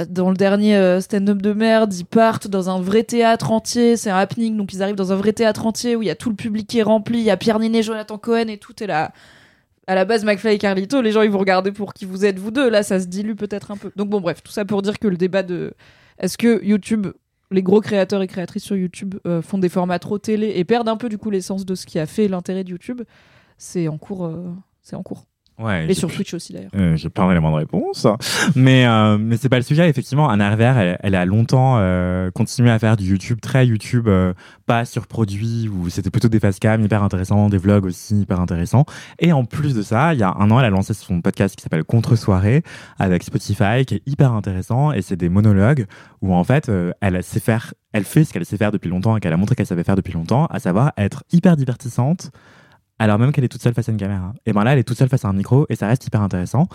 dans- 0.10 0.30
le 0.30 0.36
dernier 0.36 0.76
euh, 0.76 0.99
stand-up 1.02 1.41
de 1.41 1.53
merde, 1.53 1.94
ils 1.94 2.06
partent 2.06 2.48
dans 2.48 2.70
un 2.70 2.82
vrai 2.82 3.03
théâtre 3.03 3.52
entier. 3.52 3.98
C'est 3.98 4.10
un 4.10 4.18
happening, 4.18 4.57
donc 4.57 4.74
ils 4.74 4.82
arrivent 4.84 4.95
dans 4.95 5.12
un 5.12 5.16
vrai 5.16 5.34
théâtre 5.34 5.66
entier 5.66 5.95
où 5.95 6.02
il 6.02 6.07
y 6.07 6.10
a 6.12 6.16
tout 6.16 6.30
le 6.30 6.36
public 6.36 6.68
qui 6.68 6.80
est 6.80 6.84
rempli. 6.84 7.20
Il 7.20 7.24
y 7.24 7.30
a 7.30 7.38
Pierre 7.38 7.60
Ninet, 7.60 7.84
Jonathan 7.84 8.18
Cohen 8.18 8.48
et 8.48 8.57
tout 8.57 8.82
est 8.84 8.88
là. 8.88 9.12
À 9.88 9.94
la 9.95 10.03
base, 10.06 10.26
McFly 10.26 10.56
et 10.56 10.57
Carlito, 10.57 11.02
les 11.02 11.12
gens 11.12 11.22
ils 11.22 11.30
vous 11.30 11.38
regarder 11.38 11.72
pour 11.72 11.94
qui 11.94 12.06
vous 12.06 12.26
êtes 12.26 12.40
vous 12.40 12.49
deux. 12.52 12.70
Là, 12.70 12.82
ça 12.84 12.99
se 12.99 13.06
dilue 13.06 13.36
peut-être 13.36 13.70
un 13.72 13.78
peu. 13.78 13.91
Donc 13.95 14.10
bon, 14.10 14.20
bref, 14.20 14.41
tout 14.44 14.52
ça 14.52 14.66
pour 14.66 14.82
dire 14.82 14.98
que 14.98 15.07
le 15.07 15.18
débat 15.18 15.44
de 15.44 15.74
est-ce 16.18 16.38
que 16.38 16.64
YouTube, 16.66 17.07
les 17.52 17.62
gros 17.62 17.82
créateurs 17.82 18.24
et 18.24 18.28
créatrices 18.28 18.64
sur 18.64 18.76
YouTube 18.76 19.16
euh, 19.28 19.41
font 19.44 19.60
des 19.60 19.70
formats 19.70 19.99
trop 19.99 20.18
télé 20.18 20.53
et 20.56 20.64
perdent 20.64 20.90
un 20.90 20.98
peu 20.98 21.07
du 21.10 21.20
coup 21.20 21.30
l'essence 21.30 21.66
de 21.66 21.76
ce 21.76 21.86
qui 21.86 21.99
a 21.99 22.07
fait 22.07 22.28
l'intérêt 22.28 22.64
de 22.64 22.72
YouTube, 22.72 23.03
c'est 23.60 23.88
en 23.88 23.98
cours. 23.99 24.26
euh, 24.26 24.52
c'est 24.82 24.95
en 24.95 25.03
cours. 25.03 25.26
Ouais, 25.57 25.86
Et 25.90 25.94
sur 25.94 26.11
Twitch 26.11 26.34
aussi 26.34 26.52
d'ailleurs. 26.52 26.72
Euh, 26.76 26.98
j'ai 26.98 27.10
pas 27.10 27.23
un 27.23 27.32
élément 27.32 27.49
de 27.52 27.56
réponse, 27.56 28.07
mais 28.56 28.86
euh, 28.86 29.18
mais 29.18 29.38
c'est 29.38 29.48
pas 29.48 29.56
le 29.56 29.64
sujet. 29.64 29.88
Effectivement, 29.88 30.30
Anna 30.30 30.48
Hervère, 30.52 30.77
elle, 30.77 30.98
elle 31.02 31.15
a 31.15 31.26
longtemps 31.26 31.76
euh, 31.77 32.30
continué 32.32 32.72
à 32.72 32.77
faire 32.77 32.98
du 32.98 33.06
YouTube 33.06 33.40
très 33.40 33.65
YouTube, 33.65 34.10
euh, 34.10 34.34
pas 34.65 34.84
surproduit 34.84 35.69
où 35.69 35.90
c'était 35.90 36.10
plutôt 36.10 36.27
des 36.27 36.41
facecam 36.41 36.84
hyper 36.84 37.03
intéressants, 37.03 37.48
des 37.48 37.57
vlogs 37.57 37.86
aussi 37.86 38.19
hyper 38.19 38.41
intéressants. 38.41 38.84
Et 39.19 39.32
en 39.32 39.45
plus 39.45 39.73
de 39.73 39.82
ça, 39.82 40.14
il 40.14 40.19
y 40.19 40.23
a 40.23 40.36
un 40.38 40.52
an, 40.52 40.60
elle 40.60 40.65
a 40.65 40.69
lancé 40.69 40.94
son 40.94 41.22
podcast 41.22 41.56
qui 41.56 41.64
s'appelle 41.64 41.86
Contre 41.86 42.18
Soirée 42.18 42.61
avec 42.99 43.23
Spotify, 43.23 43.86
qui 43.88 43.95
est 43.95 44.03
hyper 44.07 44.34
intéressant 44.34 44.91
et 44.91 45.02
c'est 45.02 45.15
des 45.15 45.30
monologues 45.30 45.86
où 46.22 46.34
en 46.34 46.44
fait 46.44 46.69
elle 46.99 47.23
sait 47.23 47.40
faire, 47.40 47.73
elle 47.94 48.03
fait 48.03 48.26
ce 48.26 48.34
qu'elle 48.34 48.45
sait 48.45 48.57
faire 48.57 48.73
depuis 48.73 48.90
longtemps 48.90 49.15
et 49.15 49.22
qu'elle 49.22 49.34
a 49.34 49.38
montré 49.38 49.56
qu'elle 49.56 49.65
savait 49.65 49.86
faire 49.86 49.95
depuis 49.95 50.14
longtemps, 50.14 50.48
à 50.48 50.60
savoir 50.60 50.91
être 50.98 51.23
hyper 51.32 51.56
divertissante 51.56 52.32
alors 52.98 53.20
même 53.20 53.32
qu'elle 53.32 53.44
est 53.44 53.50
toute 53.50 53.62
seule 53.62 53.74
face 53.74 53.90
à 53.90 53.92
une 53.92 53.98
caméra. 53.98 54.34
Et 54.46 54.54
ben 54.54 54.64
là, 54.64 54.74
elle 54.74 54.80
est 54.80 54.84
toute 54.84 54.98
seule 54.98 55.10
face 55.10 55.26
à 55.26 55.28
un 55.28 55.34
micro 55.34 55.66
et 55.70 55.76
ça 55.76 55.88
reste 55.88 56.06
hyper 56.06 56.22
intéressant. 56.22 56.68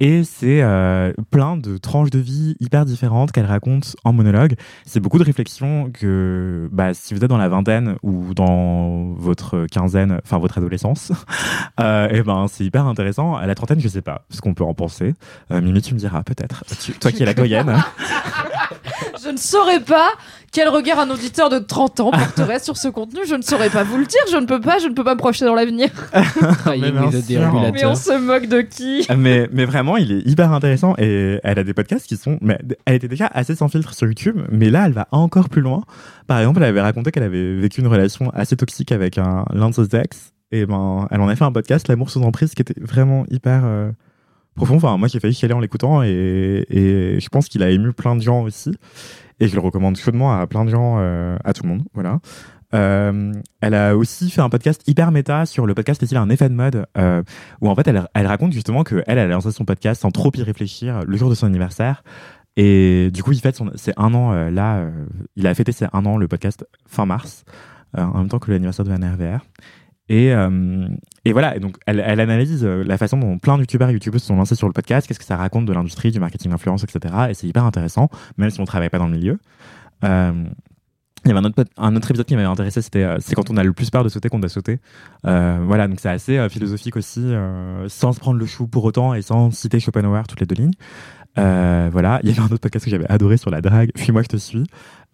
Et 0.00 0.24
c'est 0.24 0.62
euh, 0.62 1.12
plein 1.30 1.56
de 1.56 1.78
tranches 1.78 2.10
de 2.10 2.18
vie 2.18 2.54
hyper 2.60 2.84
différentes 2.84 3.32
qu'elle 3.32 3.46
raconte 3.46 3.96
en 4.04 4.12
monologue. 4.12 4.54
C'est 4.84 5.00
beaucoup 5.00 5.18
de 5.18 5.24
réflexions 5.24 5.90
que, 5.90 6.68
bah, 6.72 6.92
si 6.92 7.14
vous 7.14 7.24
êtes 7.24 7.30
dans 7.30 7.38
la 7.38 7.48
vingtaine 7.48 7.96
ou 8.02 8.34
dans 8.34 9.12
votre 9.16 9.66
quinzaine, 9.70 10.20
enfin 10.22 10.38
votre 10.38 10.58
adolescence, 10.58 11.12
euh, 11.80 12.08
et 12.10 12.22
ben 12.22 12.46
c'est 12.48 12.64
hyper 12.64 12.86
intéressant. 12.86 13.36
À 13.36 13.46
la 13.46 13.54
trentaine, 13.54 13.80
je 13.80 13.88
sais 13.88 14.02
pas 14.02 14.26
ce 14.30 14.40
qu'on 14.40 14.54
peut 14.54 14.64
en 14.64 14.74
penser. 14.74 15.14
Euh, 15.50 15.60
Mimi, 15.60 15.80
tu 15.80 15.94
me 15.94 15.98
diras 15.98 16.22
peut-être. 16.22 16.64
Toi 17.00 17.12
qui 17.12 17.22
es 17.22 17.26
la 17.26 17.34
doyenne. 17.34 17.74
Je 19.22 19.30
ne 19.30 19.36
saurais 19.36 19.80
pas 19.80 20.10
quel 20.56 20.70
regard 20.70 20.98
un 20.98 21.10
auditeur 21.10 21.50
de 21.50 21.58
30 21.58 22.00
ans 22.00 22.10
porterait 22.10 22.60
sur 22.60 22.78
ce 22.78 22.88
contenu? 22.88 23.20
Je 23.28 23.34
ne 23.34 23.42
saurais 23.42 23.68
pas 23.68 23.84
vous 23.84 23.98
le 23.98 24.06
dire. 24.06 24.22
Je 24.32 24.38
ne 24.38 24.46
peux 24.46 24.58
pas. 24.58 24.78
Je 24.78 24.88
ne 24.88 24.94
peux 24.94 25.04
pas 25.04 25.14
me 25.14 25.18
projeter 25.18 25.44
dans 25.44 25.54
l'avenir. 25.54 25.90
Mais 27.74 27.84
on 27.84 27.94
se 27.94 28.18
moque 28.18 28.46
de 28.46 28.62
qui? 28.62 29.06
Mais, 29.18 29.50
mais 29.52 29.66
vraiment, 29.66 29.98
il 29.98 30.12
est 30.12 30.26
hyper 30.26 30.50
intéressant 30.52 30.94
et 30.96 31.40
elle 31.44 31.58
a 31.58 31.62
des 31.62 31.74
podcasts 31.74 32.06
qui 32.06 32.16
sont. 32.16 32.38
Mais 32.40 32.58
elle 32.86 32.94
était 32.94 33.06
déjà 33.06 33.26
assez 33.26 33.54
sans 33.54 33.68
filtre 33.68 33.92
sur 33.92 34.06
YouTube, 34.06 34.40
mais 34.50 34.70
là, 34.70 34.86
elle 34.86 34.92
va 34.92 35.08
encore 35.10 35.50
plus 35.50 35.60
loin. 35.60 35.82
Par 36.26 36.38
exemple, 36.38 36.60
elle 36.62 36.70
avait 36.70 36.80
raconté 36.80 37.10
qu'elle 37.10 37.24
avait 37.24 37.56
vécu 37.56 37.82
une 37.82 37.88
relation 37.88 38.30
assez 38.30 38.56
toxique 38.56 38.92
avec 38.92 39.18
un 39.18 39.44
l'un 39.52 39.68
de 39.68 39.74
ses 39.74 39.94
ex. 39.94 40.32
Et 40.52 40.64
ben, 40.64 41.06
elle 41.10 41.20
en 41.20 41.28
a 41.28 41.36
fait 41.36 41.44
un 41.44 41.52
podcast, 41.52 41.86
L'amour 41.88 42.08
sans 42.08 42.22
emprise, 42.22 42.54
qui 42.54 42.62
était 42.62 42.80
vraiment 42.80 43.26
hyper 43.28 43.60
euh, 43.64 43.90
profond. 44.56 44.76
Enfin, 44.76 44.96
moi, 44.96 45.06
j'ai 45.06 45.20
failli 45.20 45.34
chialer 45.34 45.54
en 45.54 45.60
l'écoutant 45.60 46.02
et, 46.02 46.66
je 46.70 47.28
pense 47.28 47.48
qu'il 47.48 47.62
a 47.62 47.70
ému 47.70 47.92
plein 47.92 48.16
de 48.16 48.22
gens 48.22 48.42
aussi. 48.42 48.72
Et 49.38 49.48
je 49.48 49.54
le 49.54 49.60
recommande 49.60 49.96
chaudement 49.96 50.32
à 50.38 50.46
plein 50.46 50.64
de 50.64 50.70
gens, 50.70 50.96
euh, 50.98 51.36
à 51.44 51.52
tout 51.52 51.62
le 51.62 51.68
monde. 51.68 51.82
Voilà. 51.94 52.20
Euh, 52.74 53.32
elle 53.60 53.74
a 53.74 53.96
aussi 53.96 54.28
fait 54.30 54.40
un 54.40 54.48
podcast 54.48 54.82
hyper 54.88 55.12
méta 55.12 55.46
sur 55.46 55.66
le 55.66 55.74
podcast 55.74 56.02
est-il 56.02 56.16
un 56.16 56.28
effet 56.30 56.48
de 56.48 56.54
mode 56.54 56.86
euh, 56.98 57.22
où 57.60 57.68
en 57.70 57.76
fait 57.76 57.86
elle, 57.86 58.26
raconte 58.26 58.52
justement 58.52 58.82
que 58.82 59.04
elle, 59.06 59.20
a 59.20 59.26
lancé 59.28 59.52
son 59.52 59.64
podcast 59.64 60.02
sans 60.02 60.10
trop 60.10 60.32
y 60.34 60.42
réfléchir 60.42 61.04
le 61.06 61.16
jour 61.16 61.30
de 61.30 61.36
son 61.36 61.46
anniversaire 61.46 62.02
et 62.56 63.12
du 63.14 63.22
coup 63.22 63.30
il 63.30 63.38
fête 63.38 63.54
son 63.54 63.70
c'est 63.76 63.94
un 63.96 64.12
an 64.14 64.50
là 64.50 64.84
il 65.36 65.46
a 65.46 65.54
fêté 65.54 65.70
ses 65.70 65.86
un 65.92 66.04
an 66.06 66.16
le 66.16 66.26
podcast 66.26 66.66
fin 66.88 67.06
mars 67.06 67.44
en 67.96 68.18
même 68.18 68.28
temps 68.28 68.40
que 68.40 68.50
l'anniversaire 68.50 68.84
de 68.84 68.92
RVR 68.92 69.42
et, 70.08 70.32
euh, 70.32 70.88
et 71.24 71.32
voilà 71.32 71.58
donc 71.58 71.76
elle, 71.86 72.00
analyse 72.00 72.64
euh, 72.64 72.84
la 72.84 72.96
façon 72.96 73.18
dont 73.18 73.38
plein 73.38 73.56
de 73.56 73.62
youtubeurs 73.62 73.90
et 73.90 73.92
youtubeuses 73.92 74.22
se 74.22 74.28
sont 74.28 74.36
lancés 74.36 74.54
sur 74.54 74.68
le 74.68 74.72
podcast 74.72 75.06
qu'est-ce 75.06 75.18
que 75.18 75.24
ça 75.24 75.36
raconte 75.36 75.66
de 75.66 75.72
l'industrie 75.72 76.12
du 76.12 76.20
marketing 76.20 76.52
d'influence 76.52 76.84
etc 76.84 77.14
et 77.30 77.34
c'est 77.34 77.48
hyper 77.48 77.64
intéressant 77.64 78.08
même 78.36 78.50
si 78.50 78.60
on 78.60 78.64
travaille 78.64 78.90
pas 78.90 78.98
dans 78.98 79.08
le 79.08 79.16
milieu 79.16 79.38
euh, 80.04 80.44
il 81.24 81.30
y 81.30 81.32
avait 81.32 81.40
un 81.40 81.44
autre, 81.44 81.64
un 81.76 81.96
autre 81.96 82.08
épisode 82.08 82.26
qui 82.26 82.36
m'avait 82.36 82.46
intéressé, 82.46 82.80
c'était 82.82 83.04
c'est 83.18 83.34
quand 83.34 83.50
on 83.50 83.56
a 83.56 83.64
le 83.64 83.72
plus 83.72 83.90
peur 83.90 84.04
de 84.04 84.08
sauter 84.08 84.28
qu'on 84.28 84.38
doit 84.38 84.48
sauter. 84.48 84.78
Voilà, 85.24 85.88
donc 85.88 85.98
c'est 85.98 86.08
assez 86.08 86.48
philosophique 86.48 86.94
aussi, 86.94 87.32
sans 87.88 88.12
se 88.12 88.20
prendre 88.20 88.38
le 88.38 88.46
chou 88.46 88.68
pour 88.68 88.84
autant 88.84 89.12
et 89.12 89.22
sans 89.22 89.50
citer 89.50 89.80
Schopenhauer 89.80 90.22
toutes 90.28 90.38
les 90.38 90.46
deux 90.46 90.54
lignes. 90.54 90.74
Voilà, 91.34 92.20
il 92.22 92.28
y 92.28 92.32
avait 92.32 92.42
un 92.42 92.44
autre 92.44 92.58
podcast 92.58 92.84
que 92.84 92.92
j'avais 92.92 93.10
adoré 93.10 93.38
sur 93.38 93.50
la 93.50 93.60
drague, 93.60 93.90
Fuis-moi, 93.96 94.22
je 94.22 94.28
te 94.28 94.36
suis, 94.36 94.66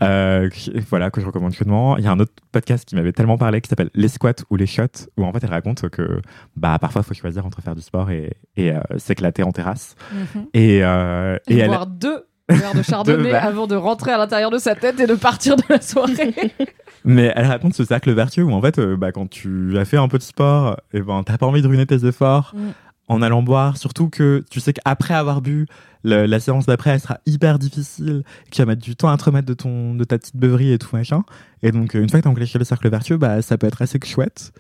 Euh, 0.02 0.48
voilà, 0.90 1.10
que 1.10 1.20
je 1.20 1.26
recommande 1.26 1.52
chaudement. 1.52 1.96
Il 1.96 2.04
y 2.04 2.06
a 2.06 2.10
un 2.10 2.20
autre 2.20 2.32
podcast 2.50 2.84
qui 2.88 2.94
m'avait 2.94 3.12
tellement 3.12 3.38
parlé 3.38 3.60
qui 3.60 3.68
s'appelle 3.68 3.90
Les 3.94 4.08
squats 4.08 4.32
ou 4.50 4.56
les 4.56 4.66
shots, 4.66 5.08
où 5.16 5.24
en 5.24 5.32
fait 5.32 5.42
elle 5.42 5.50
raconte 5.50 5.88
que 5.90 6.20
bah, 6.56 6.78
parfois 6.80 7.02
il 7.04 7.08
faut 7.08 7.14
choisir 7.14 7.46
entre 7.46 7.60
faire 7.62 7.74
du 7.74 7.82
sport 7.82 8.10
et, 8.10 8.32
et 8.56 8.72
euh, 8.72 8.80
s'éclater 8.98 9.42
en 9.42 9.52
terrasse. 9.52 9.94
Mhm. 10.12 10.46
Et, 10.54 10.80
euh, 10.82 11.38
et 11.48 11.54
Et 11.54 11.58
elle, 11.58 11.68
boire 11.68 11.86
deux 11.86 12.26
verres 12.48 12.74
de 12.74 12.82
chardonnay 12.82 13.32
avant 13.34 13.66
de 13.66 13.76
rentrer 13.76 14.12
à 14.12 14.18
l'intérieur 14.18 14.50
de 14.50 14.58
sa 14.58 14.74
tête 14.74 15.00
et 15.00 15.06
de 15.06 15.14
partir 15.14 15.56
de 15.56 15.62
la 15.68 15.80
soirée. 15.80 16.34
mais 17.04 17.32
elle 17.34 17.46
raconte 17.46 17.74
ce 17.74 17.84
cercle 17.84 18.12
vertueux 18.12 18.44
où 18.44 18.52
en 18.52 18.60
fait, 18.60 18.78
euh, 18.78 18.96
bah, 18.96 19.12
quand 19.12 19.28
tu 19.28 19.78
as 19.78 19.84
fait 19.84 19.96
un 19.96 20.08
peu 20.08 20.18
de 20.18 20.22
sport, 20.22 20.76
et 20.92 21.00
ben, 21.00 21.22
t'as 21.24 21.38
pas 21.38 21.46
envie 21.46 21.62
de 21.62 21.68
ruiner 21.68 21.86
tes 21.86 22.06
efforts 22.06 22.52
Mm. 22.54 22.70
En 23.08 23.20
allant 23.22 23.42
boire. 23.42 23.76
Surtout 23.76 24.08
que 24.08 24.44
tu 24.50 24.60
sais 24.60 24.72
qu'après 24.72 25.14
avoir 25.14 25.40
bu, 25.42 25.66
le- 26.04 26.26
la 26.26 26.40
séance 26.40 26.66
d'après, 26.66 26.90
elle 26.90 27.00
sera 27.00 27.18
hyper 27.26 27.58
difficile, 27.58 28.22
que 28.46 28.50
tu 28.50 28.62
vas 28.62 28.66
mettre 28.66 28.82
du 28.82 28.96
temps 28.96 29.08
à 29.10 29.16
te 29.16 29.24
remettre 29.24 29.46
de, 29.46 29.54
ton, 29.54 29.94
de 29.94 30.04
ta 30.04 30.18
petite 30.18 30.36
beuverie 30.36 30.72
et 30.72 30.78
tout 30.78 30.94
machin. 30.96 31.22
Et 31.62 31.70
donc, 31.72 31.94
euh, 31.94 32.02
une 32.02 32.08
fois 32.08 32.20
que 32.20 32.24
t'as 32.24 32.30
enclenché 32.30 32.58
le 32.58 32.64
cercle 32.64 32.88
vertueux, 32.88 33.16
bah, 33.18 33.42
ça 33.42 33.58
peut 33.58 33.66
être 33.66 33.82
assez 33.82 33.98
chouette. 34.04 34.52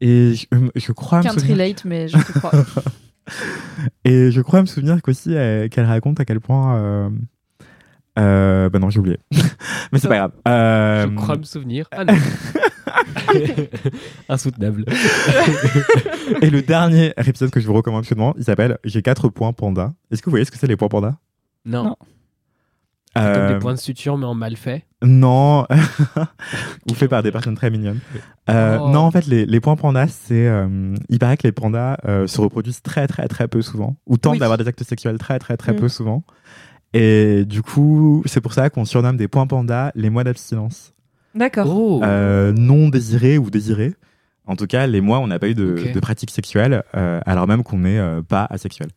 Et 0.00 0.34
je, 0.34 0.46
euh, 0.54 0.68
je 0.74 0.92
crois 0.92 1.22
souvenir, 1.22 1.52
relate, 1.56 1.84
mais 1.84 2.08
je 2.08 2.18
te 2.18 2.38
crois. 2.38 2.52
et 4.04 4.30
je 4.30 4.40
crois 4.40 4.60
me 4.60 4.66
souvenir 4.66 5.00
qu'aussi 5.02 5.34
euh, 5.34 5.68
qu'elle 5.68 5.86
raconte 5.86 6.20
à 6.20 6.24
quel 6.24 6.40
point. 6.40 6.76
Euh, 6.76 7.08
euh, 8.18 8.68
bah 8.70 8.78
non, 8.78 8.88
j'ai 8.90 8.98
oublié. 8.98 9.18
Mais 9.92 9.98
c'est 9.98 10.08
pas 10.08 10.16
grave. 10.16 10.32
Euh, 10.48 11.06
Je 11.08 11.14
crois 11.16 11.36
me 11.36 11.42
souvenir. 11.42 11.86
Ah 11.92 12.04
non. 12.04 12.14
Insoutenable. 14.28 14.84
Et 16.42 16.50
le 16.50 16.62
dernier 16.62 17.12
épisode 17.16 17.50
que 17.50 17.60
je 17.60 17.66
vous 17.66 17.74
recommande 17.74 18.04
chaudement, 18.04 18.34
il 18.38 18.44
s'appelle 18.44 18.78
J'ai 18.84 19.02
4 19.02 19.28
points 19.28 19.52
panda. 19.52 19.94
Est-ce 20.10 20.20
que 20.22 20.26
vous 20.26 20.32
voyez 20.32 20.44
ce 20.44 20.50
que 20.50 20.58
c'est 20.58 20.66
les 20.66 20.76
points 20.76 20.88
panda? 20.88 21.18
Non. 21.64 21.84
Non. 21.84 21.96
Comme 23.14 23.24
Euh, 23.24 23.54
des 23.54 23.58
points 23.58 23.72
de 23.74 23.78
suture, 23.78 24.18
mais 24.18 24.26
en 24.26 24.34
mal 24.34 24.56
fait. 24.56 24.84
Non, 25.02 25.66
ou 26.90 26.94
fait 26.94 27.08
par 27.08 27.22
des 27.22 27.32
personnes 27.32 27.54
très 27.54 27.70
mignonnes. 27.70 28.00
Euh, 28.50 28.78
Oh. 28.80 28.88
Non, 28.90 29.00
en 29.00 29.10
fait, 29.10 29.26
les, 29.26 29.46
les 29.46 29.60
points 29.60 29.76
pandas, 29.76 30.08
c'est. 30.08 30.46
euh, 30.46 30.94
il 31.08 31.18
paraît 31.18 31.36
que 31.38 31.44
les 31.46 31.52
pandas 31.52 31.96
euh, 32.06 32.26
se 32.26 32.40
reproduisent 32.42 32.82
très, 32.82 33.06
très, 33.06 33.26
très 33.28 33.48
peu 33.48 33.62
souvent, 33.62 33.96
ou 34.06 34.18
tentent 34.18 34.34
Oui. 34.34 34.38
d'avoir 34.38 34.58
des 34.58 34.68
actes 34.68 34.82
sexuels 34.82 35.16
très, 35.18 35.38
très, 35.38 35.56
très 35.56 35.72
Mm. 35.72 35.76
peu 35.76 35.88
souvent. 35.88 36.24
Et 36.92 37.44
du 37.46 37.62
coup, 37.62 38.22
c'est 38.26 38.40
pour 38.42 38.52
ça 38.52 38.68
qu'on 38.70 38.84
surnomme 38.84 39.16
des 39.16 39.28
points 39.28 39.46
pandas 39.46 39.92
les 39.94 40.10
mois 40.10 40.24
d'abstinence. 40.24 40.92
D'accord. 41.36 41.66
Oh. 41.68 42.00
Euh, 42.04 42.52
non 42.52 42.88
désirés 42.88 43.38
ou 43.38 43.50
désirés. 43.50 43.94
En 44.46 44.56
tout 44.56 44.66
cas, 44.66 44.86
les 44.86 45.00
mois, 45.00 45.18
on 45.18 45.26
n'a 45.26 45.38
pas 45.38 45.48
eu 45.48 45.54
de, 45.54 45.74
Ok. 45.78 45.92
de 45.92 46.00
pratique 46.00 46.30
sexuelle, 46.30 46.82
euh, 46.96 47.20
alors 47.26 47.46
même 47.48 47.62
qu'on 47.62 47.78
n'est 47.78 47.98
euh, 47.98 48.22
pas 48.22 48.46
asexuel. 48.48 48.88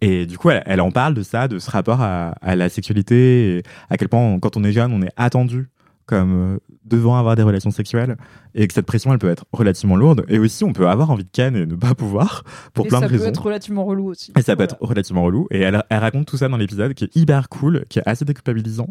Et 0.00 0.26
du 0.26 0.36
coup, 0.36 0.50
elle, 0.50 0.62
elle 0.66 0.80
en 0.82 0.90
parle 0.90 1.14
de 1.14 1.22
ça, 1.22 1.48
de 1.48 1.58
ce 1.58 1.70
rapport 1.70 2.02
à, 2.02 2.32
à 2.42 2.54
la 2.56 2.68
sexualité, 2.68 3.56
et 3.58 3.62
à 3.88 3.96
quel 3.96 4.08
point, 4.08 4.20
on- 4.20 4.38
quand 4.40 4.56
on 4.58 4.64
est 4.64 4.72
jeune, 4.72 4.92
on 4.92 5.00
est 5.02 5.12
attendu 5.16 5.68
comme 6.06 6.58
devant 6.84 7.16
avoir 7.16 7.34
des 7.34 7.42
relations 7.42 7.70
sexuelles, 7.70 8.16
et 8.54 8.68
que 8.68 8.74
cette 8.74 8.84
pression, 8.84 9.10
elle 9.10 9.18
peut 9.18 9.30
être 9.30 9.46
relativement 9.54 9.96
lourde. 9.96 10.26
Et 10.28 10.38
aussi, 10.38 10.62
on 10.62 10.74
peut 10.74 10.86
avoir 10.86 11.10
envie 11.10 11.24
de 11.24 11.30
ken 11.32 11.56
et 11.56 11.64
ne 11.64 11.76
pas 11.76 11.94
pouvoir, 11.94 12.44
pour 12.74 12.84
et 12.84 12.88
plein 12.90 13.00
ça 13.00 13.06
de 13.06 13.10
peut 13.12 13.16
raisons. 13.16 13.30
être 13.30 13.42
relativement 13.42 13.86
relou 13.86 14.10
aussi. 14.10 14.30
Et 14.36 14.42
ça 14.42 14.54
peut 14.54 14.64
être 14.64 14.76
relativement 14.82 15.22
relou. 15.22 15.46
Et 15.50 15.60
elle, 15.60 15.82
elle 15.88 15.98
raconte 15.98 16.26
tout 16.26 16.36
ça 16.36 16.48
dans 16.50 16.58
l'épisode 16.58 16.92
qui 16.92 17.04
est 17.04 17.16
hyper 17.16 17.48
cool, 17.48 17.86
qui 17.88 18.00
est 18.00 18.02
assez 18.04 18.26
déculpabilisant. 18.26 18.90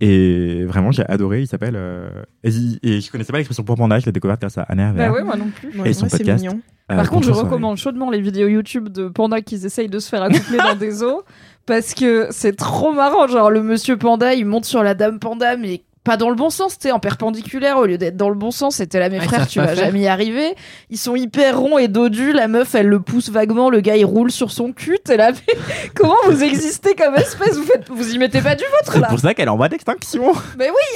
Et 0.00 0.64
vraiment, 0.66 0.90
j'ai 0.92 1.04
adoré. 1.06 1.40
Il 1.42 1.46
s'appelle. 1.46 1.74
euh, 1.76 2.08
et, 2.44 2.50
et 2.82 3.00
je 3.00 3.10
connaissais 3.10 3.32
pas 3.32 3.38
l'expression 3.38 3.64
pour 3.64 3.76
panda, 3.76 3.98
je 3.98 4.06
l'ai 4.06 4.12
découverte 4.12 4.40
grâce 4.40 4.58
à 4.58 4.62
Anna 4.62 4.92
Bah 4.92 5.04
Hervé. 5.04 5.18
ouais, 5.20 5.24
moi 5.24 5.36
non 5.36 5.48
plus. 5.48 5.68
Ouais, 5.80 5.90
Et 5.90 5.92
son 5.94 6.04
ouais, 6.04 6.08
c'est 6.10 6.18
podcast. 6.18 6.44
mignon. 6.44 6.60
Euh, 6.92 6.96
Par 6.96 7.08
contre, 7.10 7.26
je 7.26 7.32
recommande 7.32 7.76
chaudement 7.78 8.10
les 8.10 8.20
vidéos 8.20 8.46
YouTube 8.46 8.88
de 8.90 9.08
pandas 9.08 9.40
qui 9.40 9.54
essayent 9.56 9.88
de 9.88 9.98
se 9.98 10.08
faire 10.08 10.22
accoupler 10.22 10.58
dans 10.58 10.76
des 10.76 11.02
eaux 11.02 11.22
parce 11.64 11.94
que 11.94 12.28
c'est 12.30 12.54
trop 12.54 12.92
marrant. 12.92 13.26
Genre, 13.26 13.50
le 13.50 13.62
monsieur 13.62 13.96
panda, 13.96 14.34
il 14.34 14.44
monte 14.46 14.66
sur 14.66 14.82
la 14.84 14.94
dame 14.94 15.18
panda, 15.18 15.56
mais 15.56 15.82
pas 16.06 16.16
dans 16.16 16.30
le 16.30 16.36
bon 16.36 16.50
sens, 16.50 16.78
t'es 16.78 16.92
en 16.92 17.00
perpendiculaire 17.00 17.78
au 17.78 17.84
lieu 17.84 17.98
d'être 17.98 18.16
dans 18.16 18.28
le 18.28 18.36
bon 18.36 18.52
sens. 18.52 18.76
C'était 18.76 19.00
là, 19.00 19.08
mes 19.08 19.18
Ah, 19.18 19.22
ils 19.24 19.28
frères, 19.28 19.46
tu 19.48 19.58
vas 19.58 19.66
faire. 19.68 19.86
jamais 19.86 20.00
y 20.02 20.06
arriver. 20.06 20.54
Ils 20.88 20.98
sont 20.98 21.16
hyper 21.16 21.58
ronds 21.58 21.78
et 21.78 21.88
dodus. 21.88 22.32
La 22.32 22.46
meuf, 22.46 22.74
elle 22.76 22.86
le 22.86 23.00
pousse 23.00 23.28
vaguement. 23.28 23.68
Le 23.68 23.80
gars, 23.80 23.96
il 23.96 24.04
roule 24.04 24.30
sur 24.30 24.52
son 24.52 24.72
cul. 24.72 24.98
T'es 25.04 25.16
là, 25.16 25.32
mais 25.32 25.54
comment 25.96 26.14
vous 26.26 26.42
existez 26.44 26.94
comme 26.94 27.16
espèce? 27.16 27.56
Vous, 27.56 27.64
faites... 27.64 27.88
vous 27.90 28.14
y 28.14 28.18
mettez 28.18 28.40
pas 28.40 28.54
du 28.54 28.64
vôtre 28.64 28.92
C'est 28.92 29.00
là 29.00 29.08
pour 29.08 29.18
ça 29.18 29.34
qu'elle 29.34 29.48
est 29.48 29.50
en 29.50 29.56
voie 29.56 29.68
d'extinction. 29.68 30.32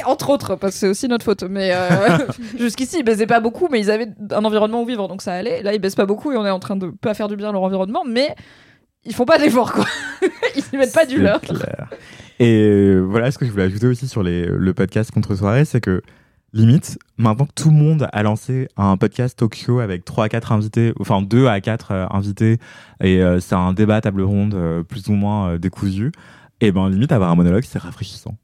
entre 0.07 0.31
autres, 0.31 0.55
parce 0.55 0.74
que 0.74 0.78
c'est 0.78 0.89
aussi 0.89 1.09
notre 1.09 1.24
faute. 1.24 1.43
Mais 1.43 1.73
euh, 1.74 1.89
jusqu'ici, 2.59 2.99
ils 3.01 3.05
baisaient 3.05 3.27
pas 3.27 3.41
beaucoup, 3.41 3.66
mais 3.70 3.81
ils 3.81 3.91
avaient 3.91 4.09
un 4.31 4.45
environnement 4.45 4.82
où 4.82 4.87
vivre, 4.87 5.09
donc 5.09 5.23
ça 5.23 5.32
allait. 5.32 5.62
Là, 5.62 5.74
ils 5.74 5.81
baissent 5.81 5.97
pas 5.97 6.07
beaucoup 6.07 6.31
et 6.32 6.37
on 6.37 6.47
est 6.47 6.51
en 6.51 6.61
train 6.61 6.77
de 6.77 6.87
pas 6.89 7.15
faire 7.15 7.28
du 7.28 7.37
bien 7.37 7.49
à 7.49 7.53
leur 7.53 7.62
environnement, 7.62 8.05
mais 8.07 8.35
ils 9.05 9.14
font 9.14 9.24
pas 9.24 9.39
d'efforts, 9.39 9.72
quoi. 9.72 9.86
ils 10.56 10.62
y 10.72 10.77
mettent 10.77 10.94
pas 10.94 11.06
du 11.06 11.20
leur. 11.20 11.40
clair. 11.40 11.89
Et 12.39 12.62
euh, 12.62 13.01
voilà 13.01 13.31
ce 13.31 13.39
que 13.39 13.44
je 13.47 13.51
voulais 13.51 13.64
ajouter 13.64 13.86
aussi 13.86 14.09
sur 14.09 14.22
les, 14.22 14.47
le 14.47 14.74
podcast 14.74 15.10
Contre 15.10 15.35
Soirée, 15.35 15.64
c'est 15.64 15.81
que 15.81 16.02
limite, 16.52 16.98
maintenant 17.16 17.47
que 17.47 17.52
tout 17.55 17.70
le 17.70 17.77
monde 17.77 18.09
a 18.12 18.22
lancé 18.22 18.68
un 18.77 18.97
podcast 18.97 19.43
show 19.55 19.78
avec 19.81 20.05
3 20.05 20.24
à 20.24 20.28
4 20.28 20.52
invités, 20.52 20.93
enfin 20.98 21.22
2 21.22 21.47
à 21.47 21.60
4 21.60 21.93
euh, 21.93 22.06
invités, 22.10 22.59
et 23.02 23.22
euh, 23.22 23.40
c'est 23.40 23.55
un 23.55 23.72
débat 23.72 24.01
table 24.01 24.22
ronde 24.22 24.55
euh, 24.55 24.82
plus 24.82 25.09
ou 25.09 25.12
moins 25.12 25.51
euh, 25.51 25.59
décousu, 25.59 26.12
et 26.60 26.72
ben 26.72 26.89
limite 26.89 27.12
avoir 27.12 27.31
un 27.31 27.36
monologue, 27.36 27.64
c'est 27.64 27.78
rafraîchissant. 27.78 28.36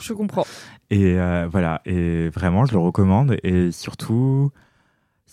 Je 0.00 0.12
comprends. 0.12 0.44
Et 0.90 1.18
euh, 1.18 1.48
voilà, 1.50 1.80
et 1.86 2.28
vraiment, 2.28 2.66
je 2.66 2.72
le 2.72 2.78
recommande. 2.78 3.36
Et 3.42 3.70
surtout, 3.72 4.50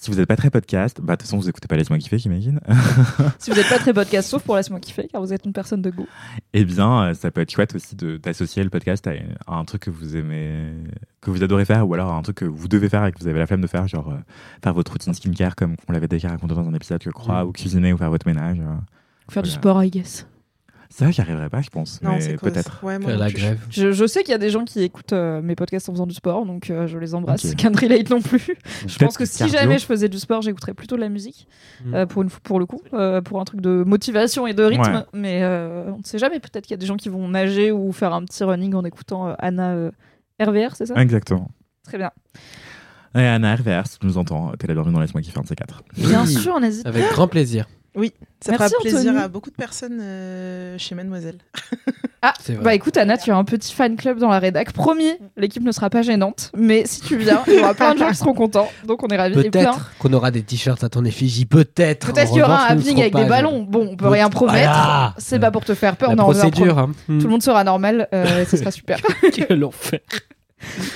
si 0.02 0.10
vous 0.10 0.18
n'êtes 0.18 0.28
pas 0.28 0.36
très 0.38 0.50
podcast, 0.50 1.00
bah 1.02 1.16
de 1.16 1.18
toute 1.18 1.28
façon, 1.28 1.38
vous 1.38 1.50
écoutez 1.50 1.68
pas 1.68 1.76
Laisse-moi 1.76 1.98
kiffer, 2.00 2.18
j'imagine. 2.18 2.60
Si 3.40 3.52
vous 3.52 3.60
êtes 3.60 3.68
pas 3.68 3.80
très 3.80 3.94
podcast, 3.94 4.30
sauf 4.30 4.42
pour 4.44 4.56
Laisse-moi 4.56 4.80
kiffer, 4.80 5.08
car 5.12 5.22
vous 5.22 5.34
êtes 5.34 5.46
une 5.46 5.52
personne 5.54 5.82
de 5.82 5.90
goût. 5.90 6.08
Eh 6.54 6.64
bien, 6.64 7.04
euh, 7.04 7.14
ça 7.14 7.32
peut 7.32 7.42
être 7.42 7.52
chouette 7.52 7.76
aussi 7.76 7.96
d'associer 7.96 8.64
le 8.64 8.70
podcast 8.70 9.06
à, 9.08 9.12
à 9.48 9.56
un 9.56 9.66
truc 9.66 9.82
que 9.84 9.90
vous 9.90 10.16
aimez, 10.16 10.72
que 11.22 11.32
vous 11.32 11.44
adorez 11.44 11.66
faire, 11.66 11.88
ou 11.88 11.94
alors 11.94 12.12
à 12.14 12.16
un 12.16 12.22
truc 12.22 12.38
que 12.38 12.46
vous 12.46 12.68
devez 12.70 12.88
faire 12.90 13.06
et 13.06 13.12
que 13.12 13.20
vous 13.20 13.28
avez 13.28 13.40
la 13.40 13.46
flemme 13.48 13.62
de 13.62 13.68
faire, 13.68 13.88
genre 13.88 14.10
euh, 14.10 14.18
faire 14.64 14.74
votre 14.74 14.92
routine 14.94 15.14
skincare 15.14 15.56
comme 15.56 15.76
on 15.88 15.92
l'avait 15.92 16.08
déjà 16.08 16.30
raconté 16.30 16.56
dans 16.56 16.68
un 16.68 16.74
épisode, 16.74 17.02
je 17.04 17.10
crois, 17.10 17.44
Mm. 17.44 17.48
ou 17.48 17.52
cuisiner 17.52 17.92
ou 17.94 17.98
faire 17.98 18.10
votre 18.10 18.26
ménage. 18.28 18.58
euh. 18.60 18.76
Faire 19.30 19.44
du 19.44 19.50
sport, 19.52 19.84
I 19.84 19.90
guess. 19.92 20.26
Ça, 20.92 21.12
j'y 21.12 21.22
arriverai 21.22 21.50
pas, 21.50 21.62
je 21.62 21.70
pense, 21.70 22.02
Non, 22.02 22.18
mais 22.18 22.36
peut-être. 22.36 22.84
Ouais, 22.84 22.98
moi 22.98 23.14
la 23.16 23.30
grève. 23.32 23.60
Je, 23.70 23.92
je 23.92 24.08
sais 24.08 24.22
qu'il 24.24 24.32
y 24.32 24.36
a 24.36 24.40
des 24.40 24.50
gens 24.50 24.66
qui 24.66 24.82
écoutent 24.82 25.14
euh, 25.14 25.40
mes 25.40 25.56
podcasts 25.56 25.88
en 25.88 25.94
faisant 25.94 26.08
du 26.08 26.16
sport, 26.16 26.48
donc 26.48 26.72
euh, 26.72 26.88
je 26.88 26.98
les 26.98 27.14
embrasse. 27.14 27.46
Ok. 27.46 27.56
Can't 27.58 27.76
relate 27.80 28.10
non 28.10 28.22
plus. 28.22 28.56
Je 28.88 28.98
pense 28.98 29.16
que 29.16 29.26
si 29.26 29.38
cardio. 29.38 29.58
jamais 29.60 29.78
je 29.78 29.86
faisais 29.86 30.10
du 30.10 30.18
sport, 30.18 30.42
j'écouterais 30.42 30.74
plutôt 30.74 30.96
de 30.96 31.02
la 31.02 31.10
musique, 31.10 31.48
Mm. 31.86 31.94
euh, 31.94 32.06
pour, 32.08 32.24
une, 32.24 32.30
pour 32.30 32.60
le 32.60 32.66
coup, 32.66 32.82
euh, 32.94 33.22
pour 33.22 33.40
un 33.40 33.46
truc 33.46 33.62
de 33.62 33.84
motivation 33.86 34.48
et 34.48 34.54
de 34.54 34.64
rythme. 34.64 34.82
Ouais. 34.96 35.04
Mais 35.14 35.44
euh, 35.44 35.92
on 35.94 36.00
ne 36.00 36.04
sait 36.04 36.18
jamais, 36.18 36.40
peut-être 36.40 36.64
qu'il 36.66 36.72
y 36.74 36.74
a 36.74 36.78
des 36.78 36.88
gens 36.88 36.98
qui 36.98 37.10
vont 37.10 37.28
nager 37.28 37.72
ou 37.72 37.92
faire 37.92 38.14
un 38.14 38.24
petit 38.26 38.44
running 38.44 38.74
en 38.74 38.84
écoutant 38.84 39.28
euh, 39.30 39.34
Anna 39.38 39.70
euh, 39.76 39.92
RVR, 40.42 40.76
c'est 40.76 40.88
ça? 40.88 40.96
Exactement. 40.96 41.52
Très 41.84 42.00
bien. 42.00 42.10
Et 43.16 43.20
Anna 43.26 43.56
RVR, 43.56 43.86
si 43.88 44.00
tu 44.00 44.06
nous 44.08 44.18
entends, 44.18 44.52
t'es 44.58 44.68
la 44.68 44.74
bienvenue 44.74 44.94
dans 44.94 45.00
Laisse-moi 45.02 45.22
kiffer 45.22 45.40
un 45.40 45.44
de 45.44 45.48
ces 45.48 45.56
quatre. 45.56 45.84
Bien 45.98 46.26
sûr, 46.26 46.60
n'hésite 46.60 46.86
Avec 46.86 47.08
pas. 47.08 47.14
grand 47.14 47.28
plaisir. 47.28 47.68
Ça 48.42 48.52
Merci, 48.52 48.70
fera 48.70 48.82
plaisir 48.82 49.00
Anthony. 49.00 49.18
à 49.24 49.28
beaucoup 49.28 49.50
de 49.50 49.56
personnes 49.56 50.00
euh, 50.02 50.78
chez 50.78 50.96
Mademoiselle. 50.96 51.40
Ah, 52.22 52.34
bah 52.62 52.74
écoute 52.74 52.96
Anna, 52.96 53.18
tu 53.18 53.32
as 53.32 53.36
un 53.36 53.44
petit 53.44 53.74
fan 53.74 53.98
club 53.98 54.20
dans 54.20 54.30
la 54.30 54.40
rédac. 54.40 54.72
Promis, 54.72 55.12
l'équipe 55.36 55.64
ne 55.64 55.72
sera 55.72 55.90
pas 55.90 56.02
gênante, 56.02 56.52
mais 56.56 56.86
si 56.86 57.02
tu 57.02 57.18
viens, 57.18 57.42
il 57.48 57.56
y 57.56 57.60
aura 57.60 57.74
plein 57.74 57.94
de 57.96 58.00
gens 58.00 58.10
qui 58.10 58.16
seront 58.16 58.34
contents, 58.34 58.70
donc 58.86 59.04
on 59.04 59.08
est 59.08 59.18
ravis. 59.18 59.36
Peut-être 59.36 59.92
qu'on 60.00 60.14
aura 60.14 60.32
des 60.32 60.44
t-shirts 60.44 60.84
à 60.84 60.90
ton 60.90 61.04
effigie. 61.04 61.46
Peut-être. 61.46 62.14
Peut-être 62.14 62.30
qu'il 62.30 62.38
y 62.38 62.42
aura 62.42 62.72
un 62.72 62.80
serons 62.80 63.00
avec 63.00 63.16
des 63.16 63.26
ballons. 63.26 63.64
Bon, 63.64 63.90
on 63.92 63.96
peut 63.98 64.08
rien 64.08 64.30
promettre. 64.30 64.58
Voilà. 64.72 65.16
C'est 65.18 65.40
pas 65.40 65.52
pour 65.52 65.66
te 65.66 65.74
faire 65.74 65.98
peur. 65.98 66.10
La 66.10 66.16
non, 66.16 66.24
procédure. 66.24 66.76
pro- 66.76 66.80
hein. 66.86 66.92
Tout 67.08 67.14
le 67.26 67.30
monde 67.30 67.44
sera 67.44 67.64
normal, 67.64 68.08
euh, 68.14 68.42
et 68.44 68.46
ce 68.46 68.56
sera 68.58 68.72
super. 68.72 69.00
Quel 69.34 69.64
enfer. 69.66 70.00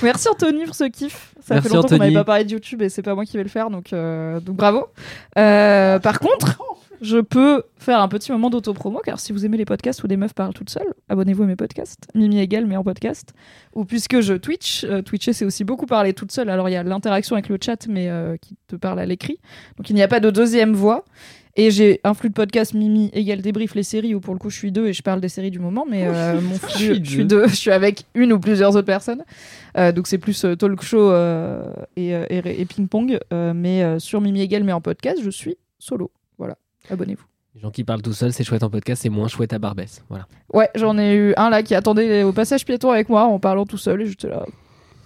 Merci 0.02 0.28
Anthony 0.28 0.64
pour 0.66 0.74
ce 0.74 0.84
kiff. 0.84 1.32
Ça 1.46 1.54
Merci, 1.54 1.68
fait 1.68 1.74
longtemps 1.74 1.88
qu'on 1.88 1.96
n'avait 1.98 2.14
pas 2.14 2.24
parlé 2.24 2.44
de 2.44 2.50
YouTube 2.52 2.80
et 2.82 2.88
c'est 2.88 3.02
pas 3.02 3.14
moi 3.14 3.24
qui 3.26 3.36
vais 3.36 3.42
le 3.42 3.48
faire, 3.50 3.68
donc, 3.70 3.92
euh, 3.92 4.40
donc 4.40 4.56
bravo. 4.56 4.86
Euh, 5.38 5.98
par 5.98 6.18
contre, 6.20 6.58
je 7.04 7.18
peux 7.18 7.62
faire 7.76 8.00
un 8.00 8.08
petit 8.08 8.32
moment 8.32 8.50
d'autopromo, 8.50 9.00
car 9.04 9.20
si 9.20 9.32
vous 9.32 9.44
aimez 9.44 9.56
les 9.56 9.64
podcasts 9.64 10.02
où 10.02 10.08
des 10.08 10.16
meufs 10.16 10.34
parlent 10.34 10.54
toutes 10.54 10.70
seules, 10.70 10.94
abonnez-vous 11.08 11.44
à 11.44 11.46
mes 11.46 11.56
podcasts. 11.56 12.08
Mimi 12.14 12.40
égale, 12.40 12.66
mais 12.66 12.76
en 12.76 12.84
podcast. 12.84 13.34
Ou 13.74 13.84
puisque 13.84 14.20
je 14.20 14.34
Twitch, 14.34 14.84
euh, 14.84 15.02
Twitcher 15.02 15.32
c'est 15.32 15.44
aussi 15.44 15.64
beaucoup 15.64 15.86
parler 15.86 16.12
toute 16.12 16.32
seule. 16.32 16.48
Alors 16.48 16.68
il 16.68 16.72
y 16.72 16.76
a 16.76 16.82
l'interaction 16.82 17.36
avec 17.36 17.48
le 17.48 17.58
chat, 17.62 17.86
mais 17.88 18.08
euh, 18.08 18.36
qui 18.36 18.56
te 18.66 18.76
parle 18.76 18.98
à 18.98 19.06
l'écrit. 19.06 19.38
Donc 19.76 19.90
il 19.90 19.94
n'y 19.94 20.02
a 20.02 20.08
pas 20.08 20.20
de 20.20 20.30
deuxième 20.30 20.72
voix. 20.72 21.04
Et 21.56 21.70
j'ai 21.70 22.00
un 22.02 22.14
flux 22.14 22.30
de 22.30 22.34
podcast 22.34 22.74
Mimi 22.74 23.10
égale 23.12 23.40
débrief 23.40 23.76
les 23.76 23.84
séries 23.84 24.14
où 24.14 24.20
pour 24.20 24.34
le 24.34 24.40
coup 24.40 24.50
je 24.50 24.56
suis 24.56 24.72
deux 24.72 24.88
et 24.88 24.92
je 24.92 25.02
parle 25.02 25.20
des 25.20 25.28
séries 25.28 25.52
du 25.52 25.60
moment, 25.60 25.86
mais 25.88 26.04
euh, 26.04 26.40
mon 26.40 26.56
flux, 26.56 26.96
suis 26.96 27.04
je 27.04 27.10
suis 27.10 27.24
deux, 27.24 27.46
je 27.46 27.54
suis 27.54 27.70
avec 27.70 28.06
une 28.14 28.32
ou 28.32 28.40
plusieurs 28.40 28.70
autres 28.70 28.86
personnes. 28.86 29.22
Euh, 29.78 29.92
donc 29.92 30.08
c'est 30.08 30.18
plus 30.18 30.44
euh, 30.44 30.56
talk 30.56 30.82
show 30.82 31.12
et, 31.96 32.08
et, 32.08 32.60
et 32.60 32.64
ping-pong. 32.64 33.20
Mais 33.30 34.00
sur 34.00 34.20
Mimi 34.20 34.40
égale, 34.40 34.64
mais 34.64 34.72
en 34.72 34.80
podcast, 34.80 35.20
je 35.22 35.30
suis 35.30 35.56
solo. 35.78 36.10
Voilà, 36.38 36.56
abonnez-vous. 36.90 37.24
Les 37.54 37.60
gens 37.60 37.70
qui 37.70 37.84
parlent 37.84 38.02
tout 38.02 38.12
seuls, 38.12 38.32
c'est 38.32 38.42
chouette 38.42 38.64
en 38.64 38.70
podcast, 38.70 39.02
c'est 39.02 39.08
moins 39.08 39.28
chouette 39.28 39.52
à 39.52 39.58
Barbès. 39.60 40.02
Voilà. 40.08 40.26
Ouais, 40.52 40.68
j'en 40.74 40.98
ai 40.98 41.14
eu 41.14 41.34
un 41.36 41.50
là 41.50 41.62
qui 41.62 41.74
attendait 41.74 42.24
au 42.24 42.32
passage 42.32 42.64
piéton 42.64 42.90
avec 42.90 43.08
moi 43.08 43.24
en 43.24 43.38
parlant 43.38 43.64
tout 43.64 43.78
seul 43.78 44.02
et 44.02 44.06
j'étais 44.06 44.28
là. 44.28 44.44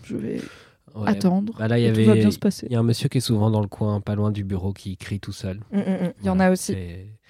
Je 0.04 0.16
vais. 0.16 0.40
Ouais. 0.98 1.10
attendre. 1.10 1.54
Bah 1.58 1.68
là, 1.68 1.78
il 1.78 1.84
y 1.84 1.86
et 1.86 1.92
tout 1.92 2.04
va 2.08 2.14
bien 2.14 2.30
se 2.30 2.38
passer. 2.38 2.66
Il 2.68 2.72
y 2.72 2.76
a 2.76 2.80
un 2.80 2.82
monsieur 2.84 3.08
qui 3.08 3.18
est 3.18 3.22
souvent 3.22 3.50
dans 3.50 3.60
le 3.60 3.68
coin, 3.68 4.00
pas 4.00 4.14
loin 4.14 4.30
du 4.30 4.44
bureau, 4.44 4.72
qui 4.72 4.96
crie 4.96 5.20
tout 5.20 5.32
seul. 5.32 5.60
Mm, 5.72 5.78
mm, 5.78 5.80
mm. 5.80 6.12
Il 6.22 6.26
y 6.26 6.30
en 6.30 6.40
a 6.40 6.50
aussi. 6.50 6.76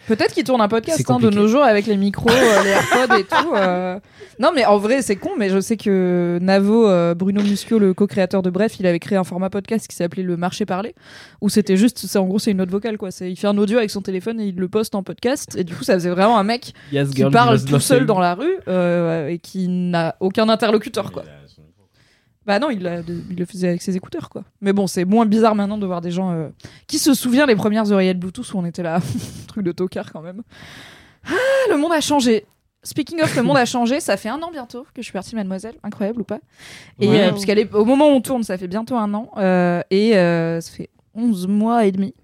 Peut-être 0.06 0.32
qu'il 0.32 0.44
tourne 0.44 0.60
un 0.60 0.68
podcast 0.68 1.04
hein, 1.10 1.18
de 1.18 1.28
nos 1.28 1.48
jours 1.48 1.64
avec 1.64 1.86
les 1.86 1.96
micros, 1.96 2.30
euh, 2.30 2.62
les 2.62 2.70
AirPods 3.00 3.14
et 3.16 3.24
tout. 3.24 3.52
euh. 3.56 3.98
Non, 4.38 4.52
mais 4.54 4.64
en 4.64 4.78
vrai, 4.78 5.02
c'est 5.02 5.16
con, 5.16 5.30
mais 5.36 5.50
je 5.50 5.58
sais 5.60 5.76
que 5.76 6.38
Navo, 6.40 6.86
euh, 6.88 7.14
Bruno 7.14 7.42
Muschio, 7.42 7.80
le 7.80 7.94
co-créateur 7.94 8.40
de 8.42 8.48
Bref, 8.48 8.78
il 8.78 8.86
avait 8.86 9.00
créé 9.00 9.18
un 9.18 9.24
format 9.24 9.50
podcast 9.50 9.88
qui 9.88 9.96
s'appelait 9.96 10.22
Le 10.22 10.36
Marché 10.36 10.64
Parlé, 10.66 10.94
où 11.40 11.48
c'était 11.48 11.76
juste, 11.76 11.98
c'est, 11.98 12.18
en 12.18 12.26
gros, 12.26 12.38
c'est 12.38 12.52
une 12.52 12.58
note 12.58 12.70
vocale, 12.70 12.96
quoi. 12.96 13.10
C'est, 13.10 13.28
il 13.30 13.36
fait 13.36 13.48
un 13.48 13.58
audio 13.58 13.76
avec 13.78 13.90
son 13.90 14.00
téléphone 14.00 14.38
et 14.40 14.46
il 14.46 14.54
le 14.56 14.68
poste 14.68 14.94
en 14.94 15.02
podcast. 15.02 15.56
Et 15.58 15.64
du 15.64 15.74
coup, 15.74 15.82
ça 15.82 15.94
faisait 15.94 16.10
vraiment 16.10 16.38
un 16.38 16.44
mec 16.44 16.72
Yes, 16.92 17.10
qui 17.10 17.16
girl, 17.16 17.32
parle 17.32 17.62
tout 17.62 17.80
seul 17.80 18.06
dans 18.06 18.20
la 18.20 18.34
rue 18.36 18.56
euh, 18.68 19.26
et 19.28 19.38
qui 19.38 19.66
n'a 19.66 20.14
aucun 20.20 20.48
interlocuteur, 20.48 21.10
quoi. 21.10 21.24
Bah 22.48 22.58
non, 22.58 22.70
il, 22.70 22.82
le 22.82 23.44
faisait 23.44 23.68
avec 23.68 23.82
ses 23.82 23.94
écouteurs, 23.94 24.30
quoi. 24.30 24.42
Mais 24.62 24.72
bon, 24.72 24.86
c'est 24.86 25.04
moins 25.04 25.26
bizarre 25.26 25.54
maintenant 25.54 25.76
de 25.76 25.84
voir 25.84 26.00
des 26.00 26.10
gens 26.10 26.32
euh, 26.32 26.48
qui 26.86 26.98
se 26.98 27.12
souviennent 27.12 27.46
les 27.48 27.54
premières 27.54 27.92
oreillettes 27.92 28.18
Bluetooth 28.18 28.54
où 28.54 28.58
on 28.58 28.64
était 28.64 28.82
là, 28.82 29.00
truc 29.48 29.66
de 29.66 29.70
tocard 29.70 30.10
quand 30.10 30.22
même. 30.22 30.42
Ah, 31.26 31.34
le 31.70 31.76
monde 31.76 31.92
a 31.92 32.00
changé. 32.00 32.46
Speaking 32.82 33.20
of, 33.20 33.36
le 33.36 33.42
monde 33.42 33.58
a 33.58 33.66
changé. 33.66 34.00
Ça 34.00 34.16
fait 34.16 34.30
un 34.30 34.40
an 34.40 34.50
bientôt 34.50 34.84
que 34.94 35.02
je 35.02 35.02
suis 35.02 35.12
partie, 35.12 35.34
mademoiselle. 35.36 35.74
Incroyable 35.82 36.22
ou 36.22 36.24
pas? 36.24 36.38
Et 36.98 37.06
Ouais. 37.06 37.20
euh, 37.20 37.32
puisqu'elle 37.32 37.58
est 37.58 37.70
au 37.74 37.84
moment 37.84 38.06
où 38.08 38.12
on 38.12 38.22
tourne, 38.22 38.42
ça 38.44 38.56
fait 38.56 38.66
bientôt 38.66 38.96
un 38.96 39.12
an 39.12 39.30
euh, 39.36 39.82
et 39.90 40.12
ça 40.14 40.72
fait 40.74 40.88
11 41.14 41.48
mois 41.48 41.84
et 41.84 41.92
demi. 41.92 42.14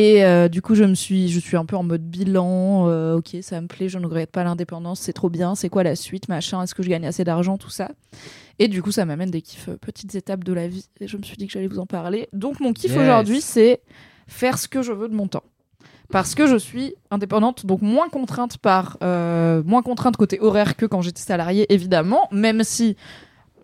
Et 0.00 0.24
euh, 0.24 0.46
du 0.46 0.62
coup, 0.62 0.76
je 0.76 0.84
me 0.84 0.94
suis, 0.94 1.28
je 1.28 1.40
suis 1.40 1.56
un 1.56 1.64
peu 1.64 1.74
en 1.74 1.82
mode 1.82 2.02
bilan. 2.08 2.88
euh, 2.88 3.16
ok, 3.16 3.36
ça 3.42 3.60
me 3.60 3.66
plaît, 3.66 3.88
je 3.88 3.98
ne 3.98 4.04
regrette 4.06 4.30
pas 4.30 4.44
l'indépendance, 4.44 5.00
c'est 5.00 5.12
trop 5.12 5.28
bien. 5.28 5.56
C'est 5.56 5.68
quoi 5.68 5.82
la 5.82 5.96
suite, 5.96 6.28
machin 6.28 6.62
Est-ce 6.62 6.72
que 6.76 6.84
je 6.84 6.88
gagne 6.88 7.04
assez 7.04 7.24
d'argent, 7.24 7.58
tout 7.58 7.68
ça 7.70 7.90
Et 8.60 8.68
du 8.68 8.80
coup, 8.80 8.92
ça 8.92 9.04
m'amène 9.04 9.32
des 9.32 9.42
kiffs, 9.42 9.68
euh, 9.68 9.76
petites 9.76 10.14
étapes 10.14 10.44
de 10.44 10.52
la 10.52 10.68
vie. 10.68 10.86
Et 11.00 11.08
je 11.08 11.16
me 11.16 11.24
suis 11.24 11.36
dit 11.36 11.48
que 11.48 11.52
j'allais 11.52 11.66
vous 11.66 11.80
en 11.80 11.86
parler. 11.86 12.28
Donc, 12.32 12.60
mon 12.60 12.72
kiff 12.72 12.92
Yes. 12.92 13.00
aujourd'hui, 13.00 13.40
c'est 13.40 13.80
faire 14.28 14.56
ce 14.58 14.68
que 14.68 14.82
je 14.82 14.92
veux 14.92 15.08
de 15.08 15.14
mon 15.16 15.26
temps. 15.26 15.42
Parce 16.10 16.36
que 16.36 16.46
je 16.46 16.56
suis 16.56 16.94
indépendante, 17.10 17.66
donc 17.66 17.82
moins 17.82 18.08
contrainte 18.08 18.56
par 18.58 18.98
euh, 19.02 19.64
moins 19.66 19.82
contrainte 19.82 20.16
côté 20.16 20.40
horaire 20.40 20.76
que 20.76 20.86
quand 20.86 21.02
j'étais 21.02 21.20
salariée, 21.22 21.66
évidemment. 21.74 22.28
Même 22.30 22.62
si 22.62 22.96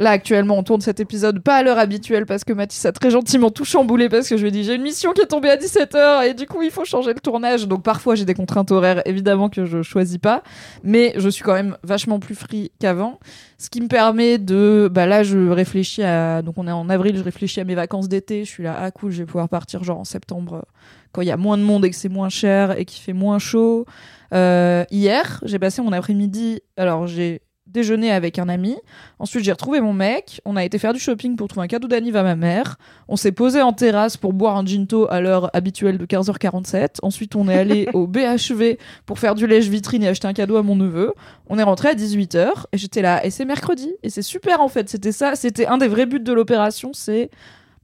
Là, 0.01 0.11
actuellement, 0.11 0.59
on 0.59 0.65
tourne 0.65 0.81
cet 0.81 0.99
épisode 0.99 1.41
pas 1.41 1.57
à 1.57 1.63
l'heure 1.63 1.79
habituelle 1.79 2.27
parce 2.27 2.43
que 2.43 2.53
Mathis 2.53 2.85
a 2.85 2.91
très 2.91 3.11
gentiment 3.11 3.51
tout 3.51 3.65
chamboulé 3.65 4.09
parce 4.09 4.29
que 4.29 4.37
je 4.37 4.43
lui 4.43 4.49
ai 4.49 4.51
dit 4.51 4.65
j'ai 4.65 4.75
une 4.75 4.83
mission 4.83 5.13
qui 5.13 5.21
est 5.21 5.27
tombée 5.27 5.51
à 5.51 5.57
17h 5.57 6.27
et 6.27 6.35
du 6.35 6.47
coup, 6.47 6.63
il 6.63 6.73
faut 6.73 6.85
changer 6.85 7.13
le 7.15 7.21
tournage. 7.21 7.69
Donc, 7.69 7.85
parfois, 7.85 8.17
j'ai 8.17 8.25
des 8.25 8.35
contraintes 8.35 8.73
horaires, 8.73 9.03
évidemment, 9.07 9.49
que 9.49 9.65
je 9.65 9.83
choisis 9.83 10.19
pas. 10.19 10.43
Mais 10.83 11.15
je 11.17 11.29
suis 11.29 11.45
quand 11.45 11.55
même 11.55 11.77
vachement 11.85 12.19
plus 12.19 12.35
free 12.35 12.73
qu'avant. 12.81 13.21
Ce 13.59 13.71
qui 13.71 13.81
me 13.81 13.89
permet 13.89 14.39
de. 14.39 14.91
Bah 14.93 15.07
là, 15.07 15.23
je 15.23 15.39
réfléchis 15.49 16.03
à. 16.03 16.43
Donc, 16.43 16.59
on 16.59 16.67
est 16.67 16.73
en 16.73 16.89
avril, 16.91 17.17
je 17.17 17.23
réfléchis 17.23 17.61
à 17.61 17.65
mes 17.65 17.77
vacances 17.77 18.09
d'été. 18.09 18.45
Je 18.45 18.51
suis 18.51 18.65
là, 18.65 18.77
ah 18.77 18.91
cool, 18.91 19.13
je 19.13 19.19
vais 19.19 19.27
pouvoir 19.27 19.49
partir 19.49 19.85
genre 19.85 20.01
en 20.01 20.05
septembre 20.05 20.65
quand 21.13 21.23
il 21.23 21.29
y 21.29 21.31
a 21.31 21.37
moins 21.37 21.57
de 21.57 21.63
monde 21.63 21.85
et 21.85 21.91
que 21.91 21.97
c'est 21.97 22.09
moins 22.09 22.29
cher 22.29 22.77
et 22.77 22.85
qu'il 22.85 23.01
fait 23.01 23.13
moins 23.13 23.39
chaud. 23.39 23.87
Euh, 24.35 24.85
hier, 24.91 25.41
j'ai 25.45 25.61
passé 25.61 25.81
mon 25.81 25.93
après-midi. 25.93 26.61
Alors, 26.77 27.07
j'ai 27.07 27.41
déjeuné 27.75 28.11
avec 28.11 28.39
un 28.39 28.49
ami. 28.49 28.77
Ensuite, 29.19 29.45
j'ai 29.45 29.53
retrouvé 29.53 29.81
mon 29.81 29.93
mec. 29.93 30.41
On 30.47 30.57
a 30.57 30.65
été 30.65 30.79
faire 30.79 30.95
du 30.95 31.01
shopping 31.01 31.37
pour 31.37 31.49
trouver 31.49 31.65
un 31.65 31.69
cadeau 31.69 31.89
d'anniv 31.89 32.17
à 32.17 32.23
ma 32.23 32.37
mère. 32.37 32.79
On 33.09 33.17
s'est 33.17 33.33
posé 33.33 33.61
en 33.61 33.73
terrasse 33.73 34.17
pour 34.17 34.33
boire 34.33 34.57
un 34.57 34.65
ginto 34.65 35.07
à 35.11 35.21
l'heure 35.21 35.51
habituelle 35.53 35.99
de 35.99 36.07
15h47. 36.07 37.01
Ensuite, 37.03 37.37
on 37.37 37.49
est 37.49 37.59
allé 37.59 37.89
au 37.93 38.07
BHV 38.07 38.79
pour 39.05 39.19
faire 39.19 39.35
du 39.35 39.47
lèche-vitrine 39.47 40.05
et 40.05 40.09
acheter 40.09 40.29
un 40.29 40.33
cadeau 40.33 40.57
à 40.57 40.63
mon 40.63 40.77
neveu. 40.77 41.13
On 41.49 41.59
est 41.59 41.63
rentré 41.63 41.89
à 41.89 41.95
18h 41.95 42.49
et 42.73 42.79
j'étais 42.79 43.03
là. 43.03 43.27
Et 43.27 43.31
c'est 43.31 43.45
mercredi. 43.45 43.93
Et 44.03 44.09
c'est 44.09 44.23
super 44.23 44.61
en 44.61 44.69
fait. 44.69 44.89
C'était 44.89 45.13
ça. 45.13 45.35
C'était 45.35 45.67
un 45.67 45.77
des 45.77 45.89
vrais 45.89 46.07
buts 46.07 46.21
de 46.21 46.33
l'opération. 46.33 46.93
C'est 46.95 47.29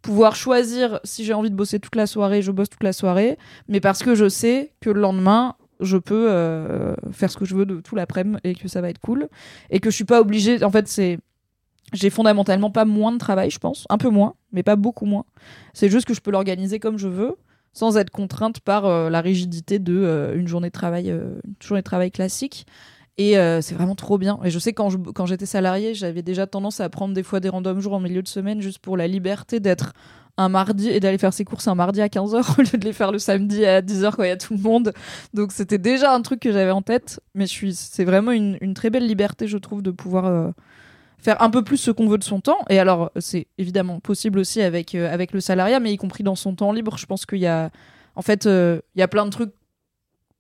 pouvoir 0.03 0.35
choisir 0.35 1.01
si 1.05 1.25
j'ai 1.25 1.35
envie 1.35 1.51
de 1.51 1.57
bosser 1.57 1.79
toute 1.79 1.97
la 1.97 2.07
soirée, 2.07 2.41
je 2.43 2.51
bosse 2.53 2.71
toute 2.71 2.85
la 2.85 2.93
soirée. 2.93 3.39
Mais 3.69 3.81
parce 3.81 4.03
que 4.03 4.15
je 4.15 4.29
sais 4.29 4.73
que 4.81 4.89
le 4.89 5.01
lendemain, 5.01 5.57
je 5.81 5.97
peux 5.97 6.31
euh, 6.31 6.95
faire 7.13 7.31
ce 7.31 7.37
que 7.37 7.45
je 7.45 7.55
veux 7.55 7.67
de 7.67 7.81
tout 7.81 7.95
l'après-midi 7.97 8.39
et 8.45 8.55
que 8.55 8.69
ça 8.69 8.81
va 8.81 8.91
être 8.91 8.99
cool. 9.01 9.29
Et 9.71 9.81
que 9.81 9.91
je 9.91 9.95
suis 9.97 10.05
pas 10.05 10.21
obligée. 10.21 10.63
En 10.65 10.71
fait, 10.71 10.89
c'est. 10.89 11.19
J'ai 11.93 12.11
fondamentalement 12.11 12.71
pas 12.71 12.85
moins 12.85 13.11
de 13.13 13.19
travail, 13.19 13.51
je 13.51 13.59
pense. 13.59 13.87
Un 13.91 13.99
peu 13.99 14.11
moins, 14.11 14.35
mais 14.53 14.63
pas 14.63 14.77
beaucoup 14.77 15.07
moins. 15.07 15.25
C'est 15.75 15.89
juste 15.89 16.07
que 16.07 16.15
je 16.15 16.21
peux 16.21 16.31
l'organiser 16.31 16.79
comme 16.79 16.99
je 16.99 17.09
veux, 17.09 17.35
sans 17.73 17.97
être 17.97 18.11
contrainte 18.11 18.61
par 18.61 18.87
euh, 18.87 19.11
la 19.11 19.21
rigidité 19.21 19.79
de 19.81 19.97
euh, 19.97 20.37
une 20.37 20.47
journée 20.47 20.69
de 20.69 20.73
travail, 20.73 21.09
une 21.11 21.41
journée 21.61 21.83
travail 21.83 22.11
classique. 22.13 22.67
Et 23.19 23.35
c'est 23.61 23.75
vraiment 23.75 23.97
trop 23.97 24.17
bien. 24.17 24.39
Et 24.45 24.51
je 24.51 24.59
sais 24.59 24.73
quand 24.73 24.89
je- 24.89 24.97
quand 24.97 25.27
j'étais 25.27 25.45
salariée, 25.45 25.93
j'avais 25.95 26.23
déjà 26.23 26.47
tendance 26.47 26.81
à 26.81 26.89
prendre 26.89 27.13
des 27.13 27.23
fois 27.23 27.39
des 27.39 27.51
random 27.51 27.79
jours 27.79 27.93
en 27.93 28.01
milieu 28.01 28.23
de 28.23 28.29
semaine 28.29 28.63
juste 28.63 28.79
pour 28.79 28.97
la 28.97 29.07
liberté 29.07 29.61
d'être 29.61 29.93
un 30.41 30.49
mardi 30.49 30.89
et 30.89 31.01
d'aller 31.01 31.19
faire 31.19 31.35
ses 31.35 31.45
courses 31.45 31.69
un 31.69 31.75
mardi 31.75 32.01
à 32.01 32.09
15h 32.09 32.55
au 32.59 32.63
lieu 32.63 32.79
de 32.79 32.85
les 32.85 32.93
faire 32.93 33.13
le 33.13 33.19
samedi 33.19 33.65
à 33.65 33.83
10h 33.83 34.17
quand 34.17 34.23
il 34.23 34.29
y 34.29 34.33
a 34.33 34.37
tout 34.37 34.55
le 34.55 34.61
monde. 34.61 34.93
Donc 35.35 35.53
c'était 35.53 35.79
déjà 35.79 36.13
un 36.15 36.23
truc 36.23 36.41
que 36.41 36.53
j'avais 36.53 36.71
en 36.71 36.83
tête, 36.83 37.21
mais 37.35 37.47
je 37.47 37.51
suis 37.51 37.75
c'est 37.75 38.05
vraiment 38.05 38.33
une, 38.33 38.57
une 38.61 38.75
très 38.75 38.91
belle 38.91 39.07
liberté 39.07 39.47
je 39.47 39.59
trouve 39.59 39.83
de 39.83 39.91
pouvoir 39.91 40.27
euh, 40.27 40.51
faire 41.19 41.41
un 41.43 41.51
peu 41.51 41.63
plus 41.63 41.77
ce 41.77 41.91
qu'on 41.91 42.09
veut 42.09 42.19
de 42.19 42.25
son 42.25 42.41
temps. 42.41 42.59
Et 42.69 42.79
alors 42.79 43.11
c'est 43.19 43.47
évidemment 43.59 44.01
possible 44.01 44.39
aussi 44.39 44.63
avec 44.63 44.95
euh, 44.95 45.13
avec 45.13 45.33
le 45.33 45.41
salariat, 45.41 45.81
mais 45.81 45.93
y 45.93 45.97
compris 45.97 46.25
dans 46.25 46.37
son 46.37 46.55
temps 46.55 46.73
libre, 46.73 46.97
je 46.97 47.07
pense 47.07 47.27
qu'il 47.27 47.39
y 47.39 47.47
a 47.47 47.71
en 48.17 48.23
fait 48.23 48.47
euh, 48.47 48.81
il 48.95 49.01
y 49.01 49.03
a 49.03 49.09
plein 49.09 49.27
de 49.27 49.31
trucs 49.31 49.53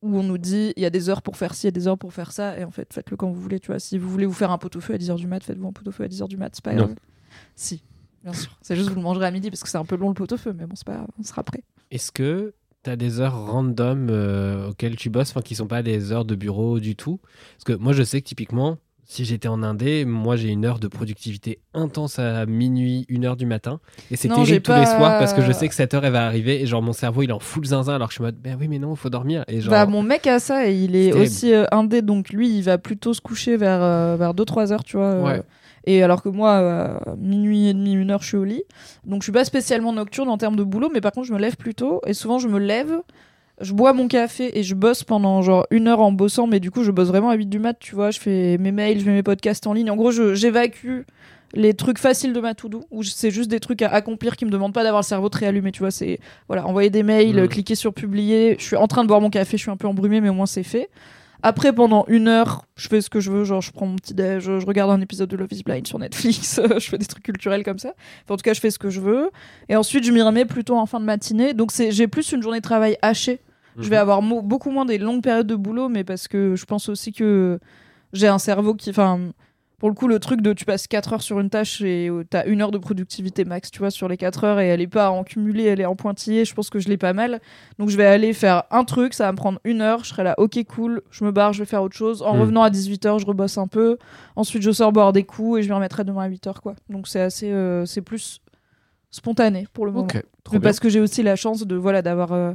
où 0.03 0.19
on 0.19 0.23
nous 0.23 0.39
dit 0.39 0.73
il 0.77 0.83
y 0.83 0.87
a 0.87 0.91
des 0.91 1.11
heures 1.11 1.21
pour 1.21 1.37
faire 1.37 1.55
ci, 1.55 1.67
il 1.67 1.69
y 1.69 1.69
a 1.69 1.73
des 1.73 1.89
heures 1.89 1.99
pour 1.99 2.15
faire 2.15 2.33
ça, 2.33 2.59
et 2.59 2.65
en 2.65 2.71
fait 2.71 2.93
faites-le 2.93 3.19
quand 3.19 3.31
vous 3.31 3.41
voulez, 3.41 3.61
tu 3.61 3.67
vois. 3.67 3.79
Si 3.79 3.99
vous 3.99 4.09
voulez 4.09 4.25
vous 4.25 4.33
faire 4.33 4.51
un 4.51 4.59
pot-au-feu 4.59 4.95
à 4.95 4.97
10h 4.97 5.17
du 5.17 5.27
mat, 5.27 5.45
faites-vous 5.45 5.69
un 5.69 5.73
pot-au-feu 5.73 6.05
à 6.05 6.09
10h 6.09 6.27
du 6.29 6.39
mat, 6.39 6.51
c'est 6.55 6.65
pas 6.65 6.75
grave. 6.75 6.95
Si, 7.55 7.83
bien 8.23 8.33
sûr. 8.33 8.51
C'est 8.63 8.77
juste 8.77 8.89
que 8.89 8.95
vous 8.95 9.01
le 9.01 9.05
mangerez 9.05 9.27
à 9.27 9.31
midi 9.31 9.51
parce 9.51 9.63
que 9.63 9.69
c'est 9.69 9.79
un 9.79 9.85
peu 9.85 9.97
long 9.97 10.09
le 10.09 10.15
pot-au-feu, 10.15 10.55
mais 10.57 10.67
bon, 10.67 10.75
c'est 10.77 10.87
pas 10.87 11.07
on 11.19 11.23
sera 11.23 11.43
prêt. 11.43 11.63
Est-ce 11.91 12.13
que 12.13 12.55
tu 12.85 12.91
as 12.91 12.97
des 12.97 13.21
heures 13.21 13.47
random 13.47 14.09
euh, 14.11 14.71
auxquelles 14.71 14.97
tu 14.97 15.11
bosses, 15.11 15.31
enfin 15.31 15.43
qui 15.43 15.55
sont 15.55 15.67
pas 15.67 15.83
des 15.83 16.13
heures 16.13 16.25
de 16.25 16.35
bureau 16.35 16.81
du 16.81 16.97
tout? 16.97 17.21
Parce 17.57 17.65
que 17.65 17.83
moi, 17.83 17.93
je 17.93 18.03
sais 18.03 18.21
que 18.21 18.27
typiquement, 18.27 18.79
si 19.05 19.25
j'étais 19.25 19.49
en 19.49 19.65
Indé, 19.65 20.05
moi 20.05 20.37
j'ai 20.37 20.51
une 20.51 20.65
heure 20.65 20.79
de 20.79 20.87
productivité 20.87 21.59
intense 21.75 22.21
à 22.21 22.47
minuit, 22.47 23.07
une 23.09 23.25
heure 23.25 23.35
du 23.37 23.45
matin. 23.45 23.81
Et 24.13 24.17
c'est 24.17 24.29
terrible 24.29 24.63
tous 24.63 24.71
les 24.73 24.87
soirs 24.87 25.19
parce 25.19 25.35
que 25.35 25.43
je 25.43 25.51
sais 25.51 25.69
que 25.69 25.75
cette 25.75 25.95
heure 25.95 26.05
elle 26.05 26.13
va 26.13 26.25
arriver 26.27 26.63
et 26.63 26.67
genre 26.67 26.81
mon 26.81 26.93
cerveau 26.93 27.23
il 27.23 27.31
est 27.31 27.33
en 27.33 27.41
full 27.41 27.65
zinzin 27.67 27.97
alors 27.97 28.07
que 28.07 28.13
je 28.13 28.19
suis 28.19 28.23
en 28.23 28.27
mode, 28.27 28.37
ben 28.41 28.57
oui, 28.61 28.69
mais 28.69 28.79
non, 28.79 28.95
il 28.95 28.97
faut 28.97 29.11
dormir. 29.11 29.45
Et 29.49 29.61
genre, 29.61 29.73
Bah, 29.73 29.85
mon 29.87 30.05
mec 30.05 30.29
a 30.29 30.39
ça 30.39 30.69
et 30.69 30.77
il 30.77 30.95
est 30.95 31.13
aussi 31.13 31.53
euh, 31.53 31.65
indé, 31.73 32.03
donc 32.03 32.31
lui, 32.31 32.57
il 32.57 32.63
va 32.63 32.79
plutôt 32.79 33.13
se 33.13 33.21
coucher 33.21 33.57
vers, 33.57 33.83
euh, 33.83 34.15
vers 34.17 34.33
2-3 34.33 34.71
heures, 34.73 34.85
tu 34.85 34.97
vois. 34.97 35.21
Ouais. 35.21 35.43
Et 35.85 36.03
alors 36.03 36.23
que 36.23 36.29
moi, 36.29 36.53
euh, 36.59 36.99
minuit 37.19 37.69
et 37.69 37.75
demi, 37.75 37.93
une 37.93 38.11
heure, 38.11 38.23
je 38.23 38.29
suis 38.29 38.37
au 38.37 38.45
lit. 38.45 38.63
Donc 39.05 39.23
je 39.23 39.25
suis 39.25 39.33
pas 39.33 39.45
spécialement 39.45 39.93
nocturne 39.93 40.29
en 40.29 40.39
termes 40.39 40.57
de 40.57 40.65
boulot, 40.65 40.91
mais 40.93 41.01
par 41.01 41.13
contre, 41.13 41.27
je 41.27 41.33
me 41.33 41.39
lève 41.39 41.57
plus 41.57 41.75
tôt. 41.75 42.01
Et 42.07 42.15
souvent, 42.15 42.39
je 42.39 42.49
me 42.49 42.59
lève, 42.59 43.01
je 43.61 43.73
bois 43.73 43.93
mon 43.93 44.09
café 44.09 44.59
et 44.59 44.63
je 44.63 44.75
bosse 44.75 45.05
pendant 45.05 45.43
genre 45.43 45.67
une 45.71 45.89
heure 45.89 46.01
en 46.01 46.13
bossant. 46.13 46.47
Mais 46.47 46.61
du 46.61 46.71
coup, 46.71 46.83
je 46.85 46.91
bosse 46.91 47.09
vraiment 47.09 47.31
à 47.31 47.35
8 47.35 47.47
du 47.47 47.59
mat, 47.59 47.79
tu 47.79 47.95
vois. 47.95 48.11
Je 48.11 48.21
fais 48.21 48.59
mes 48.59 48.73
mails, 48.73 49.01
je 49.01 49.07
mets 49.07 49.15
mes 49.15 49.23
podcasts 49.23 49.67
en 49.67 49.73
ligne. 49.73 49.91
En 49.91 49.97
gros, 49.97 50.11
j'évacue 50.11 51.03
les 51.53 51.75
trucs 51.75 51.99
faciles 51.99 52.33
de 52.33 52.41
ma 52.41 52.55
to-do, 52.55 52.85
où 52.91 53.03
c'est 53.03 53.31
juste 53.31 53.51
des 53.51 53.59
trucs 53.59 53.83
à 53.83 53.89
accomplir 53.89 54.37
qui 54.37 54.45
me 54.45 54.51
demandent 54.51 54.73
pas 54.73 54.85
d'avoir 54.85 55.03
le 55.03 55.07
cerveau 55.07 55.29
très 55.29 55.47
allumé, 55.47 55.73
tu 55.73 55.81
vois. 55.81 55.91
C'est 55.91 56.21
voilà, 56.47 56.67
envoyer 56.67 56.91
des 56.91 57.03
mails, 57.03 57.49
cliquer 57.49 57.75
sur 57.75 57.93
publier. 57.93 58.57
Je 58.59 58.65
suis 58.65 58.77
en 58.77 58.87
train 58.87 59.03
de 59.03 59.09
boire 59.09 59.21
mon 59.21 59.31
café, 59.31 59.57
je 59.57 59.63
suis 59.63 59.71
un 59.71 59.77
peu 59.77 59.89
embrumée, 59.89 60.21
mais 60.21 60.29
au 60.29 60.35
moins 60.35 60.47
c'est 60.47 60.63
fait. 60.63 60.91
Après, 61.43 61.73
pendant 61.73 62.05
une 62.09 62.29
heure, 62.29 62.65
je 62.77 62.89
fais 62.89 63.01
ce 63.01 63.09
que 63.11 63.21
je 63.21 63.31
veux. 63.31 63.45
Genre, 63.45 63.61
je 63.63 63.71
prends 63.73 63.87
mon 63.87 63.97
petit 63.97 64.15
déj, 64.15 64.43
je 64.45 64.67
regarde 64.67 64.91
un 64.91 65.01
épisode 65.01 65.29
de 65.31 65.37
Love 65.37 65.49
is 65.53 65.63
Blind 65.63 65.87
sur 65.87 65.99
Netflix, 65.99 66.61
je 66.79 66.89
fais 66.89 66.99
des 66.99 67.07
trucs 67.07 67.23
culturels 67.25 67.63
comme 67.65 67.79
ça. 67.79 67.95
Enfin, 68.25 68.35
en 68.35 68.37
tout 68.37 68.43
cas, 68.43 68.53
je 68.55 68.61
fais 68.61 68.71
ce 68.71 68.79
que 68.79 68.91
je 68.91 69.01
veux. 69.01 69.31
Et 69.69 69.77
ensuite, 69.77 70.05
je 70.05 70.13
m'y 70.13 70.23
remets 70.23 70.45
plutôt 70.45 70.77
en 70.77 70.87
fin 70.87 71.01
de 71.01 71.05
matinée. 71.05 71.55
Donc, 71.55 71.71
j'ai 71.73 72.09
plus 72.09 72.33
une 72.33 72.43
journée 72.43 72.59
de 72.59 72.65
travail 72.65 72.97
hachée. 73.03 73.41
Je 73.79 73.89
vais 73.89 73.97
Mhm. 73.97 74.03
avoir 74.03 74.23
mo- 74.23 74.43
beaucoup 74.43 74.71
moins 74.71 74.85
des 74.85 74.99
longues 74.99 75.23
périodes 75.23 75.47
de 75.47 75.55
boulot, 75.55 75.89
mais 75.89 76.05
parce 76.05 76.29
que 76.29 76.57
je 76.57 76.65
pense 76.67 76.89
aussi 76.89 77.13
que 77.13 77.59
j'ai 78.13 78.27
un 78.29 78.39
cerveau 78.39 78.75
qui. 78.75 78.91
Enfin, 78.91 79.21
pour 79.81 79.89
le 79.89 79.95
coup, 79.97 80.07
le 80.07 80.19
truc 80.21 80.41
de 80.43 80.53
tu 80.53 80.65
passes 80.65 80.87
4 80.87 81.15
heures 81.15 81.23
sur 81.23 81.41
une 81.41 81.51
tâche 81.51 81.81
et 81.81 82.09
euh, 82.09 82.23
t'as 82.29 82.45
une 82.47 82.61
heure 82.63 82.71
de 82.71 82.79
productivité 82.79 83.45
max, 83.45 83.71
tu 83.73 83.79
vois, 83.81 83.91
sur 83.91 84.07
les 84.07 84.17
4 84.17 84.45
heures 84.45 84.61
et 84.61 84.69
elle 84.69 84.81
est 84.81 84.87
pas 84.87 85.11
en 85.11 85.25
cumulé, 85.25 85.65
elle 85.65 85.81
est 85.81 85.87
en 85.87 85.97
pointillé. 85.97 86.45
Je 86.45 86.55
pense 86.55 86.71
que 86.71 86.79
je 86.79 86.89
l'ai 86.89 86.99
pas 86.99 87.13
mal. 87.15 87.41
Donc 87.79 87.89
je 87.89 87.97
vais 87.97 88.05
aller 88.07 88.33
faire 88.33 88.65
un 88.71 88.85
truc, 88.85 89.15
ça 89.15 89.25
va 89.25 89.33
me 89.33 89.37
prendre 89.37 89.59
une 89.65 89.81
heure, 89.81 90.05
je 90.05 90.11
serai 90.11 90.23
là, 90.23 90.35
ok, 90.39 90.63
cool, 90.69 91.03
je 91.11 91.25
me 91.25 91.33
barre, 91.33 91.53
je 91.55 91.61
vais 91.61 91.65
faire 91.65 91.83
autre 91.83 91.97
chose. 91.97 92.23
En 92.23 92.37
Mm. 92.37 92.41
revenant 92.41 92.63
à 92.63 92.71
18h, 92.71 93.19
je 93.19 93.27
rebosse 93.27 93.59
un 93.59 93.67
peu. 93.67 93.97
Ensuite, 94.37 94.63
je 94.63 94.71
sors 94.71 94.93
boire 94.93 95.13
des 95.13 95.25
coups 95.25 95.59
et 95.59 95.63
je 95.63 95.69
me 95.71 95.75
remettrai 95.75 96.05
demain 96.05 96.23
à 96.25 96.29
8h, 96.29 96.61
quoi. 96.61 96.75
Donc 96.91 97.09
c'est 97.09 97.21
assez. 97.21 97.51
euh, 97.51 97.87
c'est 97.87 98.03
plus 98.03 98.41
spontané 99.11 99.67
pour 99.73 99.87
le 99.87 99.93
moment. 99.93 100.07
Mais 100.53 100.61
parce 100.61 100.79
que 100.81 100.89
j'ai 100.89 101.01
aussi 101.01 101.23
la 101.23 101.37
chance 101.37 101.67
de 101.67 101.75
voilà 101.75 102.03
d'avoir 102.03 102.33
euh, 102.33 102.53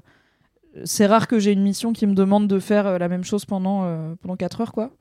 c'est 0.84 1.06
rare 1.06 1.28
que 1.28 1.40
j'ai 1.40 1.52
une 1.54 1.64
mission 1.64 1.92
qui 1.92 2.06
me 2.08 2.14
demande 2.14 2.48
de 2.48 2.60
faire 2.60 2.86
euh, 2.88 2.98
la 2.98 3.08
même 3.10 3.24
chose 3.24 3.46
pendant 3.46 3.84
pendant 4.22 4.36
4 4.36 4.62
heures 4.62 4.72
quoi 4.72 4.92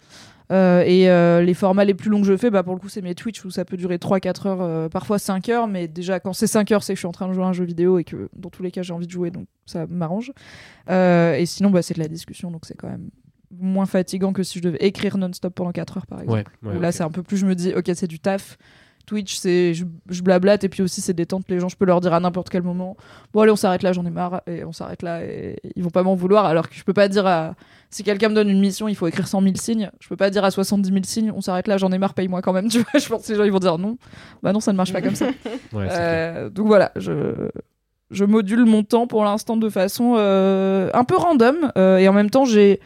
Euh, 0.53 0.83
et 0.87 1.09
euh, 1.09 1.41
les 1.41 1.55
formats 1.55 1.85
les 1.85 1.95
plus 1.95 2.11
longs 2.11 2.21
que 2.21 2.27
je 2.27 2.37
fais 2.37 2.51
bah 2.51 2.63
pour 2.63 2.75
le 2.75 2.81
coup 2.81 2.91
c'est 2.91 3.01
mes 3.01 3.15
Twitch 3.15 3.43
où 3.47 3.51
ça 3.51 3.65
peut 3.65 3.79
durer 3.79 3.97
3-4 3.97 4.47
heures 4.47 4.61
euh, 4.61 4.89
parfois 4.91 5.19
5 5.19 5.49
heures 5.49 5.67
mais 5.67 5.89
déjà 5.89 6.21
quand 6.21 6.35
c'est 6.35 6.47
5 6.47 6.71
heures 6.71 6.83
c'est 6.83 6.93
que 6.93 6.97
je 6.97 7.01
suis 7.01 7.07
en 7.07 7.13
train 7.13 7.29
de 7.29 7.33
jouer 7.33 7.45
à 7.45 7.47
un 7.47 7.55
jeu 7.55 7.65
vidéo 7.65 7.99
et 7.99 8.05
que 8.05 8.29
dans 8.37 8.51
tous 8.51 8.63
les 8.63 8.71
cas 8.71 8.83
j'ai 8.83 8.93
envie 8.93 9.07
de 9.07 9.13
jouer 9.13 9.31
donc 9.31 9.47
ça 9.65 9.87
m'arrange. 9.87 10.33
Et 10.89 11.45
sinon 11.47 11.71
bah, 11.71 11.81
c'est 11.81 11.95
de 11.95 12.01
la 12.01 12.09
discussion 12.09 12.51
donc 12.51 12.67
c'est 12.67 12.77
quand 12.77 12.89
même 12.89 13.09
moins 13.51 13.87
fatigant 13.87 14.33
que 14.33 14.43
si 14.43 14.59
je 14.59 14.65
devais 14.65 14.85
écrire 14.85 15.17
non-stop 15.17 15.55
pendant 15.55 15.73
4 15.73 15.97
heures 15.97 16.07
par 16.07 16.21
exemple. 16.21 16.51
Ouais, 16.63 16.71
ouais, 16.71 16.77
où 16.77 16.81
là 16.81 16.93
c'est 16.93 17.05
un 17.05 17.11
peu 17.11 17.23
plus 17.23 17.39
je 17.39 17.47
me 17.47 17.55
dis 17.55 17.73
ok 17.75 17.91
c'est 17.95 18.07
du 18.07 18.19
taf 18.19 18.59
Twitch, 19.07 19.37
c'est 19.37 19.75
je, 19.75 19.85
je 20.09 20.23
blablate 20.23 20.65
et 20.65 20.69
puis 20.69 20.83
aussi 20.83 21.01
c'est 21.01 21.13
détente. 21.13 21.45
Les 21.49 21.61
gens, 21.61 21.69
je 21.69 21.77
peux 21.77 21.85
leur 21.85 22.01
dire 22.01 22.15
à 22.15 22.21
n'importe 22.21 22.49
quel 22.49 22.63
moment 22.63 22.97
Bon, 23.33 23.41
allez, 23.41 23.51
on 23.51 23.57
s'arrête 23.57 23.83
là, 23.83 23.93
j'en 23.93 24.05
ai 24.07 24.11
marre. 24.11 24.43
Et 24.47 24.65
on 24.65 24.73
s'arrête 24.73 25.03
là 25.03 25.25
et 25.25 25.57
ils 25.77 25.83
vont 25.83 25.91
pas 25.91 26.03
m'en 26.03 26.15
vouloir. 26.15 26.47
Alors 26.47 26.69
que 26.69 26.75
je 26.75 26.85
peux 26.85 26.93
pas 26.95 27.09
dire 27.09 27.27
à. 27.27 27.55
Si 27.91 28.03
quelqu'un 28.03 28.29
me 28.29 28.35
donne 28.35 28.51
une 28.51 28.61
mission, 28.61 28.89
il 28.89 28.97
faut 28.97 29.07
écrire 29.07 29.29
100 29.29 29.43
000 29.43 29.55
signes. 29.57 29.91
Je 30.01 30.09
peux 30.09 30.17
pas 30.17 30.31
dire 30.31 30.45
à 30.45 30.51
70 30.51 30.89
000 30.89 31.01
signes 31.05 31.33
On 31.35 31.41
s'arrête 31.41 31.69
là, 31.69 31.77
j'en 31.77 31.93
ai 31.93 31.99
marre, 31.99 32.15
paye-moi 32.15 32.43
quand 32.43 32.53
même. 32.53 32.69
Tu 32.75 32.81
vois, 32.81 33.01
je 33.01 33.09
pense 33.09 33.27
que 33.27 33.33
les 33.33 33.39
gens 33.39 33.45
ils 33.45 33.53
vont 33.53 33.59
dire 33.59 33.79
non. 33.79 33.99
Bah 34.43 34.53
non, 34.53 34.61
ça 34.61 34.73
ne 34.73 34.77
marche 34.77 34.93
pas 34.93 35.03
comme 35.03 35.15
ça. 35.15 35.27
Ouais. 35.73 35.89
Euh, 35.91 36.51
donc 36.51 36.67
voilà, 36.67 36.93
je, 36.97 37.49
je 38.11 38.25
module 38.25 38.65
mon 38.65 38.83
temps 38.85 39.07
pour 39.07 39.25
l'instant 39.25 39.57
de 39.57 39.69
façon 39.69 40.15
euh, 40.17 40.91
un 40.95 41.05
peu 41.05 41.17
random 41.17 41.73
euh, 41.77 41.99
et 41.99 42.09
en 42.09 42.13
même 42.13 42.31
temps 42.31 42.45
j'ai 42.45 42.81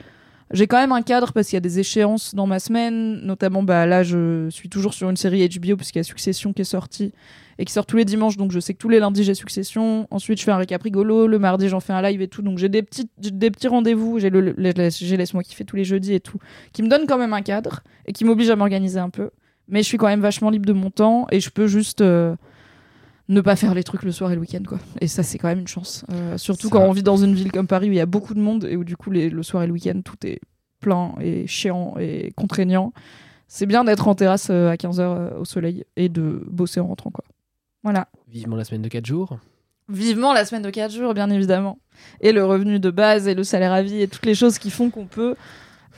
j'ai 0.53 0.66
quand 0.66 0.79
même 0.79 0.93
un 0.93 1.03
cadre 1.03 1.33
parce 1.33 1.49
qu'il 1.49 1.57
y 1.57 1.59
a 1.59 1.61
des 1.61 1.79
échéances 1.79 2.35
dans 2.35 2.47
ma 2.47 2.59
semaine, 2.59 3.20
notamment 3.23 3.62
bah 3.62 3.87
là 3.87 4.03
je 4.03 4.49
suis 4.51 4.69
toujours 4.69 4.95
sur 4.95 5.11
une 5.11 5.16
série 5.16 5.47
HBO 5.47 5.77
puisqu'il 5.77 5.99
y 5.99 6.01
a 6.01 6.05
Succession 6.05 6.53
qui 6.53 6.62
est 6.62 6.65
sortie 6.65 7.12
et 7.59 7.65
qui 7.65 7.73
sort 7.73 7.85
tous 7.85 7.97
les 7.97 8.05
dimanches 8.05 8.37
donc 8.37 8.53
je 8.53 8.61
sais 8.61 8.73
que 8.73 8.79
tous 8.79 8.89
les 8.89 8.99
lundis 8.99 9.25
j'ai 9.25 9.35
Succession. 9.35 10.07
Ensuite 10.11 10.39
je 10.39 10.45
fais 10.45 10.51
un 10.51 10.57
récap 10.57 10.83
rigolo, 10.83 11.27
le 11.27 11.39
mardi 11.39 11.69
j'en 11.69 11.81
fais 11.81 11.93
un 11.93 12.01
live 12.01 12.23
et 12.23 12.29
tout 12.29 12.41
donc 12.41 12.57
j'ai 12.57 12.70
des 12.70 12.83
petits 12.83 13.11
des 13.19 13.51
petits 13.51 13.69
rendez-vous, 13.69 14.19
j'ai 14.19 14.31
le, 14.31 14.55
laisse-moi 14.57 15.43
kiffer 15.43 15.65
tous 15.65 15.77
les 15.77 15.85
jeudis 15.85 16.15
et 16.15 16.20
tout 16.20 16.39
qui 16.73 16.83
me 16.83 16.89
donne 16.89 17.07
quand 17.07 17.19
même 17.19 17.35
un 17.35 17.43
cadre 17.43 17.81
et 18.07 18.12
qui 18.12 18.25
m'oblige 18.25 18.49
à 18.51 18.57
m'organiser 18.57 19.01
un 19.01 19.11
peu. 19.11 19.31
Mais 19.69 19.83
je 19.83 19.89
suis 19.89 19.99
quand 19.99 20.07
même 20.07 20.23
vachement 20.23 20.49
libre 20.49 20.65
de 20.65 20.73
mon 20.73 20.91
temps 20.91 21.27
et 21.31 21.41
je 21.41 21.51
peux 21.51 21.66
juste 21.66 22.01
euh, 22.01 22.35
ne 23.28 23.40
pas 23.40 23.56
faire 23.56 23.74
les 23.74 23.82
trucs 23.84 24.02
le 24.05 24.12
soir 24.12 24.30
et 24.32 24.34
le 24.34 24.40
week-end 24.40 24.62
quoi. 24.66 24.78
Et 25.00 25.06
ça 25.06 25.22
c'est 25.22 25.38
quand 25.38 25.48
même 25.48 25.59
une 25.60 25.68
chance. 25.68 26.05
Euh, 26.12 26.38
surtout 26.38 26.68
Ça. 26.68 26.72
quand 26.72 26.82
on 26.84 26.92
vit 26.92 27.02
dans 27.02 27.16
une 27.18 27.34
ville 27.34 27.52
comme 27.52 27.66
Paris 27.66 27.88
où 27.88 27.92
il 27.92 27.96
y 27.96 28.00
a 28.00 28.06
beaucoup 28.06 28.34
de 28.34 28.40
monde 28.40 28.64
et 28.64 28.76
où 28.76 28.84
du 28.84 28.96
coup 28.96 29.10
les- 29.10 29.28
le 29.30 29.42
soir 29.42 29.62
et 29.62 29.66
le 29.66 29.72
week-end 29.72 30.00
tout 30.05 30.16
est 30.26 30.40
plein 30.80 31.14
et 31.20 31.46
chiant 31.46 31.94
et 31.98 32.32
contraignant. 32.36 32.92
C'est 33.46 33.66
bien 33.66 33.84
d'être 33.84 34.09
en 34.09 34.14
terrasse 34.14 34.48
euh, 34.50 34.70
à 34.70 34.76
15h 34.76 35.34
au 35.38 35.44
soleil 35.44 35.84
et 35.96 36.09
de 36.09 36.42
bosser 36.50 36.80
en 36.80 36.86
rentrant 36.86 37.10
quoi. 37.10 37.24
Voilà. 37.82 38.09
Vivement 38.28 38.56
la 38.56 38.64
semaine 38.64 38.82
de 38.82 38.88
4 38.88 39.06
jours. 39.06 39.38
Vivement 39.88 40.32
la 40.34 40.44
semaine 40.44 40.62
de 40.62 40.70
4 40.70 40.92
jours 40.92 41.14
bien 41.14 41.30
évidemment. 41.30 41.78
Et 42.20 42.32
le 42.32 42.44
revenu 42.44 42.78
de 42.78 42.90
base 42.90 43.26
et 43.26 43.34
le 43.34 43.44
salaire 43.44 43.72
à 43.72 43.82
vie 43.82 44.02
et 44.02 44.09
toutes 44.09 44.26
les 44.26 44.34
choses 44.34 44.59
qui 44.59 44.70
font 44.70 44.90
qu'on 44.90 45.06
peut 45.06 45.34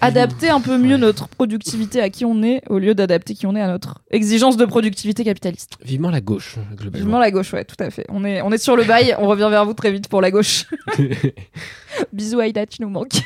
adapter 0.00 0.48
un 0.50 0.60
peu 0.60 0.78
mieux 0.78 0.94
Ouais. 0.94 0.98
notre 1.00 1.28
productivité 1.28 2.00
à 2.00 2.10
qui 2.10 2.24
on 2.24 2.42
est 2.42 2.62
au 2.68 2.78
lieu 2.78 2.94
d'adapter 2.94 3.34
qui 3.34 3.46
on 3.46 3.54
est 3.56 3.60
à 3.60 3.68
notre 3.68 4.02
exigence 4.10 4.56
de 4.56 4.64
productivité 4.64 5.24
capitaliste. 5.24 5.74
Vivement 5.84 6.10
la 6.10 6.20
gauche, 6.20 6.56
globalement. 6.76 6.96
Vivement 6.98 7.18
la 7.18 7.30
gauche, 7.30 7.52
ouais, 7.52 7.64
tout 7.64 7.76
à 7.78 7.90
fait. 7.90 8.04
On 8.08 8.24
est, 8.24 8.42
on 8.42 8.50
est 8.52 8.58
sur 8.58 8.76
le 8.76 8.84
bail, 8.84 9.14
on 9.18 9.26
revient 9.28 9.48
vers 9.50 9.64
vous 9.64 9.74
très 9.74 9.92
vite 9.92 10.08
pour 10.08 10.20
la 10.20 10.30
gauche. 10.30 10.66
Bisous 12.12 12.40
Aïda, 12.40 12.66
tu 12.66 12.82
nous 12.82 12.88
manques. 12.90 13.22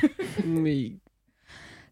Mais 0.47 0.87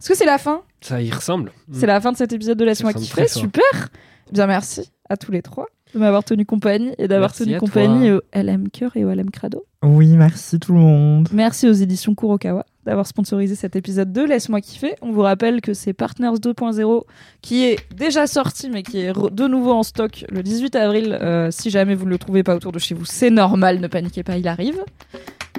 Est-ce 0.01 0.09
que 0.09 0.17
c'est 0.17 0.25
la 0.27 0.39
fin? 0.39 0.63
Ça 0.81 1.01
y 1.01 1.11
ressemble. 1.11 1.53
C'est 1.73 1.87
la 1.87 2.01
fin 2.01 2.13
de 2.13 2.17
cet 2.17 2.33
épisode 2.33 2.59
de 2.59 2.65
Laisse-moi 2.65 2.93
kiffer, 2.93 3.29
super 3.29 3.89
Bien 4.33 4.47
merci 4.47 4.91
à 5.09 5.17
tous 5.17 5.31
les 5.33 5.43
trois 5.43 5.67
de 5.95 5.99
m'avoir 5.99 6.25
tenu 6.25 6.47
compagnie 6.47 6.93
et 6.97 7.07
d'avoir 7.07 7.35
tenu 7.35 7.59
compagnie 7.59 8.09
toi. 8.09 8.17
au 8.35 8.43
LM 8.43 8.71
Cœur 8.71 8.97
et 8.97 9.05
au 9.05 9.11
LM 9.15 9.31
Crado. 9.31 9.67
Oui, 9.83 10.09
merci 10.17 10.59
tout 10.59 10.73
le 10.73 10.79
monde. 10.79 11.29
Merci 11.35 11.69
aux 11.69 11.73
éditions 11.75 12.15
Kurokawa 12.15 12.65
d'avoir 12.85 13.07
sponsorisé 13.07 13.55
cet 13.55 13.77
épisode 13.77 14.13
de 14.13 14.23
Laisse-moi 14.23 14.61
kiffer. 14.61 14.95
On 15.03 15.13
vous 15.13 15.21
rappelle 15.21 15.61
que 15.61 15.73
c'est 15.75 15.93
Partners 15.93 16.37
2.0 16.41 17.03
qui 17.41 17.65
est 17.65 17.79
déjà 17.95 18.27
sorti 18.27 18.69
mais 18.71 18.83
qui 18.83 18.99
est 19.01 19.13
de 19.13 19.47
nouveau 19.47 19.73
en 19.73 19.83
stock 19.83 20.25
le 20.31 20.43
18 20.43 20.75
avril. 20.77 21.19
Euh, 21.21 21.51
si 21.51 21.71
jamais 21.71 21.95
vous 21.95 22.05
ne 22.07 22.11
le 22.11 22.19
trouvez 22.19 22.43
pas 22.43 22.55
autour 22.57 22.73
de 22.73 22.79
chez 22.79 22.95
vous, 22.95 23.05
c'est 23.05 23.31
normal, 23.31 23.81
ne 23.81 23.87
paniquez 23.87 24.23
pas, 24.23 24.37
il 24.37 24.49
arrive. 24.49 24.83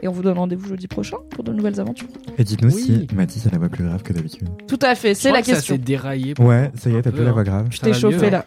Et 0.01 0.07
on 0.07 0.11
vous 0.11 0.21
donne 0.23 0.37
rendez-vous 0.37 0.67
jeudi 0.67 0.87
prochain 0.87 1.17
pour 1.29 1.43
de 1.45 1.53
nouvelles 1.53 1.79
aventures. 1.79 2.09
Et 2.37 2.43
dites-nous 2.43 2.73
Oui. 2.73 3.07
si 3.09 3.15
Mathis 3.15 3.47
a 3.47 3.51
la 3.51 3.57
voix 3.57 3.69
plus 3.69 3.85
grave 3.85 4.03
que 4.03 4.11
d'habitude. 4.11 4.49
Tout 4.67 4.79
à 4.81 4.95
fait, 4.95 5.13
c'est 5.13 5.31
la 5.31 5.39
que 5.41 5.47
Ça 5.47 5.53
question. 5.53 5.75
s'est 5.75 5.81
déraillé. 5.81 6.33
Ouais, 6.39 6.71
ça 6.75 6.89
y 6.89 6.95
est, 6.95 7.01
t'as 7.03 7.09
Un 7.09 7.13
plus 7.13 7.19
peu, 7.19 7.23
la 7.23 7.29
hein. 7.29 7.33
voix 7.33 7.43
grave. 7.43 7.67
Je 7.69 7.79
t'ai 7.79 7.93
chauffé 7.93 8.17
mieux, 8.25 8.29
là. 8.31 8.45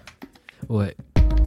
Ouais. 0.69 0.95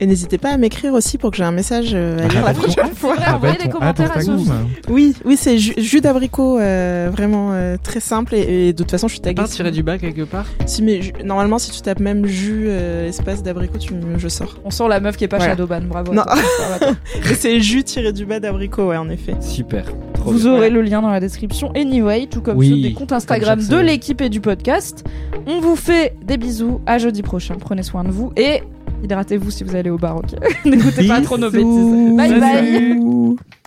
Et 0.02 0.06
n'hésitez 0.06 0.38
pas 0.38 0.52
à 0.52 0.58
m'écrire 0.58 0.94
aussi 0.94 1.18
pour 1.18 1.32
que 1.32 1.38
j'ai 1.38 1.44
un 1.44 1.52
message 1.52 1.92
euh, 1.94 2.24
à 2.24 2.28
lire 2.30 2.46
la 2.46 2.54
prochaine 2.54 2.96
fois. 2.96 3.16
vrai, 3.16 3.34
envoyez 3.34 3.58
des 3.58 3.70
commentaires 3.70 4.12
ah, 4.16 4.20
à. 4.20 4.92
Oui, 4.92 5.14
oui, 5.26 5.36
c'est 5.38 5.58
jus, 5.58 6.00
d'abricot, 6.00 6.58
euh, 6.58 7.10
vraiment 7.12 7.50
euh, 7.52 7.76
très 7.82 8.00
simple 8.00 8.34
et, 8.36 8.72
de 8.72 8.78
toute 8.78 8.92
façon 8.92 9.10
je 9.10 9.14
suis 9.14 9.22
taguée. 9.22 9.42
pas 9.42 9.48
tiré 9.48 9.72
du 9.72 9.84
bas 9.84 9.98
quelque 9.98 10.22
part 10.22 10.46
Si, 10.66 10.84
mais 10.84 11.02
normalement 11.26 11.60
si 11.60 11.72
tu 11.72 11.82
tapes 11.82 12.00
même 12.00 12.26
jus 12.26 12.70
espace 12.70 13.44
d'abricot, 13.44 13.78
tu, 13.78 13.94
je 14.18 14.28
sors. 14.30 14.58
On 14.64 14.72
sent 14.72 14.88
la 14.88 15.02
meuf 15.02 15.18
qui 15.18 15.26
est 15.26 15.28
pas. 15.28 15.40
Shadowban, 15.40 15.82
bravo. 15.82 16.14
Non. 16.14 16.24
c'est 17.36 17.60
jus 17.60 17.84
tiré 17.84 18.14
du 18.14 18.26
bas 18.26 18.40
d'abricot, 18.40 18.88
ouais, 18.88 18.98
en 18.98 19.10
effet. 19.10 19.36
Super. 19.42 19.86
Vous 20.24 20.48
aurez 20.48 20.70
le 20.70 20.82
lien 20.82 21.02
dans 21.02 21.10
la 21.10 21.20
description 21.20 21.72
anyway, 21.76 22.28
tout 22.28 22.42
comme 22.42 22.62
ceux 22.62 22.82
des 22.82 22.94
comptes 22.94 23.12
Instagram 23.12 23.60
de 23.60 23.78
l'équipe 23.78 24.22
et 24.22 24.30
du 24.30 24.40
podcast. 24.40 25.04
On 25.46 25.60
vous 25.60 25.76
fait 25.76 26.16
des 26.24 26.38
bisous. 26.38 26.82
À 26.86 26.98
jeudi 26.98 27.22
prochain. 27.22 27.56
Prenez 27.60 27.84
soin 27.84 28.04
de 28.04 28.12
vous 28.12 28.32
et 28.36 28.62
hydratez-vous 29.04 29.52
si 29.52 29.64
vous 29.64 29.76
allez 29.76 29.90
au 29.90 29.98
bar. 29.98 30.18
ok 30.18 30.32
N'écoutez 30.66 31.08
pas 31.08 31.22
trop 31.22 31.38
nos 31.38 31.50
bêtises. 31.50 32.16
Bye 32.16 32.40
bye. 32.40 33.59